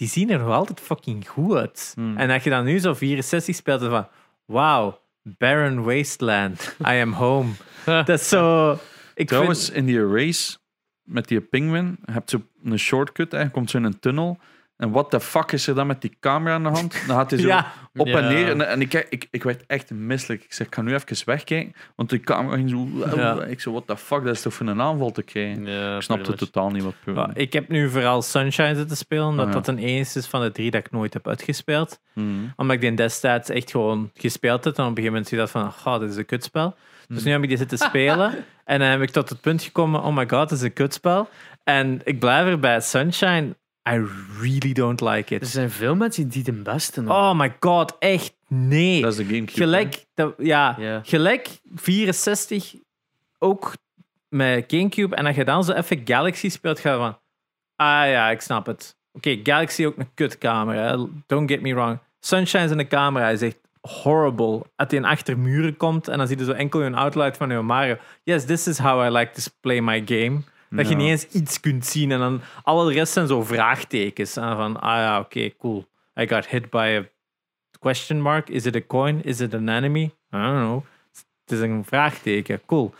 Die 0.00 0.08
zien 0.08 0.30
er 0.30 0.38
nog 0.38 0.48
altijd 0.48 0.80
fucking 0.80 1.28
goed 1.28 1.56
uit. 1.56 1.92
Mm. 1.96 2.16
En 2.16 2.28
dat 2.28 2.44
je 2.44 2.50
dan 2.50 2.64
nu 2.64 2.78
zo 2.78 2.94
64 2.94 3.54
speelt, 3.54 3.80
dan 3.80 3.90
van. 3.90 4.08
Wauw, 4.44 5.00
Barren 5.22 5.82
Wasteland. 5.82 6.76
I 6.80 7.00
am 7.00 7.12
home. 7.12 7.50
dat 7.84 8.08
is 8.08 8.28
zo. 8.28 8.78
Ik 9.14 9.28
Trouwens, 9.28 9.64
vind, 9.64 9.76
in 9.76 9.84
die 9.84 10.06
race 10.06 10.58
met 11.02 11.28
die 11.28 11.40
penguin, 11.40 11.98
je 12.04 12.12
hebt 12.12 12.30
zo 12.30 12.42
een 12.64 12.78
shortcut, 12.78 13.30
je 13.30 13.50
komt 13.50 13.70
zo 13.70 13.76
in 13.76 13.84
een 13.84 13.98
tunnel. 13.98 14.38
En 14.80 14.90
what 14.90 15.10
the 15.10 15.20
fuck 15.20 15.52
is 15.52 15.66
er 15.66 15.74
dan 15.74 15.86
met 15.86 16.00
die 16.00 16.16
camera 16.20 16.56
in 16.56 16.62
de 16.62 16.68
hand? 16.68 17.02
Dan 17.06 17.16
gaat 17.16 17.30
hij 17.30 17.40
zo 17.40 17.46
ja, 17.56 17.72
op 17.94 18.06
en 18.06 18.28
neer. 18.28 18.48
En, 18.48 18.68
en 18.68 18.80
ik, 18.80 19.06
ik, 19.08 19.28
ik 19.30 19.42
werd 19.42 19.64
echt 19.66 19.90
misselijk. 19.90 20.44
Ik 20.44 20.52
zeg, 20.52 20.66
ik 20.66 20.74
ga 20.74 20.82
nu 20.82 20.94
even 20.94 21.26
wegkijken. 21.26 21.74
Want 21.96 22.10
die 22.10 22.20
camera 22.20 22.56
ging 22.56 22.70
zo... 22.70 22.88
Ja. 23.16 23.42
Ik 23.42 23.60
zo, 23.60 23.70
what 23.70 23.86
the 23.86 23.96
fuck, 23.96 24.24
dat 24.24 24.34
is 24.34 24.42
toch 24.42 24.54
voor 24.54 24.66
een 24.66 24.80
aanval 24.80 25.10
te 25.10 25.22
krijgen? 25.22 25.66
Ja, 25.66 25.96
Ik 25.96 26.02
snapte 26.02 26.34
totaal 26.34 26.70
niet 26.70 26.82
wat 26.82 26.94
Ja, 27.04 27.30
ik 27.34 27.52
heb 27.52 27.68
nu 27.68 27.90
vooral 27.90 28.22
Sunshine 28.22 28.74
zitten 28.74 28.96
spelen, 28.96 29.26
omdat 29.26 29.46
ja. 29.46 29.52
dat 29.52 29.68
een 29.68 29.78
enige 29.78 30.18
is 30.18 30.26
van 30.26 30.42
de 30.42 30.52
drie 30.52 30.70
dat 30.70 30.80
ik 30.80 30.90
nooit 30.90 31.12
heb 31.12 31.28
uitgespeeld. 31.28 32.00
Mhm. 32.12 32.28
Omdat 32.56 32.76
ik 32.76 32.82
die 32.82 32.94
destijds 32.94 33.48
echt 33.48 33.70
gewoon 33.70 34.10
gespeeld 34.14 34.64
heb 34.64 34.78
en 34.78 34.84
op 34.84 34.88
een 34.88 34.96
gegeven 34.96 35.12
moment 35.12 35.28
zie 35.28 35.36
je 35.36 35.42
dat 35.42 35.52
van, 35.52 35.92
oh, 35.92 36.00
dit 36.00 36.10
is 36.10 36.16
een 36.16 36.26
kutspel. 36.26 36.76
Dus 37.08 37.24
nu 37.24 37.30
heb 37.30 37.42
ik 37.42 37.48
die 37.48 37.58
zitten 37.58 37.78
spelen 37.78 38.32
en 38.64 38.78
dan 38.78 38.88
heb 38.88 39.02
ik 39.02 39.10
tot 39.10 39.28
het 39.28 39.40
punt 39.40 39.62
gekomen, 39.62 40.02
oh 40.02 40.16
my 40.16 40.28
god, 40.28 40.48
dit 40.48 40.58
is 40.58 40.64
een 40.64 40.72
kutspel. 40.72 41.28
En 41.64 42.00
ik 42.04 42.18
blijf 42.18 42.46
erbij, 42.46 42.80
Sunshine, 42.80 43.56
I 43.88 44.06
really 44.40 44.72
don't 44.72 45.00
like 45.00 45.34
Er 45.34 45.42
it. 45.42 45.48
zijn 45.48 45.70
veel 45.70 45.94
mensen 45.94 46.28
die 46.28 46.42
de 46.42 46.52
beste 46.52 47.00
nog. 47.00 47.16
Oh 47.16 47.38
my 47.38 47.56
god, 47.60 47.96
echt 47.98 48.34
nee. 48.48 49.02
Dat 49.02 49.10
is 49.12 49.16
de 49.16 49.24
Gamecube. 49.24 49.52
Gelijk, 49.52 50.06
dat, 50.14 50.34
ja, 50.38 51.00
gelijk 51.02 51.48
64 51.74 52.74
ook 53.38 53.72
met 54.28 54.64
Gamecube. 54.66 55.16
En 55.16 55.26
als 55.26 55.36
je 55.36 55.44
dan 55.44 55.64
zo 55.64 55.72
even 55.72 56.00
Galaxy 56.04 56.48
speelt, 56.48 56.80
ga 56.80 56.90
je 56.92 56.96
van... 56.98 57.18
Ah 57.76 58.08
ja, 58.10 58.30
ik 58.30 58.40
snap 58.40 58.66
het. 58.66 58.96
Oké, 59.12 59.40
Galaxy 59.42 59.84
ook 59.84 59.98
een 59.98 60.14
kutcamera. 60.14 61.06
Don't 61.26 61.50
get 61.50 61.60
me 61.60 61.74
wrong. 61.74 61.98
Sunshine 62.20 62.64
is 62.64 62.70
in 62.70 62.76
de 62.76 62.86
camera 62.86 63.28
is 63.28 63.42
echt 63.42 63.58
horrible. 63.80 64.62
Als 64.76 64.90
hij 64.90 65.02
achter 65.02 65.38
muren 65.38 65.76
komt 65.76 66.08
en 66.08 66.18
dan 66.18 66.26
zie 66.26 66.38
je 66.38 66.44
zo 66.44 66.52
enkel 66.52 66.82
een 66.82 66.94
outline 66.94 67.34
van 67.34 67.50
je 67.50 67.60
Mario. 67.60 67.96
Yes, 68.22 68.44
this 68.44 68.66
is 68.66 68.78
how 68.78 69.04
I 69.04 69.16
like 69.16 69.32
to 69.32 69.50
play 69.60 69.80
my 69.80 70.02
game. 70.06 70.40
Dat 70.70 70.88
je 70.88 70.94
niet 70.94 71.08
eens 71.08 71.26
iets 71.26 71.60
kunt 71.60 71.86
zien 71.86 72.10
en 72.12 72.18
dan 72.18 72.40
alle 72.62 72.92
rest 72.92 73.12
zijn 73.12 73.26
zo 73.26 73.42
vraagtekens. 73.42 74.36
En 74.36 74.56
van, 74.56 74.80
ah 74.80 74.96
ja, 74.96 75.18
oké, 75.18 75.56
cool. 75.56 75.88
I 76.20 76.28
got 76.28 76.46
hit 76.48 76.70
by 76.70 77.00
a 77.02 77.08
question 77.78 78.20
mark. 78.20 78.48
Is 78.48 78.66
it 78.66 78.76
a 78.76 78.80
coin? 78.86 79.24
Is 79.24 79.40
it 79.40 79.54
an 79.54 79.68
enemy? 79.68 80.02
I 80.02 80.12
don't 80.30 80.56
know. 80.58 80.84
Het 81.44 81.58
is 81.58 81.60
een 81.60 81.84
vraagteken. 81.84 82.60
Cool. 82.66 82.94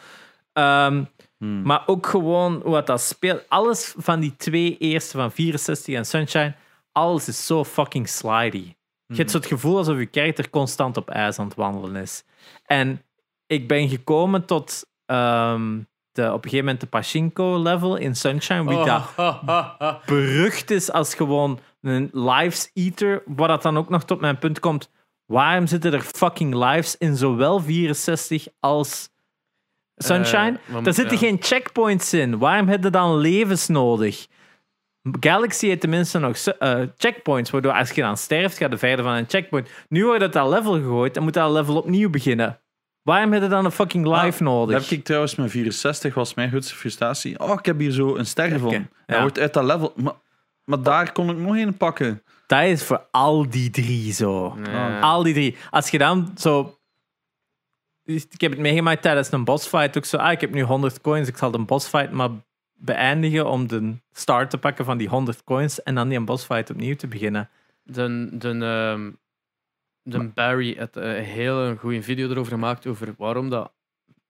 Ehm, 0.52 1.04
Hmm. 1.40 1.62
maar 1.62 1.82
ook 1.86 2.06
gewoon 2.06 2.74
het 2.74 2.86
dat 2.86 3.00
speelt. 3.00 3.44
Alles 3.48 3.94
van 3.96 4.20
die 4.20 4.36
twee 4.36 4.78
eerste, 4.78 5.16
van 5.16 5.32
64 5.32 5.94
en 5.94 6.06
Sunshine, 6.06 6.54
alles 6.92 7.28
is 7.28 7.46
zo 7.46 7.64
fucking 7.64 8.08
slidey. 8.08 8.76
Je 9.06 9.16
hebt 9.16 9.30
zo 9.30 9.36
het 9.36 9.46
gevoel 9.46 9.76
alsof 9.76 9.98
je 9.98 10.08
character 10.10 10.50
constant 10.50 10.96
op 10.96 11.10
ijs 11.10 11.38
aan 11.38 11.46
het 11.46 11.54
wandelen 11.54 12.02
is. 12.02 12.24
En 12.64 13.02
ik 13.46 13.68
ben 13.68 13.88
gekomen 13.88 14.44
tot 14.44 14.86
ehm, 15.06 15.78
de, 16.12 16.22
op 16.26 16.34
een 16.34 16.50
gegeven 16.50 16.58
moment 16.64 16.80
de 16.80 16.86
Pachinko-level 16.86 17.96
in 17.96 18.16
Sunshine, 18.16 18.64
wie 18.64 18.84
dat 18.84 19.02
Oh. 19.16 19.94
berucht 20.06 20.70
is 20.70 20.92
als 20.92 21.14
gewoon 21.14 21.58
een 21.80 22.10
lives 22.12 22.70
eater, 22.74 23.22
waar 23.26 23.48
dat 23.48 23.62
dan 23.62 23.76
ook 23.78 23.88
nog 23.88 24.04
tot 24.04 24.20
mijn 24.20 24.38
punt 24.38 24.60
komt. 24.60 24.90
Waarom 25.26 25.66
zitten 25.66 25.92
er 25.92 26.00
fucking 26.00 26.54
lives 26.54 26.96
in 26.98 27.16
zowel 27.16 27.60
64 27.60 28.46
als 28.60 29.08
Sunshine? 29.96 30.58
Maar- 30.66 30.82
Daar 30.82 30.94
zitten 30.94 31.14
ja. 31.14 31.22
geen 31.26 31.36
checkpoints 31.40 32.12
in. 32.12 32.38
Waarom 32.38 32.68
heb 32.68 32.82
je 32.84 32.90
dan 32.90 33.16
levens 33.16 33.68
nodig? 33.68 34.26
Galaxy 35.20 35.66
heeft 35.66 35.80
tenminste 35.80 36.18
nog 36.18 36.36
eh, 36.36 36.80
checkpoints, 36.96 37.50
waardoor 37.50 37.72
als 37.72 37.90
je 37.90 38.00
dan 38.02 38.16
sterft, 38.16 38.56
gaat 38.58 38.70
je 38.72 38.78
verder 38.78 39.04
van 39.04 39.14
een 39.14 39.28
checkpoint. 39.28 39.68
Nu 39.88 40.04
wordt 40.04 40.22
het 40.22 40.32
dat 40.32 40.48
level 40.48 40.72
gegooid 40.72 41.16
en 41.16 41.22
moet 41.22 41.34
dat 41.34 41.50
level 41.52 41.76
opnieuw 41.76 42.10
beginnen. 42.10 42.60
Waarom 43.02 43.32
heb 43.32 43.42
je 43.42 43.48
dan 43.48 43.64
een 43.64 43.70
fucking 43.70 44.04
live 44.06 44.38
Ah, 44.38 44.40
nodig? 44.40 44.74
Dat 44.74 44.88
heb 44.88 44.98
ik 44.98 45.04
trouwens 45.04 45.34
met 45.34 45.50
64 45.50 46.14
was 46.14 46.34
mijn 46.34 46.48
grootste 46.48 46.74
frustratie. 46.74 47.38
Oh, 47.38 47.52
ik 47.58 47.64
heb 47.64 47.78
hier 47.78 47.90
zo 47.90 48.16
een 48.16 48.26
ster 48.26 48.48
gevonden. 48.48 48.80
Ja. 48.80 48.88
Hij 49.06 49.20
wordt 49.20 49.38
uit 49.38 49.54
dat 49.54 49.64
level. 49.64 49.92
Maar, 49.96 50.12
maar 50.64 50.82
daar 50.82 51.12
kon 51.12 51.30
ik 51.30 51.36
nog 51.36 51.56
een 51.56 51.76
pakken. 51.76 52.22
Dat 52.46 52.62
is 52.62 52.84
voor 52.84 53.06
al 53.10 53.50
die 53.50 53.70
drie 53.70 54.12
zo. 54.12 54.56
Ja. 54.64 55.00
Al 55.00 55.22
die 55.22 55.34
drie. 55.34 55.56
Als 55.70 55.90
je 55.90 55.98
dan 55.98 56.30
zo. 56.38 56.78
Ik 58.04 58.40
heb 58.40 58.50
het 58.50 58.60
meegemaakt 58.60 59.02
tijdens 59.02 59.32
een 59.32 59.44
bossfight. 59.44 59.96
Ook 59.96 60.04
zo, 60.04 60.16
ah, 60.16 60.32
ik 60.32 60.40
heb 60.40 60.50
nu 60.52 60.62
100 60.62 61.00
coins. 61.00 61.28
Ik 61.28 61.36
zal 61.36 61.50
de 61.50 61.58
bossfight 61.58 62.10
maar 62.12 62.30
beëindigen 62.74 63.46
om 63.46 63.66
de 63.66 63.94
start 64.12 64.50
te 64.50 64.58
pakken 64.58 64.84
van 64.84 64.98
die 64.98 65.08
100 65.08 65.44
coins. 65.44 65.82
En 65.82 65.94
dan 65.94 66.08
die 66.08 66.20
bossfight 66.20 66.70
opnieuw 66.70 66.96
te 66.96 67.06
beginnen. 67.06 67.48
De, 67.82 68.28
de, 68.32 68.48
ehm, 68.48 69.10
de 70.10 70.30
Barry 70.34 70.76
had 70.78 70.96
een 70.96 71.22
hele 71.24 71.76
goede 71.78 72.02
video 72.02 72.30
erover 72.30 72.52
gemaakt 72.52 72.86
over 72.86 73.14
waarom 73.18 73.50
dat 73.50 73.72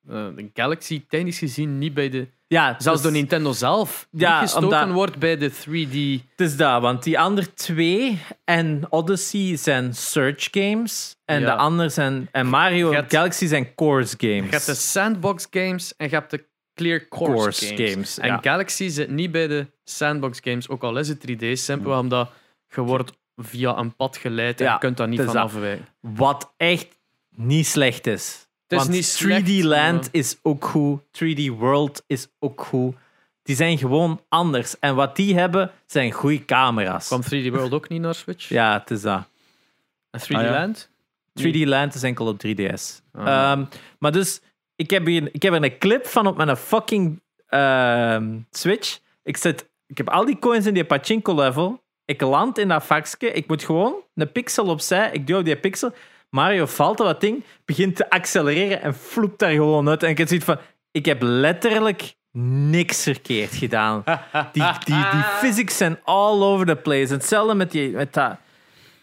eh, 0.09 0.27
de 0.37 0.51
Galaxy 0.55 1.05
technisch 1.09 1.39
gezien 1.39 1.79
niet 1.79 1.95
bij 1.95 2.09
de... 2.09 2.29
Ja, 2.47 2.75
Zelfs 2.79 3.03
door 3.03 3.11
dus- 3.11 3.21
Nintendo 3.21 3.53
zelf 3.53 4.09
Ja, 4.11 4.31
niet 4.41 4.51
gestoken 4.51 4.79
omdat- 4.83 4.95
wordt 4.95 5.19
bij 5.19 5.37
de 5.37 5.51
3D... 5.51 6.27
Het 6.37 6.41
is 6.49 6.57
dat, 6.57 6.83
want 6.83 7.03
die 7.03 7.19
andere 7.19 7.55
twee 7.55 8.19
en 8.45 8.87
Odyssey 8.89 9.57
zijn 9.57 9.95
search 9.95 10.49
games. 10.51 11.17
En 11.25 11.41
Ja. 11.41 11.47
de 11.47 11.55
andere 11.57 11.89
zijn. 11.89 12.29
En 12.33 12.47
Mario 12.47 12.93
hebt- 12.93 13.13
Galaxy 13.15 13.47
zijn 13.47 13.75
course 13.75 14.15
games. 14.19 14.45
Je 14.45 14.51
hebt 14.51 14.67
de 14.67 14.75
sandbox 14.75 15.47
games 15.51 15.97
en 15.97 16.09
je 16.09 16.15
hebt 16.15 16.31
de 16.31 16.45
clear 16.75 17.09
course, 17.09 17.35
Course 17.35 17.67
games. 17.67 17.91
games, 17.93 18.19
En 18.19 18.29
ja. 18.29 18.39
Galaxy 18.43 18.89
zit 18.89 19.11
niet 19.11 19.31
bij 19.33 19.47
de 19.47 19.67
sandbox 19.85 20.39
games, 20.43 20.69
ook 20.69 20.83
al 20.83 20.99
is 20.99 21.09
het 21.09 21.21
3D, 21.21 21.45
simpel 21.53 21.99
omdat 21.99 22.31
je 22.75 22.81
wordt 22.81 23.13
via 23.43 23.77
een 23.79 23.95
pad 23.97 24.17
geleid 24.17 24.61
en 24.61 24.67
Ja, 24.67 24.73
je 24.73 24.79
kunt 24.79 24.97
daar 24.97 25.09
niet 25.09 25.19
het 25.19 25.27
is 25.27 25.33
van 25.35 25.43
dat. 25.43 25.53
afwijken. 25.55 25.87
Wat 26.01 26.53
echt 26.57 26.89
niet 27.37 27.67
slecht 27.67 28.07
is. 28.07 28.47
Het 28.63 28.79
is 28.79 28.85
Want 28.85 28.91
niet 28.91 29.05
slecht, 29.07 29.47
3D 29.47 29.63
Land 29.65 30.01
maar- 30.01 30.09
is 30.11 30.39
ook 30.43 30.65
goed. 30.65 31.01
3D 31.11 31.49
World 31.49 32.05
is 32.07 32.29
ook 32.39 32.61
goed. 32.61 32.95
Die 33.43 33.57
zijn 33.57 33.79
gewoon 33.79 34.21
anders. 34.29 34.79
En 34.79 34.95
wat 34.95 35.17
die 35.17 35.35
hebben, 35.39 35.71
zijn 35.87 36.13
goede 36.13 36.45
camera's. 36.45 37.07
Kwam 37.07 37.21
3D 37.23 37.49
World 37.51 37.73
ook 37.73 37.89
niet 37.89 38.01
naar 38.01 38.15
Switch? 38.15 38.49
Ja, 38.49 38.79
het 38.79 38.91
is 38.91 39.03
dat. 39.03 39.23
En 40.11 40.21
3D 40.21 40.35
Ah, 40.35 40.43
ja. 40.43 40.51
Land? 40.51 40.89
3D 41.41 41.65
Land 41.65 41.95
is 41.95 42.03
enkel 42.03 42.27
op 42.27 42.39
3DS. 42.47 43.03
Ah. 43.13 43.27
Ehm, 43.27 43.65
maar 43.99 44.13
dus, 44.13 44.41
ik 44.77 44.91
heb, 44.91 45.07
hier, 45.07 45.29
ik 45.33 45.43
heb 45.43 45.53
er 45.55 45.63
een 45.65 45.79
clip 45.79 46.07
van 46.07 46.27
op 46.27 46.37
mijn 46.37 46.57
fucking 46.57 47.21
ehm, 47.47 48.39
Switch. 48.51 48.99
Ik, 49.23 49.37
zet, 49.37 49.69
ik 49.87 49.97
heb 49.97 50.09
al 50.11 50.25
die 50.25 50.39
coins 50.39 50.67
in 50.67 50.75
die 50.75 50.85
pachinko 50.85 51.35
level. 51.35 51.83
Ik 52.11 52.21
land 52.21 52.59
in 52.59 52.69
dat 52.69 52.85
vakje. 52.85 53.33
Ik 53.33 53.49
moet 53.49 53.65
gewoon 53.65 53.95
een 54.15 54.33
pixel 54.33 54.67
opzij. 54.67 55.11
Ik 55.13 55.35
op 55.35 55.45
die 55.45 55.57
pixel. 55.57 55.93
Mario 56.31 56.67
valt 56.67 57.01
op 57.01 57.07
dat 57.07 57.21
ding, 57.21 57.45
begint 57.65 57.97
te 57.97 58.11
accelereren 58.11 58.83
en 58.83 58.95
floept 58.95 59.39
daar 59.39 59.51
gewoon 59.51 59.89
uit. 59.89 60.03
En 60.03 60.11
ik 60.11 60.19
heb 60.19 60.29
zoiets 60.29 60.47
van, 60.47 60.59
ik 60.91 61.05
heb 61.05 61.23
letterlijk 61.23 62.15
niks 62.71 63.03
verkeerd 63.03 63.55
gedaan. 63.55 64.05
Die, 64.53 64.63
die, 64.85 65.05
die 65.11 65.23
physics 65.23 65.77
zijn 65.77 65.99
all 66.05 66.43
over 66.43 66.67
the 66.67 66.77
place. 66.77 67.13
Hetzelfde 67.13 67.55
met, 67.55 67.71
die, 67.71 67.91
met 67.91 68.13
dat... 68.13 68.37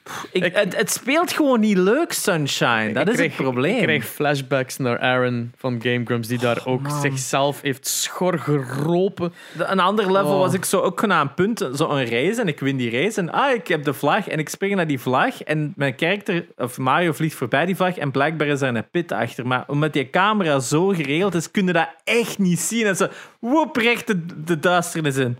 Pff, 0.07 0.27
Ik, 0.31 0.43
Ik- 0.43 0.55
het, 0.55 0.75
het 0.77 0.91
speelt 0.91 1.31
gewoon 1.31 1.59
niet 1.59 1.77
leuk, 1.77 2.13
Sunshine. 2.13 2.93
Dat 2.93 3.07
is 3.07 3.15
kreeg- 3.15 3.27
het 3.37 3.43
probleem. 3.43 3.75
Ik 3.77 3.83
kreeg 3.83 4.05
flashbacks 4.05 4.77
naar 4.77 4.99
Aaron 4.99 5.51
van 5.57 5.79
Game 5.81 6.01
Grumps, 6.05 6.27
die 6.27 6.37
daar 6.39 6.61
ook 6.65 6.81
man. 6.81 7.01
zichzelf 7.01 7.61
heeft 7.61 7.87
schor 7.87 8.39
geropen. 8.39 9.33
De- 9.57 9.65
Een 9.65 9.79
ander 9.79 10.11
level 10.11 10.33
Oh. 10.33 10.39
was 10.39 10.53
ik 10.53 10.65
zo 10.65 10.79
ook 10.79 10.99
gewoon 10.99 11.15
aan 11.17 11.27
een 11.27 11.33
punt, 11.33 11.69
zo 11.75 11.89
een 11.89 12.05
race 12.09 12.41
en 12.41 12.47
ik 12.47 12.59
win 12.59 12.77
die 12.77 12.91
race 12.91 13.19
en 13.19 13.31
ah, 13.31 13.53
ik 13.53 13.67
heb 13.67 13.83
de 13.83 13.93
vlag 13.93 14.27
en 14.27 14.39
ik 14.39 14.49
spring 14.49 14.75
naar 14.75 14.87
die 14.87 14.99
vlag 14.99 15.41
en 15.43 15.73
mijn 15.75 15.95
karakter, 15.95 16.45
of 16.55 16.77
Mario 16.77 17.11
vliegt 17.11 17.35
voorbij 17.35 17.65
die 17.65 17.75
vlag 17.75 17.97
en 17.97 18.11
blijkbaar 18.11 18.47
is 18.47 18.61
er 18.61 18.75
een 18.75 18.89
pit 18.89 19.11
achter. 19.11 19.47
Maar 19.47 19.63
omdat 19.67 19.93
die 19.93 20.09
camera 20.09 20.59
zo 20.59 20.87
geregeld 20.87 21.33
is, 21.35 21.51
kun 21.51 21.65
je 21.65 21.73
dat 21.73 21.89
echt 22.03 22.37
niet 22.37 22.59
zien. 22.59 22.85
En 22.85 22.95
zo, 22.95 23.07
woep, 23.39 23.75
recht 23.75 24.07
de, 24.07 24.43
de 24.43 24.59
duisternis 24.59 25.17
in. 25.17 25.37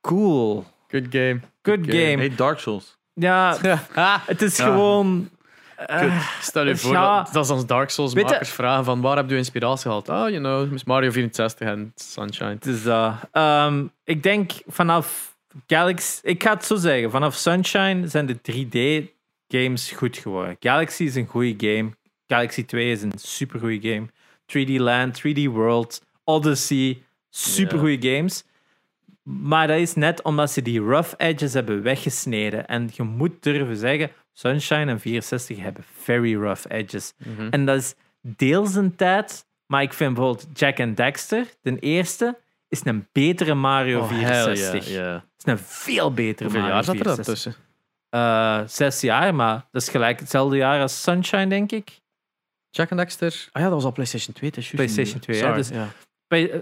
Cool. 0.00 0.64
Good 0.88 1.06
game. 1.10 1.40
Good 1.62 1.78
Good 1.78 1.90
game. 1.94 2.04
game. 2.10 2.16
Hey, 2.18 2.34
Dark 2.36 2.58
Souls. 2.58 2.98
Ja, 3.14 3.56
het 4.26 4.42
is 4.42 4.60
gewoon... 4.60 5.30
eh, 5.76 6.28
Stel 6.40 6.66
je 6.66 6.76
voor, 6.76 6.92
Ja. 6.92 7.22
dat, 7.22 7.32
dat 7.32 7.44
is 7.44 7.50
als 7.50 7.66
Dark 7.66 7.90
Souls 7.90 8.14
makers 8.14 8.50
vragen 8.50 8.84
van 8.84 9.00
waar 9.00 9.16
heb 9.16 9.30
je 9.30 9.36
inspiratie 9.36 9.82
gehad? 9.82 10.08
Ah, 10.08 10.28
you 10.30 10.38
know, 10.38 10.82
Mario 10.84 11.10
64 11.10 11.68
en 11.68 11.92
Sunshine. 11.94 12.56
Is 12.60 12.82
dat. 12.82 13.14
Ehm, 13.32 13.84
ik 14.04 14.22
denk 14.22 14.52
vanaf 14.66 15.36
Galaxy, 15.66 16.18
ik 16.22 16.42
ga 16.42 16.52
het 16.52 16.64
zo 16.64 16.76
zeggen, 16.76 17.10
vanaf 17.10 17.34
Sunshine 17.34 18.08
zijn 18.08 18.26
de 18.26 18.36
3D-games 18.52 19.90
goed 19.90 20.16
geworden. 20.16 20.56
Galaxy 20.60 21.04
is 21.04 21.14
een 21.14 21.26
goede 21.26 21.54
game. 21.68 21.90
Galaxy 22.26 22.64
2 22.64 22.90
is 22.90 23.02
een 23.02 23.12
supergoeie 23.16 23.80
game. 23.80 24.06
3D 24.46 24.70
Land, 24.80 25.18
3D 25.18 25.42
World, 25.44 26.02
Odyssey, 26.24 27.02
supergoeie 27.30 27.98
games. 28.02 28.44
Maar 29.22 29.66
dat 29.66 29.78
is 29.78 29.94
net 29.94 30.22
omdat 30.22 30.50
ze 30.50 30.62
die 30.62 30.80
rough 30.80 31.12
edges 31.16 31.52
hebben 31.52 31.82
weggesneden. 31.82 32.66
En 32.66 32.90
je 32.92 33.02
moet 33.02 33.42
durven 33.42 33.76
zeggen, 33.76 34.10
Sunshine 34.32 34.90
en 34.90 35.00
64 35.00 35.58
hebben 35.58 35.84
very 35.92 36.34
rough 36.34 36.64
edges. 36.68 37.12
Mhm. 37.16 37.48
En 37.50 37.66
dat 37.66 37.76
is 37.76 37.94
deels 38.20 38.74
een 38.74 38.96
tijd, 38.96 39.46
maar 39.66 39.82
ik 39.82 39.92
vind 39.92 40.14
bijvoorbeeld 40.14 40.58
Jack 40.58 40.80
and 40.80 40.96
Dexter, 40.96 41.46
de 41.62 41.78
eerste, 41.78 42.38
is 42.68 42.84
een 42.84 43.08
betere 43.12 43.54
Mario 43.54 44.00
Oh, 44.00 44.10
hell 44.10 44.18
64. 44.44 44.88
yeah, 44.88 45.04
yeah. 45.04 45.20
is 45.38 45.44
een 45.44 45.58
veel 45.58 46.12
betere 46.12 46.42
Hoeveel 46.42 46.60
Mario 46.60 46.74
jaar 46.74 46.84
zat 46.84 46.96
er 46.96 47.04
dan 47.04 47.14
64. 47.14 47.52
tussen? 47.52 47.54
Eh, 48.08 48.60
zes 48.66 49.00
jaar, 49.00 49.34
maar 49.34 49.66
dat 49.70 49.82
is 49.82 49.88
gelijk 49.88 50.20
hetzelfde 50.20 50.56
jaar 50.56 50.80
als 50.80 51.02
Sunshine, 51.02 51.46
denk 51.46 51.72
ik. 51.72 52.00
Jack 52.70 52.90
and 52.90 53.00
Dexter? 53.00 53.48
Ah 53.52 53.62
ja, 53.62 53.68
dat 53.68 53.72
was 53.76 53.84
al 53.84 53.92
PlayStation 53.92 54.34
2. 54.34 54.50
het 54.50 54.58
is 54.58 54.70
juist 54.70 54.76
PlayStation 54.92 55.14
niet. 55.14 55.22
2, 55.22 55.36
ja, 55.36 55.42
Sorry, 55.42 55.56
dus- 55.58 55.68
ja. 55.68 55.88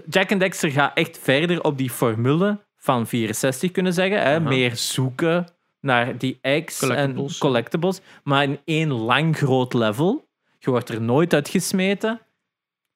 Jack 0.09 0.31
and 0.31 0.39
Dexter 0.39 0.71
gaat 0.71 0.97
echt 0.97 1.17
verder 1.21 1.63
op 1.63 1.77
die 1.77 1.89
formule 1.89 2.59
van 2.77 3.07
64 3.07 3.71
kunnen 3.71 3.93
zeggen. 3.93 4.21
Hè? 4.23 4.39
Meer 4.39 4.75
zoeken 4.75 5.45
naar 5.79 6.17
die 6.17 6.37
eggs 6.41 6.79
Collectibles. 6.79 7.33
en 7.33 7.39
collectibles. 7.39 8.01
Maar 8.23 8.43
in 8.43 8.59
één 8.65 8.91
lang 8.91 9.37
groot 9.37 9.73
level. 9.73 10.27
Je 10.59 10.69
wordt 10.69 10.89
er 10.89 11.01
nooit 11.01 11.33
uitgesmeten. 11.33 12.21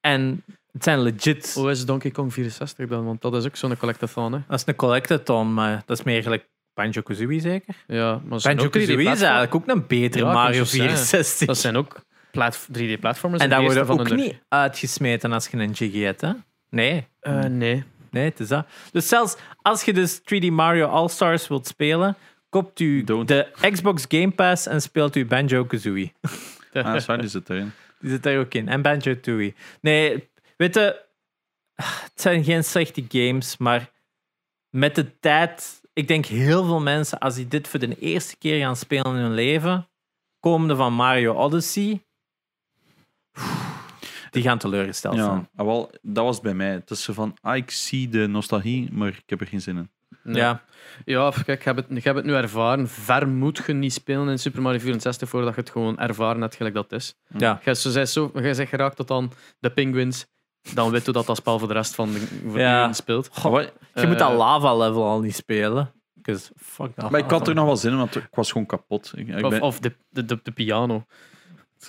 En 0.02 0.44
het 0.72 0.84
zijn 0.84 1.00
legit... 1.02 1.54
Hoe 1.54 1.72
is 1.72 1.86
Donkey 1.86 2.12
Kong 2.12 2.34
64 2.34 2.88
dan? 2.88 3.06
Want 3.06 3.22
dat 3.22 3.36
is 3.36 3.46
ook 3.46 3.56
zo'n 3.56 3.78
collectathon, 3.78 4.34
hè? 4.34 4.40
Dat 4.48 4.60
is 4.60 4.66
een 4.68 4.76
collectathon, 4.76 5.54
maar 5.54 5.84
dat 5.86 5.98
is 6.00 6.04
meer 6.04 6.24
gelijk 6.24 6.48
Banjo-Kazooie 6.74 7.40
zeker? 7.40 7.76
Ja, 7.88 8.22
maar 8.26 8.34
ook 8.38 8.42
3D 8.42 8.44
Banjo-Kazooie 8.44 9.10
is 9.12 9.22
eigenlijk 9.22 9.56
ook 9.56 9.68
een 9.68 9.88
betere 9.88 10.26
Ja, 10.26 10.32
Mario 10.32 10.44
wou 10.44 10.56
juist 10.56 10.72
zeggen. 10.72 10.98
64. 10.98 11.48
Dat 11.48 11.58
zijn 11.58 11.76
ook 11.78 12.02
plat- 12.32 12.68
3D-platformers. 12.72 13.44
en 13.44 13.50
daar 13.50 13.60
de 13.60 13.66
worden 13.66 13.82
ook 13.88 13.98
van 13.98 14.08
hun- 14.08 14.16
niet 14.16 14.40
uitgesmeten 14.50 15.32
als 15.32 15.48
je 15.48 15.58
een 15.58 15.72
Jiggy 15.72 16.00
hebt, 16.00 16.22
hè? 16.22 16.32
Nee, 16.76 17.08
Eh, 17.20 17.44
nee. 17.44 17.84
nee, 18.12 18.24
het 18.26 18.40
is 18.40 18.48
dat. 18.48 18.68
Dus 18.92 19.08
zelfs 19.08 19.36
als 19.62 19.84
je 19.84 19.94
dus 19.94 20.20
3D 20.20 20.50
Mario 20.50 20.88
All-Stars 20.88 21.48
wilt 21.48 21.68
spelen, 21.68 22.16
koopt 22.50 22.80
u 22.80 23.04
Don't. 23.04 23.28
de 23.28 23.52
Xbox 23.72 24.06
Game 24.08 24.32
Pass 24.32 24.68
en 24.68 24.82
speelt 24.82 25.16
u 25.16 25.26
Banjo-Kazooie. 25.26 26.12
Ah, 26.74 27.00
sorry, 27.00 27.22
die 27.22 27.30
zit 27.30 27.50
erin. 27.50 27.72
Die 28.00 28.10
zit 28.10 28.24
daar 28.24 28.38
ook 28.38 28.54
in. 28.54 28.68
En 28.68 28.82
Banjo-Tooie. 28.82 29.54
Nee, 29.82 30.30
weet 30.58 30.74
je, 30.76 31.02
het 31.76 32.12
zijn 32.22 32.44
geen 32.44 32.64
slechte 32.64 33.06
games, 33.08 33.58
maar 33.58 33.92
met 34.70 34.96
de 34.96 35.20
tijd, 35.20 35.82
ik 35.94 36.08
denk 36.08 36.26
heel 36.26 36.66
veel 36.66 36.82
mensen, 36.82 37.20
als 37.20 37.36
die 37.36 37.48
dit 37.48 37.68
voor 37.68 37.80
de 37.80 38.00
eerste 38.00 38.38
keer 38.38 38.60
gaan 38.60 38.76
spelen 38.76 39.16
in 39.16 39.22
hun 39.22 39.34
leven, 39.34 39.88
komende 40.40 40.76
van 40.76 40.94
Mario 40.94 41.34
Odyssey, 41.34 42.04
die 44.36 44.44
gaan 44.44 44.58
teleurgesteld 44.58 45.16
zijn. 45.16 45.50
Ja, 45.58 45.66
wel, 45.66 45.92
dat 46.02 46.24
was 46.26 46.40
bij 46.42 46.54
mij. 46.54 46.72
Het 46.72 46.90
is 46.90 47.04
zo 47.04 47.14
van, 47.14 47.36
ah, 47.42 47.56
ik 47.56 47.72
zie 47.72 48.10
de 48.10 48.28
nostalgie, 48.28 48.90
maar 48.92 49.08
ik 49.08 49.24
heb 49.26 49.42
er 49.42 49.48
geen 49.48 49.62
zin 49.62 49.78
in. 49.78 49.90
Nee. 50.24 50.36
Ja. 50.36 50.62
Ja, 51.06 51.30
kijk, 51.46 51.48
ik 51.60 51.64
heb, 51.64 51.76
het, 51.76 51.86
ik 51.90 52.04
heb 52.04 52.16
het 52.16 52.26
nu 52.26 52.34
ervaren. 52.34 52.88
Ver 52.88 53.28
moet 53.28 53.64
je 53.68 53.74
niet 53.74 53.94
spelen 53.94 54.30
in 54.30 54.40
Super 54.40 54.62
Mario 54.62 54.80
64 54.80 55.30
voordat 55.30 55.56
je 55.56 55.60
het 55.60 55.70
gewoon 55.70 56.00
ervaren 56.00 56.42
hebt 56.42 56.56
gelijk 56.56 56.76
dat 56.76 56.84
het 56.84 57.00
is. 57.02 57.16
Ja. 57.38 57.60
Jij 57.64 57.74
zo, 57.74 57.90
zei 57.90 58.06
zo, 58.06 58.32
jij 58.34 58.54
zegt 58.54 58.70
geraakt 58.70 58.96
tot 58.96 59.08
dan 59.08 59.32
de 59.60 59.70
Penguins. 59.70 60.26
Dan 60.74 60.92
weet 60.92 61.06
je 61.06 61.12
dat 61.12 61.26
dat 61.26 61.38
spel 61.38 61.60
voor 61.60 61.68
de 61.68 61.74
rest 61.74 61.96
van 61.96 62.12
de 62.12 62.20
voor 62.50 62.60
Ja. 62.60 62.72
iedereen 62.72 62.94
speelt. 62.96 63.30
Je 63.94 64.08
moet 64.08 64.20
dat 64.20 64.30
Eh, 64.32 64.38
lava 64.38 64.76
level 64.78 65.04
al 65.04 65.20
niet 65.22 65.36
spelen. 65.36 65.92
fuck 66.56 66.96
dat. 66.96 67.10
maar 67.12 67.20
ik 67.20 67.30
had 67.30 67.48
er 67.48 67.56
nog 67.56 67.66
wel 67.66 67.78
zin 67.78 67.92
in, 67.92 67.98
want 67.98 68.16
ik 68.16 68.28
was 68.32 68.52
gewoon 68.52 68.68
kapot. 68.68 69.12
Ik, 69.16 69.28
ik 69.28 69.44
Of, 69.44 69.50
ben- 69.50 69.62
of 69.62 69.80
de, 69.80 69.96
de, 70.10 70.26
de, 70.26 70.40
de 70.44 70.52
piano. 70.52 71.06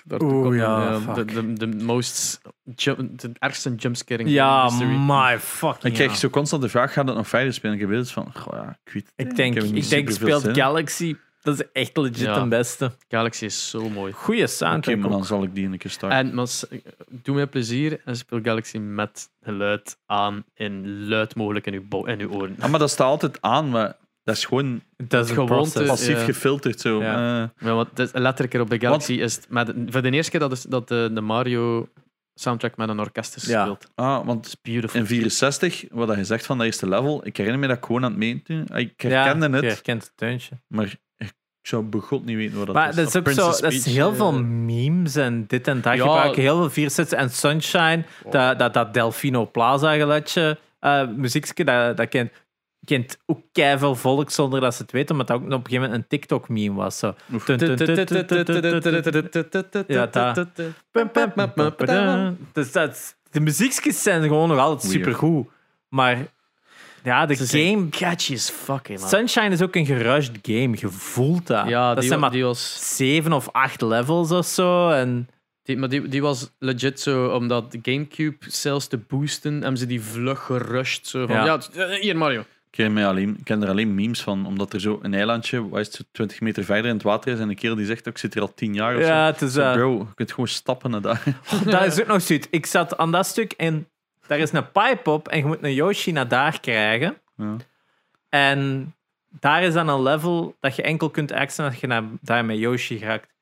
Daar 0.05 0.21
Oeh, 0.23 0.57
ja, 0.57 0.93
de, 0.99 1.01
fuck. 1.15 1.35
de, 1.35 1.53
de, 1.53 1.67
most 1.85 2.41
jump, 2.77 3.21
de 3.21 3.31
ergste 3.39 3.75
jumpscaring 3.75 4.29
Ja, 4.29 4.71
in 4.81 5.07
my 5.07 5.39
fucking 5.39 5.85
ik 5.85 5.93
krijg 5.93 6.11
ja. 6.11 6.17
zo 6.17 6.29
constant 6.29 6.63
de 6.63 6.69
vraag, 6.69 6.93
gaat 6.93 7.07
het 7.07 7.17
nog 7.17 7.29
verder 7.29 7.53
spelen? 7.53 7.75
Ik 7.75 7.81
heb 7.81 7.91
het 7.91 8.11
van, 8.11 8.31
goh, 8.35 8.53
ja, 8.55 8.79
ik 8.85 8.93
weet 8.93 9.13
het 9.17 9.27
Ik 9.29 9.37
denk, 9.37 9.55
niet 9.63 9.85
ik 9.85 9.89
denk 9.89 10.11
speelt 10.11 10.43
zin. 10.43 10.55
Galaxy. 10.55 11.17
Dat 11.43 11.59
is 11.61 11.65
echt 11.73 11.97
legit 11.97 12.19
Ja. 12.19 12.43
de 12.43 12.49
beste. 12.49 12.93
Galaxy 13.09 13.45
is 13.45 13.71
zo 13.71 13.89
mooi. 13.89 14.13
Goeie 14.13 14.43
Oké, 14.43 14.51
soundtrack. 14.51 14.97
maar 14.99 15.09
dan 15.11 15.19
ook. 15.19 15.27
zal 15.27 15.43
ik 15.43 15.55
die 15.55 15.67
een 15.67 15.79
keer 15.79 15.91
starten. 15.91 16.19
En 16.19 16.35
maar, 16.35 16.49
s- 16.49 16.67
doe 17.09 17.35
mij 17.35 17.47
plezier 17.47 18.01
en 18.05 18.17
speel 18.17 18.41
Galaxy 18.43 18.79
met 18.79 19.29
geluid 19.43 19.99
aan 20.07 20.45
in 20.55 21.07
luid 21.09 21.35
mogelijk 21.35 21.67
in 21.67 21.75
uw, 21.91 22.05
in 22.05 22.21
uw 22.21 22.31
oren. 22.31 22.57
Ah, 22.59 22.71
maar 22.71 22.79
dat 22.79 22.91
staat 22.91 23.07
altijd 23.07 23.39
aan, 23.41 23.69
maar 23.71 23.97
Dat 24.27 24.37
is 24.37 24.45
gewoon 24.45 24.83
Dat 24.97 25.29
is 25.31 25.87
passief 25.87 26.19
ja. 26.19 26.25
gefilterd 26.25 26.81
zo. 26.81 27.01
Ja. 27.03 27.43
Eh, 27.43 27.67
Ja, 27.69 27.75
want 27.75 27.89
het 27.89 27.99
is 27.99 28.11
letterlijk 28.13 28.61
op 28.63 28.71
de 28.71 28.79
Galaxy 28.79 29.13
is 29.13 29.35
het 29.35 29.47
met, 29.51 29.73
voor 29.87 30.03
de 30.03 30.11
eerste 30.11 30.31
keer 30.31 30.41
dat, 30.41 30.53
is, 30.53 30.63
dat 30.63 30.89
de, 30.89 31.11
de 31.15 31.21
Mario 31.21 31.89
soundtrack 32.35 32.77
met 32.77 32.89
een 32.89 32.99
orkest 33.01 33.37
is 33.37 33.47
Ja. 33.47 33.59
gespeeld. 33.59 33.91
ah, 33.95 34.27
want 34.27 34.45
Het 34.45 34.47
is 34.47 34.61
beautiful. 34.73 35.01
in 35.01 35.07
64, 35.07 35.85
wat 35.91 36.09
dat 36.09 36.17
je 36.17 36.25
zegt 36.25 36.47
van 36.47 36.57
dat 36.57 36.67
eerste 36.67 36.89
level, 36.89 37.27
ik 37.27 37.37
herinner 37.37 37.61
me 37.61 37.67
dat 37.69 37.77
ik 37.77 37.85
gewoon 37.85 38.05
aan 38.05 38.11
het 38.11 38.19
meten. 38.19 38.67
Ah, 38.73 38.79
Ik 38.79 39.01
herkende 39.01 39.47
ja, 39.47 39.53
het, 39.53 39.63
Je 39.63 39.69
herkent 39.71 40.03
het 40.03 40.13
tuintje. 40.17 40.61
maar 40.69 40.95
ik 41.17 41.33
zou 41.73 41.83
begot 41.85 42.25
niet 42.25 42.37
weten 42.37 42.57
wat 42.57 42.67
dat 42.67 42.75
Maar 42.75 42.89
is. 42.89 42.95
dat 42.97 43.07
is 43.09 43.17
ook 43.17 43.23
Princess 43.23 43.57
zo, 43.57 43.63
dat 43.63 43.73
is 43.73 43.85
heel 43.85 44.11
eh. 44.11 44.17
veel 44.17 44.43
memes 44.43 45.17
en 45.17 45.45
dit 45.47 45.69
en 45.69 45.81
dat 45.81 45.97
Ja. 45.97 46.01
gebruiken. 46.03 46.43
Heel 46.43 46.57
veel 46.57 46.71
viersets 46.71 47.13
en 47.13 47.31
Sunshine, 47.31 48.05
Oh. 48.23 48.33
dat, 48.33 48.59
dat, 48.59 48.75
dat 48.75 48.95
Delfino 48.95 49.47
Plaza 49.51 49.95
geluidje, 49.95 50.59
uh, 50.81 51.09
muziekje, 51.09 51.65
dat, 51.65 51.97
dat 51.97 52.09
kent, 52.09 52.31
kent 52.87 53.19
ook 53.27 53.41
veel 53.53 53.95
volk 53.95 54.31
zonder 54.31 54.61
dat 54.61 54.75
ze 54.75 54.83
het 54.83 54.93
weten, 54.93 55.11
omdat 55.11 55.27
dat 55.27 55.37
ook 55.37 55.43
op 55.45 55.51
een 55.51 55.57
gegeven 55.57 55.81
moment 55.83 56.03
een 56.03 56.09
TikTok-meme 56.09 56.75
was. 56.75 56.99
Zo. 56.99 57.15
Ja, 59.87 60.07
dat. 60.07 60.51
Dus 62.53 62.73
dat, 62.73 63.17
de 63.31 63.41
muziekjes 63.41 64.03
zijn 64.03 64.23
gewoon 64.23 64.49
nog 64.49 64.59
altijd 64.59 64.93
supergoed. 64.93 65.47
Maar 65.89 66.27
ja, 67.03 67.27
de 67.27 67.35
Ze 67.35 67.59
game... 67.59 67.89
catchy 67.89 68.35
as 68.35 68.51
fuck, 68.51 68.89
hè, 68.89 68.95
man. 68.95 69.09
Sunshine 69.09 69.49
is 69.49 69.63
ook 69.63 69.75
een 69.75 69.87
gerushed 69.87 70.39
game. 70.43 70.77
Je 70.79 70.89
voelt 70.89 71.47
dat. 71.47 71.69
Ja, 71.69 71.89
dat 71.89 71.99
die, 71.99 72.09
zijn 72.09 72.21
maar 72.21 72.31
die 72.31 72.45
was... 72.45 72.97
zeven 72.97 73.33
of 73.33 73.49
acht 73.53 73.81
levels 73.81 74.31
of 74.31 74.47
zo. 74.47 74.91
En 74.91 75.29
Die, 75.63 75.77
maar 75.77 75.89
die, 75.89 76.09
die 76.09 76.23
was 76.23 76.51
legit 76.59 77.01
zo, 77.01 77.27
omdat 77.27 77.73
de 77.73 77.79
Gamecube 77.83 78.37
zelfs 78.49 78.87
te 78.87 78.99
boosten, 78.99 79.53
hebben 79.53 79.77
ze 79.77 79.87
die 79.87 80.01
vlug 80.03 80.45
gerushed. 80.45 81.07
Zo 81.07 81.27
van, 81.27 81.45
Ja. 81.45 81.59
eh, 81.75 82.01
hier 82.01 82.17
Mario. 82.17 82.45
Ik 82.77 82.85
ken, 82.85 82.93
mij 82.93 83.07
alleen, 83.07 83.37
ik 83.39 83.45
ken 83.45 83.63
er 83.63 83.69
alleen 83.69 83.95
memes 83.95 84.23
van, 84.23 84.47
omdat 84.47 84.73
er 84.73 84.81
zo 84.81 84.99
een 85.03 85.15
eilandje, 85.15 85.69
waar 85.69 85.81
is 85.81 85.87
het, 85.87 85.97
zo 85.97 86.03
20 86.13 86.41
meter 86.41 86.65
verder 86.65 86.85
in 86.85 86.95
het 86.95 87.03
water 87.03 87.33
is, 87.33 87.39
en 87.39 87.49
een 87.49 87.55
kerel 87.55 87.77
die 87.77 87.87
zegt, 87.87 88.09
ook, 88.09 88.15
ik 88.15 88.19
zit 88.19 88.35
hier 88.35 88.43
al 88.43 88.55
10 88.55 88.75
jaar 88.75 88.97
of 88.97 89.03
zo. 89.03 89.09
ja, 89.09 89.27
het 89.27 89.43
is, 89.43 89.57
eh, 89.57 89.73
Bro, 89.73 89.99
je 89.99 90.15
kunt 90.15 90.31
gewoon 90.31 90.49
stappen 90.49 90.91
naar 90.91 91.01
daar. 91.01 91.23
dat 91.65 91.87
is 91.87 92.01
ook 92.01 92.07
nog 92.07 92.23
zoiets. 92.23 92.47
Ik 92.51 92.67
zat 92.67 92.97
aan 92.97 93.13
dat 93.13 93.27
stuk 93.27 93.53
en 93.53 93.89
daar 94.27 94.39
is 94.39 94.53
een 94.53 94.71
pipe 94.71 95.11
op 95.11 95.29
en 95.29 95.39
je 95.39 95.45
moet 95.45 95.63
een 95.63 95.75
Yoshi 95.75 96.13
naar 96.13 96.29
daar 96.29 96.61
krijgen. 96.61 97.19
Ja. 97.37 97.57
En 98.29 98.95
daar 99.41 99.63
is 99.63 99.75
dan 99.75 99.89
een 99.89 100.03
level 100.03 100.57
dat 100.61 100.77
je 100.77 100.83
enkel 100.83 101.11
kunt 101.11 101.33
accenten 101.33 101.73
als 101.73 101.81
je 101.81 101.87
naar, 101.87 102.03
daar 102.21 102.45
met 102.45 102.59
Yoshi 102.59 102.99
raakt. 102.99 103.35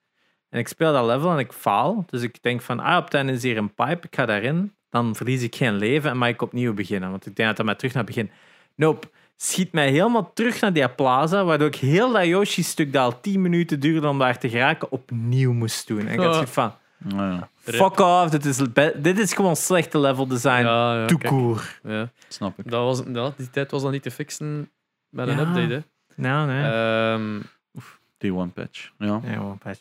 En 0.49 0.59
ik 0.59 0.69
speel 0.69 0.93
dat 0.93 1.07
level 1.07 1.33
en 1.33 1.39
ik 1.39 1.53
faal. 1.53 2.05
Dus 2.07 2.23
ik 2.23 2.43
denk 2.43 2.61
van, 2.61 2.81
ah, 2.81 2.97
op 2.97 3.05
het 3.05 3.15
einde 3.15 3.33
is 3.33 3.43
hier 3.43 3.57
een 3.57 3.75
pipe, 3.75 4.07
ik 4.07 4.15
ga 4.15 4.27
daarin. 4.27 4.75
Dan 4.91 5.17
verlies 5.17 5.43
ik 5.43 5.55
geen 5.55 5.75
leven 5.75 6.11
en 6.11 6.17
mag 6.17 6.29
ik 6.29 6.43
opnieuw 6.43 6.75
beginnen. 6.75 7.11
Want 7.11 7.27
ik 7.27 7.37
denk 7.37 7.49
dat 7.49 7.57
dat 7.57 7.67
mij 7.67 7.75
terug 7.75 7.95
naar 7.95 8.05
het 8.05 8.15
begin... 8.15 8.31
Nope. 8.77 9.07
Schiet 9.37 9.73
mij 9.73 9.91
helemaal 9.91 10.33
terug 10.35 10.61
naar 10.61 10.73
die 10.73 10.89
plaza, 10.89 11.45
waardoor 11.45 11.67
ik 11.69 11.75
heel 11.77 12.13
dat 12.13 12.27
Yoshi-stuk 12.27 12.93
dat 12.93 13.03
al 13.15 13.21
10 13.21 13.43
minuten 13.43 13.81
duurde 13.81 14.09
om 14.09 14.19
daar 14.19 14.39
te 14.39 14.49
geraken, 14.49 14.91
opnieuw 14.93 15.53
moest 15.53 15.87
doen. 15.87 16.07
En 16.07 16.13
ik 16.13 16.21
had 16.21 16.35
zoiets 16.35 16.53
van, 16.53 16.73
Nou 16.99 17.33
ja, 17.33 17.49
fuck 17.65 17.99
off, 17.99 18.31
dit 18.31 18.45
is, 18.45 18.61
dit 18.97 19.19
is 19.19 19.33
gewoon 19.33 19.57
slechte 19.57 19.99
level 19.99 20.27
design. 20.27 20.63
Ja, 20.65 21.07
ja. 21.07 21.57
Ja. 21.83 22.09
snap 22.29 22.59
ik. 22.59 22.71
Dat 22.71 22.83
was, 22.83 23.03
ja, 23.15 23.33
die 23.37 23.51
tijd 23.51 23.71
was 23.71 23.83
dan 23.83 23.93
niet 23.93 24.03
te 24.03 24.11
fixen 24.11 24.71
met 25.09 25.29
een 25.29 25.37
Ja. 25.37 25.41
update. 25.41 25.73
Hè. 25.75 25.81
Nou, 26.17 26.47
nee. 26.47 26.63
Ehm, 26.63 27.41
Day 28.19 28.31
one 28.31 28.51
patch. 28.51 28.91
Ja. 28.99 29.21
Patch. 29.63 29.81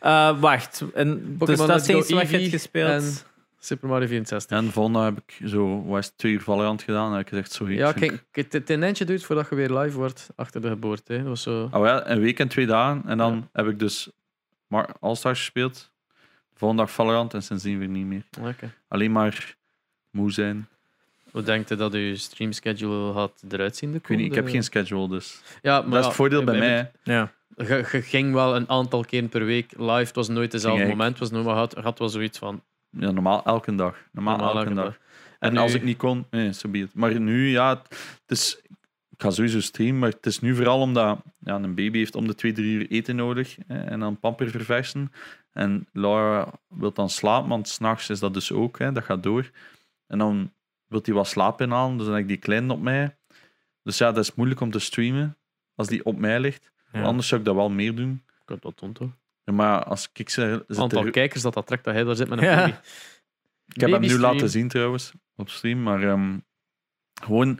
Eh, 0.00 0.40
wacht, 0.40 0.84
en, 0.94 1.36
dus 1.38 1.58
dat 1.58 1.80
is 1.80 1.86
eens 1.88 2.10
wat 2.10 2.30
je 2.30 2.36
hebt 2.36 2.48
gespeeld. 2.50 3.24
Super 3.64 3.88
Mario 3.88 4.06
64. 4.06 4.58
En 4.58 4.72
volgende 4.72 4.98
heb 4.98 5.18
ik 5.26 5.48
zo, 5.48 5.84
wat 5.84 5.98
is 5.98 6.06
het, 6.06 6.18
twee 6.18 6.32
uur 6.32 6.40
Valorant 6.40 6.82
gedaan, 6.82 7.06
en 7.06 7.12
heb 7.12 7.20
ik 7.20 7.28
gezegd, 7.28 7.52
sorry. 7.52 7.76
Ja, 7.76 7.92
kijk, 7.92 8.24
het, 8.32 8.70
een 8.70 8.82
eindje 8.82 9.04
duurt 9.04 9.24
voordat 9.24 9.48
je 9.48 9.54
weer 9.54 9.70
live 9.70 9.96
wordt 9.96 10.28
achter 10.36 10.60
de 10.60 10.68
geboorte. 10.68 11.12
Hè. 11.12 11.18
Dat 11.18 11.26
was 11.26 11.42
zo... 11.42 11.68
Oh 11.72 11.84
ja, 11.86 12.08
een 12.08 12.20
week 12.20 12.38
en 12.38 12.48
twee 12.48 12.66
dagen, 12.66 13.02
en 13.06 13.18
dan 13.18 13.48
heb 13.52 13.66
ik 13.66 13.78
dus 13.78 14.10
maar 14.66 14.88
All-Stars 15.00 15.38
gespeeld. 15.38 15.90
De 16.52 16.58
volgende 16.58 16.82
dag 16.82 16.92
Valorant, 16.92 17.34
en 17.34 17.42
sindsdien 17.42 17.78
weer 17.78 17.88
niet 17.88 18.06
meer. 18.06 18.22
Oké. 18.40 18.72
Alleen 18.88 19.12
maar 19.12 19.56
moe 20.10 20.32
zijn. 20.32 20.68
Hoe 21.30 21.42
denkt 21.42 21.68
je 21.68 21.76
dat 21.76 21.92
je 21.92 22.16
streamschedule 22.16 23.12
gaat 23.12 23.42
eruit 23.48 23.76
zien? 23.76 23.90
De 23.90 23.98
Ik 23.98 24.06
weet 24.06 24.18
niet, 24.18 24.26
ik 24.26 24.34
heb 24.34 24.48
geen 24.48 24.64
schedule, 24.64 25.08
dus... 25.08 25.42
Ja, 25.62 25.82
dat 25.82 25.98
is 26.00 26.06
het 26.06 26.14
voordeel 26.14 26.44
bij 26.44 26.58
mij. 26.58 26.90
hè. 27.02 27.12
Ja. 27.12 27.32
Je, 27.56 27.88
je 27.92 28.02
ging 28.02 28.32
wel 28.32 28.56
een 28.56 28.68
aantal 28.68 29.04
keer 29.04 29.28
per 29.28 29.44
week 29.44 29.72
live. 29.76 29.92
Het 29.92 30.14
was 30.14 30.28
nooit 30.28 30.50
dezelfde 30.50 30.78
Ging 30.84 30.90
moment. 30.90 31.10
Het 31.10 31.18
was 31.18 31.30
nooit, 31.30 31.44
maar 31.44 31.54
had, 31.54 31.74
had 31.74 31.98
wel 31.98 32.08
zoiets 32.08 32.38
van. 32.38 32.62
Ja, 32.98 33.10
normaal 33.10 33.44
elke 33.44 33.74
dag. 33.74 33.96
Normaal, 34.12 34.36
normaal 34.36 34.54
elke 34.54 34.68
elke 34.68 34.80
dag. 34.80 34.84
dag. 34.84 34.98
En, 35.38 35.52
nu- 35.52 35.58
als 35.58 35.74
ik 35.74 35.82
niet 35.82 35.96
kon, 35.96 36.26
nee, 36.30 36.52
zo 36.52 36.68
be 36.68 36.78
it. 36.78 36.94
Maar 36.94 37.20
nu, 37.20 37.48
ja, 37.48 37.82
het 37.88 38.30
is, 38.30 38.60
ik 39.10 39.22
ga 39.22 39.30
sowieso 39.30 39.60
streamen, 39.60 39.98
maar 39.98 40.10
het 40.10 40.26
is 40.26 40.40
nu 40.40 40.54
vooral 40.54 40.80
omdat 40.80 41.22
ja, 41.38 41.54
een 41.54 41.74
baby 41.74 41.98
heeft 41.98 42.14
om 42.14 42.26
de 42.26 42.34
twee, 42.34 42.52
drie 42.52 42.72
uur 42.74 42.90
eten 42.90 43.16
nodig 43.16 43.56
hè, 43.66 43.80
en 43.84 44.00
dan 44.00 44.20
pamper 44.20 44.50
verversen. 44.50 45.12
En 45.52 45.86
Laura 45.92 46.52
wil 46.68 46.92
dan 46.92 47.10
slapen, 47.10 47.48
want 47.48 47.68
s'nachts 47.68 48.10
is 48.10 48.18
dat 48.18 48.34
dus 48.34 48.52
ook, 48.52 48.78
hè, 48.78 48.92
dat 48.92 49.04
gaat 49.04 49.22
door. 49.22 49.50
En 50.06 50.18
dan 50.18 50.52
wil 50.86 51.00
hij 51.04 51.14
wat 51.14 51.26
slaap 51.28 51.60
inhalen, 51.60 51.96
dus 51.96 52.06
dan 52.06 52.14
heb 52.14 52.22
ik 52.22 52.28
die 52.28 52.36
kleine 52.38 52.72
op 52.72 52.80
mij. 52.80 53.16
Dus 53.82 53.98
ja, 53.98 54.12
dat 54.12 54.24
is 54.24 54.34
moeilijk 54.34 54.60
om 54.60 54.70
te 54.70 54.78
streamen 54.78 55.36
als 55.74 55.86
die 55.88 56.04
op 56.04 56.18
mij 56.18 56.40
ligt. 56.40 56.72
Ja. 56.92 57.02
Anders 57.02 57.28
zou 57.28 57.40
ik 57.40 57.46
dat 57.46 57.54
wel 57.54 57.70
meer 57.70 57.94
doen. 57.94 58.22
Ik 58.26 58.48
had 58.48 58.62
dat 58.62 58.76
toont 58.76 58.94
toch? 58.94 59.10
Ja, 59.44 59.52
maar 59.52 59.84
als 59.84 60.10
ik 60.12 60.28
zeg, 60.28 60.60
Het 60.68 60.78
aantal 60.78 61.04
er- 61.04 61.10
kijkers 61.10 61.42
dat 61.42 61.54
dat 61.54 61.66
trekt 61.66 61.84
dat 61.84 61.94
hij 61.94 62.04
daar 62.04 62.16
zit 62.16 62.28
met 62.28 62.38
een 62.38 62.44
Ja. 62.44 62.56
baby. 62.56 62.74
Ik 63.74 63.80
heb 63.80 63.90
hem 63.90 64.00
nu 64.00 64.18
laten 64.18 64.50
zien 64.50 64.68
trouwens, 64.68 65.12
op 65.36 65.48
stream. 65.50 65.82
Maar 65.82 66.02
ehm, 66.02 66.36
gewoon 67.22 67.58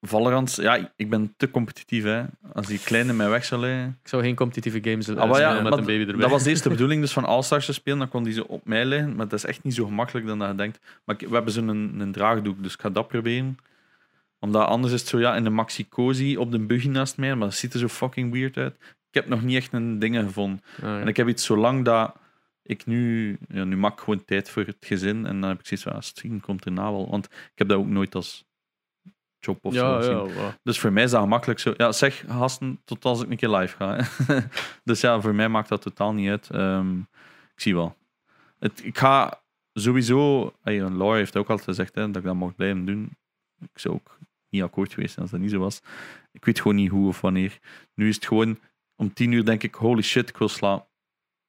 Valorant, 0.00 0.54
ja, 0.54 0.92
ik 0.96 1.10
ben 1.10 1.34
te 1.36 1.50
competitief. 1.50 2.04
Hè. 2.04 2.24
Als 2.52 2.66
die 2.66 2.78
kleine 2.78 3.12
mij 3.12 3.28
weg 3.28 3.44
zou 3.44 3.60
leggen. 3.60 3.98
Ik 4.02 4.08
zou 4.08 4.22
geen 4.22 4.34
competitieve 4.34 4.90
games 4.90 5.08
Ah, 5.08 5.30
maar 5.30 5.40
ja, 5.40 5.52
met 5.52 5.62
maar 5.62 5.72
een 5.72 5.84
baby 5.84 6.00
erbij. 6.00 6.16
Dat 6.20 6.30
was 6.30 6.44
eerst 6.44 6.62
de 6.62 6.68
bedoeling 6.76 7.00
dus 7.00 7.12
van 7.12 7.24
All-Stars 7.24 7.66
te 7.66 7.72
spelen. 7.72 7.98
Dan 7.98 8.08
kon 8.08 8.22
die 8.24 8.32
zo 8.32 8.42
op 8.42 8.64
mij 8.66 8.84
liggen. 8.84 9.16
Maar 9.16 9.28
dat 9.28 9.38
is 9.38 9.44
echt 9.44 9.62
niet 9.62 9.74
zo 9.74 9.84
gemakkelijk 9.86 10.26
dan 10.26 10.38
dat 10.38 10.48
je 10.50 10.54
denkt. 10.54 10.78
Maar 11.04 11.16
we 11.16 11.34
hebben 11.34 11.52
zo'n 11.52 11.68
een, 11.68 12.00
een 12.00 12.12
draagdoek, 12.12 12.62
dus 12.62 12.72
ik 12.74 12.80
ga 12.80 12.90
dat 12.90 13.08
proberen. 13.08 13.58
Omdat 14.38 14.66
anders 14.66 14.92
is 14.92 15.00
het 15.00 15.08
zo 15.08 15.18
ja, 15.18 15.36
in 15.36 15.44
de 15.44 15.50
maxi 15.50 15.88
cozy 15.88 16.36
op 16.38 16.50
de 16.50 16.58
buggy 16.58 16.88
naast 16.88 17.16
mij. 17.16 17.34
Maar 17.34 17.48
dat 17.48 17.56
ziet 17.56 17.72
er 17.72 17.78
zo 17.78 17.88
fucking 17.88 18.32
weird 18.32 18.56
uit. 18.56 18.76
Ik 19.16 19.22
heb 19.22 19.30
nog 19.30 19.42
niet 19.42 19.56
echt 19.56 19.72
een 19.72 19.98
dingen 19.98 20.24
gevonden. 20.24 20.62
Ah, 20.76 20.82
ja. 20.82 21.00
En 21.00 21.08
ik 21.08 21.16
heb 21.16 21.28
iets 21.28 21.44
zolang 21.44 21.84
dat 21.84 22.16
ik 22.62 22.86
nu, 22.86 23.38
ja, 23.48 23.64
nu 23.64 23.76
maak 23.76 23.92
ik 23.92 23.98
gewoon 23.98 24.24
tijd 24.24 24.50
voor 24.50 24.62
het 24.62 24.76
gezin. 24.80 25.26
En 25.26 25.40
dan 25.40 25.48
heb 25.50 25.58
ik 25.58 25.66
zoiets 25.66 25.86
van, 25.86 26.02
stream 26.02 26.40
komt 26.40 26.64
erna 26.64 26.90
wel. 26.90 27.10
Want 27.10 27.24
ik 27.26 27.52
heb 27.54 27.68
dat 27.68 27.78
ook 27.78 27.86
nooit 27.86 28.14
als 28.14 28.44
job 29.38 29.64
of 29.64 29.74
zo 29.74 29.96
gezien. 29.96 30.34
ja. 30.34 30.58
Dus 30.62 30.78
voor 30.78 30.92
mij 30.92 31.02
is 31.02 31.10
dat 31.10 31.20
gemakkelijk 31.20 31.60
zo. 31.60 31.74
Ja, 31.76 31.92
zeg 31.92 32.24
gasten, 32.28 32.80
tot 32.84 33.04
als 33.04 33.22
ik 33.22 33.30
een 33.30 33.36
keer 33.36 33.48
live 33.50 33.76
ga. 33.76 34.06
dus 34.84 35.00
ja, 35.00 35.20
voor 35.20 35.34
mij 35.34 35.48
maakt 35.48 35.68
dat 35.68 35.82
totaal 35.82 36.12
niet 36.12 36.30
uit. 36.30 36.50
Ehm, 36.50 36.98
ik 37.54 37.60
zie 37.60 37.74
wel. 37.74 37.96
Het, 38.58 38.84
ik 38.84 38.98
ga 38.98 39.40
sowieso. 39.72 40.52
Hey, 40.62 40.90
Laura 40.90 41.16
heeft 41.16 41.36
ook 41.36 41.48
altijd 41.48 41.68
gezegd 41.68 41.94
hè, 41.94 42.06
dat 42.06 42.16
ik 42.16 42.22
dat 42.22 42.34
mocht 42.34 42.56
blijven 42.56 42.84
doen. 42.84 43.16
Ik 43.60 43.78
zou 43.78 43.94
ook 43.94 44.18
niet 44.48 44.62
akkoord 44.62 44.92
geweest 44.92 45.12
zijn 45.12 45.22
als 45.22 45.30
dat 45.30 45.40
niet 45.40 45.50
zo 45.50 45.58
was. 45.58 45.82
Ik 46.32 46.44
weet 46.44 46.60
gewoon 46.60 46.76
niet 46.76 46.90
hoe 46.90 47.08
of 47.08 47.20
wanneer. 47.20 47.58
Nu 47.94 48.08
is 48.08 48.14
het 48.14 48.26
gewoon 48.26 48.58
om 48.96 49.12
tien 49.12 49.32
uur 49.32 49.44
denk 49.44 49.62
ik, 49.62 49.74
holy 49.74 50.02
shit, 50.02 50.28
ik 50.28 50.36
wil 50.36 50.48
slapen. 50.48 50.88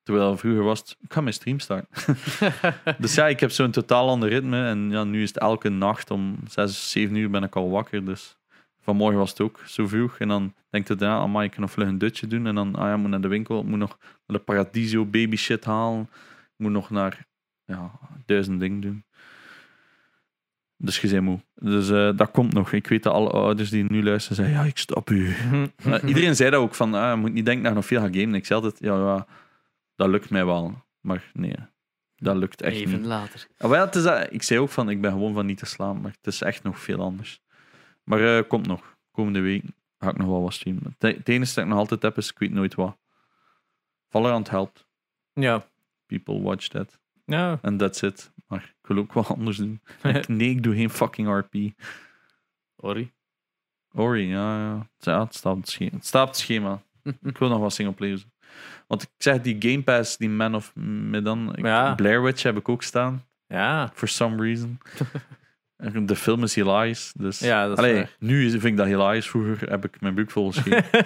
Terwijl 0.04 0.38
vroeger 0.38 0.64
was 0.64 0.80
het, 0.80 0.98
ik 1.00 1.14
ga 1.14 1.22
mijn 1.22 1.34
stream 1.34 1.60
starten. 1.60 1.88
dus 3.00 3.16
ja, 3.16 3.28
ik 3.28 3.40
heb 3.40 3.52
zo'n 3.52 3.72
totaal 3.72 4.10
ander 4.10 4.30
ritme. 4.30 4.66
En 4.66 4.90
ja, 4.92 5.04
nu 5.04 5.22
is 5.22 5.28
het 5.28 5.38
elke 5.38 5.70
nacht 5.70 6.12
om 6.12 6.38
zes, 6.48 6.92
zeven 6.92 7.16
uur 7.16 7.30
ben 7.30 7.44
ik 7.44 7.56
al 7.56 7.70
wakker. 7.70 8.06
Dus 8.06 8.38
vanmorgen 8.80 9.20
was 9.20 9.30
het 9.30 9.42
ook 9.42 9.62
zo 9.66 9.88
vroeg. 9.88 10.18
En 10.18 10.28
dan 10.28 10.54
denk 10.70 10.88
je, 10.88 10.96
ja, 11.00 11.18
amai, 11.18 11.46
ik 11.46 11.52
kan 11.52 11.62
nog 11.62 11.72
vlug 11.72 11.88
een 11.88 11.98
dutje 11.98 12.28
doen. 12.28 12.48
En 12.48 12.56
dan, 12.56 12.76
ah 12.76 12.88
ja, 12.88 12.94
ik 12.94 13.00
moet 13.00 13.10
naar 13.10 13.22
de 13.22 13.28
winkel. 13.28 13.60
Ik 13.60 13.66
moet 13.66 13.80
nog 13.80 13.98
naar 14.00 14.38
de 14.38 14.44
Paradiso 14.44 15.06
baby 15.06 15.36
shit 15.36 15.66
halen. 15.66 16.02
Ik 16.02 16.58
moet 16.58 16.72
nog 16.72 16.90
naar, 16.90 17.28
ja, 17.66 17.92
duizend 18.26 18.60
dingen 18.60 18.80
doen. 18.80 19.06
Dus 20.78 21.02
je 21.02 21.10
bent 21.10 21.24
moe. 21.24 21.40
Dus 21.56 21.90
eh, 21.90 22.18
dat 22.18 22.32
komt 22.32 22.54
nog. 22.54 22.72
Ik 22.72 22.88
weet 22.88 23.04
dat 23.04 23.14
alle 23.14 23.30
ouders 23.30 23.70
die 23.70 23.84
nu 23.84 24.04
luisteren 24.04 24.38
zeggen, 24.38 24.56
ja, 24.56 24.64
ik 24.64 24.78
stop 24.78 25.10
u. 25.10 25.36
Maar 25.84 26.06
iedereen 26.08 26.36
zei 26.36 26.50
dat 26.50 26.62
ook, 26.62 26.76
van, 26.76 26.94
ah, 26.94 27.12
je 27.12 27.16
moet 27.16 27.34
niet 27.34 27.46
denken 27.46 27.64
dat 27.64 27.72
je 27.72 27.78
nog 27.78 27.88
veel 27.88 28.02
gaat 28.02 28.16
gamen. 28.16 28.36
Ik 28.36 28.46
zei 28.46 28.62
altijd, 28.62 28.84
ja, 28.84 28.96
ja, 28.96 29.28
dat 29.96 30.10
lukt 30.10 30.30
mij 30.30 30.46
wel. 30.46 30.86
Maar 31.02 31.32
nee, 31.34 31.56
dat 32.16 32.36
lukt 32.36 32.62
echt 32.62 32.76
Even 32.76 32.98
niet. 32.98 33.06
later. 33.06 33.48
Ah, 33.58 33.70
wel, 33.70 33.86
het 33.86 33.96
is 33.96 34.04
dat, 34.04 34.28
ik 34.34 34.44
zei 34.44 34.60
ook 34.60 34.70
van, 34.70 34.90
ik 34.90 35.02
ben 35.02 35.12
gewoon 35.12 35.34
van 35.34 35.46
niet 35.46 35.58
te 35.58 35.66
slaan, 35.66 36.02
maar 36.02 36.12
het 36.12 36.28
is 36.34 36.42
echt 36.42 36.64
nog 36.64 36.80
veel 36.80 37.00
anders. 37.00 37.42
Maar 38.04 38.38
eh, 38.38 38.48
komt 38.48 38.68
nog. 38.68 38.96
Komende 39.12 39.40
week 39.40 39.64
ga 40.00 40.10
ik 40.10 40.18
nog 40.18 40.28
wel 40.28 40.42
wat 40.42 40.54
streamen. 40.54 40.96
Het 40.98 41.16
het 41.18 41.30
enige 41.30 41.54
dat 41.54 41.64
ik 41.64 41.70
nog 41.70 41.80
altijd 41.80 42.02
heb, 42.02 42.18
is 42.18 42.30
ik 42.30 42.40
weet 42.40 42.52
nooit 42.52 42.76
wat. 42.76 42.98
Valorant 44.10 44.50
helpt. 44.50 44.88
Ja. 45.34 45.66
People 46.06 46.42
watch 46.42 46.68
that. 46.68 47.00
Ja. 47.26 47.60
And 47.62 47.80
that's 47.80 48.02
it. 48.02 48.32
Wil 48.88 48.98
ook 48.98 49.14
wat 49.14 49.28
anders 49.28 49.58
doen. 49.58 49.82
Ik- 50.04 50.28
nee, 50.28 50.50
ik 50.50 50.64
doe 50.64 50.76
geen 50.76 50.90
fucking 50.90 51.28
RP. 51.38 51.54
Ori. 52.76 53.12
Ori, 53.94 54.28
ja, 54.28 54.58
ja. 54.60 54.88
Ja, 54.98 55.24
het 55.24 55.36
staat 55.36 55.54
op 55.54 55.60
het 55.60 55.70
schema. 55.70 55.92
Het 55.96 56.06
staat 56.06 56.22
op 56.22 56.28
het 56.28 56.38
schema. 56.38 56.82
Ik 57.24 57.38
wil 57.38 57.50
nog 57.50 57.60
wat 57.60 57.74
singleplayers 57.74 58.22
doen. 58.22 58.32
Want 58.88 59.02
ik 59.04 59.10
zeg, 59.18 59.42
die 59.42 59.56
Game 59.60 59.84
Pass, 59.84 60.18
die 60.18 60.30
Man 60.30 60.56
of 60.56 60.76
Medan, 60.76 61.54
Ja. 61.56 61.96
Blair 61.96 62.24
Witch 62.24 62.44
heb 62.44 62.58
ik 62.58 62.70
ook 62.70 62.84
staan. 62.84 63.24
Ja. 63.48 63.92
For 63.94 64.08
some 64.08 64.44
reason. 64.44 64.78
De 66.06 66.16
film 66.16 66.44
is 66.44 66.56
hilarisch. 66.56 67.14
Dus... 67.18 67.40
Ja, 67.40 67.68
dat 67.68 67.72
is 67.72 67.78
Allee, 67.78 68.06
nu 68.20 68.50
vind 68.50 68.64
ik 68.64 68.78
dat 68.78 68.86
hilarisch. 68.88 69.30
Vroeger 69.30 69.70
heb 69.70 69.86
ik 69.86 70.02
mijn 70.02 70.14
broek 70.14 70.32
vol 70.32 70.52
geschreven. 70.52 71.06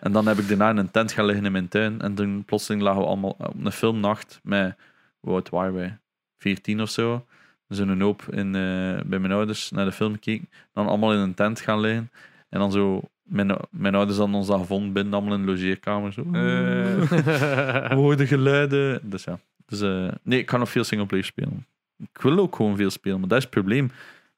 en 0.00 0.12
dan 0.12 0.26
heb 0.26 0.38
ik 0.38 0.48
daarna 0.48 0.70
in 0.70 0.76
een 0.76 0.90
tent 0.90 1.12
gaan 1.12 1.24
liggen 1.24 1.44
in 1.44 1.52
mijn 1.52 1.68
tuin. 1.68 2.00
En 2.00 2.14
toen 2.14 2.44
plotseling 2.44 2.82
lagen 2.82 3.00
we 3.00 3.06
allemaal 3.06 3.30
op 3.38 3.64
een 3.64 3.72
filmnacht 3.72 4.40
met, 4.42 4.76
oud 5.20 5.48
waren 5.48 5.74
wij? 5.74 5.98
14 6.42 6.80
of 6.80 6.90
zo. 6.90 7.26
Zo'n 7.68 8.00
hoop 8.00 8.22
in, 8.30 8.46
eh, 8.46 9.00
bij 9.04 9.18
mijn 9.18 9.32
ouders 9.32 9.70
naar 9.70 9.84
de 9.84 9.92
film 9.92 10.12
gekeken. 10.12 10.48
Dan 10.72 10.86
allemaal 10.86 11.12
in 11.12 11.18
een 11.18 11.34
tent 11.34 11.60
gaan 11.60 11.80
liggen. 11.80 12.10
En 12.48 12.58
dan 12.58 12.72
zo, 12.72 13.00
mijn, 13.22 13.56
mijn 13.70 13.94
ouders 13.94 14.18
hadden 14.18 14.36
ons 14.36 14.46
dan 14.46 14.60
gevonden 14.60 14.92
binnen, 14.92 15.14
allemaal 15.14 15.34
in 15.34 15.40
de 15.40 15.50
logeerkamer. 15.50 16.12
Zo. 16.12 16.24
Eh. 16.32 17.92
Woorden, 17.98 18.26
geluiden. 18.26 19.10
Dus 19.10 19.24
ja. 19.24 19.38
Dus, 19.66 19.80
eh, 19.80 20.08
nee, 20.22 20.38
ik 20.38 20.46
kan 20.46 20.58
nog 20.58 20.70
veel 20.70 20.84
singleplayer 20.84 21.24
spelen. 21.24 21.66
Ik 21.98 22.22
wil 22.22 22.38
ook 22.38 22.56
gewoon 22.56 22.76
veel 22.76 22.90
spelen, 22.90 23.20
maar 23.20 23.28
dat 23.28 23.38
is 23.38 23.44
het 23.44 23.52
probleem. 23.52 23.90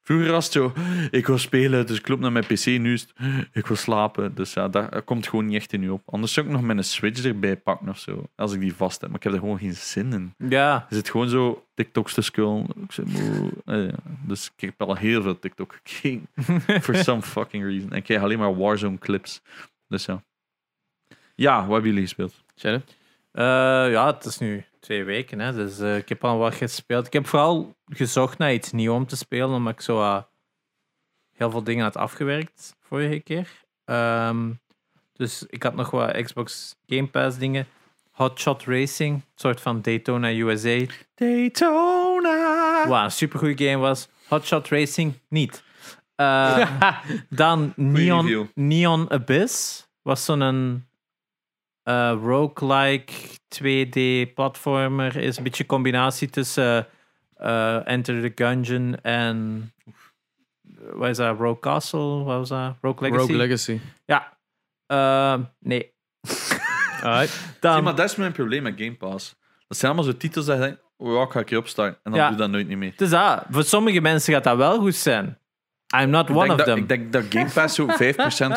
Vroeger 0.05 0.31
was 0.31 0.43
het 0.43 0.53
zo, 0.53 0.73
ik 1.11 1.27
wil 1.27 1.37
spelen, 1.37 1.87
dus 1.87 1.97
ik 1.97 2.07
loop 2.07 2.19
naar 2.19 2.31
mijn 2.31 2.45
pc. 2.45 2.65
Nu 2.65 2.93
is 2.93 3.01
het, 3.01 3.13
ik 3.51 3.67
wil 3.67 3.77
slapen. 3.77 4.35
Dus 4.35 4.53
ja, 4.53 4.67
daar 4.67 5.01
komt 5.01 5.27
gewoon 5.27 5.45
niet 5.45 5.55
echt 5.55 5.73
in 5.73 5.83
u 5.83 5.89
op. 5.89 6.01
Anders 6.05 6.33
zou 6.33 6.45
ik 6.45 6.51
nog 6.51 6.61
mijn 6.61 6.83
Switch 6.83 7.25
erbij 7.25 7.57
pakken 7.57 7.89
of 7.89 7.99
zo. 7.99 8.29
Als 8.35 8.53
ik 8.53 8.59
die 8.59 8.75
vast 8.75 9.01
heb. 9.01 9.09
Maar 9.09 9.17
ik 9.17 9.23
heb 9.23 9.33
er 9.33 9.39
gewoon 9.39 9.59
geen 9.59 9.73
zin 9.73 10.13
in. 10.13 10.33
Ja, 10.49 10.85
Je 10.89 10.95
zit 10.95 11.09
gewoon 11.09 11.29
zo 11.29 11.65
TikToks 11.73 12.13
te 12.13 12.21
scrollen. 12.21 12.67
Ik 12.83 12.91
zeg. 12.91 13.05
Eh, 13.65 13.85
ja. 13.85 13.95
Dus 14.27 14.51
ik 14.55 14.61
heb 14.61 14.81
al 14.81 14.95
heel 14.95 15.21
veel 15.21 15.39
TikTok 15.39 15.81
gekeken. 15.83 16.27
For 16.83 16.95
some 16.95 17.21
fucking 17.21 17.63
reason. 17.63 17.91
En 17.91 17.97
ik 17.97 18.03
krijg 18.03 18.21
alleen 18.21 18.39
maar 18.39 18.57
Warzone 18.57 18.97
clips. 18.97 19.41
Dus 19.87 20.05
ja. 20.05 20.23
Ja, 21.35 21.59
wat 21.59 21.71
hebben 21.71 21.89
jullie 21.89 22.01
gespeeld? 22.01 22.43
Shannon? 22.57 22.83
Eh, 23.31 23.43
ja, 23.91 24.05
het 24.05 24.25
is 24.25 24.37
nu 24.37 24.65
twee 24.85 25.03
weken, 25.03 25.39
hè, 25.39 25.53
dus 25.53 25.79
eh, 25.79 25.97
ik 25.97 26.09
heb 26.09 26.23
al 26.23 26.37
wat 26.37 26.55
gespeeld. 26.55 27.05
Ik 27.05 27.13
heb 27.13 27.27
vooral 27.27 27.75
gezocht 27.85 28.37
naar 28.37 28.53
iets 28.53 28.71
nieuws 28.71 28.95
om 28.95 29.07
te 29.07 29.17
spelen, 29.17 29.49
omdat 29.49 29.73
ik 29.73 29.81
zo 29.81 30.23
heel 31.31 31.51
veel 31.51 31.63
dingen 31.63 31.83
had 31.83 31.97
afgewerkt 31.97 32.75
vorige 32.79 33.19
keer. 33.19 33.49
Ehm, 33.85 34.51
dus 35.13 35.45
ik 35.49 35.63
had 35.63 35.75
nog 35.75 35.91
wat 35.91 36.21
Xbox 36.21 36.75
Game 36.87 37.07
Pass 37.07 37.37
dingen. 37.37 37.67
Hot 38.11 38.39
Shot 38.39 38.63
Racing, 38.63 39.15
een 39.15 39.23
soort 39.35 39.61
van 39.61 39.81
Daytona 39.81 40.31
USA. 40.31 40.93
Daytona! 41.15 42.87
Wat 42.87 43.03
een 43.03 43.11
supergoeie 43.11 43.57
game 43.57 43.77
was. 43.77 44.07
Hot 44.27 44.45
Shot 44.45 44.67
Racing 44.67 45.13
niet. 45.29 45.63
Eh, 46.15 46.71
dan. 47.29 47.73
Neon, 47.75 48.49
Neon 48.53 49.11
Abyss 49.11 49.87
was 50.01 50.25
zo'n 50.25 50.85
eh 51.85 52.13
roguelike 52.23 53.13
2D-platformer. 53.55 55.15
Is 55.15 55.37
een 55.37 55.43
beetje 55.43 55.63
een 55.63 55.69
combinatie 55.69 56.29
tussen 56.29 56.87
eh, 57.37 57.87
Enter 57.89 58.21
the 58.21 58.43
Gungeon 58.43 59.01
en. 59.01 59.69
Wat 60.93 61.09
is 61.09 61.17
dat? 61.17 61.37
Rogue 61.39 61.59
Castle? 61.59 62.23
Wat 62.23 62.37
was 62.37 62.49
dat? 62.49 62.75
Rogue 62.81 63.01
Legacy? 63.09 63.21
Rogue 63.21 63.35
Legacy. 63.37 63.79
Ja. 64.05 64.37
Eh, 64.87 65.39
nee. 65.59 65.93
Alright. 67.03 67.55
Dan, 67.59 67.73
Zie, 67.73 67.81
maar 67.83 67.95
dat 67.95 68.09
is 68.09 68.15
mijn 68.15 68.31
probleem 68.31 68.63
met 68.63 68.73
Game 68.77 68.95
Pass. 68.95 69.35
Dat 69.67 69.77
zijn 69.77 69.91
allemaal 69.91 70.11
zo 70.11 70.17
titels 70.17 70.45
dat 70.45 70.55
je 70.57 70.61
denkt, 70.63 70.81
oh 70.97 71.13
ja, 71.15 71.23
ik 71.23 71.31
ga 71.31 71.39
ik 71.39 71.49
je 71.49 71.57
opstarten. 71.57 71.99
En 72.03 72.11
dan 72.11 72.19
Ja. 72.19 72.25
doe 72.27 72.35
je 72.35 72.41
dat 72.41 72.51
nooit 72.51 72.67
niet 72.67 72.77
meer. 72.77 72.93
dus 72.95 73.09
dat, 73.09 73.43
voor 73.49 73.63
sommige 73.63 74.01
mensen 74.01 74.33
gaat 74.33 74.43
dat 74.43 74.57
wel 74.57 74.79
goed 74.79 74.95
zijn. 74.95 75.39
I'm 76.01 76.09
not 76.09 76.29
Ik 76.29 76.35
one 76.35 76.47
denk, 76.47 76.51
of 76.51 76.57
dat, 76.57 76.65
them. 76.65 76.77
ik 76.77 76.87
denk 76.87 77.11
dat 77.13 77.23
Game 77.29 77.49
Pass 77.53 77.75
zo 77.75 77.85
5% 77.85 77.89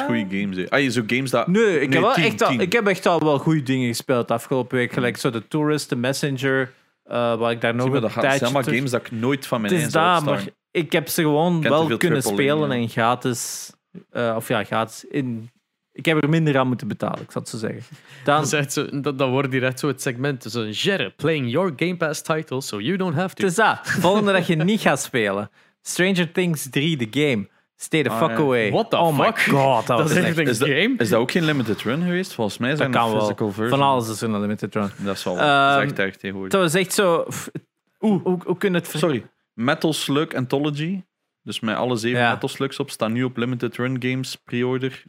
goede 0.06 0.26
games 0.40 0.56
is. 0.56 0.70
Ah, 0.70 0.80
je 0.80 0.90
zo 0.90 1.02
games 1.06 1.30
dat... 1.30 1.46
Nee, 1.46 1.80
ik, 1.80 1.88
Nee, 1.88 1.98
heb 1.98 2.00
wel 2.00 2.12
10, 2.14 2.24
echt 2.24 2.42
al, 2.42 2.50
10. 2.50 2.60
ik 2.60 2.72
heb 2.72 2.86
echt 2.86 3.06
al 3.06 3.18
wel 3.20 3.38
goede 3.38 3.62
dingen 3.62 3.86
gespeeld 3.88 4.30
afgelopen 4.30 4.76
week. 4.78 4.92
Gelijk 4.92 5.16
zo 5.16 5.30
de 5.30 5.48
Tourist, 5.48 5.88
de 5.88 5.96
Messenger, 5.96 6.72
eh 7.04 7.36
waar 7.36 7.50
ik 7.50 7.60
daar 7.60 7.74
nog 7.74 7.92
een 7.92 8.10
zijn 8.10 8.40
allemaal 8.40 8.62
games 8.62 8.90
dat 8.90 9.00
ik 9.00 9.10
nooit 9.10 9.46
van 9.46 9.60
mijn 9.60 9.72
Het 9.74 9.82
is 9.86 9.94
eigen 9.94 10.22
zou 10.22 10.24
daar, 10.26 10.34
maar 10.34 10.52
ik 10.70 10.92
heb 10.92 11.08
ze 11.08 11.22
gewoon 11.22 11.60
Kent 11.60 11.74
wel 11.74 11.96
kunnen 11.96 12.22
spelen 12.22 12.68
ja. 12.68 12.74
en 12.74 12.88
gratis. 12.88 13.72
eh, 14.10 14.32
of 14.36 14.48
ja, 14.48 14.64
gratis. 14.64 15.04
In, 15.04 15.50
ik 15.92 16.04
heb 16.04 16.22
er 16.22 16.28
minder 16.28 16.58
aan 16.58 16.68
moeten 16.68 16.88
betalen, 16.88 17.20
ik 17.20 17.30
zal 17.30 17.40
het 17.40 17.50
zo 17.50 17.56
zeggen. 17.56 17.82
Dan, 18.24 18.44
Dat, 18.50 18.72
zo, 18.72 19.00
dat, 19.00 19.18
dat 19.18 19.28
wordt 19.28 19.50
direct 19.50 19.78
zo 19.78 19.86
het 19.88 20.02
segment. 20.02 20.42
Zo, 20.42 20.64
Jerry, 20.66 21.10
playing 21.16 21.50
your 21.50 21.72
Game 21.76 21.96
Pass 21.96 22.22
title 22.22 22.60
so 22.60 22.80
you 22.80 22.96
don't 22.96 23.14
have 23.14 23.34
to. 23.34 23.42
het 23.42 23.50
is 23.50 23.56
dat. 23.56 23.78
Volgende 23.82 24.32
dat 24.32 24.46
je 24.46 24.56
niet 24.56 24.80
gaat 24.80 25.00
spelen. 25.02 25.50
Stranger 25.88 26.32
Things 26.32 26.70
3, 26.70 26.96
de 26.96 27.06
game. 27.10 27.48
Stay 27.76 28.02
the 28.02 28.10
Ah, 28.10 28.18
fuck 28.18 28.30
ja. 28.30 28.36
away. 28.36 28.70
What 28.70 28.90
the 28.90 28.96
oh 28.96 29.16
fuck? 29.18 29.36
my 29.36 29.42
god, 29.54 29.86
dat, 29.86 29.98
dat 29.98 30.08
was 30.08 30.16
is 30.18 30.24
echt... 30.24 30.36
een 30.38 30.46
Is 30.46 30.58
dat, 30.58 30.68
game. 30.68 30.94
is 30.98 31.08
dat 31.08 31.20
ook 31.20 31.30
geen 31.30 31.44
limited 31.44 31.82
run 31.82 32.02
geweest? 32.02 32.32
Volgens 32.34 32.58
mij 32.58 32.72
is 32.72 32.78
Dat 32.78 32.90
kan 32.90 33.04
een 33.06 33.10
wel. 33.12 33.20
physical 33.20 33.50
version. 33.52 33.78
Van 33.78 33.88
alles 33.88 34.08
is 34.08 34.20
een 34.20 34.40
limited 34.40 34.74
run. 34.74 34.90
Dat 34.98 35.16
is 35.16 35.24
wel 35.24 35.38
Ehm, 35.38 35.46
dat 35.46 35.82
is 35.82 35.90
echt 35.90 35.98
erg 35.98 36.16
tegenwoordig. 36.16 36.52
Dat 36.52 36.62
was 36.72 36.74
echt 36.82 36.92
zo... 36.92 37.22
pff, 37.22 37.50
Hoe, 37.98 38.20
hoe, 38.20 38.38
hoe 38.44 38.56
kun 38.58 38.70
je 38.72 38.76
het... 38.78 38.86
Sorry. 38.96 39.26
Metal 39.52 39.92
Slug 39.92 40.34
Anthology. 40.34 41.02
Dus 41.42 41.60
met 41.60 41.76
alle 41.76 41.96
zeven 41.96 42.20
Ja. 42.20 42.32
Metal 42.32 42.48
Slugs 42.48 42.78
op 42.78 42.90
staan 42.90 43.12
nu 43.12 43.22
op 43.24 43.36
limited 43.36 43.76
run 43.76 44.02
games 44.02 44.34
pre-order 44.36 45.02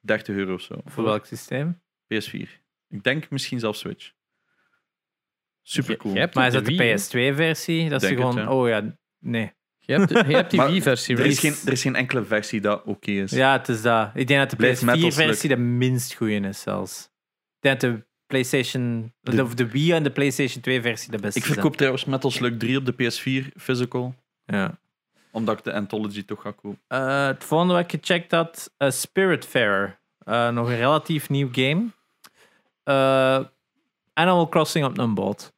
30 0.00 0.36
euro 0.36 0.54
of 0.54 0.60
zo. 0.60 0.74
Voor 0.84 1.04
welk 1.04 1.26
systeem? 1.26 1.80
PS4. 2.14 2.48
Ik 2.88 3.02
denk 3.02 3.30
misschien 3.30 3.58
zelfs 3.60 3.78
Switch. 3.78 4.12
Super 5.62 5.96
cool. 5.96 6.14
Je 6.14 6.20
hebt 6.20 6.34
Maar 6.34 6.46
is 6.46 6.52
dat 6.52 6.64
de 6.64 6.76
Wii, 6.76 6.88
hè? 6.88 6.94
PS2-versie? 6.94 7.88
Dat 7.88 8.02
is 8.02 8.08
het, 8.08 8.18
gewoon... 8.18 8.34
ja. 8.36 8.50
Oh 8.50 8.68
ja, 8.68 8.96
nee. 9.18 9.52
Je 9.86 9.92
hebt, 9.92 10.08
de- 10.08 10.24
je 10.28 10.34
hebt 10.34 10.50
die 10.50 10.62
Wii-versie. 10.62 11.16
Er 11.16 11.26
is, 11.26 11.38
geen, 11.38 11.54
er 11.66 11.72
is 11.72 11.82
geen 11.82 11.94
enkele 11.94 12.24
versie 12.24 12.60
dat 12.60 12.82
oké 12.84 13.10
is. 13.10 13.30
Ja, 13.30 13.52
het 13.52 13.68
is 13.68 13.82
dat. 13.82 14.10
Ik 14.14 14.26
denk 14.26 14.40
dat 14.40 14.50
de 14.50 14.56
Blijft 14.56 14.82
Metal 14.82 15.10
PS4-versie 15.10 15.48
de 15.48 15.56
minst 15.56 16.14
goede 16.14 16.34
is 16.48 16.60
zelfs. 16.60 17.02
Ik 17.54 17.60
denk 17.60 17.80
dat 17.80 17.90
de 17.90 18.04
PlayStation... 18.26 19.12
De- 19.20 19.34
De, 19.34 19.54
de 19.54 19.66
Wii 19.70 19.92
en 19.92 20.02
de 20.02 20.10
PlayStation 20.10 20.60
2-versie 20.62 21.10
de 21.10 21.18
beste 21.18 21.38
Ik 21.38 21.44
verkoop 21.44 21.76
trouwens 21.76 22.04
Metal 22.04 22.30
Slug 22.30 22.56
3 22.56 22.76
op 22.76 22.86
de 22.86 22.92
PS4 22.92 23.56
physical. 23.56 24.14
zijn. 24.46 24.60
Ja. 24.62 24.78
Omdat 25.30 25.58
ik 25.58 25.64
de 25.64 25.72
Anthology 25.72 26.24
toch 26.24 26.40
ga 26.42 26.50
kopen. 26.50 26.80
Eh, 26.88 27.26
het 27.26 27.44
volgende 27.44 27.74
wat 27.74 27.92
ik 27.92 28.00
gecheckt 28.00 28.30
had, 28.30 28.70
uh, 28.78 28.90
Spiritfarer. 28.90 29.98
Eh, 30.24 30.48
nog 30.48 30.68
een 30.68 30.76
relatief 30.76 31.28
nieuw 31.28 31.48
game. 31.52 31.86
Eh, 32.82 33.40
Animal 34.12 34.48
Crossing 34.48 34.84
op 34.84 34.98
een 34.98 35.14
boot. 35.14 35.52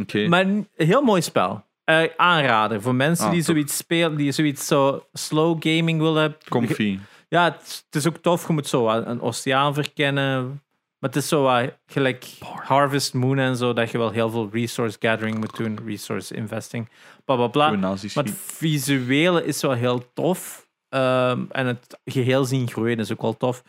Oké. 0.00 0.26
Maar 0.28 0.40
een 0.40 0.68
heel 0.76 1.02
mooi 1.02 1.22
spel. 1.22 1.64
Eh, 2.00 2.08
aanrader 2.16 2.82
voor 2.82 2.94
mensen 2.94 3.24
Ah, 3.26 3.30
die 3.32 3.42
top. 3.42 3.54
zoiets 3.54 3.76
spelen, 3.76 4.16
die 4.16 4.32
zoiets 4.32 4.66
zo 4.66 5.06
slow 5.12 5.56
gaming 5.62 6.00
willen 6.00 6.20
hebben. 6.20 6.38
Comfy. 6.48 6.98
Ja, 7.28 7.44
het, 7.44 7.82
het 7.86 7.94
is 7.94 8.08
ook 8.08 8.16
tof. 8.16 8.46
Je 8.46 8.52
moet 8.52 8.66
zo 8.66 8.88
een 8.88 9.20
oceaan 9.20 9.74
verkennen. 9.74 10.44
Maar 10.98 11.10
het 11.10 11.16
is 11.22 11.28
zo 11.28 11.42
wat 11.42 11.72
gelijk 11.86 12.24
Harvest 12.40 13.14
Moon 13.14 13.38
en 13.38 13.56
zo, 13.56 13.72
dat 13.72 13.90
je 13.90 13.98
wel 13.98 14.10
heel 14.10 14.30
veel 14.30 14.48
resource 14.52 14.96
gathering 15.00 15.38
moet 15.38 15.56
doen, 15.56 15.78
resource 15.86 16.34
investing, 16.34 16.88
bla 17.24 17.36
bla 17.36 17.46
bla. 17.46 17.70
Maar 17.70 17.98
het 18.14 18.30
visuele 18.34 19.44
is 19.44 19.60
wel 19.62 19.72
heel 19.72 20.12
tof. 20.12 20.68
Ehm, 20.88 21.40
en 21.50 21.66
het 21.66 22.00
geheel 22.04 22.44
zien 22.44 22.68
groeien 22.68 22.98
is 22.98 23.12
ook 23.12 23.22
wel 23.22 23.36
tof. 23.36 23.62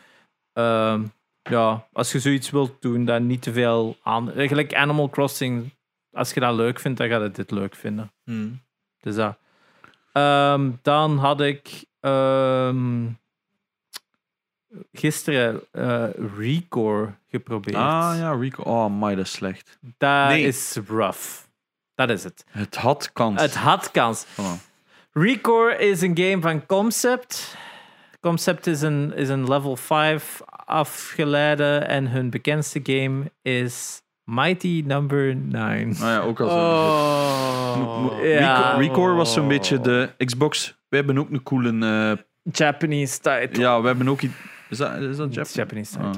Ehm, 0.52 1.02
ja, 1.42 1.86
als 1.92 2.12
je 2.12 2.20
zoiets 2.20 2.50
wilt 2.50 2.82
doen, 2.82 3.04
dan 3.04 3.26
niet 3.26 3.42
te 3.42 3.52
veel 3.52 3.96
aan. 4.02 4.30
Gelijk 4.36 4.74
Animal 4.74 5.08
Crossing, 5.08 5.70
als 6.14 6.32
je 6.32 6.40
dat 6.40 6.54
leuk 6.54 6.80
vindt, 6.80 6.98
dan 6.98 7.08
ga 7.08 7.18
je 7.22 7.30
dit 7.30 7.50
leuk 7.50 7.74
vinden. 7.74 8.12
Hmm. 8.24 8.60
Dus 9.00 9.14
dat. 9.14 9.36
Ehm, 10.12 10.70
dan 10.82 11.18
had 11.18 11.40
ik 11.40 11.84
ehm, 12.00 13.06
gisteren 14.92 15.60
eh 15.70 16.04
Recore 16.38 17.14
geprobeerd. 17.28 17.76
Ah 17.76 18.14
ja, 18.18 18.32
Rico. 18.32 18.62
Oh, 18.62 19.00
my, 19.00 19.14
dat 19.14 19.24
is 19.24 19.32
slecht. 19.32 19.78
Dat 19.98 20.28
Nee. 20.28 20.46
is 20.46 20.76
rough. 20.88 21.42
Dat 21.94 22.10
is 22.10 22.24
het. 22.24 22.44
Het 22.48 22.76
had 22.76 23.12
kans. 23.12 23.40
Het 23.40 23.54
had 23.54 23.90
kans. 23.90 24.26
Voilà. 24.26 24.72
Recore 25.12 25.76
is 25.76 26.00
een 26.00 26.16
game 26.18 26.40
van 26.40 26.66
Concept. 26.66 27.56
Concept 28.20 28.66
is 28.66 28.80
een, 28.80 29.12
is 29.14 29.28
een 29.28 29.48
level 29.48 29.76
5 29.76 30.40
afgeleide 30.66 31.76
en 31.78 32.06
hun 32.06 32.30
bekendste 32.30 32.80
game 32.82 33.32
is 33.42 34.02
Mighty 34.24 34.82
Number 34.86 35.36
9. 35.36 35.90
Ah 35.90 35.98
ja, 35.98 36.20
ook 36.20 36.40
al 36.40 36.48
zo. 36.48 36.54
Oh. 36.56 38.18
Ja. 38.22 38.56
Reco- 38.76 38.78
Recore 38.78 39.14
was 39.14 39.32
zo'n 39.32 39.48
beetje 39.48 39.80
de 39.80 40.10
Xbox. 40.24 40.78
We 40.88 40.96
hebben 40.96 41.18
ook 41.18 41.30
een 41.30 41.42
coole. 41.42 41.86
eh, 41.86 42.22
Japanese 42.52 43.20
title. 43.20 43.60
ja, 43.62 43.80
we 43.80 43.86
hebben 43.86 44.08
ook 44.08 44.20
iets. 44.20 44.34
Is 44.68 44.78
dat, 44.78 44.96
is 45.00 45.16
dat 45.16 45.34
Japanese? 45.34 45.56
Japanese 45.58 45.92
title. 45.92 46.08
Ah. 46.08 46.14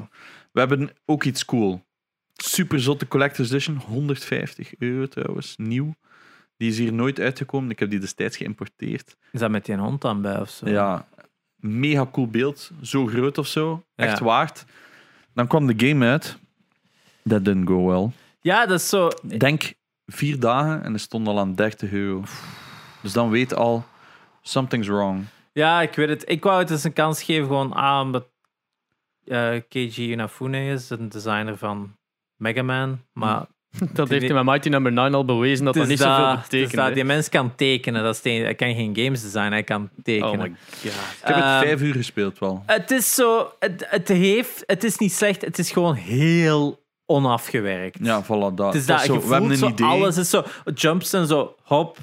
We 0.51 0.59
hebben 0.59 0.89
ook 1.05 1.23
iets 1.23 1.45
cool. 1.45 1.85
Super 2.33 2.79
zotte 2.81 3.07
Collector's 3.07 3.49
Edition. 3.49 3.75
150 3.87 4.73
euro 4.77 5.05
trouwens. 5.07 5.53
Nieuw. 5.57 5.93
Die 6.57 6.69
is 6.69 6.77
hier 6.77 6.93
nooit 6.93 7.19
uitgekomen. 7.19 7.69
Ik 7.69 7.79
heb 7.79 7.89
die 7.89 7.99
destijds 7.99 8.37
geïmporteerd. 8.37 9.15
Is 9.31 9.39
dat 9.39 9.49
met 9.51 9.65
die 9.65 9.75
hond 9.77 10.01
dan 10.01 10.21
bij 10.21 10.39
of 10.39 10.49
zo? 10.49 10.69
Ja, 10.69 11.07
mega 11.55 12.07
cool 12.11 12.27
beeld. 12.27 12.71
Zo 12.81 13.05
groot 13.05 13.37
of 13.37 13.47
zo. 13.47 13.83
Echt 13.95 14.19
Ja. 14.19 14.25
waard. 14.25 14.65
Dan 15.33 15.47
kwam 15.47 15.67
de 15.77 15.87
game 15.87 16.05
uit. 16.05 16.37
That 17.27 17.45
didn't 17.45 17.67
go 17.67 17.85
well. 17.87 18.09
Ja, 18.41 18.65
dat 18.65 18.79
is 18.79 18.89
zo. 18.89 19.07
Ik 19.29 19.39
denk 19.39 19.73
vier 20.05 20.39
dagen 20.39 20.83
en 20.83 20.91
het 20.93 21.01
stond 21.01 21.27
al 21.27 21.39
aan 21.39 21.55
30 21.55 21.91
euro. 21.91 22.23
Dus 23.01 23.13
dan 23.13 23.29
weet 23.29 23.53
al, 23.55 23.85
something's 24.41 24.87
wrong. 24.87 25.25
Ja, 25.53 25.81
ik 25.81 25.95
weet 25.95 26.09
het. 26.09 26.23
Ik 26.29 26.43
wou 26.43 26.59
het 26.59 26.69
eens 26.71 26.83
een 26.83 26.93
kans 26.93 27.23
geven, 27.23 27.45
gewoon 27.47 27.75
aan 27.75 28.05
omdat 28.05 28.27
eh, 29.25 29.49
Keiji 29.69 30.11
Inafune 30.11 30.65
is, 30.71 30.89
een 30.89 31.09
designer 31.09 31.57
van 31.57 31.95
Mega 32.35 32.61
Man. 32.61 32.99
Maar 33.13 33.45
Dat 33.93 34.09
heeft 34.09 34.23
hij 34.25 34.33
met 34.33 34.43
Mighty 34.45 34.69
Number 34.69 34.91
9 34.91 35.13
al 35.13 35.25
bewezen 35.25 35.65
dat 35.65 35.73
dat 35.73 35.87
niet 35.87 35.99
zoveel 35.99 36.25
dat- 36.25 36.37
is 36.37 36.41
betekent. 36.49 36.75
dat 36.75 36.93
die 36.93 37.03
mens 37.03 37.29
kan 37.29 37.55
tekenen. 37.55 38.03
Dat 38.03 38.15
is 38.15 38.23
hij 38.23 38.55
kan 38.55 38.75
geen 38.75 38.95
games 38.97 39.21
designen, 39.21 39.51
hij 39.51 39.63
kan 39.63 39.89
tekenen. 40.03 40.31
Oh 40.31 40.37
my 40.39 40.47
god. 40.49 40.83
Ik 40.83 40.91
heb 41.21 41.35
het 41.35 41.43
Ehm, 41.43 41.59
vijf 41.63 41.81
uur 41.81 41.93
gespeeld 41.93 42.39
wel. 42.39 42.63
Het 42.65 42.91
is 42.91 43.13
zo, 43.15 43.51
het, 43.59 43.85
het 43.89 44.07
heeft, 44.07 44.63
het 44.65 44.83
is 44.83 44.97
niet 44.97 45.11
slecht, 45.13 45.41
het 45.41 45.59
is 45.59 45.71
gewoon 45.71 45.95
heel 45.95 46.85
onafgewerkt. 47.07 47.97
Ja, 48.01 48.23
voilà. 48.23 48.53
Dat. 48.55 48.59
het 48.65 48.75
is 48.75 48.85
dat 48.85 48.97
dat, 48.97 49.05
zo, 49.05 49.13
je 49.13 49.19
we 49.27 49.31
hebben 49.33 49.51
een 49.51 49.57
zo, 49.57 49.67
idee. 49.67 49.87
alles 49.87 50.17
is 50.17 50.29
zo, 50.29 50.43
jumps 50.75 51.13
en 51.13 51.27
zo, 51.27 51.55
hop. 51.63 51.97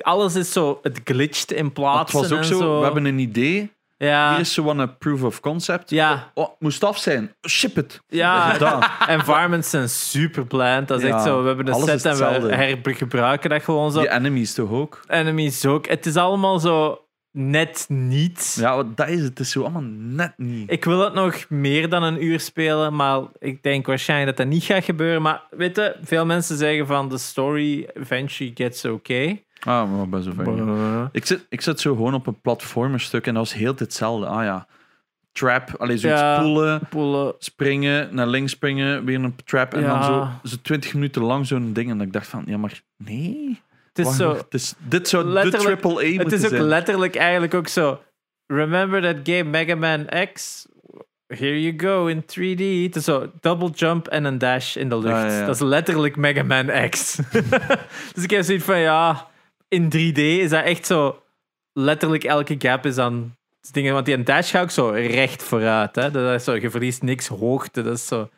Alles 0.00 0.34
is 0.34 0.52
zo, 0.52 0.78
het 0.82 1.00
glitcht 1.04 1.52
in 1.52 1.64
het 1.64 1.72
plaatsen 1.72 2.20
was 2.20 2.32
ook 2.32 2.44
zo, 2.44 2.58
zo. 2.58 2.78
we 2.78 2.84
hebben 2.84 3.04
een 3.04 3.18
idee. 3.18 3.72
ja, 3.96 4.30
Hier 4.30 4.40
is 4.40 4.54
zo 4.54 4.68
een 4.68 4.98
proof 4.98 5.22
of 5.22 5.40
concept. 5.40 5.90
ja, 5.90 6.30
Oh, 6.34 6.44
het 6.48 6.60
moest 6.60 6.84
af 6.84 6.98
zijn. 6.98 7.34
Ship 7.48 7.74
het. 7.76 8.00
ja. 8.08 8.56
Environments 9.08 9.70
zijn 9.70 9.88
super 9.88 10.46
bland. 10.46 10.88
Dat 10.88 10.98
is 11.02 11.08
Ja, 11.08 11.14
echt 11.14 11.24
zo, 11.24 11.40
we 11.40 11.46
hebben 11.46 11.66
een 11.66 11.72
alles 11.72 12.02
set 12.02 12.04
en 12.04 12.42
we 12.46 12.54
hergebruiken 12.54 13.50
dat 13.50 13.62
gewoon 13.62 13.92
zo. 13.92 14.00
Die 14.00 14.10
enemies 14.10 14.54
toch 14.54 14.70
ook? 14.70 15.00
Enemies 15.06 15.66
ook. 15.66 15.86
Het 15.86 16.06
is 16.06 16.16
allemaal 16.16 16.58
zo 16.58 17.04
net 17.32 17.84
niet. 17.88 18.56
Ja, 18.60 18.82
dat 18.94 19.08
is 19.08 19.18
het. 19.20 19.28
Het 19.28 19.38
is 19.40 19.50
zo 19.50 19.60
allemaal 19.62 19.82
net 19.92 20.32
niet. 20.36 20.70
Ik 20.70 20.84
wil 20.84 21.00
het 21.04 21.14
nog 21.14 21.48
meer 21.48 21.88
dan 21.88 22.02
een 22.02 22.24
uur 22.24 22.40
spelen, 22.40 22.94
maar 22.96 23.20
ik 23.38 23.62
denk 23.62 23.86
waarschijnlijk 23.86 24.36
dat 24.36 24.46
dat 24.46 24.54
niet 24.54 24.64
gaat 24.64 24.84
gebeuren. 24.84 25.22
Maar 25.22 25.42
weet 25.50 25.76
je, 25.76 25.96
veel 26.02 26.26
mensen 26.26 26.56
zeggen 26.56 26.86
van 26.86 27.08
de 27.08 27.18
story 27.18 27.88
eventually 27.94 28.52
gets 28.54 28.84
okay. 28.84 29.44
Ah, 29.60 30.06
maar 30.08 30.22
zover. 30.22 30.56
ja. 30.56 31.08
Ik 31.12 31.26
zit, 31.26 31.46
ik 31.48 31.60
zit 31.60 31.80
zo 31.80 31.94
gewoon 31.94 32.14
op 32.14 32.26
een 32.26 32.40
platformerstuk 32.40 33.26
en 33.26 33.34
dat 33.34 33.42
was 33.48 33.58
heel 33.58 33.74
hetzelfde. 33.76 34.26
Ah 34.26 34.44
ja, 34.44 34.66
trap, 35.32 35.74
alleen 35.78 35.98
zoiets 35.98 36.20
Ja. 36.20 36.40
poelen, 36.42 36.80
Poelen. 36.90 37.34
springen, 37.38 38.14
naar 38.14 38.26
links 38.26 38.52
springen, 38.52 39.04
weer 39.04 39.24
een 39.24 39.34
trap 39.44 39.74
en 39.74 39.80
Ja. 39.80 39.88
dan 39.88 40.02
zo, 40.04 40.28
zo 40.48 40.56
20 40.62 40.94
minuten 40.94 41.22
lang 41.22 41.46
zo'n 41.46 41.72
ding. 41.72 41.90
En 41.90 41.98
dat 41.98 42.06
ik 42.06 42.12
dacht 42.12 42.26
van, 42.26 42.42
ja 42.46 42.56
maar 42.56 42.80
nee. 42.96 43.60
Is 44.00 44.06
Wacht 44.06 44.18
zo. 44.18 44.28
nog, 44.28 44.36
het 44.36 44.54
is, 44.54 44.74
dit 44.78 45.08
zou 45.08 45.42
de 45.42 45.50
triple 45.50 46.04
A 46.04 46.22
Het 46.22 46.32
is 46.32 46.42
ook 46.44 46.50
zijn. 46.50 46.62
letterlijk 46.62 47.16
eigenlijk 47.16 47.54
ook 47.54 47.68
zo. 47.68 48.00
Remember 48.46 49.02
that 49.02 49.16
game 49.22 49.44
Mega 49.44 49.74
Man 49.74 50.08
X? 50.32 50.66
Here 51.26 51.62
you 51.62 51.74
go 51.76 52.06
in 52.06 52.22
3D. 52.22 52.84
Het 52.86 52.96
is 52.96 53.04
zo 53.04 53.30
double 53.40 53.70
jump 53.70 54.08
en 54.08 54.24
een 54.24 54.38
dash 54.38 54.76
in 54.76 54.88
de 54.88 54.98
lucht. 54.98 55.14
Ja, 55.14 55.38
ja. 55.38 55.46
Dat 55.46 55.54
is 55.54 55.60
letterlijk 55.60 56.16
Mega 56.16 56.42
Man 56.42 56.88
X. 56.88 57.16
dus 58.14 58.24
ik 58.24 58.30
heb 58.30 58.44
zoiets 58.44 58.64
van 58.64 58.78
ja, 58.78 59.28
in 59.68 59.84
3D 59.84 60.18
is 60.18 60.50
dat 60.50 60.64
echt 60.64 60.86
zo. 60.86 61.22
Letterlijk 61.72 62.24
elke 62.24 62.54
gap 62.58 62.86
is 62.86 62.94
dan 62.94 63.34
dingen. 63.72 63.92
Want 63.92 64.06
die 64.06 64.14
een 64.14 64.24
dash 64.24 64.50
gaat 64.50 64.62
ook 64.62 64.70
zo 64.70 64.88
recht 64.88 65.42
vooruit. 65.42 65.96
Hè? 65.96 66.10
Dat 66.10 66.34
is 66.34 66.44
zo, 66.44 66.54
je 66.54 66.70
verliest 66.70 67.02
niks 67.02 67.26
hoogte. 67.26 67.82
Dat 67.82 67.96
is 67.96 68.06
zo. 68.06 68.28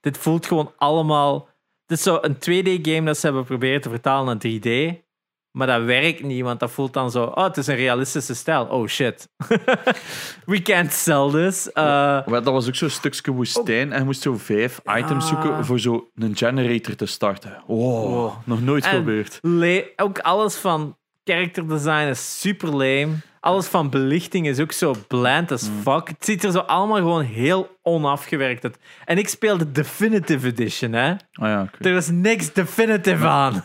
Dit 0.00 0.18
voelt 0.18 0.46
gewoon 0.46 0.72
allemaal. 0.76 1.48
Het 1.86 1.98
is 1.98 2.02
zo 2.04 2.18
een 2.20 2.34
2D-game 2.34 3.02
dat 3.02 3.18
ze 3.18 3.26
hebben 3.26 3.44
proberen 3.44 3.80
te 3.80 3.88
vertalen 3.88 4.38
naar 4.42 4.52
3D. 4.52 5.04
Maar 5.50 5.66
dat 5.66 5.82
werkt 5.82 6.22
niet, 6.22 6.42
want 6.42 6.60
dat 6.60 6.70
voelt 6.70 6.92
dan 6.92 7.10
zo. 7.10 7.24
Oh, 7.24 7.44
het 7.44 7.56
is 7.56 7.66
een 7.66 7.76
realistische 7.76 8.34
stijl. 8.34 8.64
Oh 8.66 8.86
shit. 8.86 9.28
We 10.46 10.62
can't 10.62 10.92
sell 10.92 11.30
this. 11.30 11.66
Uh, 11.68 11.74
Maar 11.74 12.24
dat 12.42 12.44
was 12.44 12.68
ook 12.68 12.74
zo'n 12.74 12.88
stukje 12.90 13.30
woestijn 13.32 13.92
en 13.92 13.98
je 13.98 14.04
moest 14.04 14.22
zo 14.22 14.36
vijf 14.36 14.80
items 14.98 15.28
zoeken 15.28 15.64
voor 15.64 15.80
zo 15.80 16.10
een 16.14 16.36
generator 16.36 16.94
te 16.94 17.06
starten. 17.06 17.62
Wow, 17.66 18.12
Wow. 18.12 18.32
nog 18.44 18.60
nooit 18.62 18.84
En- 18.84 18.90
gebeurd. 18.90 19.40
ook 19.96 20.18
alles 20.18 20.56
van 20.56 20.96
character 21.24 21.68
design 21.68 22.06
is 22.08 22.40
super 22.40 22.68
lame. 22.70 23.08
Alles 23.46 23.66
van 23.66 23.90
belichting 23.90 24.46
is 24.46 24.60
ook 24.60 24.72
zo 24.72 24.94
bland 25.08 25.52
as 25.52 25.68
fuck. 25.82 26.08
Het 26.08 26.24
ziet 26.24 26.44
er 26.44 26.50
zo 26.50 26.58
allemaal 26.58 26.96
gewoon 26.96 27.24
heel 27.24 27.78
onafgewerkt 27.82 28.64
uit. 28.64 28.78
En 29.04 29.18
ik 29.18 29.28
speel 29.28 29.58
de 29.58 29.72
Definitive 29.72 30.46
Edition, 30.46 30.92
hè. 30.92 31.10
Ah 31.10 31.18
ja, 31.48 31.70
weet. 31.72 31.86
Er 31.86 31.94
was 31.94 32.08
niks 32.10 32.52
definitive 32.52 33.26
aan. 33.26 33.64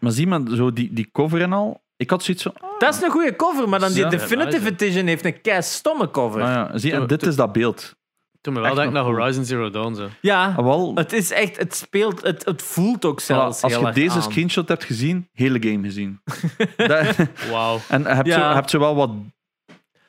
Maar 0.00 0.12
zie 0.12 0.26
maar, 0.26 0.40
zo 0.48 0.72
die, 0.72 0.92
die 0.92 1.08
cover 1.12 1.42
en 1.42 1.52
al. 1.52 1.82
Ik 1.96 2.10
had 2.10 2.22
zoiets 2.22 2.42
van, 2.42 2.52
ah 2.60 2.78
Dat 2.78 2.94
is 2.94 3.02
een 3.02 3.10
goede 3.10 3.36
cover, 3.36 3.68
maar 3.68 3.80
dan 3.80 3.92
die 3.92 4.02
Ja, 4.02 4.08
Definitive 4.08 4.68
Edition 4.68 5.06
heeft 5.06 5.24
een 5.24 5.40
kei 5.40 5.62
stomme 5.62 6.10
cover. 6.10 6.40
ja, 6.40 6.78
zie, 6.78 6.92
en 6.92 7.06
dit 7.06 7.22
is 7.22 7.36
dat 7.36 7.52
beeld. 7.52 7.96
Toen 8.40 8.54
me 8.54 8.60
wel 8.60 8.74
denken 8.74 8.92
naar. 8.92 9.02
Horizon 9.02 9.44
Zero 9.44 9.70
Dawn. 9.70 9.94
Zo. 9.94 10.08
Ja, 10.20 10.54
Ah, 10.56 10.64
wel, 10.64 10.92
het 10.94 11.12
is 11.12 11.30
echt, 11.30 11.56
het 11.56 11.74
speelt, 11.74 12.22
het, 12.22 12.44
het 12.44 12.62
voelt 12.62 13.04
ook 13.04 13.22
voilà, 13.22 13.24
zelfs 13.24 13.62
als 13.62 13.72
heel 13.72 13.80
je 13.80 13.86
erg 13.86 13.94
deze 13.94 14.14
aan. 14.14 14.22
screenshot 14.22 14.68
hebt 14.68 14.84
gezien, 14.84 15.28
hele 15.32 15.62
game 15.68 15.82
gezien. 15.82 16.20
Dat- 16.76 17.16
Wauw. 17.50 17.78
en 17.88 18.02
je 18.02 18.08
hebt, 18.08 18.26
Ja. 18.26 18.40
zo, 18.40 18.48
je 18.48 18.54
hebt 18.54 18.70
zo 18.70 18.78
wel 18.78 18.94
wat 18.94 19.10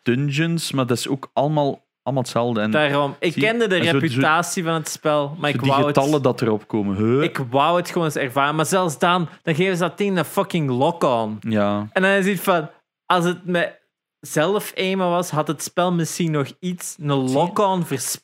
dungeons, 0.04 0.72
maar 0.72 0.86
dat 0.88 0.98
is 0.98 1.08
ook 1.08 1.30
allemaal, 1.34 1.86
allemaal 2.04 2.24
hetzelfde. 2.24 2.62
En 2.62 2.72
Daarom, 2.72 3.16
ik 3.20 3.34
Zie- 3.34 3.42
kende 3.42 3.68
de 3.68 3.76
en 3.76 3.86
zo- 3.86 3.92
reputatie 3.92 4.64
van 4.64 4.74
het 4.74 4.90
spel, 4.90 5.36
maar 5.40 5.50
zo 5.50 5.56
ik 5.56 5.62
die 5.64 5.72
wou, 5.72 5.86
het, 5.88 5.98
getallen 5.98 6.22
dat 6.22 6.42
erop 6.42 6.68
komen. 6.68 6.96
Huh? 6.96 7.22
ik 7.24 7.38
wou 7.50 7.78
het 7.78 7.88
gewoon 7.90 8.04
eens 8.08 8.16
ervaren. 8.16 8.56
Maar 8.56 8.66
zelfs 8.66 9.00
dan, 9.00 9.30
dan 9.44 9.56
geven 9.56 9.74
ze 9.78 9.82
dat 9.82 9.98
ding 9.98 10.18
een 10.18 10.26
fucking 10.26 10.70
lock-on. 10.70 11.38
Ja, 11.40 11.88
En 11.94 12.02
dan 12.02 12.12
is 12.12 12.28
het 12.28 12.40
van, 12.40 12.70
als 13.06 13.26
het 13.26 13.46
met 13.46 13.80
zelf 14.22 14.74
aimen 14.76 15.10
was, 15.10 15.30
had 15.30 15.48
het 15.48 15.64
spel 15.64 15.92
misschien 15.94 16.32
nog 16.32 16.52
iets. 16.60 16.96
Een 17.00 17.12
lock-on 17.32 17.86
is, 17.90 18.22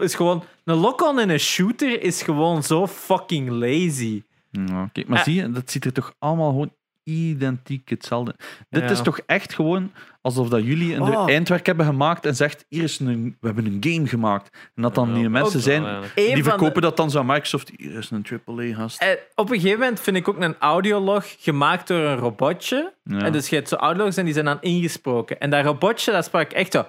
is 0.00 0.14
gewoon... 0.14 0.42
Een 0.64 0.76
lock-on 0.76 1.20
in 1.20 1.28
een 1.28 1.38
shooter 1.38 2.02
is 2.02 2.22
gewoon 2.22 2.62
zo 2.62 2.86
fucking 2.86 3.48
lazy. 3.50 4.22
ja 4.50 4.88
kijk, 4.92 5.08
maar 5.08 5.18
Ah. 5.18 5.24
zie 5.24 5.34
je, 5.34 5.50
dat 5.50 5.70
ziet 5.70 5.84
er 5.84 5.92
toch 5.92 6.14
allemaal 6.18 6.48
gewoon 6.50 6.72
identiek 7.08 7.88
hetzelfde. 7.88 8.34
Dit 8.68 8.82
Ja. 8.82 8.90
is 8.90 9.02
toch 9.02 9.18
echt 9.26 9.54
gewoon 9.54 9.92
alsof 10.22 10.48
dat 10.48 10.64
jullie 10.64 10.94
een 10.94 11.02
Oh. 11.02 11.28
eindwerk 11.30 11.66
hebben 11.66 11.86
gemaakt 11.86 12.26
en 12.26 12.36
zegt, 12.36 12.64
hier 12.68 12.82
is 12.82 12.98
een, 12.98 13.36
we 13.40 13.46
hebben 13.46 13.66
een 13.66 13.76
game 13.80 14.06
gemaakt. 14.06 14.56
En 14.74 14.82
dat 14.82 14.94
dan 14.94 15.08
Ja, 15.08 15.14
die 15.14 15.28
mensen 15.28 15.60
zijn. 15.60 15.82
Eén 15.84 16.02
die 16.14 16.34
de- 16.34 16.42
verkopen 16.42 16.82
dat 16.82 16.96
dan 16.96 17.10
zo 17.10 17.18
aan 17.18 17.26
Microsoft, 17.26 17.70
hier 17.76 17.98
is 17.98 18.10
een 18.10 18.26
AAA-gast. 18.46 19.00
Eh, 19.02 19.08
op 19.34 19.50
een 19.50 19.60
gegeven 19.60 19.78
moment 19.80 20.00
vind 20.00 20.16
ik 20.16 20.28
ook 20.28 20.40
een 20.40 20.56
audiolog 20.58 21.34
gemaakt 21.38 21.88
door 21.88 22.00
een 22.00 22.16
robotje. 22.16 22.92
Ja. 23.04 23.18
En 23.22 23.32
dus 23.32 23.48
je 23.48 23.56
hebt 23.56 23.68
zo 23.68 23.76
audiologs 23.76 24.16
en 24.16 24.24
die 24.24 24.34
zijn 24.34 24.44
dan 24.44 24.58
ingesproken. 24.60 25.38
En 25.40 25.50
dat 25.50 25.64
robotje, 25.64 26.12
dat 26.12 26.24
sprak 26.24 26.52
echt 26.52 26.72
zo... 26.72 26.84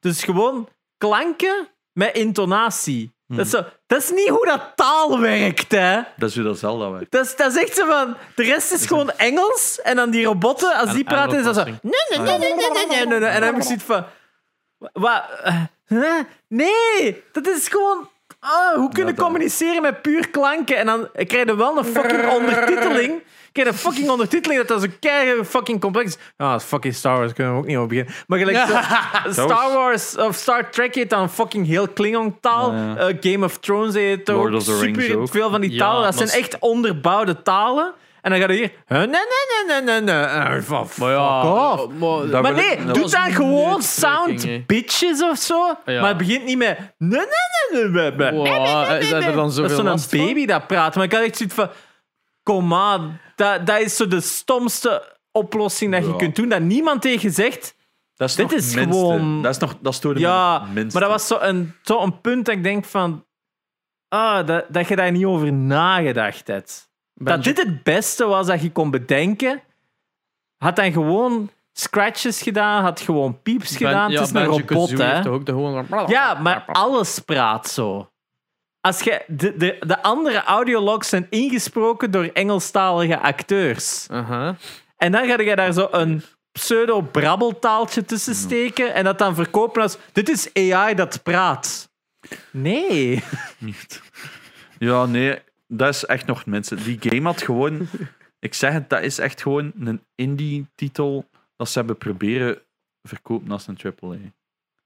Dus 0.00 0.24
gewoon 0.24 0.68
klanken 0.98 1.68
met 1.92 2.14
intonatie. 2.16 3.12
Dat, 3.26 3.44
is 3.46 3.50
zo, 3.50 3.64
dat 3.94 4.02
is 4.02 4.10
niet 4.10 4.28
hoe 4.28 4.46
dat 4.46 4.60
taal 4.74 5.20
werkt, 5.20 5.72
hè. 5.72 6.00
Dat 6.16 6.28
is 6.28 6.34
hoe 6.34 6.44
dat 6.44 6.58
Zelda 6.58 6.90
werkt. 6.90 7.10
Dat 7.10 7.24
is, 7.24 7.36
dat 7.36 7.54
is 7.54 7.62
echt 7.62 7.74
zo 7.76 7.86
van... 7.86 8.16
De 8.34 8.42
rest 8.42 8.72
is 8.72 8.86
gewoon 8.86 9.10
Engels. 9.10 9.80
En 9.82 9.96
dan 9.96 10.10
die 10.10 10.24
robotten, 10.24 10.74
als 10.74 10.92
die 10.92 11.04
praten, 11.04 11.38
is 11.38 11.44
dat 11.44 11.54
zo... 11.54 11.64
Nee, 11.64 11.74
nee, 11.82 12.18
nee, 12.18 12.38
nee, 12.38 12.38
nee, 12.38 12.86
nee, 12.88 13.06
nee. 13.06 13.28
En 13.28 13.40
dan 13.40 13.42
heb 13.42 13.56
ik 13.56 13.62
zoiets 13.62 13.84
van... 13.84 14.04
Wat? 14.92 15.22
eh, 15.42 15.62
huh? 15.86 16.20
Nee, 16.48 17.22
dat 17.32 17.46
is 17.46 17.68
gewoon... 17.68 18.08
Ah, 18.40 18.74
hoe 18.74 18.92
kunnen 18.92 19.16
communiceren 19.16 19.82
met 19.82 20.02
puur 20.02 20.28
klanken? 20.28 20.76
En 20.76 20.86
dan 20.86 21.08
krijg 21.12 21.46
je 21.46 21.56
wel 21.56 21.78
een 21.78 21.84
fucking 21.84 22.28
ondertiteling. 22.28 23.22
Je 23.56 23.66
een 23.66 23.74
fucking 23.74 24.10
ondertiteling 24.10 24.60
dat 24.60 24.68
dat 24.68 24.80
zo 24.80 24.96
keihard 25.00 25.46
fucking 25.48 25.80
complex 25.80 26.06
is. 26.06 26.18
Ah, 26.36 26.60
fucking 26.60 26.94
Star 26.94 27.16
Wars, 27.18 27.32
kunnen 27.32 27.52
we 27.52 27.58
ook 27.58 27.66
niet 27.66 27.76
over 27.76 27.88
beginnen. 27.88 28.14
Maar 28.26 28.38
gelijk 28.38 28.58
Star 29.30 29.72
Wars 29.72 30.16
of 30.16 30.36
Star 30.36 30.70
Trek 30.70 30.94
heet 30.94 31.10
dan 31.10 31.30
fucking 31.30 31.66
heel 31.66 31.88
Klingon-taal. 31.88 32.72
Ja. 32.72 32.96
Eh, 32.96 33.16
Game 33.20 33.44
of 33.44 33.58
Thrones 33.58 33.94
heet 33.94 34.30
ook 34.30 34.36
Lord 34.36 34.54
of 34.54 34.64
the 34.64 34.78
Rings 34.78 35.04
super 35.04 35.20
ook. 35.20 35.28
veel 35.28 35.50
van 35.50 35.60
die 35.60 35.78
talen. 35.78 36.02
Dat 36.02 36.28
zijn 36.28 36.42
echt 36.42 36.58
onderbouwde 36.58 37.42
talen. 37.42 37.92
En 38.22 38.30
dan 38.30 38.40
ga 38.40 38.46
je 38.52 38.58
hier... 38.58 38.72
Nee, 38.88 39.06
nee, 39.06 39.20
nee, 39.66 39.80
nee, 39.82 39.82
nee, 39.82 40.00
nee. 40.00 40.24
Eh, 40.24 40.62
van 40.62 40.88
Maar 40.98 41.10
ja, 41.10 41.42
fuck 41.42 41.52
off. 41.52 42.42
maar, 42.42 42.52
nee, 42.54 42.84
doe 42.92 43.10
dan 43.10 43.24
een 43.24 43.32
gewoon 43.32 43.82
sound 43.82 44.66
bitches 44.66 45.22
of 45.22 45.38
zo. 45.38 45.74
Maar 45.84 46.08
het 46.08 46.16
begint 46.16 46.44
niet 46.44 46.58
met... 46.58 46.78
Nee, 46.98 47.10
nee, 47.10 47.26
nee, 47.72 47.90
nee, 47.90 48.10
nee, 48.10 48.30
nee. 48.30 49.10
Dat 49.10 49.22
er 49.22 49.32
dan 49.32 49.54
Dat 49.54 49.70
is 49.70 49.76
zo'n 49.76 49.98
van? 49.98 50.26
baby 50.26 50.46
dat 50.46 50.66
praat. 50.66 50.94
Maar 50.94 51.04
ik 51.04 51.12
had 51.12 51.22
echt 51.22 51.36
zoiets 51.36 51.54
van... 51.54 51.68
Kom 52.44 52.74
aan. 52.74 53.20
Dat, 53.36 53.66
dat 53.66 53.80
is 53.80 53.96
zo 53.96 54.08
de 54.08 54.20
stomste 54.20 55.16
oplossing 55.32 55.92
dat 55.92 56.04
je 56.04 56.10
Ja. 56.10 56.16
kunt 56.16 56.36
doen. 56.36 56.48
Dat 56.48 56.60
niemand 56.60 57.02
tegen 57.02 57.30
zegt. 57.32 57.76
Dat 58.16 58.28
is 58.28 58.34
Dit 58.34 58.44
nog 58.50 58.54
is 58.54 58.74
minste. 58.74 58.92
gewoon- 58.92 59.42
Dat 59.42 59.52
is 59.54 59.58
nog 59.60 59.74
dat 59.80 59.94
stoorde 59.94 60.20
me 60.20 60.26
Ja, 60.26 60.58
minste. 60.72 60.98
maar 60.98 61.08
dat 61.08 61.18
was 61.18 61.26
zo 61.26 61.38
een, 61.40 61.74
zo 61.82 62.00
een 62.02 62.20
punt 62.20 62.44
dat 62.46 62.54
ik 62.54 62.62
denk 62.62 62.84
van... 62.84 63.24
Ah, 64.08 64.46
dat, 64.46 64.64
dat 64.68 64.88
je 64.88 64.96
daar 64.96 65.10
niet 65.12 65.24
over 65.24 65.52
nagedacht 65.52 66.46
hebt. 66.46 66.88
Dat 67.14 67.44
dit 67.44 67.58
het 67.58 67.82
beste 67.82 68.26
was 68.26 68.46
dat 68.46 68.62
je 68.62 68.72
kon 68.72 68.90
bedenken. 68.90 69.62
Had 70.56 70.76
dan 70.76 70.92
gewoon 70.92 71.50
scratches 71.72 72.42
gedaan, 72.42 72.82
had 72.82 73.00
gewoon 73.00 73.42
pieps 73.42 73.68
Ben- 73.78 73.88
gedaan. 73.88 74.10
ja, 74.10 74.18
het 74.20 74.28
is 74.28 74.34
een 74.34 74.44
robot, 74.44 74.90
hè. 74.98 75.30
ook 75.30 75.46
de 75.46 75.52
gewoon... 75.52 75.86
Ja, 76.06 76.34
maar 76.34 76.64
alles 76.66 77.18
praat 77.18 77.68
zo. 77.68 78.08
Als 78.84 79.00
je, 79.00 79.24
de, 79.26 79.56
de, 79.56 79.76
de 79.86 80.02
andere 80.02 80.42
audiologs 80.42 81.08
zijn 81.08 81.26
ingesproken 81.30 82.10
door 82.10 82.24
Engelstalige 82.24 83.18
acteurs. 83.18 84.06
En 84.96 85.12
dan 85.12 85.26
ga 85.26 85.40
je 85.40 85.56
daar 85.56 85.72
zo 85.72 85.88
een 85.90 86.22
pseudo-brabbeltaaltje 86.52 88.04
tussen 88.04 88.34
steken 88.34 88.94
en 88.94 89.04
dat 89.04 89.18
dan 89.18 89.34
verkopen 89.34 89.82
als 89.82 89.98
dit 90.12 90.28
is 90.28 90.54
AI 90.54 90.94
dat 90.94 91.22
praat. 91.22 91.90
Nee. 92.50 93.22
Niet. 93.58 94.02
Ja, 94.78 95.06
nee, 95.06 95.38
dat 95.66 95.94
is 95.94 96.04
echt 96.04 96.26
nog 96.26 96.46
minste. 96.46 96.74
Die 96.74 96.98
game 97.00 97.22
had 97.28 97.42
gewoon... 97.42 97.88
Ik 98.38 98.54
zeg 98.54 98.72
het, 98.72 98.90
dat 98.90 99.02
is 99.02 99.18
echt 99.18 99.42
gewoon 99.42 99.72
een 99.78 100.02
indie-titel 100.14 101.28
dat 101.56 101.68
ze 101.68 101.78
hebben 101.78 101.98
proberen 101.98 102.58
verkopen 103.02 103.50
als 103.50 103.66
een 103.66 103.78
AAA. 103.82 104.16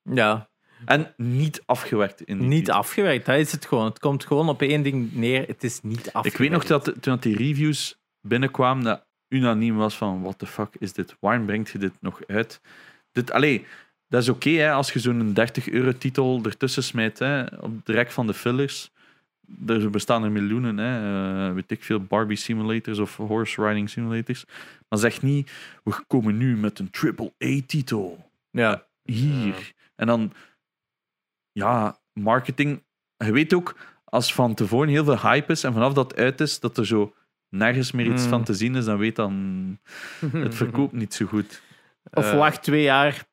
Ja. 0.02 0.48
En 0.84 1.12
niet 1.16 1.62
afgewerkt 1.66 2.22
in 2.22 2.38
die 2.38 2.48
Niet 2.48 2.58
titel. 2.58 2.74
afgewerkt, 2.74 3.26
dat 3.26 3.38
is 3.38 3.52
het 3.52 3.66
gewoon. 3.66 3.84
Het 3.84 3.98
komt 3.98 4.26
gewoon 4.26 4.48
op 4.48 4.62
één 4.62 4.82
ding 4.82 5.12
neer. 5.12 5.46
Het 5.46 5.64
is 5.64 5.80
niet 5.82 6.06
afgewerkt. 6.06 6.26
Ik 6.26 6.36
weet 6.36 6.50
nog 6.50 6.64
dat 6.64 6.84
toen 6.84 7.00
dat 7.00 7.22
die 7.22 7.36
reviews 7.36 7.98
binnenkwamen, 8.20 8.84
dat 8.84 9.06
unaniem 9.28 9.76
was 9.76 9.96
van 9.96 10.22
what 10.22 10.38
the 10.38 10.46
fuck 10.46 10.74
is 10.78 10.92
dit? 10.92 11.16
Waarom 11.20 11.46
brengt 11.46 11.70
je 11.70 11.78
dit 11.78 11.92
nog 12.00 12.20
uit? 12.26 12.60
Dit, 13.12 13.30
allee, 13.30 13.66
dat 14.08 14.22
is 14.22 14.28
oké 14.28 14.50
hè, 14.50 14.72
als 14.72 14.92
je 14.92 14.98
zo'n 14.98 15.32
30 15.32 15.68
euro 15.68 15.92
titel 15.98 16.40
ertussen 16.44 16.82
smijt 16.82 17.18
hè, 17.18 17.44
op 17.60 17.86
de 17.86 17.92
rek 17.92 18.10
van 18.10 18.26
de 18.26 18.34
fillers. 18.34 18.90
Er 19.66 19.90
bestaan 19.90 20.24
er 20.24 20.30
miljoenen, 20.30 20.78
hè, 20.78 21.48
eh, 21.48 21.54
weet 21.54 21.70
ik 21.70 21.82
veel, 21.82 22.00
Barbie 22.00 22.36
simulators 22.36 22.98
of 22.98 23.16
horse 23.16 23.62
riding 23.66 23.90
simulators. 23.90 24.44
Maar 24.88 24.98
zeg 24.98 25.22
niet, 25.22 25.50
we 25.84 25.92
komen 26.06 26.36
nu 26.36 26.56
met 26.56 26.78
een 26.78 26.90
triple-A-titel 26.90 28.30
Ja, 28.50 28.84
hier. 29.02 29.72
En 29.96 30.06
dan, 30.06 30.32
ja, 31.58 31.98
marketing. 32.12 32.82
Je 33.16 33.32
weet 33.32 33.54
ook, 33.54 33.76
als 34.04 34.34
van 34.34 34.54
tevoren 34.54 34.88
heel 34.88 35.04
veel 35.04 35.20
hype 35.20 35.52
is 35.52 35.64
en 35.64 35.72
vanaf 35.72 35.92
dat 35.92 36.16
uit 36.16 36.40
is, 36.40 36.60
dat 36.60 36.76
er 36.78 36.86
zo 36.86 37.14
nergens 37.48 37.92
meer 37.92 38.06
iets 38.12 38.22
Mm. 38.24 38.28
van 38.28 38.44
te 38.44 38.54
zien 38.54 38.74
is, 38.74 38.84
dan 38.84 38.98
weet 38.98 39.16
dan, 39.16 39.78
het 40.32 40.54
verkoopt 40.54 40.92
niet 40.92 41.14
zo 41.14 41.26
goed. 41.26 41.62
of 42.10 42.32
Eh, 42.32 42.38
wacht 42.38 42.62
twee 42.62 42.82
jaar 42.82 43.24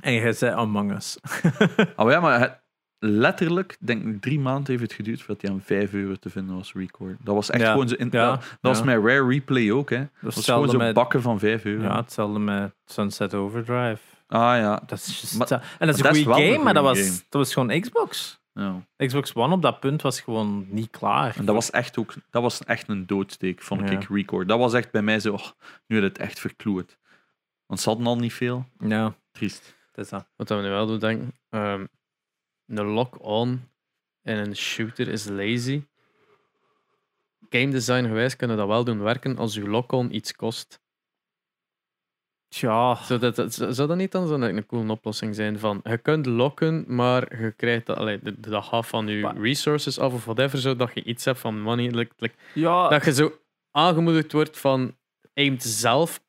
en 0.00 0.12
je 0.12 0.32
zei 0.32 0.52
Among 0.54 0.92
Us. 0.92 1.18
Oh 1.96 2.10
ja, 2.10 2.20
maar 2.20 2.40
het- 2.40 2.58
letterlijk, 2.98 3.76
denk 3.80 4.04
ik, 4.06 4.20
drie 4.20 4.40
maanden 4.40 4.66
heeft 4.70 4.82
het 4.82 4.92
geduurd 4.92 5.18
voordat 5.22 5.42
hij 5.42 5.50
aan 5.50 5.60
5 5.60 5.92
euro 5.92 6.14
te 6.14 6.30
vinden 6.30 6.54
was, 6.56 6.72
record. 6.72 7.16
Dat 7.24 7.34
was 7.34 7.50
echt 7.50 7.62
Ja. 7.62 7.70
gewoon 7.72 7.88
zo. 7.88 7.94
In, 7.94 8.08
Ja, 8.10 8.30
dat, 8.30 8.40
dat 8.40 8.76
was 8.76 8.82
met 8.82 8.94
Rare 8.96 9.26
Replay 9.26 9.70
ook, 9.70 9.90
hè. 9.90 9.98
Dat 9.98 10.08
was 10.10 10.18
gewoon 10.20 10.34
hetzelfde 10.34 10.70
zo 10.70 10.78
met- 10.78 10.94
bakken 10.94 11.22
van 11.22 11.38
5 11.38 11.64
euro. 11.64 11.82
Ja, 11.82 11.96
hetzelfde 11.96 12.38
met 12.38 12.74
Sunset 12.84 13.34
Overdrive. 13.34 14.00
Ah 14.30 14.56
ja. 14.56 14.82
Dat 14.86 14.98
is 14.98 15.20
just, 15.20 15.38
Maar- 15.38 15.76
en 15.78 15.86
dat 15.86 15.98
is 15.98 16.02
een 16.04 16.24
goede 16.24 16.42
een 16.42 16.52
game, 16.52 16.64
maar 16.64 16.74
dat 16.74 16.82
was, 16.84 16.98
game. 16.98 17.10
dat 17.10 17.26
was 17.28 17.52
gewoon 17.52 17.80
Xbox. 17.80 18.40
ja. 18.54 18.86
Xbox 18.96 19.34
One 19.34 19.54
op 19.54 19.62
dat 19.62 19.80
punt 19.80 20.02
was 20.02 20.20
gewoon 20.20 20.66
niet 20.68 20.90
klaar. 20.90 21.36
En 21.36 21.44
dat 21.44 21.54
was 21.54 21.70
echt 21.70 21.98
ook, 21.98 22.14
dat 22.30 22.42
was 22.42 22.64
echt 22.64 22.88
een 22.88 23.06
doodsteek, 23.06 23.62
vond 23.62 23.80
Ja. 23.80 23.90
ik, 23.90 24.06
record. 24.08 24.48
Dat 24.48 24.58
was 24.58 24.72
echt 24.72 24.90
bij 24.90 25.02
mij 25.02 25.20
zo, 25.20 25.32
oh, 25.32 25.46
nu 25.86 25.96
had 26.00 26.04
het 26.08 26.18
echt 26.18 26.40
verkloerd. 26.40 26.98
Want 27.66 27.80
ze 27.80 27.88
hadden 27.88 28.06
al 28.06 28.16
niet 28.16 28.32
veel. 28.32 28.64
Ja, 28.78 29.14
Triest. 29.32 29.74
dat 29.92 30.04
is 30.04 30.10
dat. 30.10 30.26
Wat 30.36 30.48
we 30.48 30.54
nu 30.54 30.68
wel 30.68 30.86
doen 30.86 30.98
denken, 30.98 31.34
ehm, 31.50 31.86
een 32.66 32.84
lock-on 32.86 33.68
in 34.22 34.36
een 34.36 34.56
shooter 34.56 35.08
is 35.08 35.24
lazy. 35.28 35.82
Game 37.50 37.68
design 37.70 38.04
gewijs 38.04 38.36
kunnen 38.36 38.56
dat 38.56 38.66
wel 38.66 38.84
doen 38.84 39.02
werken 39.02 39.38
als 39.38 39.54
je 39.54 39.68
lock-on 39.68 40.14
iets 40.14 40.32
kost. 40.36 40.80
Tja, 42.50 42.94
Zou 42.94 43.20
dat, 43.20 43.36
dat- 43.36 43.52
zou 43.54 43.88
dat 43.88 43.96
niet 43.96 44.12
dan 44.12 44.26
zo'n 44.28 44.42
een 44.42 44.66
coole 44.66 44.92
oplossing 44.92 45.34
zijn? 45.34 45.58
Van, 45.58 45.80
je 45.84 45.98
kunt 45.98 46.26
lokken, 46.26 46.84
maar 46.88 47.42
je 47.42 47.52
krijgt 47.56 47.86
dat, 47.86 47.96
allee, 47.96 48.18
de, 48.22 48.40
de 48.40 48.50
dag 48.50 48.86
van 48.88 49.06
je 49.06 49.20
Maar- 49.20 49.36
resources 49.40 49.98
af 49.98 50.12
of 50.12 50.24
whatever, 50.24 50.58
zodat 50.58 50.90
je 50.94 51.04
iets 51.04 51.24
hebt 51.24 51.38
van 51.38 51.60
money. 51.60 51.90
like- 51.90 52.14
like- 52.18 52.34
ja 52.54 52.88
dat 52.88 53.04
je 53.04 53.12
zo 53.12 53.32
aangemoedigd 53.70 54.32
wordt 54.32 54.58
van 54.58 54.96
aimt 55.34 55.62
zelf, 55.62 56.20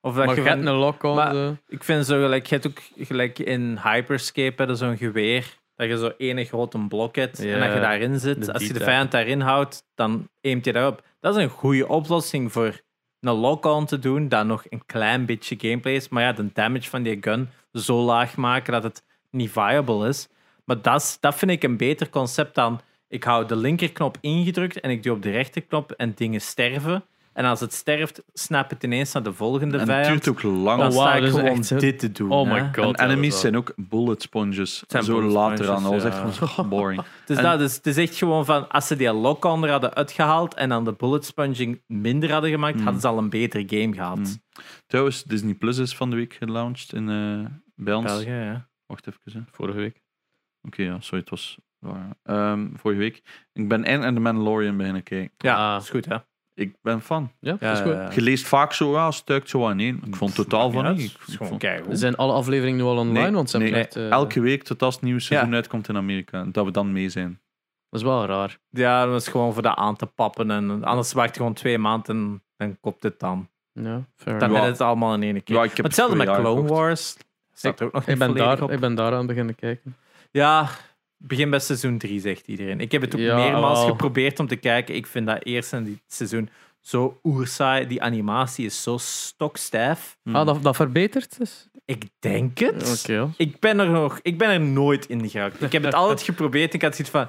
of 0.00 0.14
dat 0.14 0.26
maar 0.26 0.36
je 0.36 0.42
van- 0.42 0.66
een 0.66 0.74
lock-on. 0.74 1.58
Ik 1.68 1.84
vind 1.84 2.06
zo 2.06 2.20
gelijk, 2.20 2.46
je 2.46 2.54
hebt 2.54 2.66
ook 2.66 3.06
gelijk 3.06 3.38
in 3.38 3.78
Hyperscape 3.82 4.66
je 4.66 4.74
zo'n 4.74 4.96
geweer. 4.96 5.62
Dat 5.76 5.88
je 5.88 5.98
zo 5.98 6.12
ene 6.16 6.44
grote 6.44 6.78
blok 6.88 7.16
hebt 7.16 7.38
en 7.38 7.60
dat 7.60 7.72
je 7.72 7.80
daarin 7.80 8.18
zit. 8.20 8.52
Als 8.52 8.66
je 8.66 8.72
de 8.72 8.80
vijand 8.84 9.10
daarin 9.10 9.40
houdt, 9.40 9.84
dan 9.94 10.28
aimt 10.42 10.64
je 10.64 10.72
daarop. 10.72 11.02
Dat 11.20 11.36
is 11.36 11.42
een 11.42 11.48
goede 11.48 11.88
oplossing 11.88 12.52
voor 12.52 12.80
een 13.24 13.34
lock-on 13.34 13.86
te 13.86 13.98
doen, 13.98 14.28
dat 14.28 14.46
nog 14.46 14.64
een 14.68 14.86
klein 14.86 15.26
beetje 15.26 15.56
gameplay 15.58 15.94
is. 15.94 16.08
Maar 16.08 16.22
ja, 16.22 16.32
de 16.32 16.52
damage 16.52 16.88
van 16.88 17.02
die 17.02 17.18
gun 17.20 17.48
zo 17.72 18.02
laag 18.02 18.36
maken 18.36 18.72
dat 18.72 18.82
het 18.82 19.04
niet 19.30 19.50
viable 19.50 20.08
is. 20.08 20.28
Maar 20.64 20.82
dat, 20.82 21.16
dat 21.20 21.34
vind 21.34 21.50
ik 21.50 21.62
een 21.62 21.76
beter 21.76 22.10
concept 22.10 22.54
dan... 22.54 22.80
Ik 23.08 23.24
hou 23.24 23.46
de 23.46 23.56
linkerknop 23.56 24.18
ingedrukt 24.20 24.80
en 24.80 24.90
ik 24.90 25.02
doe 25.02 25.14
op 25.14 25.22
de 25.22 25.30
rechterknop 25.30 25.90
en 25.90 26.14
dingen 26.14 26.40
sterven. 26.40 27.04
En 27.34 27.44
als 27.44 27.60
het 27.60 27.72
sterft, 27.72 28.22
snap 28.32 28.70
het 28.70 28.82
ineens 28.84 29.12
naar 29.12 29.22
de 29.22 29.32
volgende 29.32 29.72
En 29.74 29.80
het 29.80 29.88
vijand. 29.88 30.24
duurt 30.24 30.28
ook 30.28 30.42
lang. 30.42 30.78
Dan 30.80 30.86
Oh, 30.88 30.92
sta 30.92 31.14
ik 31.14 31.24
gewoon 31.24 31.44
echt 31.44 31.80
dit 31.80 31.98
te 31.98 32.12
doen. 32.12 32.30
Oh 32.30 32.50
my 32.50 32.58
hè. 32.58 32.82
god. 32.82 32.96
en 32.96 33.04
enemies 33.10 33.40
zijn 33.40 33.56
ook 33.56 33.72
bullet 33.76 34.22
sponges. 34.22 34.82
zijn 34.86 35.02
zo 35.04 35.14
bullet 35.16 35.32
later 35.32 35.64
sponges, 35.64 35.76
aan. 35.76 35.82
Dat 35.82 35.92
was 35.92 36.04
echt 36.04 36.16
gewoon 36.36 36.48
zo 36.48 36.64
boring. 36.64 37.02
Dus 37.26 37.36
En- 37.36 37.42
dat 37.42 37.60
is, 37.60 37.74
het 37.76 37.86
is 37.86 37.96
echt 37.96 38.16
gewoon 38.16 38.44
van, 38.44 38.68
als 38.68 38.86
ze 38.86 38.96
die 38.96 39.12
lock-on 39.12 39.64
er 39.64 39.70
hadden 39.70 39.94
uitgehaald 39.94 40.54
en 40.54 40.68
dan 40.68 40.84
de 40.84 40.92
bullet 40.92 41.24
sponging 41.24 41.82
minder 41.86 42.32
hadden 42.32 42.50
gemaakt, 42.50 42.74
Hmm. 42.74 42.82
hadden 42.82 43.00
ze 43.02 43.08
al 43.08 43.18
een 43.18 43.30
betere 43.30 43.64
game 43.80 43.94
gehad. 43.94 44.16
Hmm. 44.16 44.42
Trouwens, 44.86 45.22
Disney 45.22 45.54
Plus 45.54 45.78
is 45.78 45.96
van 45.96 46.10
de 46.10 46.16
week 46.16 46.34
gelaunched 46.34 46.92
in, 46.92 47.08
eh 47.08 47.50
bij 47.74 47.94
ons. 47.94 48.04
België, 48.06 48.30
ja. 48.30 48.68
Wacht 48.86 49.06
even. 49.06 49.20
hè. 49.32 49.38
Oké, 49.38 49.48
Vorige 49.52 49.78
week. 49.78 50.02
ja, 50.70 51.00
sorry, 51.00 51.20
het 51.20 51.30
was. 51.30 51.58
Ehm, 52.22 52.66
vorige 52.76 53.00
week. 53.00 53.22
Ik 53.52 53.68
ben 53.68 53.84
en 53.84 54.02
en 54.04 54.14
The 54.14 54.20
Mandalorian 54.20 54.76
beginnen 54.76 55.02
kijken. 55.02 55.32
Ja, 55.38 55.74
Ah. 55.74 55.80
is 55.82 55.90
goed, 55.90 56.04
hè? 56.04 56.16
Ik 56.54 56.74
ben 56.82 57.00
fan. 57.00 57.30
Ja, 57.40 57.56
is 57.60 57.80
goed. 57.80 58.14
Je 58.14 58.20
leest 58.20 58.46
vaak 58.46 58.72
zo, 58.72 58.92
ja, 58.92 59.10
stuikt 59.10 59.48
zo 59.48 59.68
aan 59.68 59.78
één. 59.78 60.02
Ik 60.06 60.16
vond 60.16 60.34
totaal 60.34 60.70
van 60.70 60.94
niet. 60.96 61.16
het 61.20 61.40
Ik- 61.40 61.46
vond-. 61.46 61.98
Zijn 61.98 62.16
alle 62.16 62.32
afleveringen 62.32 62.78
nu 62.78 62.84
al 62.84 62.96
online? 62.98 63.20
Nee, 63.22 63.32
want 63.32 63.50
ze 63.50 63.56
hebben 63.56 63.74
nee. 63.74 63.84
echt, 63.84 63.96
eh, 63.96 64.10
Elke 64.10 64.40
week 64.40 64.62
tot 64.62 64.82
als 64.82 64.94
het 64.94 65.02
nieuwe 65.04 65.20
seizoen 65.20 65.54
uitkomt 65.54 65.88
in 65.88 65.96
Amerika. 65.96 66.44
Dat 66.44 66.64
we 66.64 66.70
dan 66.70 66.92
mee 66.92 67.08
zijn. 67.08 67.40
Dat 67.90 68.00
is 68.00 68.06
wel 68.06 68.26
raar. 68.26 68.58
Ja, 68.70 69.06
dat 69.06 69.20
is 69.20 69.28
gewoon 69.28 69.52
voor 69.52 69.62
dat 69.62 69.76
aan 69.76 69.96
te 69.96 70.06
pappen. 70.06 70.50
En 70.50 70.84
anders 70.84 71.12
wacht 71.12 71.28
je 71.28 71.36
gewoon 71.36 71.52
twee 71.54 71.78
maanden 71.78 72.16
en 72.16 72.42
dan 72.56 72.76
kopt 72.80 73.02
het 73.02 73.20
dan. 73.20 73.48
Ja, 73.72 74.02
fair 74.16 74.38
Dan 74.38 74.54
heb 74.54 74.62
je 74.62 74.68
het 74.68 74.80
allemaal 74.80 75.14
in 75.14 75.22
één 75.22 75.42
keer. 75.42 75.56
Ja, 75.56 75.62
ik 75.62 75.68
heb 75.68 75.76
Maar 75.76 75.86
hetzelfde 75.86 76.16
het 76.16 76.26
met 76.26 76.34
jaar 76.34 76.44
Clone 76.44 76.60
gekocht. 76.62 76.80
Wars. 76.80 77.16
Staat 77.52 77.80
er 77.80 77.86
ook 77.86 77.92
nog 77.92 78.06
Ik 78.06 78.18
ben, 78.18 78.28
volledig 78.28 78.46
daar, 78.54 78.62
op. 78.62 78.70
ik 78.70 78.80
ben 78.80 78.94
daar 78.94 79.12
aan 79.14 79.26
beginnen 79.26 79.54
kijken. 79.54 79.96
Ja, 80.30 80.68
begin 81.26 81.50
bij 81.50 81.58
seizoen 81.58 81.98
3, 81.98 82.20
zegt 82.20 82.46
iedereen. 82.46 82.80
Ik 82.80 82.92
heb 82.92 83.00
het 83.00 83.14
ook 83.14 83.20
Ja, 83.20 83.36
meermaals 83.36 83.84
geprobeerd 83.84 84.40
om 84.40 84.46
te 84.46 84.56
kijken. 84.56 84.94
Ik 84.94 85.06
vind 85.06 85.26
dat 85.26 85.44
eerste 85.44 85.82
seizoen 86.06 86.48
zo 86.80 87.20
oersaai. 87.22 87.86
Die 87.86 88.02
animatie 88.02 88.64
is 88.64 88.82
zo 88.82 88.96
stokstijf. 88.98 90.16
Ah, 90.24 90.46
dat, 90.46 90.62
dat 90.62 90.76
verbetert 90.76 91.38
dus? 91.38 91.68
Ik 91.84 92.04
denk 92.18 92.58
het. 92.58 93.00
Oké, 93.02 93.12
ja. 93.12 93.28
Ik 93.36 93.60
ben 93.60 93.78
er 93.78 93.90
nog, 93.90 94.18
ik 94.22 94.38
ben 94.38 94.50
er 94.50 94.60
nooit 94.60 95.06
in 95.06 95.28
geraakt. 95.28 95.62
Ik 95.62 95.72
heb 95.72 95.82
het 95.82 95.94
altijd 96.02 96.22
geprobeerd. 96.22 96.74
Ik 96.74 96.82
had 96.82 96.94
zoiets 96.96 97.12
van, 97.12 97.28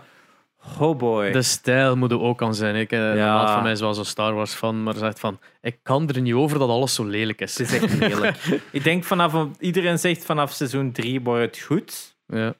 oh 0.80 0.98
boy. 0.98 1.32
De 1.32 1.42
stijl 1.42 1.96
moet 1.96 2.12
er 2.12 2.20
ook 2.22 2.42
aan 2.42 2.56
zijn. 2.56 2.76
Ik, 2.76 2.92
eh, 2.92 3.16
Ja. 3.16 3.54
Van 3.54 3.64
mij 3.64 3.72
is 3.72 3.80
wel 3.80 3.94
zo'n 3.94 4.06
Star 4.06 4.34
Wars 4.34 4.54
fan, 4.54 4.84
maar 4.84 4.94
zegt 4.94 5.20
van, 5.20 5.40
ik 5.62 5.78
kan 5.84 6.10
er 6.10 6.22
niet 6.22 6.34
over 6.34 6.60
dat 6.60 6.70
alles 6.70 6.94
zo 6.94 7.04
lelijk 7.04 7.42
is. 7.42 7.58
Het 7.58 7.68
is 7.72 7.82
echt 7.82 7.98
lelijk. 8.00 8.38
ik 8.72 8.84
denk 8.84 9.04
vanaf, 9.04 9.48
iedereen 9.60 10.00
zegt 10.00 10.26
vanaf 10.26 10.52
seizoen 10.52 10.92
3 10.92 11.22
wordt 11.22 11.56
het 11.56 11.66
goed. 11.66 12.16
Ja. 12.28 12.54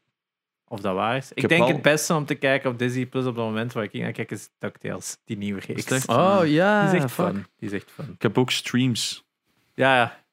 Of 0.68 0.80
dat 0.80 0.94
waar 0.96 1.18
is. 1.18 1.32
Ik, 1.34 1.48
denk 1.48 1.62
wel- 1.64 1.72
het 1.74 1.82
beste 1.82 2.14
om 2.14 2.26
te 2.26 2.36
kijken 2.36 2.70
op 2.70 2.80
Disney 2.80 3.06
Plus 3.06 3.26
op 3.26 3.36
het 3.36 3.44
moment 3.46 3.74
waar 3.74 3.84
ik 3.84 3.94
naar 3.94 4.12
kijk 4.12 4.32
is 4.32 4.50
DuckTales, 4.60 5.18
die 5.26 5.38
nieuwe 5.38 5.60
reeks. 5.60 5.86
Echt? 5.86 6.08
Oh 6.08 6.40
ja, 6.44 6.86
Die 6.88 6.98
is 6.98 7.04
echt 7.04 7.12
fuck. 7.14 7.26
fun. 7.26 7.46
Die 7.58 7.70
is 7.70 7.76
echt 7.76 7.92
fun. 7.92 8.12
Ik 8.14 8.22
heb 8.22 8.38
ook 8.38 8.52
streams. 8.52 9.26
Ja, 9.74 9.96
ja. 9.98 10.24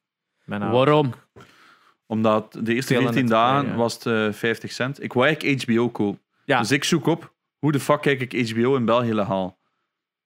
Waarom? 0.71 1.13
Omdat 2.07 2.53
de 2.63 2.75
eerste 2.75 2.95
Veel 2.95 3.07
aan 3.07 3.13
14 3.13 3.23
het 3.23 3.31
dagen 3.33 3.67
ja. 3.69 3.75
was 3.75 3.95
het 3.95 4.07
eh, 4.07 4.33
50 4.33 4.73
cent. 4.73 5.03
Ik 5.03 5.13
wou 5.13 5.27
eigenlijk 5.27 5.63
HBO 5.63 5.89
kopen. 5.89 6.21
Ja. 6.45 6.59
Dus 6.59 6.71
ik 6.71 6.85
zoek 6.85 7.07
op, 7.07 7.35
hoe 7.59 7.73
de 7.73 7.81
fuck 7.81 8.01
kijk 8.01 8.33
ik 8.33 8.49
HBO 8.51 8.77
in 8.77 8.85
België 8.85 9.15
legaal? 9.15 9.59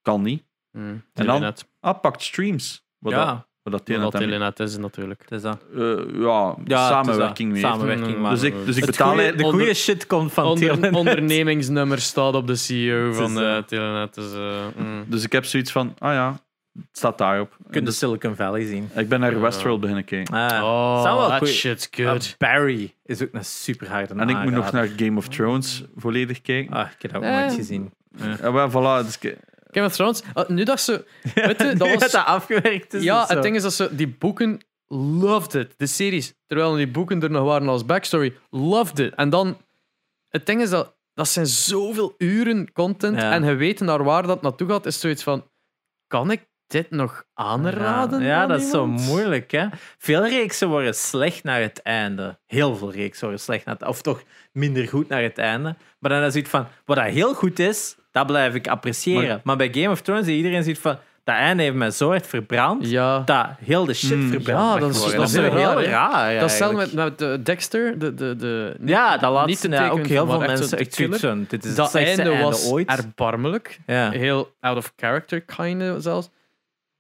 Kan 0.03 0.23
niet. 0.23 0.45
Hm, 0.73 0.79
En 1.15 1.27
dan-. 1.27 1.55
Ah, 1.81 2.01
pakt 2.01 2.23
streams. 2.23 2.87
Wat 2.99 3.13
dat, 3.13 3.23
Ja, 3.27 3.46
wat 3.71 3.87
dat 3.87 3.99
Wat 4.03 4.11
Telenet 4.21 4.57
dat 4.57 4.69
is 4.69 4.77
natuurlijk. 4.77 5.21
het 5.23 5.31
is 5.33 5.43
dat. 5.43 5.59
Eh, 5.77 6.21
ja, 6.21 6.55
Ja, 6.65 6.89
samenwerking 6.89 7.51
dat. 7.53 7.61
Samenwerking, 7.61 8.19
maar 8.19 8.31
Dus 8.31 8.43
ik, 8.43 8.55
dus 8.65 8.77
ik 8.77 8.83
het 8.85 8.91
betaal... 8.91 9.13
goeie- 9.13 9.33
de 9.33 9.43
goede 9.43 9.59
onder- 9.59 9.75
shit 9.75 10.07
komt 10.07 10.33
van 10.33 10.45
Onder, 10.47 10.69
Telenet. 10.69 10.95
ondernemingsnummer 10.95 12.01
staat 12.01 12.35
op 12.35 12.47
de 12.47 12.55
CEO 12.57 13.13
van 13.13 13.31
is, 13.33 13.37
eh, 13.39 13.57
eh, 13.57 13.65
Telenet. 13.65 14.15
Dus, 14.15 14.33
mm. 14.77 15.05
Dus 15.07 15.25
ik 15.25 15.33
heb 15.33 15.45
zoiets 15.45 15.73
van, 15.73 15.95
ah 15.99 16.13
ja, 16.13 16.41
het 16.73 16.85
staat 16.93 17.19
daarop. 17.19 17.51
Je 17.59 17.63
kunt 17.63 17.75
de 17.75 17.81
Dus 17.81 17.99
Silicon 17.99 18.37
Valley 18.37 18.67
zien. 18.67 18.89
ik 18.95 19.09
ben 19.09 19.21
naar. 19.21 19.41
Westworld 19.41 19.81
beginnen 19.81 20.05
kijken. 20.05 20.35
Ah, 20.35 20.63
Oh, 20.65 21.03
wel 21.03 21.29
that 21.29 21.39
goeie- 21.39 21.53
shit's 21.55 21.89
Ah, 21.99 22.07
good. 22.07 22.35
Barry 22.39 22.95
is 23.05 23.23
ook 23.23 23.29
een 23.33 23.45
super 23.45 23.89
harde 23.91 24.15
En 24.15 24.29
ik 24.29 24.43
moet 24.43 24.53
nog 24.53 24.73
naar 24.73 24.89
Game 24.97 25.17
of 25.19 25.29
Thrones 25.29 25.85
volledig 25.97 26.43
kijken. 26.43 26.75
Ah, 26.77 26.87
ik 26.97 27.03
heb 27.03 27.13
dat 27.13 27.23
ook 27.23 27.29
nooit 27.29 27.55
gezien. 27.55 27.93
Ja, 28.43 28.53
wel, 28.53 28.71
voilà. 28.71 29.05
Dus 29.07 29.19
Game 29.77 29.89
of 29.89 29.95
Thrones. 29.95 30.23
Ah, 30.35 30.49
nu 30.49 30.65
dat 30.65 30.81
ze... 30.81 31.05
Weet 31.35 31.63
je, 31.63 31.75
dat 31.75 31.89
was... 31.89 32.13
dat 32.13 32.25
afgewerkt 32.25 32.95
is. 32.95 33.03
Ja, 33.03 33.25
het 33.27 33.43
ding 33.43 33.57
is 33.57 33.63
dat 33.63 33.73
ze 33.73 33.89
die 33.95 34.09
boeken 34.09 34.61
loved 34.89 35.55
it. 35.55 35.75
De 35.77 35.87
series. 35.87 36.35
Terwijl 36.47 36.75
die 36.75 36.89
boeken 36.89 37.23
er 37.23 37.31
nog 37.31 37.45
waren 37.45 37.69
als 37.69 37.85
backstory. 37.85 38.37
Loved 38.51 38.99
it. 38.99 39.15
En 39.15 39.31
dan... 39.31 39.57
Het 40.29 40.47
ding 40.47 40.63
is 40.63 40.71
dat... 40.71 40.95
Dat 41.15 41.29
zijn 41.29 41.47
zoveel 41.47 42.15
uren 42.19 42.73
content. 42.73 43.21
Ja. 43.21 43.33
En 43.33 43.45
je 43.45 43.55
weet 43.55 43.81
naar 43.81 44.05
waar 44.05 44.27
dat 44.27 44.43
naartoe 44.43 44.69
gaat. 44.69 44.87
Is 44.87 45.01
zoiets 45.01 45.23
van... 45.23 45.45
Kan 46.07 46.31
ik 46.31 46.47
dit 46.67 46.91
nog 46.91 47.25
aanraden? 47.35 48.23
Ja, 48.23 48.47
dat 48.47 48.61
is 48.61 48.71
zo 48.71 48.87
moeilijk. 48.87 49.51
Hè? 49.51 49.67
Veel 49.99 50.27
reeksen 50.27 50.69
worden 50.69 50.95
slecht 50.95 51.45
naar 51.45 51.61
het 51.61 51.83
einde. 51.83 52.39
Heel 52.47 52.77
veel 52.77 52.93
reeksen 52.93 53.23
worden 53.23 53.41
slecht 53.41 53.65
naar 53.65 53.75
het 53.75 53.89
Of 53.89 54.03
toch 54.03 54.23
minder 54.53 54.89
goed 54.89 55.09
naar 55.09 55.23
het 55.23 55.39
einde. 55.39 55.77
Maar 55.99 56.11
dan 56.11 56.23
is 56.23 56.35
het 56.35 56.49
van, 56.49 56.67
wat 56.85 56.97
dat 56.97 57.07
heel 57.07 57.35
goed 57.35 57.59
is, 57.59 57.97
dat 58.17 58.27
blijf 58.27 58.55
ik 58.55 58.69
appreciëren. 58.69 59.29
Maar, 59.29 59.41
Maar- 59.45 59.57
bij 59.57 59.69
Game 59.73 59.91
of 59.91 60.01
Thrones 60.01 60.27
iedereen 60.27 60.63
ziet 60.63 60.79
van, 60.79 60.99
dat 61.25 61.35
einde 61.35 61.63
heeft 61.63 61.75
mij 61.75 61.91
zo 61.91 62.09
hard 62.09 62.27
verbrand, 62.27 62.89
Ja, 62.91 63.23
dat 63.25 63.47
heel 63.65 63.85
de 63.85 63.95
shit 63.95 64.17
Mm, 64.17 64.31
verbrand 64.31 64.75
ja, 64.75 64.81
dat 64.81 64.91
is- 64.91 64.97
geworden. 64.97 65.19
dat 65.21 65.29
is 65.29 65.35
zo 65.35 65.41
heel 65.43 65.51
heel 65.57 65.83
raar, 65.83 65.85
raar. 65.85 66.35
dat 66.35 66.51
is 66.51 66.59
hetzelfde 66.59 66.77
met, 66.77 66.93
met 66.93 67.23
eh, 67.23 67.45
Dexter. 67.45 67.99
De, 67.99 68.15
de, 68.15 68.37
de, 68.37 68.77
Ja, 68.85 69.19
dat 69.19 69.33
laat 69.33 69.47
niet 69.47 69.61
te 69.61 69.69
ja, 69.71 69.89
ook 69.89 70.07
heel 70.07 70.27
veel 70.27 70.43
echt 70.43 70.47
mensen 70.47 70.79
echt 70.79 70.97
dit 71.51 71.63
is 71.63 71.69
het 71.69 71.77
Dat 71.77 71.91
slechtste 71.91 72.21
einde 72.23 72.35
einde 72.37 72.45
was 72.51 72.71
ooit. 72.71 72.89
erbarmelijk. 72.89 73.79
Ja. 73.87 74.11
Heel 74.11 74.55
out 74.61 74.77
of 74.77 74.93
character, 74.97 75.41
kind 75.41 76.03
zelfs. 76.03 76.31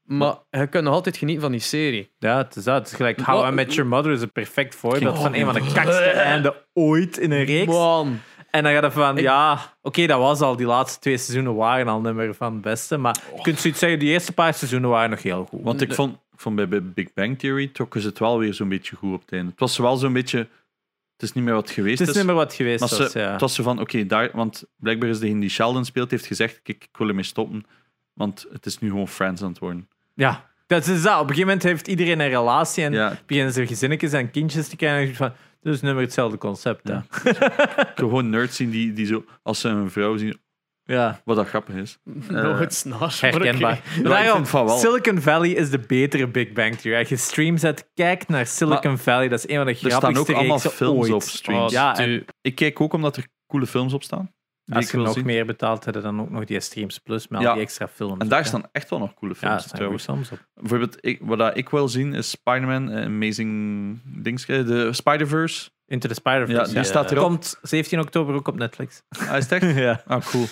Maar 0.02 0.34
je 0.50 0.66
kunt 0.66 0.84
nog 0.84 0.94
altijd 0.94 1.16
genieten 1.16 1.42
van 1.42 1.50
die 1.52 1.60
serie. 1.60 2.10
Ja, 2.18 2.36
het 2.36 2.56
is 2.56 2.64
dat. 2.64 2.74
Het 2.78 2.86
is 2.86 2.92
gelijk 2.94 3.20
How 3.20 3.48
I 3.48 3.50
Met 3.54 3.74
Your 3.74 3.90
Mother 3.90 4.12
is 4.12 4.20
een 4.22 4.32
perfect 4.32 4.74
voorbeeld 4.74 5.16
Oh, 5.16 5.22
van 5.22 5.34
een 5.34 5.44
van 5.44 5.54
de 5.54 5.72
kakste 5.74 6.02
einden 6.32 6.54
ooit 6.74 7.18
in 7.18 7.30
een 7.32 7.44
reeks. 7.44 7.72
Man. 7.72 8.20
En 8.56 8.62
dan 8.62 8.72
ga 8.72 8.84
je 8.84 8.90
van, 8.90 9.16
Ik- 9.18 9.22
ja, 9.22 9.72
oké, 9.82 10.06
dat 10.06 10.18
was 10.18 10.40
al, 10.40 10.56
die 10.56 10.66
laatste 10.66 11.00
twee 11.00 11.16
seizoenen 11.16 11.54
waren 11.54 11.88
al 11.88 12.00
niet 12.00 12.14
meer 12.14 12.34
van 12.34 12.52
het 12.52 12.62
beste. 12.62 12.96
Maar 12.96 13.16
je 13.36 13.42
kunt 13.42 13.60
zoiets 13.60 13.78
zeggen, 13.80 13.98
die 13.98 14.08
eerste 14.08 14.32
paar 14.32 14.54
seizoenen 14.54 14.90
waren 14.90 15.10
nog 15.10 15.22
heel 15.22 15.44
goed. 15.44 15.60
Want 15.62 15.80
ik 15.80 15.94
vond, 15.94 16.14
ik 16.32 16.40
vond 16.40 16.56
bij, 16.68 16.82
Big 16.82 17.12
Bang 17.12 17.38
Theory 17.38 17.66
trokken 17.68 18.00
ze 18.00 18.06
het 18.08 18.18
wel 18.18 18.38
weer 18.38 18.54
zo'n 18.54 18.68
beetje 18.68 18.96
goed 18.96 19.14
op 19.14 19.20
het 19.20 19.32
einde. 19.32 19.50
Het 19.50 19.60
was 19.60 19.78
wel 19.78 19.96
zo'n 19.96 20.12
beetje... 20.12 20.38
Het 20.38 21.24
is 21.28 21.32
niet 21.32 21.44
meer 21.44 21.54
wat 21.54 21.62
het 21.62 21.72
geweest 21.74 21.98
Het 21.98 22.08
is 22.08 22.14
is. 22.14 22.20
niet 22.20 22.26
meer 22.30 22.36
wat 22.40 22.54
geweest 22.54 22.80
maar 22.80 22.98
was, 22.98 23.10
ze, 23.12 23.18
ja. 23.18 23.30
Het 23.32 23.40
was 23.40 23.54
zo 23.54 23.62
van, 23.62 23.80
oké, 23.80 24.06
daar... 24.06 24.30
Want 24.32 24.64
blijkbaar 24.76 25.08
is 25.08 25.18
degene 25.18 25.40
die 25.40 25.48
Sheldon 25.50 25.84
speelt, 25.84 26.10
heeft 26.10 26.26
gezegd, 26.26 26.60
kijk, 26.62 26.84
ik 26.84 26.96
wil 26.98 27.08
ermee 27.08 27.24
stoppen. 27.24 27.66
Want 28.12 28.46
het 28.52 28.66
is 28.66 28.78
nu 28.78 28.88
gewoon 28.88 29.08
Friends 29.08 29.42
aan 29.42 29.48
het 29.48 29.58
worden. 29.58 29.88
Ja, 30.14 30.50
dat 30.66 30.86
is 30.86 31.02
dat. 31.02 31.12
Op 31.14 31.20
een 31.20 31.26
gegeven 31.28 31.46
moment 31.46 31.62
heeft 31.62 31.88
iedereen 31.88 32.20
een 32.20 32.28
relatie 32.28 32.84
en 32.84 32.92
Ja, 32.92 33.18
beginnen 33.26 33.52
ze 33.52 33.66
gezinnetjes 33.66 34.12
en 34.12 34.30
kindjes 34.30 34.68
te 34.68 34.76
krijgen. 34.76 35.00
En 35.02 35.08
je 35.08 35.14
van, 35.14 35.32
is 35.74 35.80
nummer 35.80 36.02
hetzelfde 36.02 36.38
concept. 36.38 36.88
Ja. 36.88 37.04
Gewoon 37.94 38.30
nerds 38.30 38.56
zien 38.56 38.70
die, 38.70 38.92
die 38.92 39.06
zo... 39.06 39.24
Als 39.42 39.60
ze 39.60 39.68
een 39.68 39.90
vrouw 39.90 40.16
zien... 40.16 40.38
ja. 40.84 41.20
Wat 41.24 41.36
dat 41.36 41.46
grappig 41.46 41.74
is. 41.74 41.98
Nog 42.28 42.58
het 42.58 42.74
snaar. 42.74 43.16
Herkenbaar. 43.20 43.82
Daarom, 44.02 44.34
vind 44.34 44.48
van 44.48 44.64
wel. 44.66 44.78
Silicon 44.78 45.20
Valley 45.20 45.50
is 45.50 45.70
de 45.70 45.78
betere 45.78 46.28
Big 46.28 46.52
Bang 46.52 46.76
Theory. 46.76 46.98
Als 46.98 47.08
je 47.08 47.16
stream 47.16 47.56
zet, 47.56 47.90
kijk 47.94 48.28
naar 48.28 48.46
Silicon 48.46 48.98
Valley. 48.98 49.28
Dat 49.28 49.38
is 49.38 49.48
een 49.48 49.56
van 49.56 49.66
de 49.66 49.72
Er 49.72 49.76
staan 49.78 49.92
ook 49.94 50.00
grappigste 50.00 50.34
allemaal 50.34 50.56
reeksen 50.56 50.70
films 50.70 51.00
ooit. 51.00 51.12
op 51.12 51.22
streams. 51.22 51.72
Ja, 51.72 51.98
en 51.98 52.24
Ik 52.40 52.54
kijk 52.54 52.80
ook 52.80 52.92
omdat 52.92 53.16
er 53.16 53.26
coole 53.46 53.66
films 53.66 53.92
op 53.92 54.02
staan. 54.02 54.34
Die 54.66 54.76
als 54.76 54.90
je 54.90 54.96
nog 54.96 55.12
zien. 55.12 55.24
meer 55.26 55.46
betaalt, 55.46 55.84
heb 55.84 55.94
je 55.94 56.00
dan 56.00 56.20
ook 56.20 56.30
nog 56.30 56.44
die 56.44 56.60
Streams 56.60 56.98
Plus 56.98 57.28
met 57.28 57.46
al 57.46 57.52
die 57.54 57.62
extra 57.62 57.88
films. 57.88 58.20
En 58.20 58.28
daar 58.28 58.38
Ja. 58.38 58.44
staan 58.44 58.62
echt 58.72 58.90
wel 58.90 58.98
nog 58.98 59.14
coole 59.14 59.34
films 59.34 59.66
trouwens. 59.66 60.08
op. 60.08 60.46
Bijvoorbeeld, 60.54 60.96
ik, 61.00 61.18
wat 61.22 61.56
ik 61.56 61.68
wil 61.68 61.88
zien 61.88 62.14
is 62.14 62.30
Spider-Man, 62.30 62.90
eh, 62.90 63.04
Amazing 63.04 63.98
Dings, 64.04 64.46
eh, 64.46 64.66
de 64.66 64.92
Spider-Verse. 64.92 65.70
Into 65.86 66.08
the 66.08 66.14
Spider-Verse. 66.14 66.68
Ja, 66.68 66.74
die 66.74 66.84
staat 66.84 67.10
erop. 67.10 67.24
Komt 67.24 67.58
17 67.62 68.00
oktober 68.00 68.34
ook 68.34 68.48
op 68.48 68.56
Netflix. 68.58 69.02
Ah, 69.28 69.36
is 69.36 69.48
het 69.50 69.62
echt? 69.62 69.76
ja. 69.88 70.02
Ah, 70.06 70.22
cool. 70.26 70.46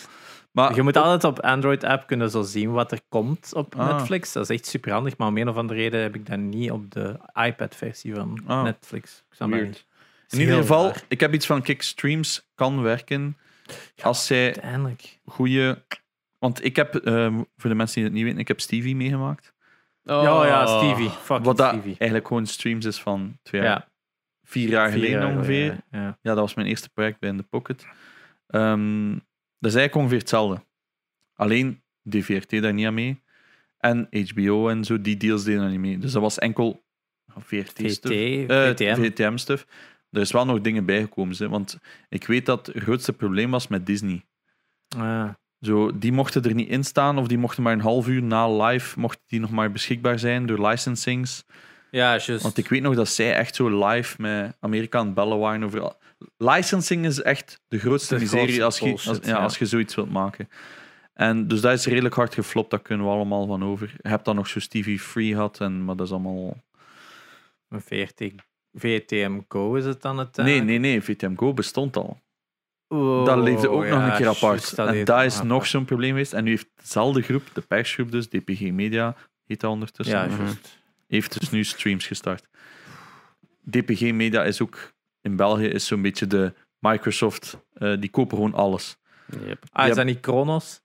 Maar 0.53 0.74
Je 0.74 0.82
moet 0.82 0.97
altijd 0.97 1.24
op 1.24 1.41
Android-app 1.41 2.07
kunnen 2.07 2.31
zo 2.31 2.43
zien 2.43 2.73
wat 2.73 2.93
er 2.93 3.01
komt 3.09 3.51
op 3.55 3.74
Ah. 3.77 3.97
Netflix. 3.97 4.32
Dat 4.32 4.51
is 4.51 4.57
echt 4.57 4.66
super 4.66 4.93
handig, 4.93 5.16
maar 5.16 5.28
om 5.28 5.36
een 5.36 5.49
of 5.49 5.57
andere 5.57 5.78
reden 5.81 6.01
heb 6.01 6.15
ik 6.15 6.27
dat 6.27 6.39
niet 6.39 6.70
op 6.70 6.91
de 6.91 7.16
iPad-versie 7.47 8.15
van 8.15 8.41
Ah. 8.47 8.62
Netflix. 8.62 9.24
Ik 9.31 9.35
snap 9.36 9.53
in 10.28 10.41
ieder 10.41 10.57
geval, 10.57 10.85
Raar. 10.86 11.03
ik 11.09 11.20
heb 11.20 11.35
iets 11.35 11.47
van 11.47 11.62
kijk, 11.62 11.82
streams 11.82 12.49
kan 12.55 12.82
werken 12.82 13.36
als 14.03 14.27
zij 14.27 14.45
Uiteindelijk. 14.45 15.19
goede. 15.24 15.85
Want 16.39 16.65
ik 16.65 16.77
heb, 16.77 16.95
eh, 16.95 17.36
voor 17.57 17.70
de 17.70 17.77
mensen 17.77 17.95
die 17.95 18.05
het 18.05 18.12
niet 18.12 18.23
weten, 18.24 18.39
ik 18.39 18.49
heb 18.49 18.61
Stevie 18.61 18.97
meegemaakt. 18.97 19.53
Oh. 20.05 20.23
Ja, 20.23 20.47
ja, 20.47 20.66
Stevie. 20.66 21.11
Fucking 21.11 21.45
Wat 21.47 21.57
dat 21.57 21.69
Stevie. 21.69 21.95
eigenlijk 21.99 22.27
gewoon 22.27 22.47
streams 22.47 22.85
is 22.85 23.01
van 23.03 23.39
twee 23.43 23.61
jaar, 23.62 23.70
Ja, 23.70 23.89
vier 24.43 24.69
jaar 24.69 24.91
vier 24.91 24.99
geleden 25.01 25.20
jaar 25.20 25.36
ongeveer. 25.36 25.65
geleden, 25.65 25.85
Ja. 25.91 26.05
Ja, 26.07 26.16
dat 26.23 26.36
was 26.39 26.55
mijn 26.55 26.69
eerste 26.69 26.89
project 26.91 27.19
bij 27.20 27.31
In 27.31 27.36
The 27.36 27.43
Pocket. 27.43 27.86
Ehm, 28.47 29.11
dat 29.59 29.70
is 29.70 29.74
eigenlijk 29.74 29.95
ongeveer 29.95 30.19
hetzelfde. 30.19 30.65
Alleen 31.35 31.82
DVRT 32.09 32.62
daar 32.62 32.73
niet 32.74 32.86
aan 32.86 32.95
mee. 32.95 33.23
En 33.78 34.09
HBO 34.35 34.69
en 34.69 34.85
zo, 34.85 35.01
die 35.01 35.16
deals 35.16 35.45
deden 35.45 35.61
daar 35.61 35.70
niet 35.70 35.78
mee. 35.81 35.99
Dus 35.99 36.12
dat 36.12 36.23
was 36.23 36.39
enkel 36.39 36.85
VRT 37.36 37.70
VT, 37.73 37.91
stuff. 37.93 38.15
Eh, 38.15 38.69
VTM. 38.69 38.95
VTM 39.03 39.36
stuff. 39.36 39.66
Er 40.15 40.20
is 40.20 40.32
wel 40.32 40.45
nog 40.45 40.61
dingen 40.61 40.85
bijgekomen. 40.85 41.36
Hè, 41.39 41.49
want 41.49 41.78
ik 42.09 42.27
weet 42.27 42.47
dat 42.47 42.66
het 42.66 42.82
grootste 42.82 43.12
probleem 43.12 43.51
was 43.51 43.69
met 43.69 43.86
Disney. 43.86 44.24
Ah, 44.97 45.28
Zo, 45.61 45.99
die 45.99 46.12
mochten 46.12 46.43
er 46.43 46.55
niet 46.55 46.69
in 46.69 46.85
staan, 46.85 47.19
of 47.19 47.28
die 47.28 47.39
mochten 47.39 47.62
maar 47.62 47.73
een 47.73 47.81
half 47.81 48.09
uur 48.09 48.23
na 48.23 48.57
live 48.57 49.01
mochten 49.01 49.23
die 49.27 49.41
nog 49.41 49.51
maar 49.51 49.73
beschikbaar 49.73 50.19
zijn 50.19 50.47
door 50.47 50.66
licensings. 50.69 51.45
ja, 51.91 52.19
juist. 52.19 52.43
Want 52.43 52.59
ik 52.59 52.69
weet 52.69 52.82
nog 52.82 52.95
dat 52.95 53.09
zij 53.09 53.35
echt 53.35 53.55
zo 53.55 53.86
live 53.86 54.23
met 54.23 54.57
Amerika 54.61 54.99
aan 54.99 55.07
het 55.07 55.15
bellen 55.15 55.39
waren 55.39 55.65
over. 55.65 55.97
Licensing 56.36 57.05
is 57.05 57.23
echt 57.23 57.61
de 57.69 57.78
grootste 57.78 58.15
De 58.15 58.20
miserie 58.20 58.55
grootste 58.55 58.65
als 58.65 59.03
je, 59.05 59.09
als, 59.09 59.19
ja, 59.23 59.28
ja. 59.28 59.43
als 59.43 59.59
je 59.59 59.66
zoiets 59.66 59.95
wilt 59.95 60.11
maken. 60.11 60.49
En 61.15 61.49
dus 61.49 61.61
dat 61.61 61.73
is 61.73 61.86
redelijk 61.86 62.15
hard 62.15 62.35
geflopt, 62.35 62.70
daar 62.70 62.82
kunnen 62.82 63.07
we 63.07 63.12
allemaal 63.12 63.47
van 63.47 63.65
over. 63.65 63.95
Je 64.03 64.09
hebt 64.09 64.24
dan 64.24 64.36
nog 64.36 64.49
zo 64.49 64.61
Stevie 64.61 65.01
Free 65.01 65.32
gehad, 65.32 65.61
en, 65.61 65.85
maar 65.85 65.97
dat 65.97 66.07
is 66.07 66.12
allemaal. 66.12 66.62
Een 67.69 67.81
VRT, 67.81 68.32
VTM 68.74 69.40
Go 69.48 69.74
is 69.74 69.84
het 69.84 70.02
dan 70.02 70.18
het? 70.18 70.36
Nee, 70.36 70.60
nee, 70.60 70.78
nee, 70.78 71.02
VTM 71.02 71.36
Go 71.36 71.52
bestond 71.55 71.96
al. 71.96 72.22
Oh, 72.88 73.24
dat 73.24 73.38
leefde 73.38 73.68
ook 73.70 73.84
nog 73.86 74.02
een 74.06 74.16
keer 74.16 74.28
apart. 74.28 74.40
juist, 74.40 74.78
en 74.78 75.05
dat 75.05 75.22
is 75.24 75.32
apart. 75.34 75.48
nog 75.48 75.66
zo'n 75.66 75.84
probleem 75.84 76.10
geweest. 76.10 76.32
En 76.32 76.44
nu 76.44 76.51
heeft 76.51 76.68
dezelfde 76.74 77.22
groep, 77.22 77.42
de 77.52 77.60
persgroep 77.60 78.10
dus, 78.10 78.28
DPG 78.28 78.60
Media, 78.60 79.16
heet 79.46 79.60
dat 79.60 79.70
ondertussen, 79.70 80.16
Ja, 80.18 80.26
Mhm. 80.26 80.42
juist. 80.42 80.78
heeft 81.09 81.40
dus 81.40 81.51
nu 81.51 81.64
streams 81.64 82.06
gestart. 82.06 82.46
DPG 83.70 84.01
Media 84.12 84.44
is 84.44 84.60
ook 84.62 84.92
in 85.20 85.36
België 85.36 85.66
is 85.66 85.86
zo'n 85.86 86.02
beetje 86.02 86.26
de 86.26 86.55
Microsoft, 86.78 87.59
eh, 87.72 87.94
die 88.01 88.10
kopen 88.10 88.36
gewoon 88.36 88.55
alles. 88.55 88.96
Yep. 89.46 89.64
Ah, 89.72 89.88
is 89.88 89.94
dat 89.96 90.05
niet 90.05 90.20
Kronos? 90.20 90.82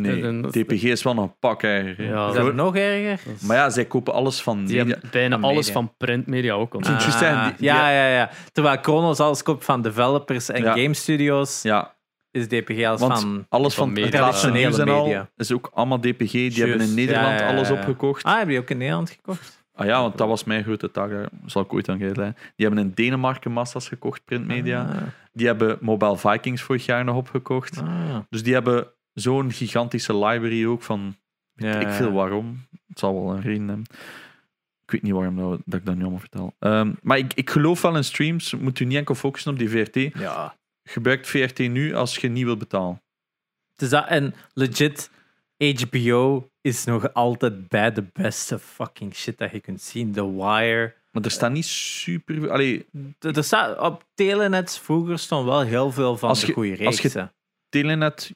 Nee, 0.00 0.40
DPG 0.50 0.82
is 0.82 1.02
wel 1.02 1.14
nog 1.14 1.24
een 1.24 1.36
pak 1.38 1.62
erger. 1.62 2.04
Ja, 2.04 2.28
Is 2.28 2.34
dat 2.34 2.54
nog 2.54 2.76
erger? 2.76 3.20
Maar 3.46 3.56
ja, 3.56 3.70
zij 3.70 3.84
kopen 3.84 4.12
alles 4.12 4.42
van 4.42 4.64
die 4.64 4.76
media. 4.76 4.92
hebben 4.92 5.10
bijna 5.10 5.34
Van 5.34 5.44
alles 5.44 5.56
media. 5.66 5.72
van 5.72 5.94
printmedia 5.96 6.52
ook. 6.54 6.74
Ah. 6.74 6.80
Juist 6.82 7.04
ontdekt. 7.06 7.18
zeggen, 7.18 7.44
die- 7.48 7.56
die- 7.56 7.66
ja, 7.66 7.90
ja, 7.90 8.08
ja. 8.08 8.30
Terwijl 8.52 8.78
Kronos 8.80 9.20
alles 9.20 9.42
koopt 9.42 9.64
van 9.64 9.82
developers 9.82 10.48
en 10.50 10.62
Ja. 10.62 10.72
game 10.72 10.94
studios, 10.94 11.62
Ja, 11.62 11.94
is 12.30 12.48
DPG 12.48 12.86
als 12.86 13.00
want 13.00 13.20
van... 13.20 13.46
alles 13.48 13.74
van 13.74 13.84
van 13.84 13.92
media. 13.94 14.30
nieuws 14.52 14.78
en 14.78 14.88
al 14.88 15.04
media. 15.04 15.28
is 15.36 15.52
ook 15.52 15.70
allemaal 15.74 16.00
DPG. 16.00 16.30
Die 16.32 16.52
hebben 16.64 16.80
in 16.80 16.94
Nederland 16.94 17.26
Ja, 17.26 17.34
ja, 17.44 17.50
ja, 17.50 17.56
alles 17.56 17.68
ja. 17.68 17.74
opgekocht. 17.74 18.24
Ah, 18.24 18.38
heb 18.38 18.48
je 18.48 18.58
ook 18.58 18.70
in 18.70 18.78
Nederland 18.78 19.10
gekocht? 19.10 19.62
Ah 19.76 19.86
ja, 19.86 20.00
want 20.00 20.18
dat 20.18 20.28
was 20.28 20.44
mijn 20.44 20.62
grote 20.64 20.90
taak. 20.90 21.10
Daar 21.10 21.28
zal 21.46 21.62
ik 21.62 21.72
ooit 21.72 21.88
aan 21.88 21.98
geven. 21.98 22.36
Die 22.56 22.66
hebben 22.66 22.84
in 22.84 22.92
Denemarken 22.94 23.52
massa's 23.52 23.88
gekocht, 23.88 24.24
printmedia. 24.24 24.80
Ah, 24.82 24.96
Die 25.32 25.46
hebben 25.46 25.78
Mobile 25.80 26.16
Vikings 26.16 26.62
vorig 26.62 26.86
jaar 26.86 27.04
nog 27.04 27.16
opgekocht. 27.16 27.78
ah. 27.78 28.16
Dus 28.30 28.42
die 28.42 28.52
hebben 28.54 28.86
zo'n 29.14 29.52
gigantische 29.52 30.16
library 30.16 30.66
ook 30.66 30.82
van 30.82 31.16
Ja. 31.54 31.78
ik 31.80 31.88
veel 31.88 32.12
waarom. 32.12 32.66
Het 32.88 32.98
zal 32.98 33.14
wel 33.24 33.34
een 33.34 33.42
reden 33.42 33.68
hebben. 33.68 33.86
Ik 34.84 34.90
weet 34.90 35.02
niet 35.02 35.12
waarom 35.12 35.36
dat, 35.36 35.60
dat 35.64 35.80
ik 35.80 35.86
dat 35.86 35.94
nu 35.94 36.00
allemaal 36.00 36.18
vertel. 36.20 36.54
Ehm, 36.58 36.92
maar 37.02 37.18
ik, 37.18 37.34
ik 37.34 37.50
geloof 37.50 37.82
wel 37.82 37.96
in 37.96 38.04
streams. 38.04 38.54
Moet 38.54 38.80
u 38.80 38.84
niet 38.84 38.96
enkel 38.96 39.14
focussen 39.14 39.52
op 39.52 39.58
die 39.58 39.68
VRT. 39.70 39.94
Ja. 40.18 40.56
Gebruik 40.82 41.26
VRT 41.26 41.58
nu 41.58 41.94
als 41.94 42.16
je 42.16 42.28
niet 42.28 42.44
wilt 42.44 42.58
betalen. 42.58 43.02
Dus 43.76 43.88
dat, 43.88 44.06
en 44.06 44.34
legit, 44.54 45.10
HBO 45.58 46.50
is 46.60 46.84
nog 46.84 47.12
altijd 47.12 47.68
bij 47.68 47.92
de 47.92 48.02
beste 48.12 48.58
fucking 48.58 49.14
shit 49.14 49.38
dat 49.38 49.50
je 49.50 49.60
kunt 49.60 49.80
zien. 49.82 50.12
The 50.12 50.32
Wire. 50.36 50.94
Maar 51.10 51.22
er 51.22 51.30
staat 51.30 51.52
niet 51.52 51.64
super. 51.64 52.50
Allee, 52.50 52.86
Er 53.18 53.36
er 53.36 53.44
staat, 53.44 53.78
op 53.78 54.04
Telenet 54.14 54.78
vroeger 54.78 55.18
stond 55.18 55.44
wel 55.44 55.60
heel 55.60 55.90
veel 55.92 56.16
van 56.16 56.28
Als 56.28 56.40
de 56.44 56.52
goede 56.52 56.70
als 56.70 56.78
je- 56.78 56.84
reeksen. 57.02 57.32
Telenet, 57.68 58.34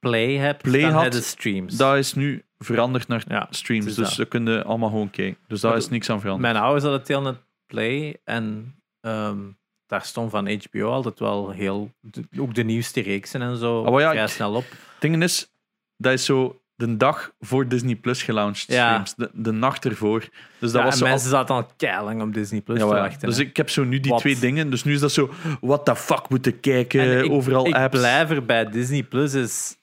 Play 0.00 0.36
hebt, 0.36 0.62
Play 0.62 0.80
dan 0.80 0.90
had- 0.92 1.02
heb 1.02 1.12
je 1.12 1.20
streams. 1.20 1.76
dat 1.76 1.96
is 1.96 2.14
nu 2.14 2.44
veranderd 2.58 3.08
naar 3.08 3.24
ja. 3.28 3.46
streams. 3.50 3.84
Dus 3.84 3.94
dat. 3.94 4.10
ze 4.12 4.24
kunnen 4.24 4.64
allemaal 4.64 4.88
gewoon 4.88 5.10
kijken. 5.10 5.38
Dus 5.48 5.60
daar 5.60 5.70
Maar 5.70 5.80
is 5.80 5.88
niks 5.88 6.10
aan 6.10 6.20
veranderd. 6.20 6.52
Mijn 6.52 6.64
ouders 6.64 6.84
hadden 6.84 7.02
Telenet 7.02 7.36
Play 7.66 8.16
en 8.24 8.74
ehm, 9.00 9.38
daar 9.86 10.02
stond 10.04 10.30
van 10.30 10.50
HBO 10.52 10.90
altijd 10.90 11.18
wel 11.18 11.50
heel, 11.50 11.90
ook 12.38 12.54
de 12.54 12.64
nieuwste 12.64 13.00
reeksen 13.00 13.42
en 13.42 13.56
zo 13.56 13.78
Oh, 13.80 14.00
ja, 14.00 14.10
vrij 14.10 14.22
ik- 14.24 14.28
snel 14.30 14.54
op. 14.54 14.64
Het 14.70 15.00
ding 15.00 15.22
is, 15.22 15.52
dat 15.96 16.12
is 16.12 16.24
zo 16.24 16.54
de 16.74 16.96
dag 16.96 17.32
voor 17.40 17.68
Disney 17.68 17.94
Plus 17.96 18.22
gelaunched 18.22 18.72
Ja. 18.72 18.88
streams. 19.04 19.14
De, 19.14 19.30
de 19.42 19.52
nacht 19.52 19.84
ervoor. 19.84 20.20
Dus 20.58 20.72
dat 20.72 20.72
Ja, 20.72 20.82
was 20.84 20.92
en 20.92 20.98
zo 20.98 21.04
mensen 21.06 21.30
zaten 21.30 21.54
al 21.54 21.66
keilang 21.76 22.22
op 22.22 22.34
Disney 22.34 22.60
Plus 22.60 22.78
Ja, 22.78 22.88
te 22.88 22.94
wachten. 22.94 23.28
Dus 23.28 23.36
hè. 23.36 23.42
ik 23.42 23.56
heb 23.56 23.70
zo 23.70 23.84
nu 23.84 24.00
die 24.00 24.14
twee 24.16 24.38
dingen. 24.38 24.70
Dus 24.70 24.84
nu 24.84 24.92
is 24.94 25.00
dat 25.00 25.12
zo, 25.12 25.30
what 25.60 25.84
the 25.84 25.96
fuck 25.96 26.28
moeten 26.28 26.60
kijken, 26.60 27.00
En 27.00 27.24
ik, 27.24 27.30
overal 27.30 27.66
ik 27.66 27.74
apps. 27.74 27.98
blijf 27.98 28.30
er 28.30 28.44
bij 28.44 28.70
Disney 28.70 29.02
Plus 29.02 29.34
is 29.34 29.76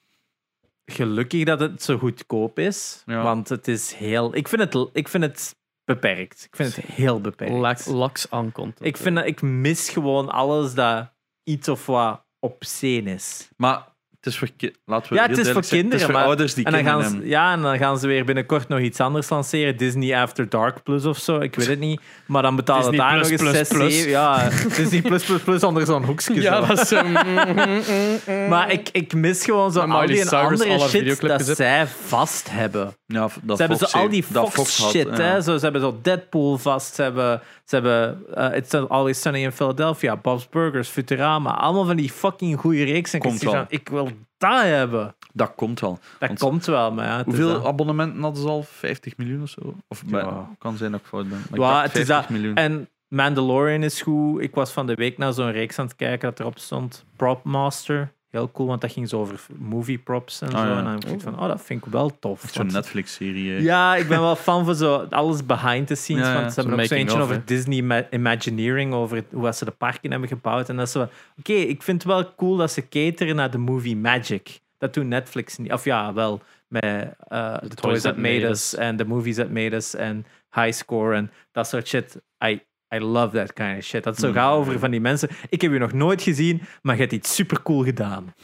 gelukkig 0.92 1.44
dat 1.44 1.60
het 1.60 1.82
zo 1.82 1.98
goedkoop 1.98 2.58
is, 2.58 3.02
Ja. 3.06 3.22
want 3.22 3.48
het 3.48 3.68
is 3.68 3.92
heel. 3.92 4.36
Ik 4.36 4.48
vind 4.48 4.62
het, 4.62 4.88
ik 4.92 5.08
vind 5.08 5.24
het 5.24 5.56
beperkt. 5.84 6.44
Ik 6.44 6.56
vind 6.56 6.76
het 6.76 6.84
heel 6.84 7.20
beperkt. 7.20 7.52
Lak- 7.54 7.86
Laks 7.86 8.30
aan 8.30 8.52
content. 8.52 8.84
Ik 8.88 8.96
vind 8.96 9.16
dat 9.16 9.26
ik 9.26 9.42
mis 9.42 9.88
gewoon 9.88 10.28
alles 10.28 10.74
dat 10.74 11.12
iets 11.44 11.68
of 11.68 11.86
wat 11.86 12.24
obscene 12.40 13.10
is. 13.12 13.48
Maar 13.56 13.87
het 14.20 14.26
is 14.26 14.38
voor 14.38 14.48
laten 14.84 15.12
we 15.12 15.14
Ja, 15.18 15.26
het 15.28 15.38
is 15.38 15.50
voor 15.50 15.60
kinderen, 15.62 15.84
Het 15.90 15.94
is 16.00 16.04
voor 16.04 16.12
maar- 16.14 16.24
ouders 16.24 16.54
die 16.54 16.64
En 16.64 16.72
dan, 16.72 16.84
gaan 16.84 17.02
ze, 17.04 17.28
ja, 17.28 17.52
en 17.52 17.62
dan 17.62 17.78
gaan 17.78 17.98
ze 17.98 18.06
weer 18.06 18.24
binnenkort 18.24 18.68
nog 18.68 18.80
iets 18.80 19.00
anders 19.00 19.28
lanceren. 19.28 19.76
Disney 19.76 20.20
After 20.20 20.48
Dark 20.48 20.82
Plus 20.82 21.04
of 21.04 21.18
zo. 21.18 21.40
Ik 21.40 21.54
weet 21.54 21.66
het 21.66 21.78
niet. 21.78 22.00
Maar 22.26 22.42
dan 22.42 22.56
betalen 22.56 22.90
Disney 22.90 23.06
daar 23.08 23.18
Plus, 23.18 23.30
nog 23.30 23.40
eens 23.54 23.68
plus, 23.68 23.68
6, 23.68 23.78
plus. 23.78 23.94
7. 23.94 24.10
Ja, 24.10 24.48
Disney 24.76 25.02
Plus 25.02 25.24
Plus 25.24 25.40
Plus 25.42 25.62
onder 25.62 25.86
zo'n 25.86 26.04
hoekje. 26.04 26.40
Ja, 26.40 26.60
zo. 26.60 26.66
dat 26.66 26.80
is 26.80 26.88
zo. 26.88 27.02
Maar 28.48 28.72
ik, 28.72 28.88
ik 28.92 29.14
mis 29.14 29.44
gewoon 29.44 29.72
zo 29.72 29.80
al 29.80 30.06
die 30.06 30.28
andere 30.30 30.78
shit 30.88 31.20
dat 31.20 31.56
zij 31.56 31.86
vast 31.86 32.50
hebben. 32.50 32.97
Ja, 33.12 33.28
dat 33.42 33.56
ze 33.56 33.62
hebben 33.62 33.88
zo 33.88 33.98
al 33.98 34.08
die 34.08 34.22
Fox, 34.22 34.54
had, 34.56 34.68
shit. 34.90 35.06
ja. 35.06 35.14
Hè? 35.14 35.40
Zo, 35.40 35.56
ze 35.56 35.62
hebben 35.62 35.80
zo 35.80 35.98
Deadpool 36.02 36.58
vast. 36.58 36.94
Ze 36.94 37.02
hebben, 37.02 37.40
ze 37.64 37.74
hebben 37.74 38.24
uh, 38.36 38.56
It's 38.56 38.74
Always 38.74 39.20
Sunny 39.20 39.42
in 39.42 39.52
Philadelphia, 39.52 40.16
Bob's 40.16 40.48
Burgers, 40.48 40.88
Futurama. 40.88 41.50
Allemaal 41.50 41.84
van 41.84 41.96
die 41.96 42.10
fucking 42.10 42.58
goede 42.60 42.84
reeksen. 42.84 43.20
Komt 43.20 43.42
Ik 43.42 43.48
van, 43.48 43.64
Ik 43.68 43.88
wil 43.88 44.08
dat 44.38 44.62
hebben. 44.62 45.14
Dat 45.32 45.52
komt 45.56 45.80
wel. 45.80 45.98
Dat 46.18 46.28
Want 46.28 46.40
komt 46.40 46.64
wel, 46.66 46.92
maar 46.92 47.06
ja, 47.06 47.24
Hoeveel 47.24 47.66
abonnementen 47.66 48.22
hadden 48.22 48.42
ze 48.42 48.48
al? 48.48 48.62
50 48.62 49.16
miljoen 49.16 49.42
of 49.42 49.48
zo? 49.48 49.74
Of 49.88 50.04
bij- 50.04 50.26
kan 50.58 50.76
zijn 50.76 50.90
dat 50.90 51.00
ik 51.00 51.06
fout 51.06 51.28
ben. 51.28 51.42
Maar 51.50 51.60
Ja, 51.60 51.66
ik 51.68 51.72
dacht 51.82 51.92
het 51.92 51.96
is 52.02 52.06
50 52.08 52.26
dat. 52.26 52.28
miljoen. 52.38 52.54
En 52.56 52.88
Mandalorian 53.08 53.82
is 53.82 54.02
goed. 54.02 54.40
Ik 54.42 54.54
was 54.54 54.70
van 54.70 54.86
de 54.86 54.94
week 54.94 55.18
naar 55.18 55.32
zo'n 55.32 55.50
reeks 55.52 55.78
aan 55.78 55.86
het 55.86 55.96
kijken 55.96 56.28
dat 56.28 56.40
erop 56.40 56.58
stond. 56.58 57.04
Prop 57.16 57.44
Master. 57.44 58.12
Heel 58.30 58.50
cool, 58.50 58.68
want 58.68 58.80
dat 58.80 58.92
ging 58.92 59.08
zo 59.08 59.20
over 59.20 59.40
movie 59.58 59.98
props 59.98 60.40
en 60.40 60.52
Ah, 60.54 60.60
zo. 60.60 60.66
ja. 60.68 60.78
En 60.78 60.84
dan 60.84 61.00
dacht 61.00 61.12
ik 61.14 61.20
van, 61.20 61.38
oh, 61.40 61.46
dat 61.48 61.62
vind 61.62 61.86
ik 61.86 61.92
wel 61.92 62.18
tof. 62.18 62.44
Zo'n 62.52 62.66
Netflix-serie. 62.66 63.62
Ja, 63.62 63.96
ik 63.96 64.08
ben 64.08 64.20
wel 64.20 64.36
fan 64.36 64.64
van 64.64 64.74
zo 64.74 65.06
alles 65.10 65.46
behind 65.46 65.86
the 65.86 65.94
scenes. 65.94 66.26
Ja, 66.26 66.32
ja, 66.32 66.40
want 66.40 66.52
ze 66.52 66.60
hebben 66.60 66.78
ook 66.80 66.86
zo 66.86 66.94
eentje 66.94 67.20
over 67.20 67.42
Disney 67.44 67.76
Ima- 67.76 68.06
Imagineering, 68.10 68.92
over 68.94 69.24
hoe 69.32 69.52
ze 69.52 69.64
de 69.64 69.70
parken 69.70 70.10
hebben 70.10 70.28
gebouwd. 70.28 70.68
En 70.68 70.76
dat 70.76 70.86
is 70.86 70.92
zo, 70.92 71.08
oké, 71.38 71.52
ik 71.52 71.82
vind 71.82 72.02
het 72.02 72.12
wel 72.12 72.34
cool 72.34 72.56
dat 72.56 72.72
ze 72.72 72.88
cateren 72.88 73.36
naar 73.36 73.50
de 73.50 73.58
movie 73.58 73.96
Magic. 73.96 74.60
Dat 74.78 74.94
doet 74.94 75.06
Netflix 75.06 75.56
niet. 75.58 75.72
Of 75.72 75.84
ja, 75.84 76.12
wel 76.12 76.40
met 76.68 76.84
eh 77.28 77.54
The 77.56 77.74
Toys 77.74 78.02
That 78.02 78.16
Made 78.16 78.46
Us 78.48 78.74
en 78.74 78.96
The 78.96 79.04
Movies 79.04 79.36
That 79.36 79.50
Made 79.50 79.76
Us 79.76 79.94
en 79.94 80.26
High 80.54 80.72
Score 80.72 81.14
en 81.14 81.30
dat 81.52 81.68
soort 81.68 81.88
shit. 81.88 82.20
I, 82.44 82.60
I 82.94 82.98
love 82.98 83.36
that 83.36 83.52
kind 83.52 83.78
of 83.78 83.84
shit. 83.84 84.04
Dat 84.04 84.14
is 84.14 84.20
zo 84.20 84.28
Mm. 84.28 84.34
gauw 84.34 84.56
over 84.58 84.78
van 84.78 84.90
die 84.90 85.00
mensen. 85.00 85.28
Ik 85.48 85.60
heb 85.60 85.72
je 85.72 85.78
nog 85.78 85.92
nooit 85.92 86.22
gezien, 86.22 86.62
maar 86.82 86.94
je 86.94 87.00
hebt 87.00 87.12
iets 87.12 87.34
super 87.34 87.62
cool 87.62 87.84
gedaan. 87.84 88.34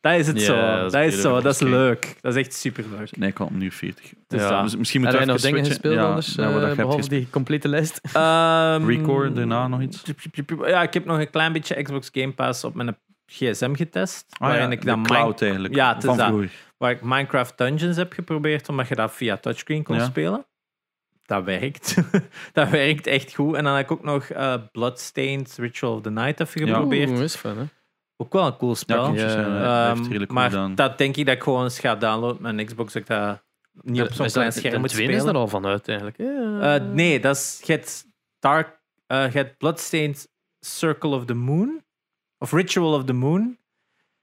Dat 0.00 0.12
is 0.14 0.26
het 0.26 0.40
Ja, 0.40 0.44
zo. 0.46 0.88
dat 0.90 1.04
is 1.04 1.20
zo. 1.20 1.40
Dat 1.40 1.54
is 1.54 1.60
leuk. 1.60 2.16
Dat 2.20 2.34
is 2.36 2.40
echt 2.44 2.54
super 2.54 2.84
leuk. 2.98 3.16
Nee, 3.16 3.28
ik 3.30 3.36
had 3.36 3.50
nu 3.50 3.70
40. 3.70 4.12
Dus 4.26 4.40
Ja. 4.40 4.62
Dus 4.62 4.76
misschien 4.76 5.00
moeten 5.00 5.20
we 5.20 5.24
nog 5.26 5.40
dingen 5.40 5.64
gespeeld 5.64 5.94
Ja, 5.94 6.04
anders? 6.08 6.34
je 6.34 6.42
hebt 6.42 6.76
behalve 6.76 7.08
die 7.08 7.26
complete 7.30 7.68
lijst? 7.68 8.00
Ehm, 8.12 8.86
Record, 8.86 9.36
daarna 9.36 9.68
nog 9.68 9.80
iets? 9.80 10.02
Ja, 10.66 10.82
ik 10.82 10.94
heb 10.94 11.04
nog 11.04 11.18
een 11.18 11.30
klein 11.30 11.52
beetje 11.52 11.82
Xbox 11.82 12.08
Game 12.12 12.32
Pass 12.32 12.64
op 12.64 12.74
mijn 12.74 12.96
gsm 13.26 13.74
getest. 13.74 14.24
Ah, 14.30 14.38
waarin 14.48 14.66
ja, 14.66 14.70
ik 14.72 14.80
de 14.80 14.86
dan 14.86 15.02
cloud 15.02 15.42
eigenlijk. 15.42 15.74
Ja, 15.74 15.88
het 15.88 15.98
is 15.98 16.04
van 16.04 16.16
dat. 16.16 16.26
vroeger. 16.26 16.50
waar 16.78 16.90
ik 16.90 17.02
Minecraft 17.02 17.58
Dungeons 17.58 17.96
heb 17.96 18.12
geprobeerd, 18.12 18.68
omdat 18.68 18.88
je 18.88 18.94
dat 18.94 19.12
via 19.12 19.36
touchscreen 19.36 19.82
kon 19.82 19.96
Ja. 19.96 20.04
spelen. 20.04 20.46
Dat 21.22 21.44
werkt. 21.44 21.96
dat 22.52 22.68
werkt 22.68 23.06
echt 23.06 23.34
goed. 23.34 23.54
En 23.56 23.64
dan 23.64 23.74
heb 23.74 23.84
ik 23.84 23.90
ook 23.92 24.02
nog 24.04 24.24
eh 24.24 24.54
Bloodstained 24.72 25.54
Ritual 25.58 25.94
of 25.94 26.00
the 26.02 26.10
Night 26.10 26.40
even 26.40 26.66
Ja. 26.66 26.72
geprobeerd. 26.74 27.10
Oeh, 27.10 27.20
is 27.22 27.36
fun, 27.36 27.56
hè? 27.58 27.64
Ook 28.16 28.32
wel 28.32 28.46
een 28.46 28.56
cool 28.56 28.70
Ja, 28.70 28.76
spel. 28.76 29.14
Ja, 29.14 29.22
ja, 29.28 29.40
ja, 29.40 29.58
ja, 29.62 29.88
heeft 29.88 29.98
redelijk 30.06 30.30
goed 30.30 30.40
maar 30.40 30.50
gedaan. 30.50 30.74
dat 30.74 30.98
denk 30.98 31.16
ik 31.16 31.26
dat 31.26 31.34
ik 31.34 31.42
gewoon 31.42 31.62
eens 31.64 31.78
ga 31.78 31.96
downloaden 31.96 32.42
met 32.42 32.58
een 32.58 32.66
Xbox, 32.66 32.92
dat 32.92 33.02
ik 33.02 33.08
dat 33.08 33.42
niet 33.72 34.00
op 34.02 34.12
zo'n 34.12 34.26
klein 34.26 34.48
dat- 34.50 34.56
scherm 34.58 34.80
moet 34.80 34.90
spelen. 34.90 35.14
is 35.14 35.22
er 35.24 35.34
al 35.34 35.48
van 35.48 35.66
uit, 35.66 35.88
eigenlijk. 35.88 36.18
Ja. 36.18 36.74
Eh, 36.76 36.84
nee, 36.92 37.20
dat 37.20 37.36
is 37.36 37.60
je 37.64 37.72
hebt 37.72 38.06
Dark, 38.38 38.80
eh, 39.06 39.24
je 39.32 39.38
hebt 39.38 39.58
Bloodstained 39.58 40.28
Circle 40.60 41.10
of 41.14 41.24
the 41.24 41.34
Moon 41.34 41.82
of 42.38 42.52
Ritual 42.52 42.94
of 42.94 43.04
the 43.04 43.12
Moon. 43.12 43.58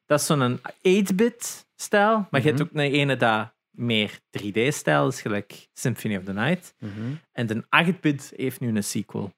Dat 0.05 0.19
is 0.19 0.25
zo'n 0.25 0.59
8-bit 0.81 1.67
stijl, 1.75 2.27
maar 2.31 2.41
je 2.41 2.47
hebt 2.47 2.59
Mhm. 2.59 2.67
ook 2.67 2.73
een 2.73 2.91
ene 2.91 3.15
dat 3.17 3.53
meer 3.79 4.19
3D-stijl 4.19 5.07
is, 5.07 5.21
gelijk 5.21 5.67
Symphony 5.73 6.17
of 6.17 6.23
the 6.23 6.33
Night. 6.33 6.73
Mhm. 6.79 7.13
En 7.31 7.47
de 7.47 7.63
8-bit 7.63 8.33
heeft 8.35 8.59
nu 8.59 8.75
een 8.75 8.83
sequel. 8.83 9.33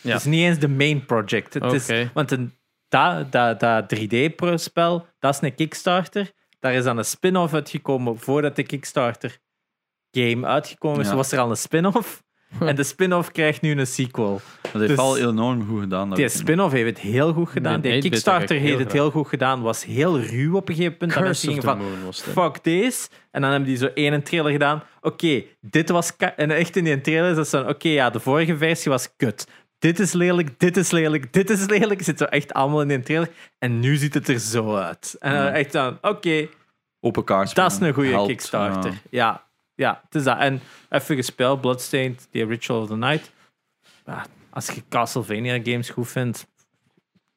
Ja. 0.00 0.12
Het 0.12 0.20
is 0.20 0.26
niet 0.26 0.40
eens 0.40 0.58
de 0.58 0.68
main 0.68 1.04
project. 1.04 1.54
Het 1.54 1.72
is, 1.72 2.10
want 2.14 2.30
een, 2.30 2.52
dat, 2.88 3.32
dat, 3.32 3.60
dat 3.60 3.94
3D-spel, 3.94 5.06
dat 5.18 5.34
is 5.34 5.40
een 5.40 5.54
Kickstarter. 5.54 6.32
Daar 6.58 6.74
is 6.74 6.84
dan 6.84 6.98
een 6.98 7.04
spin-off 7.04 7.54
uitgekomen 7.54 8.18
voordat 8.18 8.56
de 8.56 8.62
Kickstarter 8.62 9.38
game 10.10 10.46
uitgekomen 10.46 11.00
is. 11.00 11.08
Ja. 11.08 11.14
Was 11.14 11.32
er 11.32 11.38
al 11.38 11.50
een 11.50 11.56
spin-off? 11.56 12.22
En 12.60 12.76
de 12.76 12.82
spin-off 12.82 13.30
krijgt 13.32 13.60
nu 13.60 13.78
een 13.78 13.86
sequel. 13.86 14.40
Dat 14.62 14.72
heeft 14.72 14.88
dus- 14.88 14.98
al 14.98 15.18
enorm 15.18 15.66
goed 15.68 15.80
gedaan. 15.80 16.08
dat 16.08 16.18
Die 16.18 16.28
spin-off 16.28 16.72
heeft 16.72 16.88
het 16.88 16.98
heel 16.98 17.32
goed 17.32 17.48
gedaan. 17.48 17.72
Die 17.80 17.82
Die 17.82 17.90
8-bit 18.00 18.10
Kickstarter 18.10 18.48
heeft 18.56 18.62
heel 18.68 18.78
het 18.78 18.88
graag. 18.88 18.92
heel 19.02 19.10
goed 19.10 19.28
gedaan. 19.28 19.62
Was 19.62 19.84
heel 19.84 20.20
ruw 20.20 20.56
op 20.56 20.68
een 20.68 20.74
gegeven 20.74 20.96
punt. 20.96 21.14
Mensen 21.14 21.24
Curse 21.30 21.46
of 21.50 21.54
gingen 21.54 21.78
the 21.78 21.84
van, 21.84 21.90
Moon 21.98 22.04
was 22.04 22.24
het. 22.24 22.32
fuck 22.34 22.64
deze. 22.64 23.08
En 23.30 23.40
dan 23.40 23.50
hebben 23.50 23.68
die 23.68 23.78
zo 23.78 23.86
één 23.94 24.22
trailer 24.22 24.52
gedaan. 24.52 24.82
Oké, 25.00 25.42
dit 25.60 25.88
was... 25.88 26.16
ka- 26.16 26.36
En 26.36 26.50
echt 26.50 26.76
in 26.76 26.84
die 26.84 27.00
trailer 27.00 27.30
is 27.30 27.36
dat 27.36 27.48
zo... 27.48 27.62
Oké, 27.62 27.88
ja, 27.88 28.10
de 28.10 28.20
vorige 28.20 28.56
versie 28.56 28.90
was 28.90 29.08
kut. 29.16 29.46
Dit 29.78 29.98
is 29.98 30.12
lelijk, 30.12 30.58
dit 30.60 30.76
is 30.76 30.90
lelijk, 30.90 31.32
dit 31.32 31.50
is 31.50 31.66
lelijk. 31.66 32.02
Zit 32.02 32.18
zo 32.18 32.24
echt 32.24 32.52
allemaal 32.52 32.80
in 32.82 32.88
die 32.88 33.00
trailer. 33.00 33.28
En 33.58 33.80
nu 33.80 33.96
ziet 33.96 34.14
het 34.14 34.28
er 34.28 34.38
zo 34.38 34.74
uit. 34.74 35.16
En 35.20 35.32
dan 35.32 35.42
Ja. 35.44 35.50
echt 35.52 35.72
dan... 35.72 35.98
Oké, 36.02 36.46
Open 37.00 37.24
kaart. 37.24 37.54
dat 37.54 37.72
is 37.72 37.78
een 37.80 37.94
goede 37.94 38.24
Kickstarter. 38.26 38.92
ja. 39.10 39.48
Ja. 39.80 40.00
het 40.04 40.14
is 40.14 40.24
dat. 40.24 40.38
En 40.38 40.60
even 40.88 41.16
gespeeld, 41.16 41.60
Bloodstained, 41.60 42.28
The 42.30 42.44
Ritual 42.44 42.80
of 42.80 42.88
the 42.88 42.96
Night. 42.96 43.30
Ja, 44.06 44.26
als 44.50 44.66
je 44.66 44.82
Castlevania 44.88 45.60
games 45.62 45.90
goed 45.90 46.08
vindt, 46.08 46.46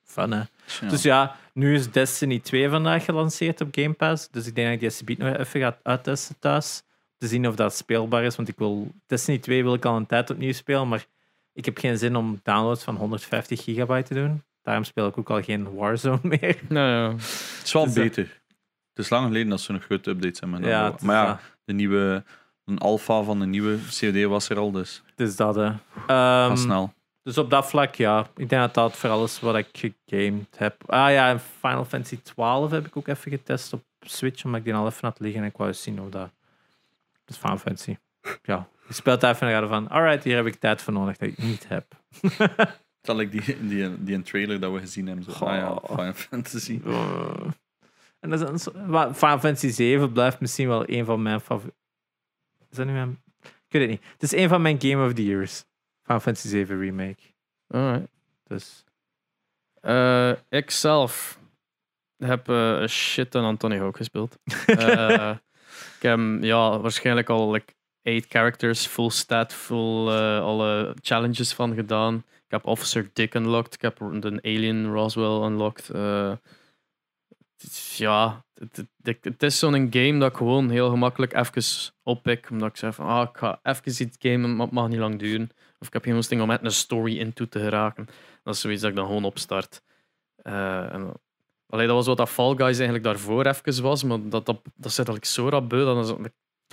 fun 0.03 0.32
hè. 0.32 0.41
Ja. 0.82 0.90
Dus 0.90 1.02
ja, 1.02 1.36
nu 1.53 1.76
is 1.76 1.91
Destiny 1.91 2.40
2 2.40 2.70
vandaag 2.70 3.06
gelanceerd 3.06 3.61
op 3.61 3.68
Game 3.72 3.94
Pass. 3.94 4.30
Dus 4.30 4.48
ik 4.48 4.56
denk 4.56 4.65
dat 4.68 4.76
ik 4.76 4.82
die 4.82 4.90
subiet 4.90 5.18
nog 5.18 5.36
even 5.38 5.61
ga 5.61 5.78
uittesten 5.84 6.36
thuis. 6.40 6.84
Te 7.18 7.28
zien 7.28 7.48
of 7.48 7.56
dat 7.56 7.76
speelbaar 7.76 8.24
is. 8.24 8.36
Want 8.36 8.48
ik 8.48 8.57
wil, 8.57 8.91
Destiny 9.07 9.38
2 9.38 9.64
wil 9.64 9.74
ik 9.74 9.86
al 9.86 9.95
een 9.95 10.06
tijd 10.06 10.30
opnieuw 10.30 10.53
spelen. 10.53 10.88
Maar 10.88 11.06
ik 11.53 11.65
heb 11.65 11.78
geen 11.78 11.98
zin 11.98 12.15
om 12.15 12.40
downloads 12.44 12.84
van 12.84 12.95
150 12.95 13.64
gigabyte 13.64 14.07
te 14.07 14.14
doen. 14.14 14.44
Daarom 14.61 14.84
speel 14.84 15.07
ik 15.07 15.18
ook 15.18 15.30
al 15.30 15.41
geen 15.41 15.76
Warzone 15.76 16.20
meer. 16.40 16.60
Nou 16.70 16.90
ja. 16.90 17.15
Het 17.15 17.64
is 17.64 17.74
wel 17.74 17.86
Dus, 17.86 17.95
eh, 17.95 18.03
beter. 18.03 18.41
Het 18.94 19.06
is 19.06 19.10
lang 19.10 19.26
geleden 19.26 19.49
dat 19.49 19.61
ze 19.61 19.72
nog 19.72 19.84
grote 19.84 20.10
updates 20.10 20.40
hebben. 20.40 20.64
Ja, 20.64 20.95
maar 21.02 21.26
ja. 21.26 21.40
De 21.65 21.73
nieuwe, 21.73 22.23
een 22.65 22.77
alpha 22.77 23.22
van 23.23 23.40
de 23.40 23.45
nieuwe 23.45 23.77
COD 23.99 24.23
was 24.23 24.49
er 24.49 24.57
al, 24.57 24.72
dus 24.72 25.03
Het 25.15 25.27
is 25.27 25.35
dat. 25.35 25.56
hè. 25.56 25.72
ga 26.07 26.45
Ehm, 26.48 26.56
snel. 26.56 26.94
Dus 27.23 27.38
op 27.38 27.49
dat 27.49 27.69
vlak, 27.69 27.95
ja. 27.95 28.19
Ik 28.35 28.49
denk 28.49 28.61
dat 28.61 28.73
dat 28.73 28.98
voor 28.98 29.10
alles 29.10 29.40
wat 29.40 29.56
ik 29.56 29.68
gegamed 30.06 30.57
heb. 30.57 30.91
Ah 30.91 31.11
ja, 31.11 31.40
Final 31.40 31.85
Fantasy 31.85 32.19
12 32.23 32.72
heb 32.72 32.85
ik 32.88 32.98
ook 32.98 33.07
even 33.07 33.31
getest 33.31 33.73
op 33.73 33.84
Switch, 33.99 34.44
omdat 34.45 34.60
ik 34.60 34.65
die 34.65 34.76
al 34.76 34.88
even 34.88 35.07
had 35.07 35.19
liggen 35.19 35.41
en 35.41 35.48
ik 35.48 35.57
wou 35.57 35.69
eens 35.69 35.81
zien 35.81 36.02
of 36.02 36.10
dat... 36.10 36.30
Dat 37.26 37.35
is 37.35 37.38
Final 37.38 37.57
Fantasy. 37.57 37.98
Ja, 38.44 38.68
je 38.88 38.94
speelt 38.94 39.23
even 39.23 39.48
en 39.48 39.60
dan 39.60 39.69
van, 39.69 39.88
alright, 39.90 40.23
hier 40.23 40.35
heb 40.35 40.45
ik 40.45 40.56
tijd 40.56 40.81
voor 40.81 40.94
nodig 40.94 41.18
dat 41.18 41.30
ik 41.30 41.38
niet 41.38 41.68
heb. 41.68 41.85
Zal 43.02 43.19
ik 43.19 43.31
die, 43.31 43.68
die, 43.68 44.03
die 44.03 44.15
een 44.15 44.23
trailer 44.23 44.60
dat 44.60 44.72
we 44.73 44.80
gezien 44.80 45.07
hebben? 45.07 45.23
Zo. 45.26 45.45
Ah 45.45 45.56
ja, 45.56 45.80
Final 45.95 46.14
Fantasy. 46.14 46.81
Uh, 46.85 47.31
En 48.24 48.30
dat 48.30 48.54
is 48.54 48.66
een 48.66 49.16
Final 49.16 49.40
Fantasy 49.40 49.70
7 49.70 50.12
blijft 50.12 50.40
misschien 50.40 50.68
wel 50.68 50.90
een 50.90 51.06
van 51.06 51.22
mijn 51.22 51.40
favorieten. 51.40 51.82
Is 52.70 52.78
dat 52.78 52.86
nu 52.86 52.91
mijn... 52.91 53.22
Ik 53.41 53.52
weet 53.70 53.82
het 53.82 53.91
niet. 53.91 54.12
Het 54.12 54.24
is 54.24 54.32
een 54.32 54.50
van 54.50 54.62
mijn 54.62 54.82
Game 54.82 55.06
of 55.06 55.14
the 55.14 55.26
Years. 55.26 55.64
Final 56.04 56.22
Fantasy 56.22 56.48
7 56.48 56.80
Remake. 56.80 57.22
Alright. 57.68 58.08
Dus... 58.44 58.84
Eh, 59.82 60.32
ik 60.50 60.72
zelf 60.72 61.40
heb 62.18 62.50
eh, 62.50 62.80
een 62.80 62.90
shit 62.90 63.36
aan 63.36 63.58
Tony 63.58 63.78
Hawk 63.78 63.98
gespeeld. 63.98 64.38
Eh, 64.66 65.36
ik 65.95 66.02
heb 66.02 66.20
ja, 66.41 66.80
waarschijnlijk 66.80 67.30
al 67.30 67.52
like, 67.52 67.74
eight 68.02 68.26
characters, 68.30 68.86
full 68.86 69.10
stat, 69.10 69.54
full 69.54 70.10
alle 70.40 70.95
challenges 71.02 71.54
van 71.54 71.74
gedaan. 71.74 72.16
Ik 72.16 72.52
heb 72.52 72.66
Officer 72.66 73.10
Dick 73.14 73.34
unlocked, 73.34 73.74
ik 73.74 73.82
heb 73.82 73.98
de 73.98 74.40
Alien 74.41 74.91
Roswell 74.94 75.48
unlocked. 75.48 75.90
Ja, 77.96 78.46
het, 78.54 78.84
het- 79.04 79.18
het- 79.24 79.44
is 79.44 79.60
zo'n 79.60 79.74
game 79.90 80.18
dat 80.18 80.32
ik 80.32 80.38
gewoon 80.38 80.70
heel 80.70 80.90
gemakkelijk 80.90 81.34
even 81.34 81.64
oppik. 82.04 82.48
Omdat 82.52 82.70
ik 82.70 82.78
zeg 82.78 82.96
van, 82.96 83.06
ah, 83.08 83.30
ik 83.30 83.38
ga 83.38 83.60
even 83.64 84.06
iets 84.06 84.18
gamen, 84.20 84.56
maar 84.56 84.66
het 84.66 84.76
mag 84.76 84.88
niet 84.88 85.00
lang 85.00 85.20
duren. 85.20 85.50
Of 85.80 85.88
ik 85.88 85.94
heb 85.94 86.04
geen 86.04 86.24
sting 86.24 86.42
om 86.42 86.48
met 86.48 86.64
een 86.64 86.72
story 86.72 87.18
in 87.18 87.34
toe 87.34 87.50
te 87.50 87.60
geraken. 87.60 88.08
Dat 88.44 88.54
is 88.56 88.62
zoiets 88.62 88.82
dat 88.82 88.90
ik 88.90 88.96
dan 88.96 89.06
gewoon 89.06 89.24
opstart. 89.24 89.82
Eh, 90.36 90.94
en, 90.94 91.12
allee, 91.68 91.88
dat 91.88 91.96
was 91.96 92.06
wat 92.08 92.18
dat 92.18 92.30
Fall 92.30 92.56
Guys 92.56 92.76
eigenlijk 92.76 93.04
daarvoor 93.04 93.46
even 93.46 93.84
was, 93.84 94.04
maar 94.04 94.30
dat, 94.30 94.46
dat, 94.46 94.62
dat 94.76 94.92
zit 94.94 95.08
eigenlijk 95.08 95.26
zo 95.26 95.50
rap 95.50 95.70
beu. 95.70 95.84
Dat 95.86 96.20
is, 96.20 96.30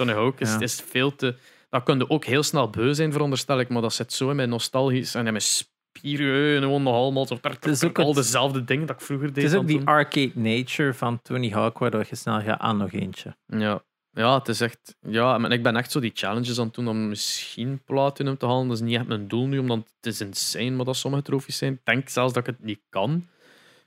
Hawk 0.08 0.40
is, 0.40 0.50
Ja. 0.52 0.60
is 0.60 0.80
veel 0.80 1.16
te... 1.16 1.34
Dat 1.68 1.82
kun 1.82 1.98
je 1.98 2.08
ook 2.10 2.24
heel 2.24 2.42
snel 2.42 2.70
beu 2.70 2.94
zijn, 2.94 3.12
veronderstel 3.12 3.60
ik, 3.60 3.68
maar 3.68 3.82
dat 3.82 3.92
zit 3.92 4.12
zo 4.12 4.30
in 4.30 4.36
mijn 4.36 4.48
nostalgisch 4.48 5.14
en 5.14 5.26
in 5.26 5.32
mijn 5.32 5.44
spieren 5.92 6.56
en 6.56 6.62
gewoon 6.62 6.82
nog 6.82 6.94
allemaal 6.94 7.26
zo, 7.26 7.38
is 7.60 7.84
ook 7.84 7.98
al 7.98 8.06
het- 8.06 8.14
dezelfde 8.14 8.64
dingen 8.64 8.86
dat 8.86 8.96
ik 9.00 9.06
vroeger 9.06 9.32
deed. 9.32 9.42
Het 9.44 9.52
is 9.52 9.58
ook 9.58 9.66
die 9.66 9.78
toen. 9.78 9.86
arcade 9.86 10.32
nature 10.34 10.94
van 10.94 11.22
Tony 11.22 11.50
Hawk, 11.50 11.78
waardoor 11.78 12.04
je 12.08 12.16
snel 12.16 12.40
gaat 12.40 12.60
aan 12.60 12.76
nog 12.76 12.92
eentje. 12.92 13.36
Ja. 13.46 13.82
ja, 14.10 14.38
het 14.38 14.48
is 14.48 14.60
echt... 14.60 14.96
Ja, 15.00 15.38
maar 15.38 15.52
ik 15.52 15.62
ben 15.62 15.76
echt 15.76 15.90
zo 15.90 16.00
die 16.00 16.10
challenges 16.14 16.58
aan 16.58 16.66
het 16.66 16.74
doen 16.74 16.88
om 16.88 17.08
misschien 17.08 17.82
platinum 17.84 18.36
te 18.36 18.46
halen. 18.46 18.68
Dat 18.68 18.76
is 18.76 18.82
niet 18.82 18.96
echt 18.96 19.06
mijn 19.06 19.28
doel 19.28 19.46
nu, 19.46 19.58
omdat 19.58 19.78
het 19.96 20.06
is 20.06 20.20
insane 20.20 20.76
wat 20.76 20.86
dat 20.86 20.96
sommige 20.96 21.22
trofies 21.22 21.56
zijn. 21.56 21.72
Ik 21.72 21.84
denk 21.84 22.08
zelfs 22.08 22.32
dat 22.32 22.46
ik 22.48 22.54
het 22.56 22.64
niet 22.64 22.80
kan. 22.88 23.26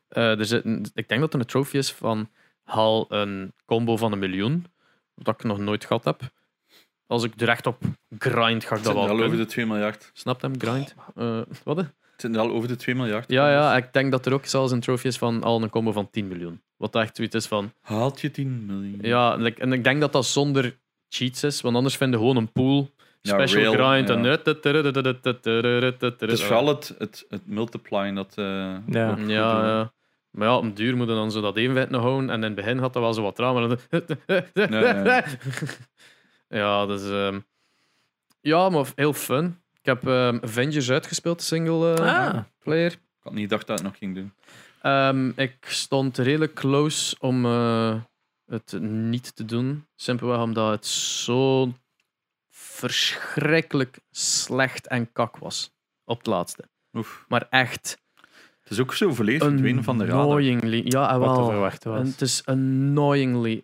Eh, 0.07 0.39
er 0.39 0.45
zit 0.45 0.65
ik 0.93 1.07
denk 1.07 1.21
dat 1.21 1.33
er 1.33 1.39
een 1.39 1.45
trofee 1.45 1.79
is 1.79 1.91
van 1.91 2.29
haal 2.63 3.05
een 3.09 3.53
combo 3.65 3.97
van 3.97 4.11
een 4.11 4.19
miljoen, 4.19 4.65
wat 5.13 5.33
ik 5.39 5.43
nog 5.43 5.57
nooit 5.57 5.85
gehad 5.85 6.03
heb. 6.03 6.21
Als 7.13 7.23
ik 7.23 7.41
er 7.41 7.49
echt 7.49 7.65
op 7.67 7.77
grind, 8.19 8.37
ga 8.37 8.51
ik 8.51 8.61
Het 8.61 8.69
dat 8.69 8.83
zijn 8.83 8.95
wel 8.95 9.05
er 9.05 9.11
al 9.11 9.23
over 9.23 9.37
de 9.37 9.45
2 9.45 9.65
miljard. 9.65 10.09
Snap 10.13 10.41
je 10.41 10.47
hem, 10.47 10.59
grind? 10.59 10.95
Eh, 11.15 11.39
wat? 11.63 11.77
hè? 11.77 11.81
Het 11.83 12.21
zijn 12.21 12.33
er 12.33 12.39
al 12.39 12.51
over 12.51 12.67
de 12.67 12.75
2 12.75 12.95
miljard. 12.95 13.31
Ja, 13.31 13.51
ja, 13.51 13.75
ik 13.75 13.93
denk 13.93 14.11
dat 14.11 14.25
er 14.25 14.33
ook 14.33 14.45
zelfs 14.45 14.71
een 14.71 14.79
trofee 14.79 15.11
is 15.11 15.17
van 15.17 15.43
al 15.43 15.61
een 15.63 15.69
combo 15.69 15.91
van 15.91 16.09
10 16.09 16.27
miljoen. 16.27 16.61
Wat 16.77 16.95
echt 16.95 17.15
zoiets 17.15 17.35
is 17.35 17.45
van... 17.45 17.73
Haalt 17.81 18.21
je 18.21 18.31
10 18.31 18.65
miljoen? 18.65 18.97
Ja, 19.01 19.37
en 19.59 19.71
ik 19.73 19.83
denk 19.83 20.01
dat 20.01 20.11
dat 20.13 20.25
zonder 20.25 20.77
cheats 21.09 21.43
is. 21.43 21.61
Want 21.61 21.75
anders 21.75 21.97
vind 21.97 22.11
je 22.13 22.17
gewoon 22.17 22.35
een 22.35 22.51
pool, 22.51 22.89
Ja, 23.21 23.33
special 23.33 23.61
rail, 23.61 23.73
grind. 23.73 24.07
ja. 24.07 24.13
En 24.15 24.23
Het 26.19 26.21
is 26.31 26.43
vooral 26.43 26.67
het, 26.67 26.95
het, 26.97 27.25
het 27.29 27.41
multiplyen 27.47 28.15
dat. 28.15 28.33
eh, 28.35 28.45
Ja. 28.45 28.77
Ja, 28.87 29.09
goed 29.09 29.17
doet. 29.19 29.29
ja. 29.29 29.91
Maar 30.31 30.47
ja, 30.47 30.57
op 30.57 30.63
een 30.63 30.73
duur 30.73 30.95
moet 30.97 31.07
je 31.07 31.13
dan 31.13 31.31
zo 31.31 31.41
dat 31.41 31.57
evenwicht 31.57 31.89
nog 31.89 32.01
houden. 32.01 32.29
En 32.29 32.35
in 32.35 32.41
het 32.43 32.55
begin 32.55 32.77
had 32.77 32.93
dat 32.93 33.01
wel 33.01 33.13
zo 33.13 33.21
wat 33.21 33.35
trauma. 33.35 33.77
Ja, 34.53 35.23
ja. 36.53 36.59
ja, 36.59 36.85
dus... 36.85 37.09
ehm, 37.09 37.39
ja, 38.41 38.69
maar 38.69 38.85
heel 38.95 39.13
fun. 39.13 39.61
Ik 39.79 39.85
heb 39.85 40.07
ehm, 40.07 40.37
Avengers 40.41 40.89
uitgespeeld, 40.91 41.37
de 41.39 41.45
single 41.45 41.93
eh, 41.93 42.27
Ah. 42.27 42.43
player. 42.59 42.91
Ik 42.91 42.99
had 43.19 43.33
niet 43.33 43.43
gedacht 43.43 43.67
dat 43.67 43.79
ik 43.79 43.83
het 43.85 43.91
nog 43.93 44.01
ging 44.01 44.15
doen. 44.15 44.33
Ehm, 44.81 45.29
ik 45.35 45.55
stond 45.67 46.17
redelijk 46.17 46.53
close 46.53 47.15
om 47.19 47.45
eh, 47.45 47.95
het 48.45 48.77
niet 48.81 49.35
te 49.35 49.45
doen. 49.45 49.85
Simpelweg 49.95 50.39
omdat 50.41 50.71
het 50.71 50.85
zo 50.85 51.73
verschrikkelijk 52.49 53.99
slecht 54.11 54.87
en 54.87 55.11
kak 55.11 55.37
was. 55.37 55.71
Op 56.05 56.17
het 56.17 56.27
laatste. 56.27 56.63
Oef. 56.93 57.25
Maar 57.27 57.47
echt 57.49 57.97
Het 58.63 58.71
is 58.71 58.79
ook 58.79 58.93
zo 58.93 59.13
volledig 59.13 59.43
verdwenen 59.47 59.83
van 59.83 59.97
de 59.97 60.05
radar. 60.05 60.21
annoyingly. 60.21 60.81
Ja, 60.85 61.19
Wat 61.19 61.33
te 61.33 61.39
wel. 61.41 61.49
verwachten 61.49 61.91
was. 61.91 61.99
En 61.99 62.05
Het 62.07 62.21
is 62.21 62.45
annoyingly, 62.45 63.63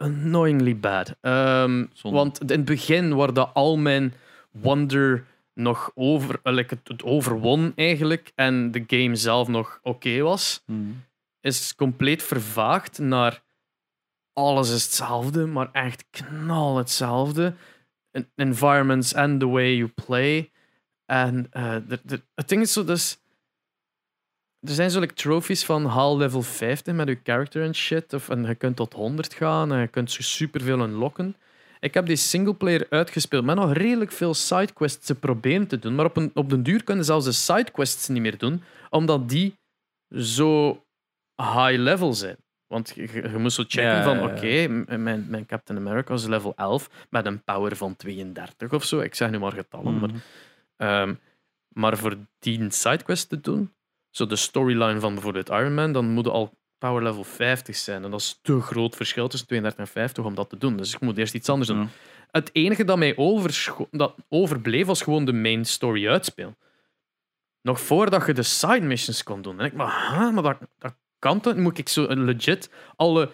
annoyingly 0.00 0.76
bad. 0.78 1.16
Ehm, 1.20 1.86
want 2.02 2.40
in 2.40 2.46
het 2.48 2.64
begin 2.64 3.14
waar 3.14 3.32
dat 3.32 3.50
al 3.54 3.76
mijn 3.76 4.14
wonder 4.50 5.24
nog 5.54 5.90
over, 5.94 6.40
eh, 6.42 6.52
like 6.52 6.74
het, 6.74 6.88
het 6.88 7.02
overwon 7.02 7.72
eigenlijk 7.76 8.32
en 8.34 8.70
de 8.70 8.84
game 8.86 9.14
zelf 9.16 9.48
nog 9.48 9.78
oké 9.82 10.20
was, 10.20 10.62
Hmm. 10.66 11.04
is 11.40 11.74
compleet 11.74 12.22
vervaagd 12.22 12.98
naar 12.98 13.42
alles 14.32 14.70
is 14.74 14.82
hetzelfde, 14.82 15.46
maar 15.46 15.68
echt 15.72 16.04
knal 16.10 16.76
hetzelfde. 16.76 17.54
En- 18.10 18.30
Environments 18.34 19.14
and 19.14 19.40
the 19.40 19.48
way 19.48 19.74
you 19.76 19.88
play. 20.06 20.50
En 21.06 21.46
eh, 21.50 21.76
het 22.34 22.48
ding 22.48 22.62
is 22.62 22.72
zo, 22.72 22.84
dus... 22.84 23.19
Er 24.60 24.74
zijn 24.74 24.90
zo 24.90 25.00
like, 25.00 25.14
trophies 25.14 25.64
van 25.64 25.84
haal 25.84 26.16
level 26.16 26.42
50 26.42 26.94
met 26.94 27.08
je 27.08 27.18
character 27.22 27.62
en 27.62 27.74
shit. 27.74 28.12
Of, 28.12 28.28
en 28.28 28.44
je 28.44 28.54
kunt 28.54 28.76
tot 28.76 28.92
100 28.92 29.34
gaan 29.34 29.72
en 29.72 29.80
je 29.80 29.86
kunt 29.86 30.10
zo 30.10 30.22
superveel 30.22 30.80
unlocken. 30.80 31.36
Ik 31.80 31.94
heb 31.94 32.06
die 32.06 32.16
singleplayer 32.16 32.86
uitgespeeld 32.90 33.44
met 33.44 33.56
nog 33.56 33.72
redelijk 33.72 34.12
veel 34.12 34.34
sidequests 34.34 35.06
te 35.06 35.14
proberen 35.14 35.66
te 35.66 35.78
doen. 35.78 35.94
Maar 35.94 36.04
op, 36.04 36.16
een, 36.16 36.30
op 36.34 36.50
den 36.50 36.62
duur 36.62 36.84
kunnen 36.84 37.04
zelfs 37.04 37.24
de 37.24 37.32
sidequests 37.32 38.08
niet 38.08 38.22
meer 38.22 38.38
doen, 38.38 38.62
omdat 38.90 39.28
die 39.28 39.54
zo 40.14 40.82
high 41.36 41.76
level 41.78 42.12
zijn. 42.14 42.36
Want 42.66 42.92
je, 42.94 43.12
je- 43.12 43.38
moest 43.38 43.56
zo 43.56 43.62
checken 43.62 43.82
Ja, 43.90 44.02
van, 44.02 44.16
ja, 44.18 44.26
ja. 44.28 44.34
oké, 44.36 44.68
mijn, 44.98 45.26
mijn 45.28 45.46
Captain 45.46 45.78
America 45.78 46.14
is 46.14 46.26
level 46.26 46.52
11 46.56 46.90
met 47.10 47.26
een 47.26 47.42
power 47.44 47.76
van 47.76 47.96
32 47.96 48.72
of 48.72 48.84
zo. 48.84 49.00
Ik 49.00 49.14
zeg 49.14 49.30
nu 49.30 49.38
maar 49.38 49.52
getallen, 49.52 49.98
maar 49.98 50.08
Hmm. 50.10 50.20
Ehm, 50.76 51.14
maar 51.68 51.96
voor 51.98 52.16
die 52.38 52.70
sidequest 52.70 53.28
te 53.28 53.40
doen, 53.40 53.72
zo 54.10 54.26
de 54.26 54.36
storyline 54.36 55.00
van 55.00 55.14
bijvoorbeeld 55.14 55.48
Iron 55.48 55.74
Man, 55.74 55.92
dan 55.92 56.10
moet 56.10 56.24
je 56.24 56.30
al 56.30 56.58
power 56.78 57.02
level 57.02 57.24
50 57.24 57.76
zijn. 57.76 58.04
En 58.04 58.10
dat 58.10 58.20
is 58.20 58.38
te 58.42 58.60
groot 58.60 58.96
verschil 58.96 59.28
tussen 59.28 59.48
32 59.48 59.84
en 59.86 59.92
50 59.92 60.24
om 60.24 60.34
dat 60.34 60.48
te 60.48 60.58
doen. 60.58 60.76
Dus 60.76 60.94
ik 60.94 61.00
moet 61.00 61.18
eerst 61.18 61.34
iets 61.34 61.48
anders 61.48 61.68
doen. 61.68 61.80
Ja. 61.80 61.88
Het 62.30 62.50
enige 62.52 62.84
dat 62.84 62.98
mij 62.98 63.14
dat 63.90 64.14
overbleef 64.28 64.86
was 64.86 65.02
gewoon 65.02 65.24
de 65.24 65.32
main 65.32 65.64
story 65.64 66.08
uitspelen. 66.08 66.56
Nog 67.62 67.80
voordat 67.80 68.26
je 68.26 68.32
de 68.32 68.42
side 68.42 68.80
missions 68.80 69.22
kon 69.22 69.42
doen. 69.42 69.60
En 69.60 69.64
ik 69.64 69.72
maar, 69.72 70.10
huh, 70.10 70.32
maar 70.32 70.42
dat, 70.42 70.58
dat 70.78 70.94
kan 71.18 71.40
toch? 71.40 71.56
Moet 71.56 71.78
ik 71.78 71.88
zo 71.88 72.06
legit 72.08 72.70
alle 72.96 73.30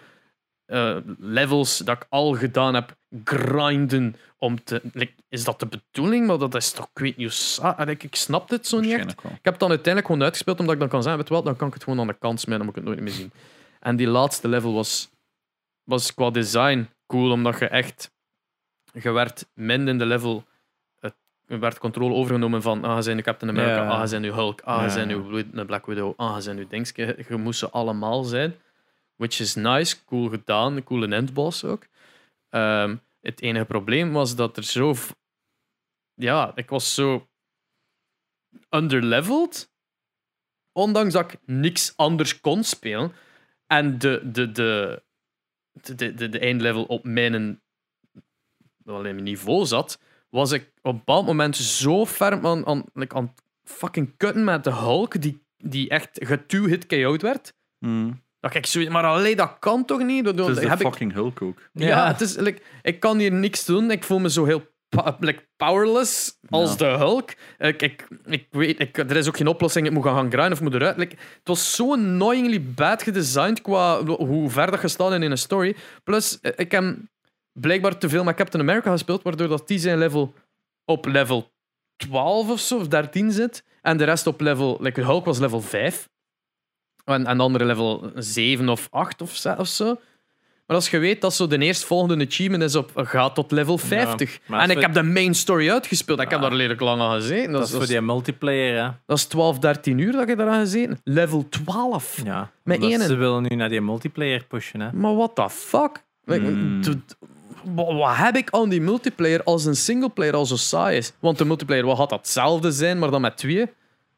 eh, 0.67 0.97
levels 1.19 1.77
dat 1.77 1.95
ik 1.95 2.05
al 2.09 2.33
gedaan 2.33 2.73
heb 2.73 2.95
grinden 3.23 4.15
om 4.37 4.63
te. 4.63 4.81
like, 4.93 5.13
is 5.29 5.43
dat 5.43 5.59
de 5.59 5.67
bedoeling? 5.67 6.27
Maar 6.27 6.37
dat 6.37 6.55
is 6.55 6.71
toch, 6.71 6.89
ik 6.93 6.99
weet 6.99 7.17
niet 7.17 7.59
ah, 7.61 7.89
Ik, 7.89 8.03
ik 8.03 8.15
snap 8.15 8.49
dit 8.49 8.67
zo 8.67 8.79
niet 8.79 8.91
echt. 8.91 9.21
Wel. 9.21 9.31
Ik 9.31 9.39
heb 9.41 9.53
het 9.53 9.59
dan 9.59 9.69
uiteindelijk 9.69 10.05
gewoon 10.05 10.23
uitgespeeld, 10.23 10.59
omdat 10.59 10.73
ik 10.73 10.79
dan 10.79 10.89
kan 10.89 11.01
zeggen, 11.03 11.21
weet 11.21 11.29
wat, 11.29 11.45
dan 11.45 11.55
kan 11.55 11.67
ik 11.67 11.73
het 11.73 11.83
gewoon 11.83 11.99
aan 11.99 12.07
de 12.07 12.13
kant 12.13 12.39
smijten, 12.39 12.65
dan 12.65 12.73
moet 12.75 12.75
ik 12.77 12.81
het 12.81 13.01
nooit 13.01 13.09
meer 13.09 13.21
zien. 13.21 13.31
En 13.79 13.95
die 13.95 14.07
laatste 14.07 14.47
level 14.47 14.73
was, 14.73 15.09
was 15.83 16.13
qua 16.13 16.29
design 16.29 16.89
cool, 17.05 17.31
omdat 17.31 17.59
je 17.59 17.67
echt... 17.67 18.11
Je 18.93 19.11
werd 19.11 19.45
min 19.53 19.87
in 19.87 19.97
de 19.97 20.05
level... 20.05 20.43
Er 21.47 21.59
werd 21.59 21.77
controle 21.77 22.13
overgenomen 22.13 22.61
van, 22.61 22.83
ah, 22.83 23.01
zijn 23.01 23.15
nu 23.15 23.21
Captain 23.21 23.51
America, 23.51 23.87
ah, 23.87 24.01
je 24.01 24.07
zijn 24.07 24.21
nu 24.21 24.31
Hulk, 24.31 24.61
ah, 24.61 24.81
Ja. 24.81 24.89
zijn 24.89 25.07
nu 25.07 25.45
Black 25.65 25.85
Widow, 25.85 26.13
ah, 26.15 26.37
zijn 26.37 26.55
nu 26.55 26.67
Dingske. 26.67 27.25
Je 27.29 27.35
moest 27.35 27.59
ze 27.59 27.69
allemaal 27.69 28.23
zijn. 28.23 28.55
Which 29.17 29.39
is 29.39 29.55
nice, 29.55 30.05
cool 30.05 30.29
gedaan, 30.29 30.75
een 30.75 30.83
coole 30.83 31.15
endboss 31.15 31.63
ook. 31.63 31.87
Ehm, 32.49 32.95
het 33.21 33.41
enige 33.41 33.65
probleem 33.65 34.11
was 34.11 34.35
dat 34.35 34.57
er 34.57 34.63
zo... 34.63 34.95
Ja, 36.13 36.51
ik 36.55 36.69
was 36.69 36.93
zo 36.93 37.27
underleveled. 38.69 39.71
Ondanks 40.71 41.13
dat 41.13 41.31
ik 41.31 41.39
niks 41.45 41.93
anders 41.95 42.39
kon 42.41 42.63
spelen. 42.63 43.11
En 43.67 43.97
de, 43.99 44.31
de, 44.31 44.51
de, 44.51 45.03
de, 45.95 46.29
de, 46.29 46.39
eindlevel 46.39 46.83
op 46.83 47.03
mijn, 47.03 47.61
mijn 48.83 49.23
niveau 49.23 49.65
zat, 49.65 49.99
was 50.29 50.51
ik 50.51 50.71
op 50.81 50.91
een 50.91 50.97
bepaald 50.97 51.25
moment 51.25 51.57
zo 51.57 52.05
ver 52.05 52.45
aan, 52.45 52.65
aan, 52.65 52.83
like, 52.93 53.15
aan 53.15 53.33
fucking 53.63 54.17
kutten 54.17 54.43
met 54.43 54.63
de 54.63 54.73
Hulk, 54.73 55.21
die, 55.21 55.41
die 55.57 55.89
echt 55.89 56.09
getu-hit 56.25 56.85
KO'd 56.85 57.21
werd. 57.21 57.53
Hmm. 57.79 58.25
Zoiets, 58.61 58.91
maar 58.91 59.03
alleen 59.03 59.37
dat 59.37 59.55
kan 59.59 59.85
toch 59.85 60.03
niet? 60.03 60.25
Dat, 60.25 60.37
Het 60.37 60.47
is 60.47 60.55
de 60.55 60.69
heb 60.69 60.79
ik, 60.79 60.87
fucking 60.87 61.13
Hulk 61.13 61.41
ook. 61.41 61.57
ja, 61.73 61.87
Ja. 61.87 62.07
het 62.07 62.21
is, 62.21 62.35
like, 62.35 62.61
ik 62.81 62.99
kan 62.99 63.17
hier 63.17 63.31
niks 63.31 63.65
doen. 63.65 63.91
Ik 63.91 64.03
voel 64.03 64.19
me 64.19 64.29
zo 64.29 64.45
heel 64.45 64.61
like, 65.19 65.47
powerless 65.57 66.37
als 66.49 66.69
Ja. 66.71 66.75
de 66.77 66.85
Hulk. 66.85 67.33
Ik, 67.57 67.81
ik, 67.81 68.07
ik 68.25 68.47
weet, 68.51 68.79
ik, 68.79 68.97
er 68.97 69.15
is 69.15 69.27
ook 69.27 69.37
geen 69.37 69.47
oplossing. 69.47 69.87
Ik 69.87 69.91
moet 69.93 70.03
gaan, 70.03 70.15
gaan 70.15 70.29
grinden 70.31 70.51
of 70.51 70.61
moet 70.61 70.73
eruit. 70.73 70.97
Like, 70.97 71.15
het 71.15 71.47
was 71.47 71.75
zo 71.75 71.91
annoyingly 71.93 72.61
bad 72.61 73.03
gedesigned 73.03 73.61
qua 73.61 74.03
hoe 74.03 74.49
ver 74.49 74.71
dat 74.71 74.81
je 74.81 74.87
staat 74.87 75.11
in 75.13 75.21
een 75.31 75.37
story. 75.37 75.75
Plus, 76.03 76.39
eh, 76.41 76.51
ik 76.55 76.71
heb 76.71 76.95
blijkbaar 77.51 77.97
te 77.97 78.09
veel 78.09 78.23
met 78.23 78.35
Captain 78.35 78.63
America 78.63 78.91
gespeeld, 78.91 79.23
waardoor 79.23 79.47
dat 79.47 79.67
die 79.67 79.79
zijn 79.79 79.97
level 79.97 80.33
op 80.85 81.05
level 81.05 81.51
12 81.95 82.49
of 82.49 82.59
zo, 82.59 82.77
of 82.77 82.87
13 82.87 83.31
zit. 83.31 83.63
En 83.81 83.97
de 83.97 84.03
rest 84.03 84.27
op 84.27 84.41
level... 84.41 84.77
Like, 84.81 85.01
Hulk 85.01 85.25
was 85.25 85.39
level 85.39 85.61
5. 85.61 86.09
En, 87.07 87.25
en 87.25 87.37
de 87.37 87.43
andere 87.43 87.65
level 87.65 88.11
7 88.15 88.69
of 88.69 88.87
8 88.91 89.21
of, 89.21 89.35
zo- 89.35 89.55
of 89.57 89.67
zo. 89.67 89.85
Maar 90.65 90.75
als 90.75 90.89
je 90.89 90.97
weet 90.97 91.21
dat 91.21 91.33
zo 91.33 91.47
de 91.47 91.57
eerstvolgende 91.57 92.25
achievement 92.25 92.63
is 92.63 92.75
op, 92.75 92.91
gaat 92.95 93.35
tot 93.35 93.51
level 93.51 93.77
50. 93.77 94.39
maar 94.45 94.59
en 94.61 94.69
ik 94.69 94.75
we- 94.75 94.81
heb 94.81 94.93
de 94.93 95.03
main 95.03 95.33
story 95.35 95.69
uitgespeeld. 95.71 96.19
Ik 96.21 96.29
heb 96.29 96.39
Ja. 96.41 96.47
daar 96.49 96.57
redelijk 96.57 96.81
lang 96.81 97.01
aan 97.01 97.13
gezeten. 97.21 97.51
Dat 97.51 97.61
Dat, 97.61 97.69
is 97.69 97.75
voor 97.75 97.85
die 97.85 98.01
multiplayer, 98.01 98.83
hè. 98.83 98.89
dat 99.05 99.17
is 99.17 99.25
12, 99.25 99.59
13 99.59 99.97
uur 99.97 100.11
dat 100.11 100.29
ik 100.29 100.37
daar 100.37 100.49
aan 100.49 100.59
gezeten. 100.59 100.99
Level 101.03 101.49
12. 101.49 102.21
Ja. 102.23 102.51
Met 102.63 102.81
één. 102.81 103.01
Ze 103.01 103.15
willen 103.15 103.41
nu 103.49 103.55
naar 103.55 103.69
die 103.69 103.81
multiplayer 103.81 104.43
pushen, 104.47 104.79
hè. 104.79 104.91
Maar 104.91 105.15
what 105.15 105.35
the 105.35 105.49
fuck? 105.49 106.03
Hmm. 106.25 106.81
Wat 107.75 108.17
heb 108.17 108.35
ik 108.35 108.49
aan 108.51 108.69
die 108.69 108.81
multiplayer 108.81 109.43
als 109.43 109.65
een 109.65 109.75
singleplayer 109.75 110.33
al 110.33 110.45
zo 110.45 110.55
saai 110.55 110.97
is? 110.97 111.13
Want 111.19 111.37
de 111.37 111.45
multiplayer 111.45 111.85
wat 111.85 111.97
had 111.97 112.09
dat 112.09 112.19
hetzelfde 112.19 112.71
zijn, 112.71 112.99
maar 112.99 113.11
dan 113.11 113.21
met 113.21 113.37
twee? 113.37 113.61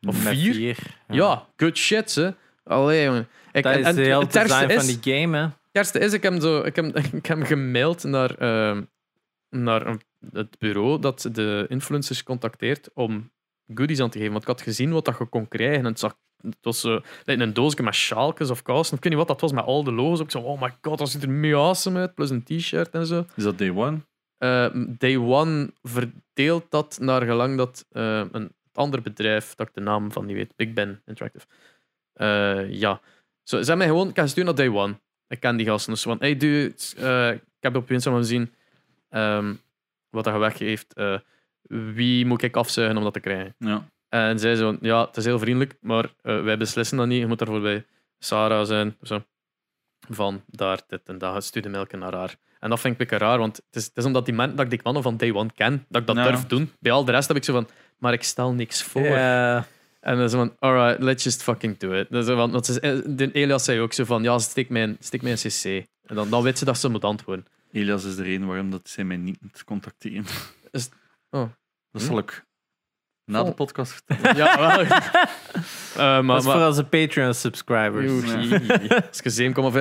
Of 0.08 0.24
Met 0.24 0.38
vier? 0.38 0.78
Ja, 1.08 1.46
good 1.58 1.78
shit, 1.78 2.12
ze. 2.12 2.34
Allee, 2.70 3.04
jongen. 3.04 3.28
Ik, 3.52 3.64
Dat 3.64 3.74
en- 3.74 3.80
is 3.80 3.86
het 3.86 4.32
design 4.32 4.70
is, 4.70 4.76
van 4.76 4.86
die 5.02 5.14
game, 5.14 5.38
hè. 5.38 5.44
het 5.44 5.54
ergste 5.72 6.00
is, 6.00 6.14
ik 6.14 6.24
heb, 6.24 6.42
zo, 6.42 6.62
ik 6.62 6.76
heb, 6.76 6.86
ik 7.14 7.26
heb 7.26 7.44
gemaild 7.44 8.04
naar, 8.04 8.36
ehm, 8.38 8.82
naar 9.50 9.88
een- 9.88 10.02
het 10.32 10.56
bureau 10.60 11.00
dat 11.00 11.30
de 11.32 11.66
influencers 11.70 12.24
contacteert 12.24 12.90
om 12.94 13.32
goodies 13.76 14.00
aan 14.00 14.10
te 14.10 14.18
geven. 14.18 14.32
Want 14.32 14.44
ik 14.44 14.50
had 14.50 14.62
gezien 14.62 14.92
wat 14.92 15.06
dat 15.06 15.18
je 15.18 15.26
kon 15.26 15.48
krijgen. 15.48 15.78
En 15.80 15.86
het, 15.86 16.00
zag, 16.00 16.18
het 16.42 16.58
was 16.62 16.80
zo, 16.80 17.02
like 17.26 17.42
een 17.44 17.54
doosje 17.54 17.84
met 17.84 17.94
sjaaltjes 17.96 18.50
of 18.50 18.62
kousen. 18.62 18.98
Ik 18.98 19.04
weet 19.04 19.12
niet 19.14 19.22
wat 19.28 19.28
dat 19.40 19.42
was, 19.42 19.52
met 19.52 19.66
al 19.66 19.84
de 19.84 19.92
logo's. 19.92 20.20
Ik 20.20 20.32
zo, 20.32 20.40
oh 20.40 20.62
my 20.62 20.76
god, 20.82 20.98
dat 20.98 21.10
ziet 21.10 21.24
er 21.24 21.30
mee 21.30 21.56
awesome 21.56 22.00
uit. 22.00 22.14
Plus 22.16 22.30
een 22.30 22.44
t-shirt 22.44 22.90
en 22.90 23.06
zo. 23.06 23.26
Is 23.36 23.44
dat 23.44 23.58
day 23.58 23.70
one? 23.70 23.98
Eh, 24.38 24.68
day 24.88 25.18
One 25.18 25.72
verdeelt 25.84 26.66
dat 26.72 26.98
naar 27.02 27.22
gelang 27.22 27.58
dat 27.58 27.86
eh, 27.92 28.24
een 28.32 28.52
ander 28.74 29.02
bedrijf, 29.02 29.56
dat 29.56 29.68
ik 29.68 29.74
de 29.74 29.82
naam 29.82 30.12
van 30.12 30.26
niet 30.26 30.36
weet, 30.36 30.56
Big 30.56 30.74
Ben 30.74 31.02
Interactive. 31.06 31.46
Eh, 32.20 32.70
ja. 32.72 33.00
Zo, 33.44 33.56
ze 33.62 33.68
hebben 33.68 33.78
mij 33.78 33.88
gewoon, 33.88 34.08
ik 34.08 34.14
kan 34.14 34.28
sturen 34.28 34.46
naar 34.56 34.66
Day 34.66 34.76
One. 34.76 35.00
Ik 35.28 35.40
ken 35.40 35.56
die 35.58 35.66
gasten. 35.66 35.94
Dus 35.94 36.02
van, 36.02 36.18
hey 36.20 36.38
dude, 36.38 36.74
eh, 36.98 37.32
ik 37.32 37.42
heb 37.60 37.76
op 37.76 37.92
Instagram 37.92 38.22
gezien 38.22 38.54
ehm, 39.10 39.54
wat 40.10 40.24
dat 40.24 40.38
weggeeft. 40.38 40.94
Eh, 40.94 41.18
wie 41.94 42.26
moet 42.26 42.42
ik 42.42 42.56
afzuigen 42.56 42.98
om 42.98 43.04
dat 43.04 43.14
te 43.14 43.20
krijgen? 43.20 43.56
Ja. 43.58 43.84
En 44.10 44.40
zij 44.40 44.56
zo, 44.56 44.78
ja, 44.82 45.06
het 45.06 45.18
is 45.18 45.26
heel 45.26 45.40
vriendelijk, 45.40 45.76
maar 45.82 46.06
eh, 46.22 46.42
wij 46.44 46.58
beslissen 46.58 46.98
dat 46.98 47.08
niet. 47.08 47.20
Je 47.20 47.28
moet 47.28 47.38
daarvoor 47.40 47.62
bij 47.62 47.86
Sarah 48.20 48.66
zijn. 48.66 48.96
of 49.02 49.08
Zo. 49.08 49.24
Van 50.10 50.44
daar, 50.46 50.80
dit 50.88 51.02
en 51.10 51.18
dat. 51.18 51.44
Stuurde 51.44 51.70
melken 51.70 52.00
naar 52.00 52.14
haar. 52.16 52.36
En 52.60 52.70
dat 52.70 52.80
vind 52.80 52.94
ik 52.94 53.00
een 53.02 53.08
beetje 53.08 53.26
raar, 53.26 53.38
want 53.38 53.56
het 53.56 53.76
is, 53.76 53.86
het 53.86 53.98
is 53.98 54.06
omdat 54.06 54.26
die 54.26 54.34
man, 54.34 54.50
dat 54.56 54.66
ik 54.66 54.70
die 54.70 54.80
mannen 54.84 55.04
van 55.04 55.18
Day 55.18 55.32
One 55.34 55.50
ken, 55.56 55.86
dat 55.90 56.02
ik 56.02 56.08
dat 56.08 56.16
Ja. 56.16 56.24
durf 56.24 56.46
doen. 56.46 56.72
Bij 56.80 56.92
al 56.92 57.06
de 57.06 57.12
rest 57.12 57.28
heb 57.28 57.38
ik 57.38 57.44
zo 57.44 57.54
van, 57.54 57.68
maar 57.98 58.14
ik 58.14 58.24
stel 58.24 58.54
niks 58.54 58.84
voor. 58.84 59.02
Ja. 59.02 59.66
En 60.00 60.18
dan 60.18 60.30
zo 60.30 60.38
van, 60.38 60.56
alright, 60.60 61.04
let's 61.04 61.24
just 61.24 61.44
fucking 61.44 61.78
do 61.78 61.92
it. 61.92 62.10
Dus, 62.10 62.26
want 62.28 62.66
ze- 62.66 63.04
de 63.16 63.32
Elias 63.32 63.64
zei 63.64 63.80
ook 63.80 63.94
zo 63.94 64.04
van, 64.06 64.24
ja, 64.24 64.40
stik 64.40 64.70
mij 64.70 64.84
een, 64.84 64.98
stik 65.00 65.22
mij 65.22 65.32
een 65.32 65.38
cc. 65.38 65.64
En 66.06 66.16
dan, 66.16 66.30
dan 66.30 66.44
weet 66.44 66.58
ze 66.58 66.66
dat 66.66 66.78
ze 66.78 66.90
moet 66.90 67.04
antwoorden. 67.04 67.46
Elias 67.72 68.04
is 68.04 68.16
de 68.16 68.24
reden 68.24 68.48
waarom 68.48 68.70
dat 68.72 68.90
zij 68.90 69.04
mij 69.04 69.18
niet 69.18 69.40
contacteren. 69.66 70.26
Is- 70.72 70.90
oh. 71.30 71.50
Dat 71.92 72.02
Hm? 72.02 72.08
zal 72.08 72.18
ik 72.18 72.46
na 73.26 73.44
de 73.44 73.52
podcast 73.54 73.92
vertellen. 74.04 74.36
Ja, 74.38 74.58
wel. 74.78 74.86
Eh, 75.90 76.06
maar, 76.06 76.24
Dat 76.26 76.38
is 76.40 76.46
maar- 76.46 76.58
voor 76.58 76.68
onze 76.68 76.84
Patreon-subscribers. 76.84 78.12
Als 78.12 79.20
je 79.24 79.30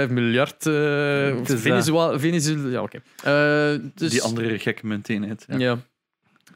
7,5 0.07 0.11
miljard 0.11 0.67
uh, 0.67 1.39
Het 1.39 1.51
is, 1.51 1.61
Venezuela... 1.61 2.19
Venezuela 2.19 2.69
ja, 2.69 2.83
oké. 2.83 2.97
Eh, 3.23 3.91
dus, 3.95 4.11
Die 4.11 4.23
andere 4.23 4.59
gekke 4.59 4.87
munteenheid. 4.87 5.45
Ja. 5.49 5.59
Ja. 5.59 5.79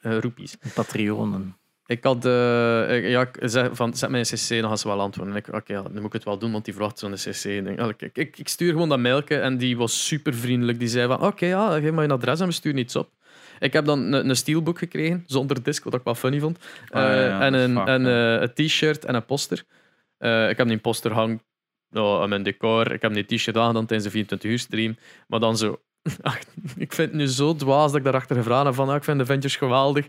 Eh, 0.00 0.18
roepies. 0.18 0.56
Patrionen. 0.74 1.56
Ik 1.92 2.04
had... 2.04 2.24
eh, 2.24 3.10
ja, 3.10 3.20
ik 3.20 3.36
zei 3.40 3.68
van, 3.72 3.94
zet 3.94 4.10
mij 4.10 4.18
een 4.20 4.26
cc, 4.26 4.48
dan 4.48 4.68
gaan 4.68 4.78
ze 4.78 4.88
wel 4.88 5.00
antwoorden. 5.00 5.34
En 5.34 5.40
ik, 5.46 5.54
oké, 5.54 5.72
ja, 5.72 5.82
dan 5.82 5.94
moet 5.94 6.04
ik 6.04 6.12
het 6.12 6.24
wel 6.24 6.38
doen, 6.38 6.52
want 6.52 6.64
die 6.64 6.74
verwacht 6.74 6.98
zo'n 6.98 7.14
cc. 7.14 7.44
Ik, 7.44 7.64
denk, 7.64 8.00
ik, 8.02 8.16
ik, 8.16 8.38
ik 8.38 8.48
stuur 8.48 8.72
gewoon 8.72 8.88
dat 8.88 8.98
mailje 8.98 9.38
en 9.38 9.56
die 9.58 9.76
was 9.76 10.06
super 10.06 10.34
vriendelijk. 10.34 10.78
Die 10.78 10.88
zei 10.88 11.06
van, 11.06 11.22
oké, 11.22 11.46
ja, 11.46 11.80
geef 11.80 11.90
maar 11.90 12.04
je 12.06 12.12
adres 12.12 12.40
en 12.40 12.46
we 12.46 12.52
sturen 12.52 12.78
iets 12.78 12.96
op. 12.96 13.10
Ik 13.58 13.72
heb 13.72 13.84
dan 13.84 14.12
een, 14.12 14.28
een 14.28 14.36
steelbook 14.36 14.78
gekregen, 14.78 15.24
zonder 15.26 15.62
disc, 15.62 15.84
wat 15.84 15.94
ik 15.94 16.00
wel 16.04 16.14
funny 16.14 16.40
vond. 16.40 16.58
Ah, 16.88 17.02
ja, 17.02 17.10
Eh, 17.14 17.26
ja, 17.26 17.40
en 17.40 17.54
een, 17.54 17.74
vaak, 17.74 17.86
en, 17.86 18.06
eh, 18.06 18.40
een 18.40 18.52
t-shirt 18.54 19.04
en 19.04 19.14
een 19.14 19.24
poster. 19.24 19.64
Ik 20.48 20.56
heb 20.56 20.68
die 20.68 20.78
poster 20.78 21.12
hangen 21.12 21.42
ja, 21.90 22.20
aan 22.20 22.28
mijn 22.28 22.42
decor. 22.42 22.92
Ik 22.92 23.02
heb 23.02 23.14
die 23.14 23.24
t-shirt 23.24 23.56
aangedaan 23.56 23.86
tijdens 23.86 24.04
de 24.04 24.10
24 24.10 24.50
uur 24.50 24.58
stream. 24.58 24.96
Maar 25.26 25.40
dan 25.40 25.56
zo... 25.56 25.80
Ach, 26.22 26.38
ik 26.76 26.92
vind 26.92 27.08
het 27.10 27.12
nu 27.12 27.26
zo 27.26 27.54
dwaas 27.54 27.86
dat 27.90 27.96
ik 27.96 28.04
daarachter 28.04 28.36
gevraagd 28.36 28.64
heb 28.64 28.74
van 28.74 28.88
ah, 28.88 28.96
ik 28.96 29.04
vind 29.04 29.16
de 29.18 29.22
Avengers 29.24 29.56
geweldig. 29.56 30.06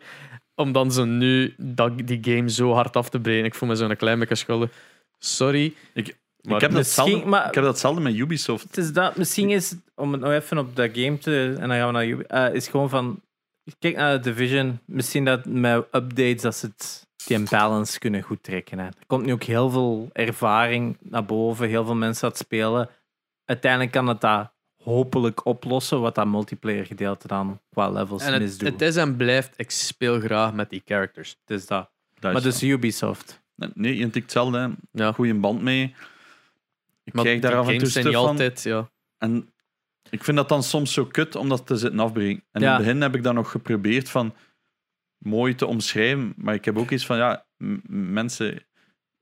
Om 0.55 0.71
dan 0.71 0.91
zo 0.91 1.05
nu 1.05 1.53
dat, 1.57 1.91
die 2.07 2.19
game 2.21 2.49
zo 2.49 2.73
hard 2.73 2.95
af 2.95 3.09
te 3.09 3.19
breken. 3.19 3.45
Ik 3.45 3.55
voel 3.55 3.69
me 3.69 3.75
zo'n 3.75 3.95
klein 3.95 4.19
beetje 4.19 4.35
schuldig. 4.35 4.71
Sorry. 5.19 5.73
Ik- 5.93 6.17
Maar 6.41 6.55
ik, 6.55 6.61
heb 6.61 6.71
misschien- 6.71 7.03
datzelfde, 7.03 7.29
maar- 7.29 7.47
ik 7.47 7.53
heb 7.53 7.63
datzelfde 7.63 8.01
met 8.01 8.13
Ubisoft. 8.15 8.63
Het 8.63 8.77
is 8.77 8.93
dat, 8.93 9.15
misschien 9.15 9.49
is, 9.49 9.69
het- 9.69 9.79
om 9.95 10.11
het 10.11 10.21
nog 10.21 10.31
even 10.31 10.57
op 10.57 10.75
dat 10.75 10.89
game 10.93 11.17
te... 11.17 11.55
En 11.59 11.67
dan 11.67 11.77
gaan 11.77 11.87
we 11.87 11.93
naar 11.93 12.05
Ubi- 12.07 12.23
eh, 12.27 12.53
is 12.53 12.67
gewoon 12.67 12.89
van... 12.89 13.21
Kijk 13.79 13.95
naar 13.95 14.13
de 14.13 14.19
Division. 14.29 14.79
Misschien 14.85 15.25
dat 15.25 15.45
met 15.45 15.85
updates 15.91 16.41
dat 16.41 16.55
ze 16.55 16.65
het, 16.65 17.07
die 17.25 17.43
balance 17.49 17.99
kunnen 17.99 18.21
goed 18.21 18.43
trekken. 18.43 18.79
Hè. 18.79 18.85
Er 18.85 18.93
komt 19.07 19.25
nu 19.25 19.31
ook 19.33 19.43
heel 19.43 19.69
veel 19.69 20.09
ervaring 20.13 20.97
naar 21.01 21.25
boven. 21.25 21.67
Heel 21.67 21.85
veel 21.85 21.95
mensen 21.95 22.23
aan 22.23 22.29
het 22.29 22.37
spelen. 22.39 22.89
Uiteindelijk 23.45 23.91
kan 23.91 24.07
het 24.07 24.21
dat 24.21 24.51
hopelijk 24.83 25.45
oplossen. 25.45 26.01
Wat 26.01 26.15
dat 26.15 26.27
multiplayer 26.27 26.85
gedeelte 26.85 27.27
dan 27.27 27.59
qua 27.71 27.89
levels 27.89 28.23
En 28.23 28.33
het, 28.33 28.41
misdoet. 28.41 28.69
het 28.69 28.81
is 28.81 28.95
en 28.95 29.15
blijft, 29.15 29.53
ik 29.57 29.71
speel 29.71 30.19
graag 30.19 30.53
met 30.53 30.69
die 30.69 30.81
characters. 30.85 31.37
Het 31.45 31.57
is 31.59 31.67
dat. 31.67 31.89
Dat 32.19 32.33
Maar 32.33 32.45
is 32.45 32.59
dus 32.59 32.69
Ubisoft. 32.69 33.41
Nee, 33.73 33.97
je 33.97 34.03
tikt 34.03 34.15
hetzelfde. 34.15 34.71
Ja. 34.91 35.11
Goeie 35.11 35.33
band 35.33 35.61
mee. 35.61 35.95
Ik 37.03 37.13
Maar 37.13 37.23
kijk 37.23 37.41
daar 37.41 37.55
af 37.55 37.59
en 37.59 37.65
toe 37.65 37.73
games 37.75 37.93
zijn 37.93 38.03
stuk 38.03 38.13
niet 38.13 38.21
van. 38.21 38.29
altijd... 38.29 38.63
Ja. 38.63 38.89
En 39.17 39.53
ik 40.09 40.23
vind 40.23 40.37
dat 40.37 40.49
dan 40.49 40.63
soms 40.63 40.93
zo 40.93 41.05
kut 41.05 41.35
om 41.35 41.49
dat 41.49 41.67
te 41.67 41.75
zitten 41.75 41.99
afbreken. 41.99 42.43
En 42.51 42.61
in 42.61 42.67
het 42.67 42.77
begin 42.77 43.01
heb 43.01 43.15
ik 43.15 43.23
dat 43.23 43.33
nog 43.33 43.51
geprobeerd 43.51 44.09
van 44.09 44.35
mooi 45.17 45.55
te 45.55 45.65
omschrijven. 45.65 46.33
Maar 46.37 46.53
ik 46.53 46.65
heb 46.65 46.77
ook 46.77 46.91
iets 46.91 47.05
van, 47.05 47.17
ja, 47.17 47.45
mensen, 47.87 48.65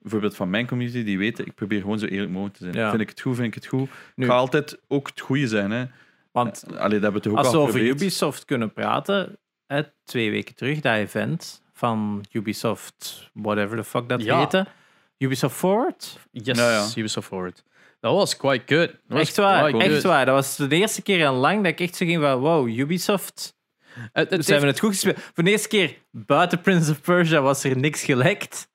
bijvoorbeeld 0.01 0.35
van 0.35 0.49
mijn 0.49 0.67
community, 0.67 1.03
die 1.03 1.17
weten, 1.17 1.45
ik 1.45 1.55
probeer 1.55 1.81
gewoon 1.81 1.99
zo 1.99 2.05
eerlijk 2.05 2.31
mogelijk 2.31 2.57
te 2.57 2.63
zijn. 2.63 2.75
Ja. 2.75 2.89
Vind 2.89 3.01
ik 3.01 3.09
het 3.09 3.21
goed, 3.21 3.35
vind 3.35 3.47
ik 3.47 3.53
het 3.53 3.65
goed. 3.65 3.89
Nu- 4.15 4.25
Ik 4.25 4.31
ga 4.31 4.37
altijd 4.37 4.79
ook 4.87 5.07
het 5.07 5.19
goede 5.19 5.47
zijn. 5.47 5.71
Hè. 5.71 5.85
Want 6.31 6.63
Allee, 6.67 6.77
dat 6.77 6.91
hebben 6.91 7.13
we 7.13 7.19
toch 7.19 7.31
ook 7.31 7.37
Als 7.37 7.47
we 7.49 7.53
al 7.55 7.61
over 7.61 7.73
geprobeerd. 7.73 8.01
Ubisoft 8.01 8.45
kunnen 8.45 8.73
praten, 8.73 9.37
hè, 9.67 9.81
twee 10.03 10.31
weken 10.31 10.55
terug, 10.55 10.79
dat 10.79 10.95
event 10.95 11.61
van 11.73 12.25
Ubisoft, 12.31 13.29
whatever 13.33 13.77
the 13.77 13.83
fuck 13.83 14.09
dat 14.09 14.23
Ja. 14.23 14.39
heette. 14.39 14.65
Ubisoft 15.17 15.55
Forward? 15.55 16.19
Yes, 16.31 16.57
ja. 16.57 16.87
Ubisoft 16.95 17.27
Forward. 17.27 17.63
Dat 17.99 18.13
was 18.13 18.37
quite 18.37 18.75
good. 18.75 18.87
Dat 18.87 18.99
was 19.07 19.19
Echt 19.21 19.37
waar, 19.37 19.65
echt 19.75 19.91
good. 19.91 20.01
waar. 20.03 20.25
Dat 20.25 20.35
was 20.35 20.55
de 20.69 20.75
eerste 20.75 21.01
keer 21.01 21.19
in 21.19 21.31
lang 21.31 21.57
dat 21.63 21.71
ik 21.71 21.79
echt 21.79 21.95
zo 21.95 22.05
ging 22.05 22.21
van, 22.21 22.39
wow, 22.39 22.67
Ubisoft, 22.79 23.55
Het, 24.13 24.29
het 24.29 24.45
ze 24.45 24.51
hebben 24.51 24.69
het 24.69 24.79
goed 24.79 24.89
gespeeld. 24.89 25.19
Voor 25.33 25.43
de 25.43 25.49
eerste 25.49 25.67
keer, 25.67 25.97
buiten 26.11 26.61
Prince 26.61 26.91
of 26.91 27.01
Persia 27.01 27.41
was 27.41 27.63
er 27.63 27.77
niks 27.77 28.03
gelekt. 28.03 28.69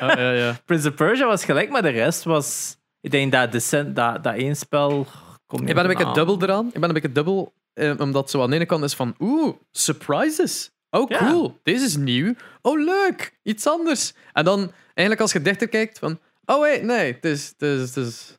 Ja, 0.00 0.20
ja, 0.20 0.32
ja. 0.32 0.56
Prince 0.64 0.88
of 0.88 0.94
Persia 0.94 1.26
was 1.26 1.44
gelijk, 1.44 1.70
maar 1.70 1.82
de 1.82 1.88
rest 1.88 2.24
was... 2.24 2.76
Ik 3.00 3.10
denk 3.10 3.32
dat, 3.32 3.52
Descent, 3.52 3.96
dat, 3.96 4.24
dat 4.24 4.34
één 4.34 4.56
spel... 4.56 5.06
Kom 5.46 5.66
Ik 5.66 5.74
ben 5.74 5.84
een 5.90 5.96
beetje 5.96 6.12
dubbel 6.12 6.42
eraan. 6.42 6.66
Ik 6.66 6.72
ben 6.80 6.82
een 6.88 6.92
beetje 6.92 7.12
dubbel, 7.12 7.52
eh, 7.72 7.94
omdat 7.98 8.30
zo 8.30 8.42
aan 8.42 8.50
de 8.50 8.56
ene 8.56 8.66
kant 8.66 8.84
is 8.84 8.94
van, 8.94 9.14
oeh, 9.18 9.54
surprises. 9.70 10.70
Oh, 10.90 11.10
Ja. 11.10 11.18
cool. 11.18 11.58
Deze 11.62 11.84
is 11.84 11.96
nieuw. 11.96 12.34
Oh, 12.62 12.84
leuk. 12.84 13.38
Iets 13.42 13.66
anders. 13.66 14.12
En 14.32 14.44
dan, 14.44 14.72
eigenlijk 14.86 15.20
als 15.20 15.32
je 15.32 15.42
dichter 15.42 15.68
kijkt, 15.68 15.98
van, 15.98 16.18
oh, 16.44 16.60
wait, 16.60 16.82
nee, 16.82 17.12
het 17.12 17.24
is, 17.24 17.48
het 17.48 17.62
is, 17.62 17.80
het 17.80 17.96
is, 18.06 18.36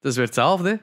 het 0.00 0.10
is 0.10 0.16
weer 0.16 0.24
hetzelfde. 0.24 0.80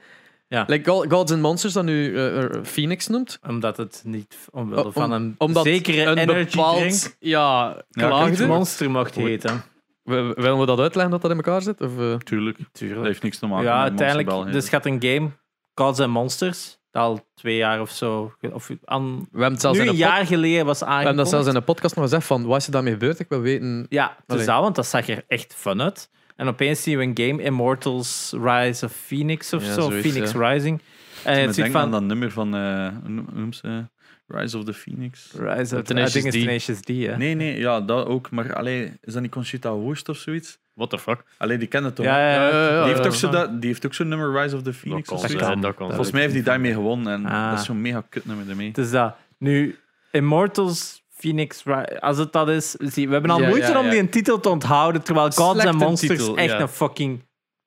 Ja. 0.49 0.64
Like 0.68 0.90
Go- 0.90 1.06
Gods 1.10 1.32
and 1.32 1.41
Monsters, 1.41 1.74
dat 1.74 1.84
nu 1.84 2.15
eh, 2.15 2.44
eh, 2.44 2.64
Phoenix 2.64 3.07
noemt. 3.07 3.40
Omdat 3.48 3.78
het 3.78 4.02
niet 4.06 4.36
omwille 4.52 4.86
Om- 4.86 4.91
van 4.91 5.11
een 5.11 5.36
Omdat 5.38 5.64
zekere 5.65 6.03
een 6.03 6.18
energy 6.18 6.56
bepaald, 6.56 6.78
drink 6.78 7.15
ja, 7.19 7.82
klaagde. 7.91 8.45
monster 8.48 8.91
mocht 8.91 9.15
heten. 9.15 9.64
Willen 10.03 10.60
we 10.60 10.65
dat 10.65 10.80
uitleggen 10.80 11.11
dat 11.11 11.22
dat 11.22 11.32
in 11.32 11.38
elkaar 11.38 11.61
zit? 11.61 11.82
Of, 11.82 11.99
eh? 11.99 12.15
Tuurlijk. 12.15 12.57
Dat 12.57 12.68
Tuurlijk. 12.72 13.06
heeft 13.06 13.24
niks 13.24 13.38
te 13.40 13.48
maken 13.48 13.65
Ja, 13.65 13.82
met 13.90 14.02
uiteindelijk. 14.02 14.52
Dus 14.53 14.69
gaat 14.69 14.86
een 14.86 15.02
game, 15.03 15.30
Gods 15.76 15.99
and 15.99 16.11
Monsters, 16.11 16.78
dat 16.91 17.03
al 17.03 17.19
twee 17.36 17.56
jaar 17.57 17.82
of 17.82 17.90
zo, 17.91 18.34
of 18.52 18.69
aan, 18.86 19.15
We 19.18 19.26
hebben 19.32 19.52
het 19.52 19.61
zelfs 19.61 19.80
nu 19.80 19.88
een 19.88 19.95
jaar 19.95 20.26
geleden 20.26 20.65
was 20.65 20.80
we 20.80 20.86
hebben 20.86 21.15
dat 21.15 21.30
zelfs 21.30 21.48
in 21.48 21.56
een 21.56 21.64
podcast 21.64 21.95
nog 21.95 22.03
gezegd 22.03 22.26
van, 22.26 22.45
wat 22.45 22.57
is 22.57 22.65
er 22.65 22.72
daarmee 22.72 22.91
gebeurd? 22.94 23.19
Ik 23.19 23.30
wil 23.30 23.40
weten... 23.41 23.86
Ja, 23.90 24.03
het 24.07 24.26
is 24.28 24.34
Allee. 24.34 24.45
dat, 24.45 24.61
want 24.61 24.76
dat 24.76 24.88
zag 24.88 25.07
er 25.07 25.24
echt 25.28 25.53
fun 25.53 25.82
uit. 25.82 26.10
En 26.38 26.47
opeens 26.47 26.84
zien 26.84 26.97
we 26.97 27.03
een 27.03 27.27
game, 27.27 27.43
Immortals 27.43 28.34
Rise 28.41 28.85
of 28.85 28.91
Phoenix 28.91 29.53
of 29.53 29.65
Ja, 29.65 29.73
zo, 29.73 29.81
zoiets, 29.81 30.07
Phoenix 30.09 30.31
ja. 30.31 30.49
Rising. 30.49 30.81
En 31.23 31.39
Ik 31.39 31.45
het 31.45 31.55
denk 31.55 31.76
aan 31.76 31.81
van 31.81 31.91
dat 31.91 32.03
nummer 32.03 32.31
van, 32.31 32.55
eh, 32.55 32.88
hoe 33.03 33.23
noem- 33.34 33.53
ze? 33.53 33.85
Rise 34.27 34.57
of 34.57 34.64
the 34.64 34.73
Phoenix. 34.73 35.31
Rise 35.38 35.76
of 35.77 35.81
Tenacious 35.84 36.15
I 36.15 36.19
think 36.22 36.26
it's 36.34 36.43
D. 36.43 36.47
Tenacious 36.47 36.80
D, 36.81 36.88
hè. 36.88 37.18
Nee, 37.18 37.35
nee, 37.35 37.59
ja, 37.59 37.81
dat 37.81 38.05
ook. 38.07 38.31
Maar 38.31 38.53
allee, 38.55 38.91
is 39.01 39.14
dat 39.14 39.22
niet 39.22 39.31
Conchita 39.31 39.77
Wurst 39.77 40.09
of 40.09 40.18
zoiets? 40.18 40.57
What 40.73 40.89
the 40.89 40.97
fuck? 40.99 41.23
Allee, 41.38 41.57
die 41.57 41.68
kennen 41.68 41.89
het 41.89 41.97
toch? 41.99 42.05
Ja, 42.05 42.19
ja, 42.19 42.34
Ja, 42.34 42.49
ja, 42.49 42.69
ja, 42.69 42.77
die, 42.80 42.88
heeft 42.88 42.99
ja, 43.03 43.05
ook 43.09 43.14
zo 43.15 43.30
dat, 43.30 43.61
die 43.61 43.69
heeft 43.69 43.85
ook 43.85 43.93
zo'n 43.93 44.07
nummer 44.07 44.41
Rise 44.41 44.55
of 44.55 44.61
the 44.61 44.73
Phoenix. 44.73 45.09
Dat 45.09 45.18
of 45.23 45.35
kan 45.35 45.61
dat 45.61 45.76
Volgens 45.77 46.11
mij 46.11 46.22
heeft 46.22 46.34
hij 46.34 46.43
daarmee 46.43 46.73
gewonnen. 46.73 47.14
En 47.14 47.26
Ah. 47.26 47.49
dat 47.49 47.59
is 47.59 47.65
zo'n 47.65 47.81
mega 47.81 48.03
kut 48.09 48.26
nummer 48.26 48.49
ermee. 48.49 48.68
Het 48.68 48.77
is 48.77 48.91
dat. 48.91 49.15
Nu, 49.38 49.76
Immortals 50.11 51.03
Phoenix 51.18 51.64
als 51.99 52.18
het 52.18 52.31
dat 52.31 52.49
is, 52.49 52.72
zie, 52.72 53.07
we 53.07 53.14
hebben 53.14 53.31
al 53.31 53.41
Ja, 53.41 53.48
moeite 53.48 53.68
ja, 53.72 53.80
om 53.80 53.85
ja. 53.85 53.91
die 53.91 53.99
een 53.99 54.10
titel 54.10 54.39
te 54.39 54.49
onthouden, 54.49 55.03
terwijl 55.03 55.26
Gods 55.31 55.52
Slechte 55.52 55.69
and 55.69 55.77
Monsters 55.80 56.19
titel, 56.19 56.38
echt 56.38 56.52
ja. 56.52 56.60
een 56.60 56.68
fucking 56.68 57.23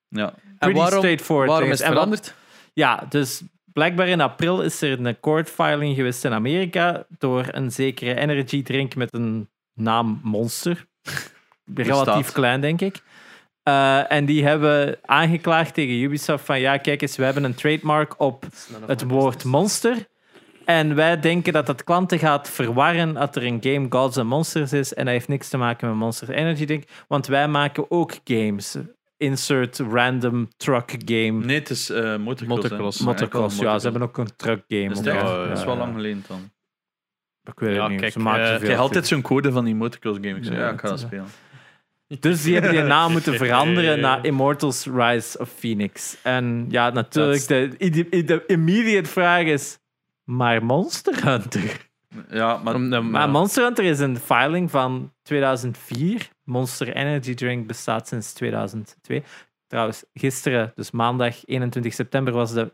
Ja. 0.09 0.35
pretty 0.59 0.79
waarom, 0.79 0.99
straightforward 0.99 1.49
waarom 1.51 1.71
is 1.71 1.79
het 1.79 1.89
En 1.89 1.95
wat- 1.95 2.03
veranderd? 2.03 2.35
Ja, 2.73 3.07
dus 3.09 3.43
blijkbaar 3.73 4.09
in 4.09 4.21
april 4.21 4.63
is 4.63 4.83
er 4.83 5.07
een 5.07 5.21
court 5.21 5.51
filing 5.51 5.97
geweest 5.97 6.25
in 6.25 6.33
Amerika 6.33 7.05
door 7.19 7.45
een 7.51 7.73
zekere 7.73 8.15
energy 8.21 8.63
drink 8.63 8.95
met 8.95 9.15
een 9.15 9.49
naam 9.75 10.21
Monster. 10.23 10.87
Relatief 11.75 12.15
Bestaat. 12.17 12.33
klein, 12.33 12.61
denk 12.61 12.81
ik. 12.81 13.03
Eh, 13.63 14.13
en 14.13 14.25
die 14.25 14.45
hebben 14.45 14.99
aangeklaagd 15.05 15.75
tegen 15.75 15.95
Ubisoft 15.95 16.45
van 16.45 16.61
ja, 16.61 16.77
kijk 16.77 17.03
eens, 17.03 17.17
we 17.17 17.25
hebben 17.25 17.45
een 17.45 17.55
trademark 17.55 18.21
op 18.21 18.47
het 18.87 19.03
woord 19.03 19.45
monster. 19.45 20.07
En 20.71 20.95
wij 20.95 21.21
denken 21.21 21.53
dat 21.53 21.67
het 21.67 21.85
klanten 21.85 22.19
gaat 22.19 22.51
verwarren 22.51 23.15
dat 23.15 23.37
er 23.37 23.45
een 23.45 23.59
game 23.63 23.87
Gods 23.89 24.19
and 24.19 24.29
Monsters 24.29 24.73
is. 24.73 24.95
En 24.95 25.05
dat 25.05 25.13
heeft 25.15 25.29
niks 25.29 25.49
te 25.49 25.57
maken 25.57 25.89
met 25.89 25.97
Monster 25.97 26.31
Energy 26.31 26.65
Drink. 26.65 26.85
Want 27.09 27.27
wij 27.27 27.49
maken 27.49 27.91
ook 27.91 28.13
games. 28.25 28.77
Insert 29.17 29.79
random 29.79 30.49
truck 30.57 30.91
game. 31.05 31.31
Nee, 31.45 31.59
het 31.59 31.71
is 31.71 31.91
eh 31.91 32.17
motocross. 32.17 32.47
Motocross. 32.49 32.99
Ja, 32.99 33.05
Motocross, 33.05 33.55
enkel 33.55 33.73
ja, 33.73 33.79
ze 33.79 33.89
hebben 33.89 34.03
ook 34.09 34.19
een 34.19 34.37
truck 34.37 34.63
game. 34.69 34.89
Dat 34.89 34.99
is, 35.07 35.13
ook, 35.13 35.15
echt- 35.19 35.29
ja. 35.29 35.47
dat 35.47 35.59
is 35.59 35.65
wel 35.65 35.77
lang 35.77 35.95
geleden 35.95 36.25
dan. 36.29 36.51
Ik 37.45 37.61
weet 37.61 37.75
Ja, 37.75 37.83
het 37.83 37.91
niet. 37.91 38.01
kijk, 38.01 38.13
ze 38.13 38.19
maken 38.19 38.45
eh, 38.49 38.55
Ik 38.55 38.61
krijg 38.61 38.79
altijd 38.79 39.07
zo'n 39.07 39.23
code 39.23 39.53
van 39.53 39.65
die 39.65 39.75
motocross 39.75 40.19
games. 40.23 40.39
Ik 40.39 40.45
zeg, 40.45 40.55
Ja, 40.55 40.61
Ja, 40.61 40.71
ik 40.73 40.81
ga 40.81 40.89
dat 40.89 41.01
spelen. 41.01 41.27
Dus 42.21 42.43
die 42.43 42.53
hebben 42.55 42.71
die 42.73 42.83
naam 42.83 43.13
moeten 43.17 43.35
veranderen 43.35 44.01
naar 44.01 44.25
Immortals 44.27 44.87
Rise 44.95 45.39
of 45.39 45.51
Phoenix. 45.59 46.17
En 46.23 46.67
ja, 46.69 46.91
natuurlijk, 46.91 47.47
de, 47.47 47.75
de, 47.79 48.25
de 48.25 48.43
immediate 48.47 49.09
vraag 49.09 49.45
is... 49.45 49.79
Maar 50.25 50.65
Monster 50.65 51.25
Hunter? 51.25 51.89
Ja, 52.31 52.57
maar. 52.57 53.29
Monster 53.31 53.65
Hunter 53.65 53.85
is 53.85 53.99
een 53.99 54.19
filing 54.19 54.71
van 54.71 55.13
2004. 55.23 56.29
Monster 56.45 56.95
Energy 56.95 57.35
Drink 57.35 57.67
bestaat 57.67 58.09
sinds 58.09 58.33
2002. 58.33 59.23
Trouwens, 59.67 60.05
gisteren, 60.15 60.73
dus 60.75 60.91
maandag 60.91 61.47
21 61.47 61.95
september, 61.95 62.33
was, 62.33 62.53
de, 62.53 62.73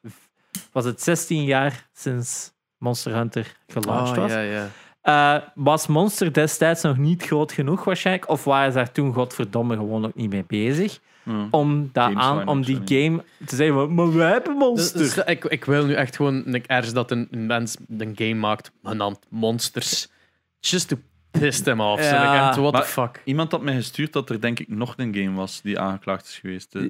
was 0.73 0.85
het 0.85 1.03
16 1.03 1.45
jaar 1.45 1.89
sinds 1.93 2.53
Monster 2.79 3.15
Hunter 3.15 3.57
gelaunched 3.67 4.17
Oh, 4.17 4.23
was. 4.23 4.33
ja, 4.33 4.41
ja. 4.41 4.69
Eh, 5.01 5.43
was 5.55 5.87
Monster 5.87 6.33
destijds 6.33 6.83
nog 6.83 6.97
niet 6.97 7.23
groot 7.23 7.53
genoeg 7.53 7.85
waarschijnlijk? 7.85 8.29
Of 8.29 8.45
waren 8.45 8.73
ze 8.73 8.79
daar 8.79 8.93
toen 8.93 9.13
godverdomme 9.15 9.77
gewoon 9.77 10.07
ook 10.07 10.15
niet 10.15 10.31
mee 10.31 10.45
bezig? 10.47 11.01
Ja. 11.27 11.49
Om, 11.51 11.91
dat 11.93 12.05
Games 12.05 12.23
aan, 12.23 12.49
om 12.49 12.63
die 12.63 12.77
zo 12.77 12.83
game 12.85 13.25
te 13.47 13.57
zeggen, 13.57 13.77
van, 13.77 13.95
maar 13.95 14.15
wij 14.15 14.31
hebben 14.31 14.57
Monster. 14.57 14.99
Dus, 14.99 15.15
dus, 15.15 15.25
ik, 15.25 15.45
ik 15.45 15.65
wil 15.65 15.85
nu 15.85 15.95
echt 15.95 16.17
gewoon 16.17 16.45
ergens 16.67 16.93
dat 16.93 17.11
een, 17.11 17.29
een 17.31 17.47
mens 17.47 17.77
een 17.99 18.13
game 18.15 18.35
maakt 18.35 18.71
genaamd 18.83 19.19
Monsters. 19.29 20.09
Just 20.61 20.89
to 20.89 20.97
piss 21.31 21.63
them 21.63 21.81
off. 21.81 22.03
Ja. 22.03 22.55
What 22.61 22.73
Maar- 22.73 22.83
the 22.83 22.89
fuck. 22.89 23.21
Iemand 23.25 23.53
had 23.53 23.63
mij 23.63 23.75
gestuurd 23.75 24.13
dat 24.13 24.31
er 24.31 24.41
denk 24.41 24.59
ik 24.61 24.69
nog 24.69 24.95
een 24.97 25.15
game 25.15 25.33
was 25.37 25.61
die 25.63 25.79
aangeklaagd 25.79 26.27
is 26.27 26.39
geweest. 26.39 26.75
eh, 26.75 26.83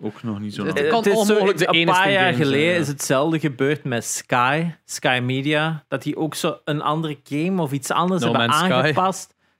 ook 0.00 0.22
nog 0.22 0.40
niet 0.40 0.54
zo 0.54 0.64
Het 0.64 0.78
lang. 0.78 0.88
kan 0.90 0.98
het 0.98 1.06
is 1.06 1.12
zo- 1.12 1.20
onmogelijk 1.20 1.58
de 1.58 1.68
een 1.78 1.86
paar 1.86 2.10
jaar 2.10 2.22
zijn, 2.22 2.34
geleden 2.34 2.72
ja. 2.74 2.78
is 2.80 2.88
hetzelfde 2.88 3.38
gebeurd 3.40 3.84
met 3.84 4.04
Sky, 4.04 4.64
Sky 4.84 5.20
Media, 5.22 5.84
dat 5.88 6.02
die 6.02 6.16
ook 6.16 6.34
zo 6.34 6.58
een 6.64 6.82
andere 6.82 7.18
game 7.24 7.62
of 7.62 7.72
iets 7.72 7.90
anders 7.90 8.22
No 8.22 8.30
hebben 8.32 8.48
Man's 8.48 8.64
Sky. 8.64 8.92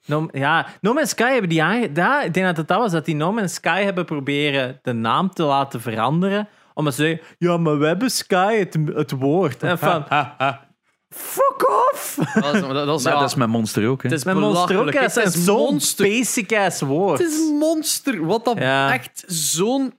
No, 0.08 0.28
ja, 0.32 0.66
No 0.80 0.92
Man's 0.92 1.10
Sky 1.10 1.30
hebben 1.32 1.48
die 1.48 1.62
aange... 1.62 1.90
Ja, 1.94 2.22
ik 2.22 2.34
denk 2.34 2.46
dat 2.46 2.56
het 2.56 2.68
dat 2.68 2.78
was, 2.78 2.92
dat 2.92 3.04
die 3.04 3.14
No 3.14 3.32
Man's 3.32 3.54
Sky 3.54 3.82
hebben 3.82 4.04
proberen 4.04 4.78
de 4.82 4.92
naam 4.92 5.30
te 5.30 5.42
laten 5.42 5.80
veranderen, 5.80 6.48
omdat 6.74 6.94
ze 6.94 7.02
zeggen, 7.02 7.20
ja, 7.38 7.56
maar 7.56 7.78
we 7.78 7.86
hebben 7.86 8.10
Sky, 8.10 8.56
het, 8.58 8.76
het 8.94 9.10
woord. 9.10 9.62
En 9.62 9.78
van, 9.78 10.04
fuck 11.08 11.68
off! 11.90 12.14
Dat 12.34 12.54
is, 12.54 12.60
dat, 12.60 12.98
is, 12.98 13.02
Maar 13.04 13.12
ja, 13.12 13.18
dat 13.20 13.28
is 13.28 13.34
met 13.34 13.48
Monster 13.48 13.88
ook, 13.88 14.02
hè. 14.02 14.08
het 14.08 14.18
is 14.18 14.24
Met 14.24 14.34
Monster 14.36 14.78
ook, 14.78 14.92
hè, 14.92 15.00
Het 15.00 15.14
dat 15.14 15.24
is 15.26 15.44
zo'n 15.44 15.56
monster. 15.56 16.06
basic-ass 16.08 16.80
woord. 16.80 17.18
Het 17.18 17.28
is 17.32 17.50
monster. 17.58 18.26
Wat 18.26 18.44
dat 18.44 18.58
Ja. 18.58 18.92
echt 18.92 19.24
zo'n... 19.26 19.92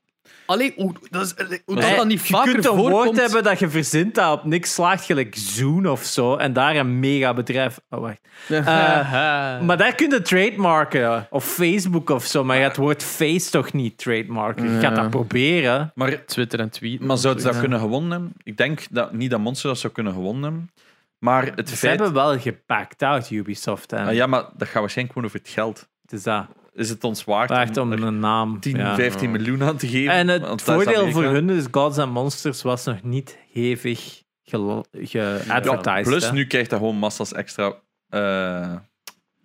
Allee, 0.49 0.73
hoe, 0.75 0.93
dat, 1.09 1.25
is, 1.25 1.33
hoe 1.65 1.75
dat, 1.75 1.95
dat 1.95 2.05
niet 2.07 2.27
je 2.27 2.33
vaker 2.33 2.51
kunt 2.51 2.65
een 2.65 2.71
voorkomt. 2.75 2.91
woord 3.05 3.19
hebben 3.19 3.43
dat 3.43 3.59
je 3.59 3.69
verzint 3.69 4.15
dat 4.15 4.39
op 4.39 4.43
niks 4.45 4.73
slaagt, 4.73 5.05
gelijk 5.05 5.35
Zoom 5.37 5.85
of 5.85 6.03
zo, 6.03 6.35
en 6.35 6.53
daar 6.53 6.75
een 6.75 6.99
mega 6.99 7.33
bedrijf... 7.33 7.79
Oh, 7.89 7.99
wacht. 7.99 8.19
Eh, 8.47 9.61
Maar 9.61 9.77
daar 9.77 9.95
kun 9.95 10.09
je 10.09 10.21
trademarken, 10.21 11.27
of 11.29 11.45
Facebook 11.45 12.09
of 12.09 12.25
zo, 12.25 12.43
maar 12.43 12.55
je 12.55 12.61
gaat 12.61 12.71
het 12.71 12.79
woord 12.79 13.03
face 13.03 13.49
toch 13.49 13.73
niet 13.73 13.97
trademarken. 13.97 14.73
Je 14.73 14.79
gaat 14.79 14.95
dat 14.95 15.09
proberen. 15.09 15.91
Maar, 15.95 16.25
Twitter 16.25 16.59
en 16.59 16.69
tweet. 16.69 16.99
maar 16.99 17.17
zouden 17.17 17.43
ze 17.43 17.49
dat 17.49 17.59
kunnen 17.59 17.79
gewonnen 17.79 18.11
hebben? 18.11 18.33
Ik 18.43 18.57
denk 18.57 18.81
dat 18.89 19.13
niet 19.13 19.29
dat 19.29 19.39
Monster 19.39 19.69
dat 19.69 19.79
zou 19.79 19.93
kunnen 19.93 20.13
gewonnen 20.13 20.43
hebben. 20.43 20.71
Maar 21.19 21.45
het 21.55 21.69
Ze 21.69 21.77
feit... 21.77 21.99
hebben 21.99 22.13
wel 22.23 22.39
gepakt 22.39 23.03
out, 23.03 23.29
Ubisoft. 23.29 23.93
En 23.93 24.07
Ah, 24.07 24.13
ja, 24.13 24.25
maar 24.27 24.43
dat 24.57 24.67
gaat 24.67 24.79
waarschijnlijk 24.81 25.17
gewoon 25.17 25.27
over 25.29 25.39
het 25.43 25.49
geld. 25.49 25.87
het 26.01 26.11
is 26.11 26.23
dat. 26.23 26.45
Is 26.79 26.89
het 26.89 27.03
ons 27.03 27.23
waard, 27.23 27.77
om 27.77 27.91
er 27.91 28.03
een 28.03 28.19
naam. 28.19 28.59
10, 28.59 28.77
ja. 28.77 28.95
15 28.95 29.31
miljoen 29.31 29.63
aan 29.63 29.77
te 29.77 29.87
geven? 29.87 30.13
En 30.13 30.27
het 30.27 30.61
voordeel 30.61 31.11
voor 31.11 31.23
hun 31.23 31.49
is 31.49 31.65
Gods 31.71 31.97
and 31.97 32.11
Monsters 32.13 32.61
was 32.61 32.85
nog 32.85 33.03
niet 33.03 33.37
hevig 33.51 34.23
geadvertised. 34.43 36.03
Plus, 36.03 36.25
hè. 36.27 36.31
nu 36.33 36.45
krijgt 36.47 36.69
dat 36.69 36.79
gewoon 36.79 36.95
massa's 36.95 37.33
extra... 37.33 37.73
eh 38.09 38.75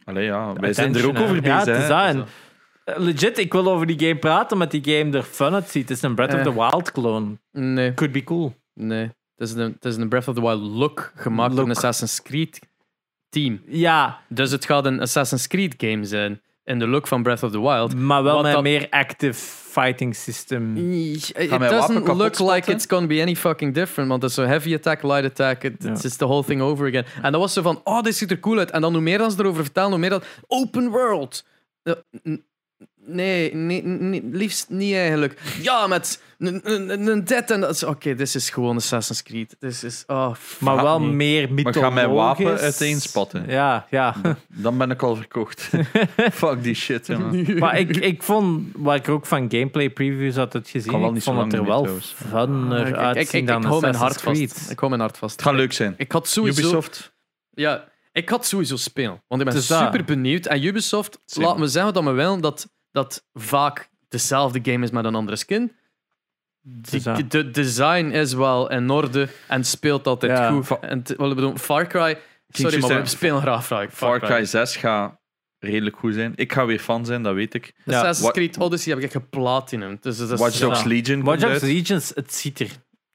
allee, 0.05 0.25
ja, 0.25 0.53
wij 0.53 0.73
zijn 0.73 0.95
er 0.95 1.07
ook 1.07 1.19
over. 1.19 1.35
Ja, 1.35 1.41
bezig. 1.41 1.75
het 1.75 1.77
is 1.77 1.83
hè. 1.83 1.89
dat. 1.89 2.05
En, 2.05 2.25
eh, 2.85 2.99
legit, 2.99 3.39
ik 3.39 3.53
wil 3.53 3.71
over 3.73 3.87
die 3.87 3.99
game 3.99 4.17
praten, 4.19 4.53
omdat 4.53 4.71
die 4.71 4.85
game 4.99 5.17
er 5.17 5.23
fun 5.23 5.55
uitziet. 5.55 5.89
Het 5.89 5.97
is 5.97 6.03
een 6.03 6.15
Breath 6.15 6.33
of 6.33 6.39
Eh. 6.39 6.45
the 6.45 6.53
Wild 6.55 6.93
clone. 6.93 7.39
Nee, 7.53 7.95
Could 7.95 8.13
be 8.13 8.25
cool. 8.25 8.55
nee. 8.75 9.11
Het 9.37 9.49
is, 9.49 9.55
een, 9.55 9.73
het 9.73 9.85
is 9.85 9.97
een 9.97 10.09
Breath 10.09 10.29
of 10.29 10.35
the 10.35 10.41
Wild 10.41 10.61
look 10.63 11.13
gemaakt 11.17 11.55
door 11.57 11.65
een 11.65 11.71
Assassin's 11.71 12.23
Creed 12.23 12.61
team. 13.29 13.63
Ja, 13.67 14.21
Dus 14.29 14.51
het 14.51 14.65
gaat 14.65 14.87
een 14.87 15.01
Assassin's 15.01 15.47
Creed 15.47 15.75
game 15.77 16.05
zijn. 16.05 16.41
In 16.65 16.79
de 16.79 16.87
look 16.87 17.07
van 17.07 17.23
Breath 17.23 17.43
of 17.43 17.51
the 17.51 17.61
Wild. 17.61 17.95
maar 17.97 18.23
wel 18.23 18.35
met 18.43 18.45
dat- 18.45 18.55
een 18.55 18.63
meer 18.63 18.87
active 18.91 19.35
fighting 19.71 20.17
system. 20.17 20.77
It 21.37 21.51
doesn't 21.71 22.07
look 22.17 22.39
like 22.55 22.71
it's 22.71 22.87
gonna 22.89 23.07
be 23.07 23.21
any 23.21 23.37
fucking 23.37 23.75
different. 23.75 24.09
Want 24.09 24.23
het 24.23 24.31
is 24.31 24.37
zo 24.37 24.45
heavy 24.45 24.75
attack, 24.75 25.03
light 25.03 25.25
attack. 25.25 25.63
It- 25.63 25.83
Ja. 25.83 25.91
It's 25.91 26.03
just 26.03 26.19
the 26.19 26.25
whole 26.25 26.45
thing 26.45 26.61
over 26.61 26.87
again. 26.89 27.05
En 27.23 27.33
dat 27.33 27.41
was 27.41 27.53
zo 27.53 27.63
van, 27.63 27.81
oh, 27.85 28.03
dit 28.03 28.17
ziet 28.17 28.31
er 28.31 28.41
cool 28.41 28.59
uit. 28.59 28.71
En 28.71 28.81
dan 28.81 28.93
hoe 28.93 29.03
meer 29.03 29.19
dan 29.19 29.31
ze 29.31 29.41
erover 29.41 29.63
vertellen, 29.65 29.91
hoe 29.91 29.99
meer 29.99 30.11
dat... 30.11 30.25
Open 30.47 30.89
world. 30.91 31.45
Nee, 33.07 33.55
nee, 33.55 33.83
nee, 33.85 34.23
liefst 34.33 34.69
niet 34.71 34.95
eigenlijk. 34.95 35.41
Ja, 35.63 35.87
met 35.87 36.23
een- 36.39 36.61
een 36.65 36.91
een- 36.91 37.07
een 37.07 37.25
dead 37.25 37.51
en 37.51 37.61
dat 37.61 37.71
is... 37.71 37.83
Oké, 37.85 38.15
dit 38.15 38.35
is 38.35 38.51
gewoon 38.51 38.77
Assassin's 38.77 39.23
Creed. 39.23 39.57
Dit 39.59 39.83
is... 39.83 40.05
Oh, 40.07 40.35
fuck 40.35 40.61
Maar 40.61 40.83
wel 40.83 41.01
me. 41.01 41.13
meer 41.13 41.43
Maar 41.45 41.53
mythologisch. 41.55 41.83
ga 41.83 41.91
mijn 41.91 42.11
wapen 42.13 42.59
uiteenspatten. 42.59 43.45
Ja, 43.49 43.87
ja. 43.91 44.15
Dan 44.49 44.79
ben 44.79 44.91
ik 44.91 45.03
al 45.03 45.17
verkocht. 45.17 45.71
Fuck 46.33 46.63
die 46.63 46.75
shit, 46.75 47.07
jongen. 47.07 47.59
maar 47.59 47.79
ik, 47.79 47.97
ik 47.97 48.23
vond, 48.23 48.69
wat 48.77 48.95
ik 48.95 49.09
ook 49.09 49.27
van 49.27 49.51
gameplay 49.51 49.91
previews 49.91 50.37
had 50.37 50.53
het 50.53 50.69
gezien, 50.69 50.93
wel 50.93 51.07
ik 51.07 51.13
niet 51.13 51.23
zo 51.23 51.33
vond 51.33 51.53
het 51.53 51.61
er 51.61 51.67
lang 51.69 51.85
wel 51.85 51.93
meer, 51.95 52.03
funner 52.03 52.81
Ik, 52.81 52.87
ik, 52.87 52.93
ik, 52.95 52.99
uitzien 53.01 53.41
ik, 53.41 53.47
dan 53.47 53.65
hou 53.65 53.81
mijn 53.81 53.95
hart 53.95 54.21
vast. 54.23 54.71
Ik 54.71 54.79
hou 54.79 54.89
mijn 54.89 55.01
hart 55.03 55.19
vast. 55.19 55.33
Het 55.37 55.43
gaat 55.43 55.55
leuk 55.55 55.73
zijn. 55.73 55.95
Ik 55.97 56.13
had 56.13 56.29
sowieso... 56.29 56.61
Ubisoft, 56.61 57.13
Ja, 57.51 57.89
ik 58.13 58.29
had 58.29 58.47
sowieso 58.47 58.77
spelen. 58.77 59.23
Want 59.29 59.41
ik 59.41 59.47
ben 59.47 59.55
Het 59.57 59.63
is 59.63 59.67
dat. 59.69 59.81
super 59.81 60.05
benieuwd. 60.05 60.47
En 60.47 60.65
Ubisoft, 60.65 61.19
laat 61.35 61.59
me 61.59 61.67
zeggen 61.67 61.93
dat 61.95 62.05
we 62.05 62.11
willen 62.11 62.41
dat 62.41 62.69
dat 62.95 63.27
vaak 63.33 63.89
dezelfde 64.09 64.61
game 64.73 64.85
is 64.85 64.91
met 64.91 65.05
een 65.05 65.15
andere 65.15 65.37
skin. 65.37 65.73
De, 66.61 67.27
de 67.29 67.51
design 67.51 68.05
is 68.11 68.33
wel 68.33 68.71
in 68.71 68.91
orde 68.91 69.29
en 69.49 69.65
speelt 69.65 70.07
altijd 70.07 70.39
Ja. 70.39 70.51
goed. 70.51 70.79
En 70.81 71.03
wat 71.17 71.29
ik 71.31 71.35
bedoel, 71.35 71.57
Far 71.57 71.87
Cry... 71.87 72.19
Sorry, 72.49 72.81
maar 72.81 73.01
we 73.03 73.07
spelen 73.09 73.41
graag 73.41 73.67
Far, 73.67 73.89
Far 73.91 74.21
Cry 74.21 74.45
6 74.45 74.77
gaat 74.77 75.19
redelijk 75.59 75.97
goed 75.97 76.15
zijn. 76.15 76.33
Ik 76.37 76.53
ga 76.53 76.67
weer 76.67 76.79
fan 76.79 77.05
zijn, 77.07 77.23
dat 77.23 77.35
weet 77.35 77.55
ik. 77.55 77.73
Ja. 77.85 77.99
Assassin's 77.99 78.31
Creed 78.33 78.59
Odyssey 78.59 78.93
heb 78.93 78.99
ik 79.03 79.05
echt 79.05 79.23
geplatinum. 79.23 79.99
Dus 80.01 80.19
dat 80.19 80.31
is, 80.31 80.39
Watch 80.41 80.59
Dogs 80.59 80.83
ja. 80.83 80.89
Legion 80.89 81.23
Watch 81.25 81.41
Dogs 81.41 81.53
uit. 81.53 81.63
Legions, 81.63 82.13
het 82.15 82.35
ziet 82.35 82.61
er 82.61 82.69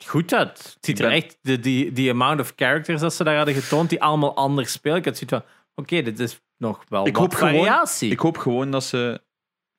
goed 0.06 0.34
uit. 0.34 0.58
Het 0.58 0.78
ziet 0.86 1.00
Ik 1.00 1.06
er 1.06 1.10
ben- 1.12 1.18
echt, 1.24 1.38
de, 1.42 1.60
die, 1.60 1.92
die 1.92 2.10
amount 2.10 2.40
of 2.40 2.54
characters 2.56 3.02
dat 3.02 3.14
ze 3.14 3.24
daar 3.24 3.36
hadden 3.38 3.54
getoond, 3.54 3.90
die 3.90 4.02
allemaal 4.02 4.36
anders 4.36 4.72
spelen. 4.72 4.98
Ik 4.98 5.06
had 5.06 5.18
zoiets 5.18 5.36
van, 5.36 5.44
oké, 5.76 6.02
dit 6.02 6.20
is 6.20 6.40
nog 6.58 6.84
wel 6.88 7.08
Ik 7.08 7.14
wat 7.18 7.22
hoop 7.24 7.34
gewoon- 7.34 7.54
variatie. 7.54 8.12
Ik 8.12 8.20
hoop 8.20 8.38
gewoon 8.38 8.72
dat 8.72 8.84
ze 8.84 9.22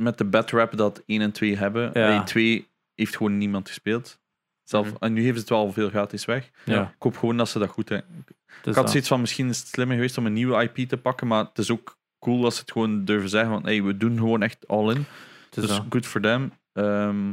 met 0.00 0.18
de 0.18 0.24
bad 0.24 0.50
rap 0.50 0.76
dat 0.76 1.02
1 1.06 1.20
en 1.20 1.32
2 1.32 1.56
hebben. 1.56 1.82
Ja. 1.82 1.90
Bij 1.92 2.20
2 2.24 2.68
heeft 2.94 3.16
gewoon 3.16 3.38
niemand 3.38 3.68
gespeeld. 3.68 4.18
Zelf, 4.64 4.86
Mhm. 4.86 4.96
En 5.00 5.12
nu 5.12 5.22
ze 5.22 5.32
het 5.32 5.48
wel 5.48 5.72
veel 5.72 5.88
gratis 5.88 6.24
weg. 6.24 6.50
ja, 6.64 6.82
Ik 6.82 7.02
hoop 7.02 7.16
gewoon 7.16 7.36
dat 7.36 7.48
ze 7.48 7.58
dat 7.58 7.68
goed 7.68 7.88
hebben. 7.88 8.24
dus 8.26 8.34
Ik 8.46 8.64
had 8.64 8.74
dat. 8.74 8.90
zoiets 8.90 9.08
van, 9.08 9.20
misschien 9.20 9.48
is 9.48 9.58
het 9.58 9.68
slimmer 9.68 9.96
geweest 9.96 10.18
om 10.18 10.26
een 10.26 10.32
nieuwe 10.32 10.62
IP 10.62 10.88
te 10.88 10.96
pakken, 10.96 11.26
maar 11.26 11.44
het 11.44 11.58
is 11.58 11.70
ook 11.70 11.98
cool 12.18 12.44
als 12.44 12.54
ze 12.54 12.60
het 12.60 12.72
gewoon 12.72 13.04
durven 13.04 13.28
zeggen, 13.28 13.50
van 13.52 13.62
hey, 13.64 13.82
we 13.82 13.96
doen 13.96 14.16
gewoon 14.18 14.42
echt 14.42 14.68
all 14.68 14.90
in. 14.90 15.04
Dus 15.50 15.64
Dus 15.64 15.66
dat. 15.76 15.84
good 15.90 16.06
for 16.06 16.20
them. 16.20 16.52
Ehm 16.72 17.28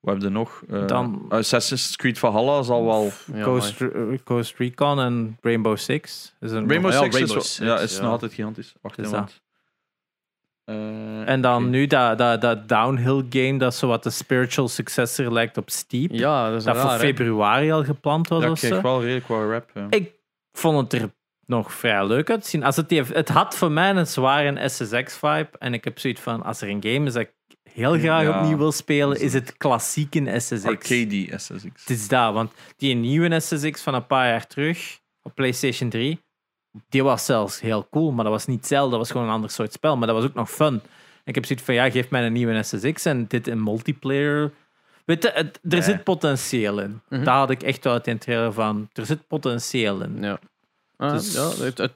wat 0.00 0.14
hebben 0.14 0.32
we 0.32 0.38
nog? 0.38 0.62
Eh, 0.70 0.86
Dan- 0.86 1.26
Assassin's 1.28 1.96
Creed 1.96 2.18
Valhalla 2.18 2.62
zal 2.62 2.84
wel... 2.84 3.10
Ja, 3.34 3.42
Ghost, 3.42 3.80
Re- 3.80 4.18
Ghost 4.24 4.54
Recon 4.58 5.00
en 5.00 5.38
Rainbow 5.40 5.76
Six. 5.76 6.34
Is 6.40 6.50
er 6.50 6.66
Rainbow 6.66 6.92
ja, 6.92 7.02
Six, 7.02 7.14
Rainbow 7.16 7.36
is, 7.36 7.58
wel- 7.58 7.68
ja, 7.68 7.76
Six, 7.78 7.90
is 7.90 7.96
ja. 7.96 8.02
nog 8.02 8.12
altijd 8.12 8.32
gigantisch. 8.34 8.74
Wacht 8.80 8.98
even. 8.98 9.10
dat. 9.10 9.20
want- 9.20 9.42
Eh, 10.66 11.28
En 11.28 11.40
dan 11.40 11.70
nu 11.70 11.86
dat, 11.86 12.18
dat, 12.18 12.40
dat 12.40 12.68
downhill 12.68 13.24
game, 13.30 13.58
dat 13.58 13.74
zo 13.74 13.86
wat 13.88 14.02
de 14.02 14.10
spiritual 14.10 14.68
successor 14.68 15.32
lijkt 15.32 15.56
op 15.56 15.70
Steep. 15.70 16.10
Ja, 16.12 16.50
dat 16.50 16.64
dat 16.64 16.74
raar, 16.74 16.82
voor 16.82 16.92
hè. 16.92 16.98
februari 16.98 17.70
al 17.72 17.84
gepland 17.84 18.28
was 18.28 18.42
Ja, 18.42 18.50
of 18.50 18.58
zo. 18.58 18.80
wel 18.80 19.00
redelijk 19.02 19.26
wat 19.26 19.48
rap. 19.50 19.70
ja. 19.74 19.86
Ik 19.90 20.12
vond 20.52 20.92
het 20.92 21.02
er 21.02 21.10
nog 21.46 21.72
vrij 21.72 22.06
leuk 22.06 22.30
uitzien. 22.30 22.64
Als 22.64 22.76
het, 22.76 22.90
het 22.90 23.28
had 23.28 23.56
voor 23.56 23.70
mij 23.72 23.90
een 23.90 24.06
zware 24.06 24.68
SSX-vibe. 24.68 25.48
En 25.58 25.74
ik 25.74 25.84
heb 25.84 25.98
zoiets 25.98 26.20
van, 26.20 26.42
als 26.42 26.60
er 26.60 26.68
een 26.68 26.82
game 26.82 27.06
is 27.06 27.12
dat 27.12 27.22
ik 27.22 27.32
heel 27.72 27.98
graag 27.98 28.22
Ja. 28.22 28.38
opnieuw 28.40 28.56
wil 28.56 28.72
spelen, 28.72 29.20
is 29.20 29.32
het 29.32 29.56
klassieke 29.56 30.40
SSX. 30.40 30.64
Arcade 30.64 31.26
SSX. 31.38 31.62
Het 31.64 31.90
is 31.90 32.08
dat, 32.08 32.32
want 32.32 32.52
die 32.76 32.94
nieuwe 32.94 33.40
SSX 33.40 33.82
van 33.82 33.94
een 33.94 34.06
paar 34.06 34.28
jaar 34.28 34.46
terug 34.46 34.98
op 35.22 35.34
PlayStation 35.34 35.90
3, 35.90 36.24
die 36.88 37.02
was 37.02 37.24
zelfs 37.24 37.60
heel 37.60 37.88
cool, 37.90 38.12
maar 38.12 38.24
dat 38.24 38.32
was 38.32 38.46
niet 38.46 38.56
hetzelfde, 38.58 38.90
dat 38.90 38.98
was 38.98 39.10
gewoon 39.10 39.26
een 39.26 39.32
ander 39.32 39.50
soort 39.50 39.72
spel, 39.72 39.96
maar 39.96 40.06
dat 40.06 40.16
was 40.16 40.24
ook 40.24 40.34
nog 40.34 40.50
fun. 40.50 40.80
Ik 41.24 41.34
heb 41.34 41.44
zoiets 41.46 41.64
van, 41.64 41.74
ja, 41.74 41.90
geef 41.90 42.10
mij 42.10 42.26
een 42.26 42.32
nieuwe 42.32 42.62
SSX 42.62 43.04
en 43.04 43.26
dit 43.26 43.46
in 43.46 43.62
multiplayer. 43.62 44.52
Weet 45.04 45.22
je, 45.22 45.30
het- 45.34 45.56
er 45.56 45.60
Nee. 45.62 45.82
zit 45.82 46.04
potentieel 46.04 46.80
in. 46.80 47.00
Mhm. 47.08 47.24
Daar 47.24 47.36
had 47.38 47.50
ik 47.50 47.62
echt 47.62 47.84
wel 47.84 47.92
het 47.94 48.20
trailer 48.20 48.52
van. 48.52 48.88
Er 48.92 49.06
zit 49.06 49.26
potentieel 49.26 50.02
in. 50.02 50.16
Ja. 50.22 50.38
Ah, 50.96 51.12
Dus- 51.12 51.32
ja, 51.34 51.48
het, 51.64 51.78
het- 51.78 51.92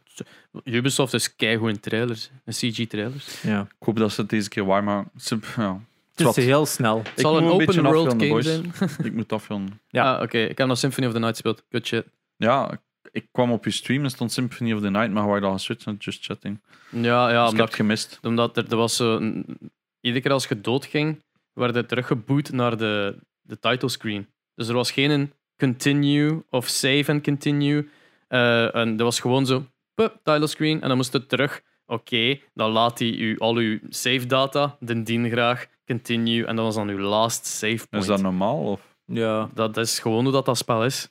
Ubisoft 0.65 1.15
is 1.15 1.36
keigoed 1.36 1.69
in 1.70 1.81
trailers. 1.81 2.31
In 2.44 2.52
CG-trailers. 2.52 3.43
Ja. 3.43 3.61
Ik 3.61 3.86
hoop 3.86 3.97
dat 3.97 4.12
ze 4.12 4.20
het 4.20 4.31
deze 4.31 4.48
keer 4.48 4.65
waar 4.65 4.85
maken. 4.85 5.11
Ze- 5.16 5.39
Ja. 5.57 5.81
Het 6.15 6.36
is 6.36 6.44
heel 6.44 6.66
snel. 6.66 6.98
Het 6.98 7.20
zal 7.20 7.36
een 7.36 7.44
open 7.44 7.82
world 7.82 8.23
game 8.23 8.43
zijn. 8.43 8.73
Ik 9.02 9.12
moet 9.12 9.32
afronden. 9.32 9.81
Ja. 9.89 10.15
Ah, 10.16 10.23
Oké, 10.23 10.39
ik 10.39 10.59
heb 10.59 10.66
nog 10.66 10.78
Symphony 10.78 11.07
of 11.07 11.12
the 11.12 11.19
Night 11.19 11.35
gespeeld. 11.35 11.62
Good 11.70 11.86
shit. 11.86 12.07
Ja, 12.36 12.81
ik 13.12 13.27
kwam 13.32 13.53
op 13.53 13.65
je 13.65 13.70
stream 13.70 14.05
en 14.05 14.11
stond 14.11 14.32
Symphony 14.32 14.73
of 14.73 14.81
the 14.81 14.91
Night, 14.91 15.11
maar 15.12 15.27
waar 15.27 15.41
dan 15.41 15.53
geswitcht 15.53 15.87
naar 15.87 15.95
Just 15.99 16.24
Chatting. 16.24 16.61
Ja, 16.91 17.01
ja 17.01 17.27
Dus 17.27 17.32
ik 17.32 17.37
heb 17.41 17.51
omdat, 17.51 17.66
het 17.66 17.74
gemist. 17.74 18.19
omdat 18.23 18.57
er, 18.57 18.65
er 18.70 18.77
was 18.77 18.97
zo... 18.97 19.16
een- 19.16 19.59
iedere 20.01 20.23
keer 20.23 20.32
als 20.32 20.47
je 20.47 20.61
doodging, 20.61 21.23
werd 21.53 21.74
je 21.74 21.87
teruggeboot 21.87 22.51
naar 22.53 22.77
de, 22.77 23.16
de 23.41 23.59
title 23.59 23.89
screen. 23.89 24.27
Dus 24.55 24.69
er 24.69 24.74
was 24.74 24.91
geen 24.91 25.32
continue 25.57 26.43
of 26.51 26.69
save 26.69 27.05
and 27.12 27.23
continue. 27.23 27.89
Eh, 28.28 28.74
en 28.74 28.97
dat 28.97 29.07
was 29.07 29.20
gewoon 29.20 29.47
zo, 29.47 29.65
pup, 29.95 30.20
title 30.23 30.47
screen. 30.47 30.81
En 30.82 30.89
dan 30.89 30.97
moest 30.97 31.12
het 31.12 31.28
terug. 31.28 31.62
Oké, 31.87 32.39
dan 32.55 32.70
laat 32.70 32.99
hij 32.99 33.09
u 33.09 33.39
al 33.39 33.55
uw 33.57 33.78
save 33.89 34.27
data, 34.27 34.77
den 34.81 35.05
dien 35.05 35.31
graag, 35.31 35.66
continue. 35.87 36.45
En 36.47 36.57
dat 36.57 36.65
was 36.65 36.74
dan 36.74 36.89
uw 36.89 36.99
last 36.99 37.47
save 37.47 37.87
point. 37.89 38.05
Is 38.05 38.07
dat 38.07 38.23
normaal? 38.23 38.59
Of? 38.65 38.81
Ja. 39.05 39.51
Dat 39.55 39.77
is 39.77 39.99
gewoon 39.99 40.23
hoe 40.24 40.32
dat, 40.32 40.45
dat 40.45 40.57
spel 40.57 40.85
is. 40.85 41.09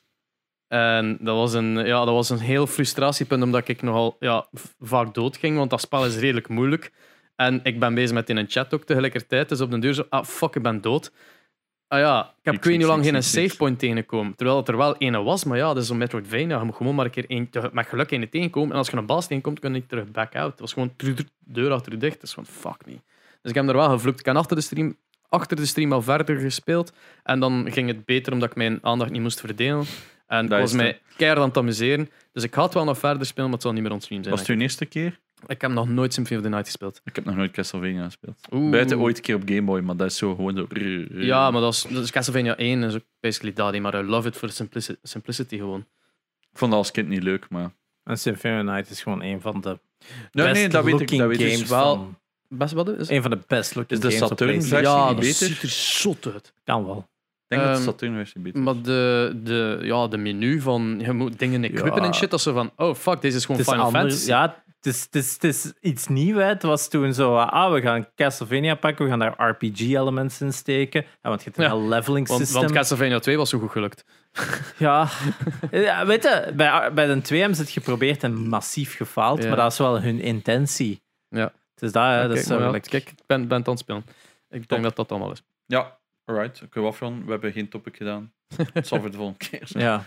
En 0.70 1.18
dat 1.20 1.36
was, 1.36 1.52
een, 1.52 1.86
ja, 1.86 2.04
dat 2.04 2.14
was 2.14 2.30
een 2.30 2.38
heel 2.38 2.66
frustratiepunt, 2.66 3.42
omdat 3.42 3.68
ik 3.68 3.82
nogal 3.82 4.16
ja, 4.20 4.46
vaak 4.80 5.14
doodging, 5.14 5.56
want 5.56 5.70
dat 5.70 5.80
spel 5.80 6.06
is 6.06 6.16
redelijk 6.16 6.48
moeilijk. 6.48 6.92
En 7.36 7.60
ik 7.62 7.78
ben 7.78 7.94
bezig 7.94 8.14
met 8.14 8.30
in 8.30 8.36
een 8.36 8.48
chat 8.48 8.74
ook 8.74 8.84
tegelijkertijd, 8.84 9.48
dus 9.48 9.60
op 9.60 9.70
de 9.70 9.78
deur 9.78 9.94
zo, 9.94 10.04
ah 10.08 10.24
fuck, 10.24 10.54
ik 10.54 10.62
ben 10.62 10.80
dood. 10.80 11.12
Ah 11.88 11.98
ja, 11.98 12.22
ik 12.38 12.44
heb 12.44 12.54
ik 12.54 12.64
weet 12.64 12.72
niet 12.72 12.86
hoe 12.86 12.96
lang 12.96 13.06
geen 13.06 13.22
savepoint 13.22 13.78
tegengekomen. 13.78 14.34
Terwijl 14.34 14.58
het 14.58 14.68
er 14.68 14.76
wel 14.76 14.96
ene 14.96 15.22
was, 15.22 15.44
maar 15.44 15.56
ja, 15.56 15.66
dat 15.66 15.76
is 15.76 15.86
zo'n 15.86 15.98
Metroidvania. 15.98 16.58
Je 16.58 16.64
moet 16.64 16.76
gewoon 16.76 16.94
maar 16.94 17.04
een 17.04 17.10
keer 17.10 17.26
één, 17.28 17.50
te- 17.50 17.70
met 17.72 17.86
geluk 17.86 18.10
een 18.10 18.28
tegenkomen. 18.28 18.70
En 18.70 18.76
als 18.76 18.88
je 18.90 18.96
een 18.96 19.06
baas 19.06 19.26
tegenkomt, 19.26 19.58
kun 19.58 19.74
je 19.74 19.86
terug 19.86 20.10
back 20.10 20.36
out. 20.36 20.50
Het 20.50 20.60
was 20.60 20.72
gewoon 20.72 20.96
tru- 20.96 21.14
deur 21.38 21.72
achter 21.72 21.92
je 21.92 21.98
dicht. 21.98 22.14
Dat 22.14 22.22
is 22.22 22.32
gewoon 22.32 22.48
fuck 22.48 22.86
me. 22.86 22.92
Dus 23.42 23.50
ik 23.50 23.54
heb 23.54 23.68
er 23.68 23.76
wel 23.76 23.90
gevloekt. 23.90 24.20
Ik 24.20 24.26
heb 24.26 24.36
achter 24.36 24.56
de 24.56 24.62
stream 24.62 24.96
achter 25.28 25.56
de 25.56 25.66
stream 25.66 25.92
al 25.92 26.02
verder 26.02 26.38
gespeeld. 26.38 26.92
En 27.22 27.40
dan 27.40 27.72
ging 27.72 27.88
het 27.88 28.04
beter 28.04 28.32
omdat 28.32 28.50
ik 28.50 28.56
mijn 28.56 28.78
aandacht 28.82 29.10
niet 29.10 29.22
moest 29.22 29.40
verdelen. 29.40 29.84
En 30.30 30.44
ik 30.44 30.50
Dat 30.50 30.60
was 30.60 30.70
is 30.70 30.76
mij 30.76 31.00
keihard 31.16 31.40
aan 31.42 31.48
het 31.48 31.56
amuseren. 31.56 32.10
Dus 32.32 32.42
ik 32.42 32.54
ga 32.54 32.62
het 32.62 32.74
wel 32.74 32.84
nog 32.84 32.98
verder 32.98 33.26
spelen, 33.26 33.44
maar 33.44 33.52
het 33.54 33.62
zal 33.62 33.72
niet 33.72 33.82
meer 33.82 33.92
onstream 33.92 34.22
zijn. 34.22 34.34
Was 34.36 34.46
het 34.46 34.56
uw 34.56 34.62
eerste 34.62 34.86
keer? 34.86 35.20
Ik 35.46 35.60
heb 35.60 35.70
nog 35.70 35.88
nooit 35.88 36.14
Symphony 36.14 36.36
of 36.38 36.42
the 36.44 36.48
Night 36.50 36.66
gespeeld. 36.66 37.00
Ik 37.04 37.14
heb 37.14 37.24
nog 37.24 37.36
nooit 37.36 37.50
Castlevania 37.50 38.04
gespeeld. 38.04 38.38
Oeh. 38.52 38.70
Buiten 38.70 38.98
ooit 38.98 39.16
een 39.16 39.22
keer 39.22 39.34
op 39.34 39.42
Game 39.44 39.62
Boy, 39.62 39.80
maar 39.80 39.96
dat 39.96 40.06
is 40.10 40.16
zo 40.16 40.34
gewoon 40.34 40.56
zo... 40.56 40.66
Ja, 41.20 41.50
maar 41.50 41.60
dat 41.60 41.72
is, 41.74 41.82
dat 41.88 42.02
is 42.02 42.10
Castlevania 42.10 42.56
1, 42.56 42.82
is 42.82 42.94
ook 42.94 43.04
basically 43.20 43.54
dat. 43.54 43.78
Maar 43.78 43.94
I 43.94 44.02
love 44.02 44.28
it 44.28 44.36
for 44.36 44.50
simplicity, 44.50 44.98
simplicity 45.02 45.56
gewoon. 45.56 45.80
Ik 46.52 46.58
vond 46.58 46.70
dat 46.70 46.80
als 46.80 46.90
kind 46.90 47.08
niet 47.08 47.22
leuk, 47.22 47.46
maar... 47.48 47.70
En 48.04 48.18
Symphony 48.18 48.54
of 48.60 48.66
the 48.66 48.72
Night 48.72 48.90
is 48.90 49.02
gewoon 49.02 49.22
een 49.22 49.40
van 49.40 49.60
de 49.60 49.68
Nee, 50.32 50.46
best 50.46 50.52
nee, 50.60 50.68
dat 50.68 50.84
weet 50.84 50.92
ik, 50.92 50.98
looking 51.00 51.20
dat 51.20 51.28
weet 51.28 51.40
ik 51.40 51.52
games 51.52 51.68
wel. 51.68 51.94
van- 51.96 52.18
Best 52.48 52.72
wat 52.72 52.88
is 52.88 53.08
Een 53.08 53.22
van 53.22 53.30
de 53.30 53.38
best 53.46 53.74
looking 53.74 54.02
Is 54.02 54.10
de 54.10 54.16
games 54.16 54.22
op 54.22 54.28
Saturn 54.38 54.50
PlayStation. 54.50 54.84
versie 54.84 54.98
Ja, 55.00 55.06
niet 55.08 55.16
dat 55.16 55.24
beter? 55.24 55.46
ziet 55.46 55.62
er 55.62 55.68
zot 56.00 56.32
uit. 56.34 56.52
Kan 56.64 56.84
wel. 56.86 57.08
Ik 57.50 57.56
denk 57.56 57.68
dat 57.68 57.72
de 57.72 57.80
Ehm, 57.82 57.90
Saturn-versie 57.90 58.40
beter 58.40 58.58
is. 58.58 58.64
Maar 58.64 58.82
de, 58.82 59.32
de, 59.42 59.78
ja, 59.82 60.08
de 60.08 60.16
menu 60.16 60.60
van 60.60 61.00
je 61.04 61.12
moet 61.12 61.38
dingen 61.38 61.64
equippen 61.64 62.00
Ja. 62.02 62.06
en 62.08 62.14
shit, 62.14 62.30
dat 62.30 62.40
ze 62.40 62.52
van, 62.52 62.70
oh 62.76 62.94
fuck, 62.94 63.20
deze 63.20 63.36
is 63.36 63.44
gewoon 63.44 63.56
Het 63.60 63.66
is 63.66 63.72
Final 63.72 63.86
anders- 63.86 64.04
Fantasy. 64.26 64.30
Ja, 64.30 64.62
het 64.76 64.86
is, 64.94 65.02
het, 65.02 65.14
is, 65.14 65.32
het 65.32 65.44
is 65.44 65.72
iets 65.80 66.08
nieuws. 66.08 66.38
hè. 66.40 66.44
Het 66.46 66.62
was 66.62 66.88
toen 66.88 67.14
zo, 67.14 67.36
ah, 67.36 67.72
we 67.72 67.80
gaan 67.80 68.06
Castlevania 68.14 68.74
pakken, 68.74 69.04
we 69.04 69.10
gaan 69.10 69.18
daar 69.18 69.34
RPG-elements 69.50 70.40
in 70.40 70.52
steken. 70.52 71.02
Ja, 71.22 71.28
want 71.28 71.42
je 71.42 71.50
hebt 71.54 71.70
een 71.72 71.78
Ja, 71.78 71.88
leveling 71.88 72.28
system. 72.28 72.60
want 72.60 72.72
Castlevania 72.72 73.18
2 73.18 73.36
was 73.36 73.50
zo 73.50 73.58
goed 73.58 73.70
gelukt. 73.70 74.04
Ja. 74.78 75.08
ja, 75.70 76.06
weet 76.06 76.22
je, 76.22 76.52
bij, 76.56 76.92
bij 76.92 77.06
de 77.06 77.20
2 77.20 77.38
hebben 77.38 77.56
ze 77.56 77.62
het 77.62 77.72
geprobeerd 77.72 78.22
en 78.22 78.48
massief 78.48 78.96
gefaald, 78.96 79.42
Ja. 79.42 79.48
maar 79.48 79.56
dat 79.56 79.72
is 79.72 79.78
wel 79.78 80.00
hun 80.00 80.20
intentie. 80.20 81.02
Ja. 81.28 81.52
Dus 81.74 81.92
dat, 81.92 82.04
hè, 82.04 82.28
dat 82.28 82.46
Kijk, 82.46 83.04
is 83.06 83.12
ik 83.12 83.14
ben, 83.26 83.48
ben 83.48 83.58
het 83.58 83.66
aan 83.66 83.72
het 83.74 83.82
spelen. 83.82 84.04
Ik 84.50 84.60
Top. 84.60 84.68
denk 84.68 84.82
dat 84.82 84.96
dat 84.96 85.10
allemaal 85.10 85.32
is. 85.32 85.42
Ja, 85.66 85.98
alright. 86.24 86.58
Kunnen 86.58 86.90
we 86.90 86.96
afgaan? 86.96 87.24
We 87.24 87.30
hebben 87.30 87.52
geen 87.52 87.68
topic 87.68 87.96
gedaan. 87.96 88.32
Het 88.72 88.86
zal 88.86 89.00
voor 89.00 89.10
de 89.10 89.16
volgende 89.16 89.48
keer 89.48 89.62
zijn. 89.64 89.84
Ja. 89.88 90.04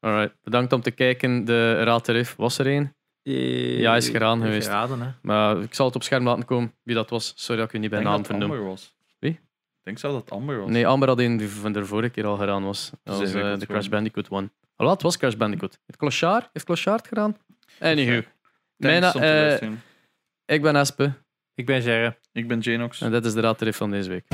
Alright, 0.00 0.34
bedankt 0.42 0.72
om 0.72 0.80
te 0.80 0.90
kijken. 0.90 1.44
De 1.44 1.82
Raad 1.82 2.04
Terif 2.04 2.34
was 2.36 2.58
er 2.58 2.66
één. 2.66 2.94
Ja, 3.22 3.96
is 3.96 4.08
gedaan 4.08 4.42
geweest. 4.42 4.66
Geraden, 4.66 5.00
hè. 5.00 5.08
Maar 5.22 5.60
ik 5.62 5.74
zal 5.74 5.86
het 5.86 5.94
op 5.94 6.02
scherm 6.02 6.24
laten 6.24 6.44
komen 6.44 6.74
wie 6.82 6.94
dat 6.94 7.10
was. 7.10 7.32
Sorry 7.36 7.60
dat 7.60 7.68
ik 7.68 7.74
u 7.74 7.78
niet 7.78 7.90
bij 7.90 8.02
naam 8.02 8.10
dat 8.10 8.18
het 8.18 8.26
vernoem. 8.26 8.50
Amber 8.50 8.66
was. 8.66 8.96
Wie? 9.18 9.30
Ik 9.30 9.40
denk 9.82 9.98
zelf 9.98 10.12
dat 10.12 10.22
het 10.22 10.32
Amber 10.32 10.58
was. 10.60 10.70
Nee, 10.70 10.86
Amber 10.86 11.08
had 11.08 11.18
een 11.18 11.36
die 11.36 11.48
van 11.48 11.72
de 11.72 11.84
vorige 11.84 12.10
keer 12.10 12.26
al 12.26 12.36
gedaan 12.36 12.64
was. 12.64 12.90
Dat 13.02 13.18
was 13.18 13.34
eh, 13.34 13.42
dat 13.42 13.60
de. 13.60 13.66
Crash 13.66 13.88
Bandicoot 13.88 14.28
one. 14.28 14.50
Alhoewel, 14.76 14.92
het 14.94 15.02
was 15.02 15.16
Crash 15.16 15.34
Bandicoot. 15.34 15.78
Heeft 15.86 15.98
Clochard, 15.98 16.48
heeft 16.52 16.64
Clochard 16.64 16.98
het 16.98 17.08
gedaan? 17.08 17.36
Anywho. 17.80 18.22
Mijn, 18.76 19.02
eh, 19.02 19.12
luisteren. 19.12 19.82
ik 20.44 20.62
ben 20.62 20.76
Espe 20.76 21.12
Ik 21.54 21.66
ben 21.66 21.82
Gerre. 21.82 22.16
Ik 22.32 22.48
ben 22.48 22.58
Janox. 22.58 23.00
en 23.00 23.10
dit 23.10 23.24
is 23.24 23.32
de 23.34 23.40
Raad 23.40 23.58
Terif 23.58 23.76
van 23.76 23.90
deze 23.90 24.08
week. 24.08 24.24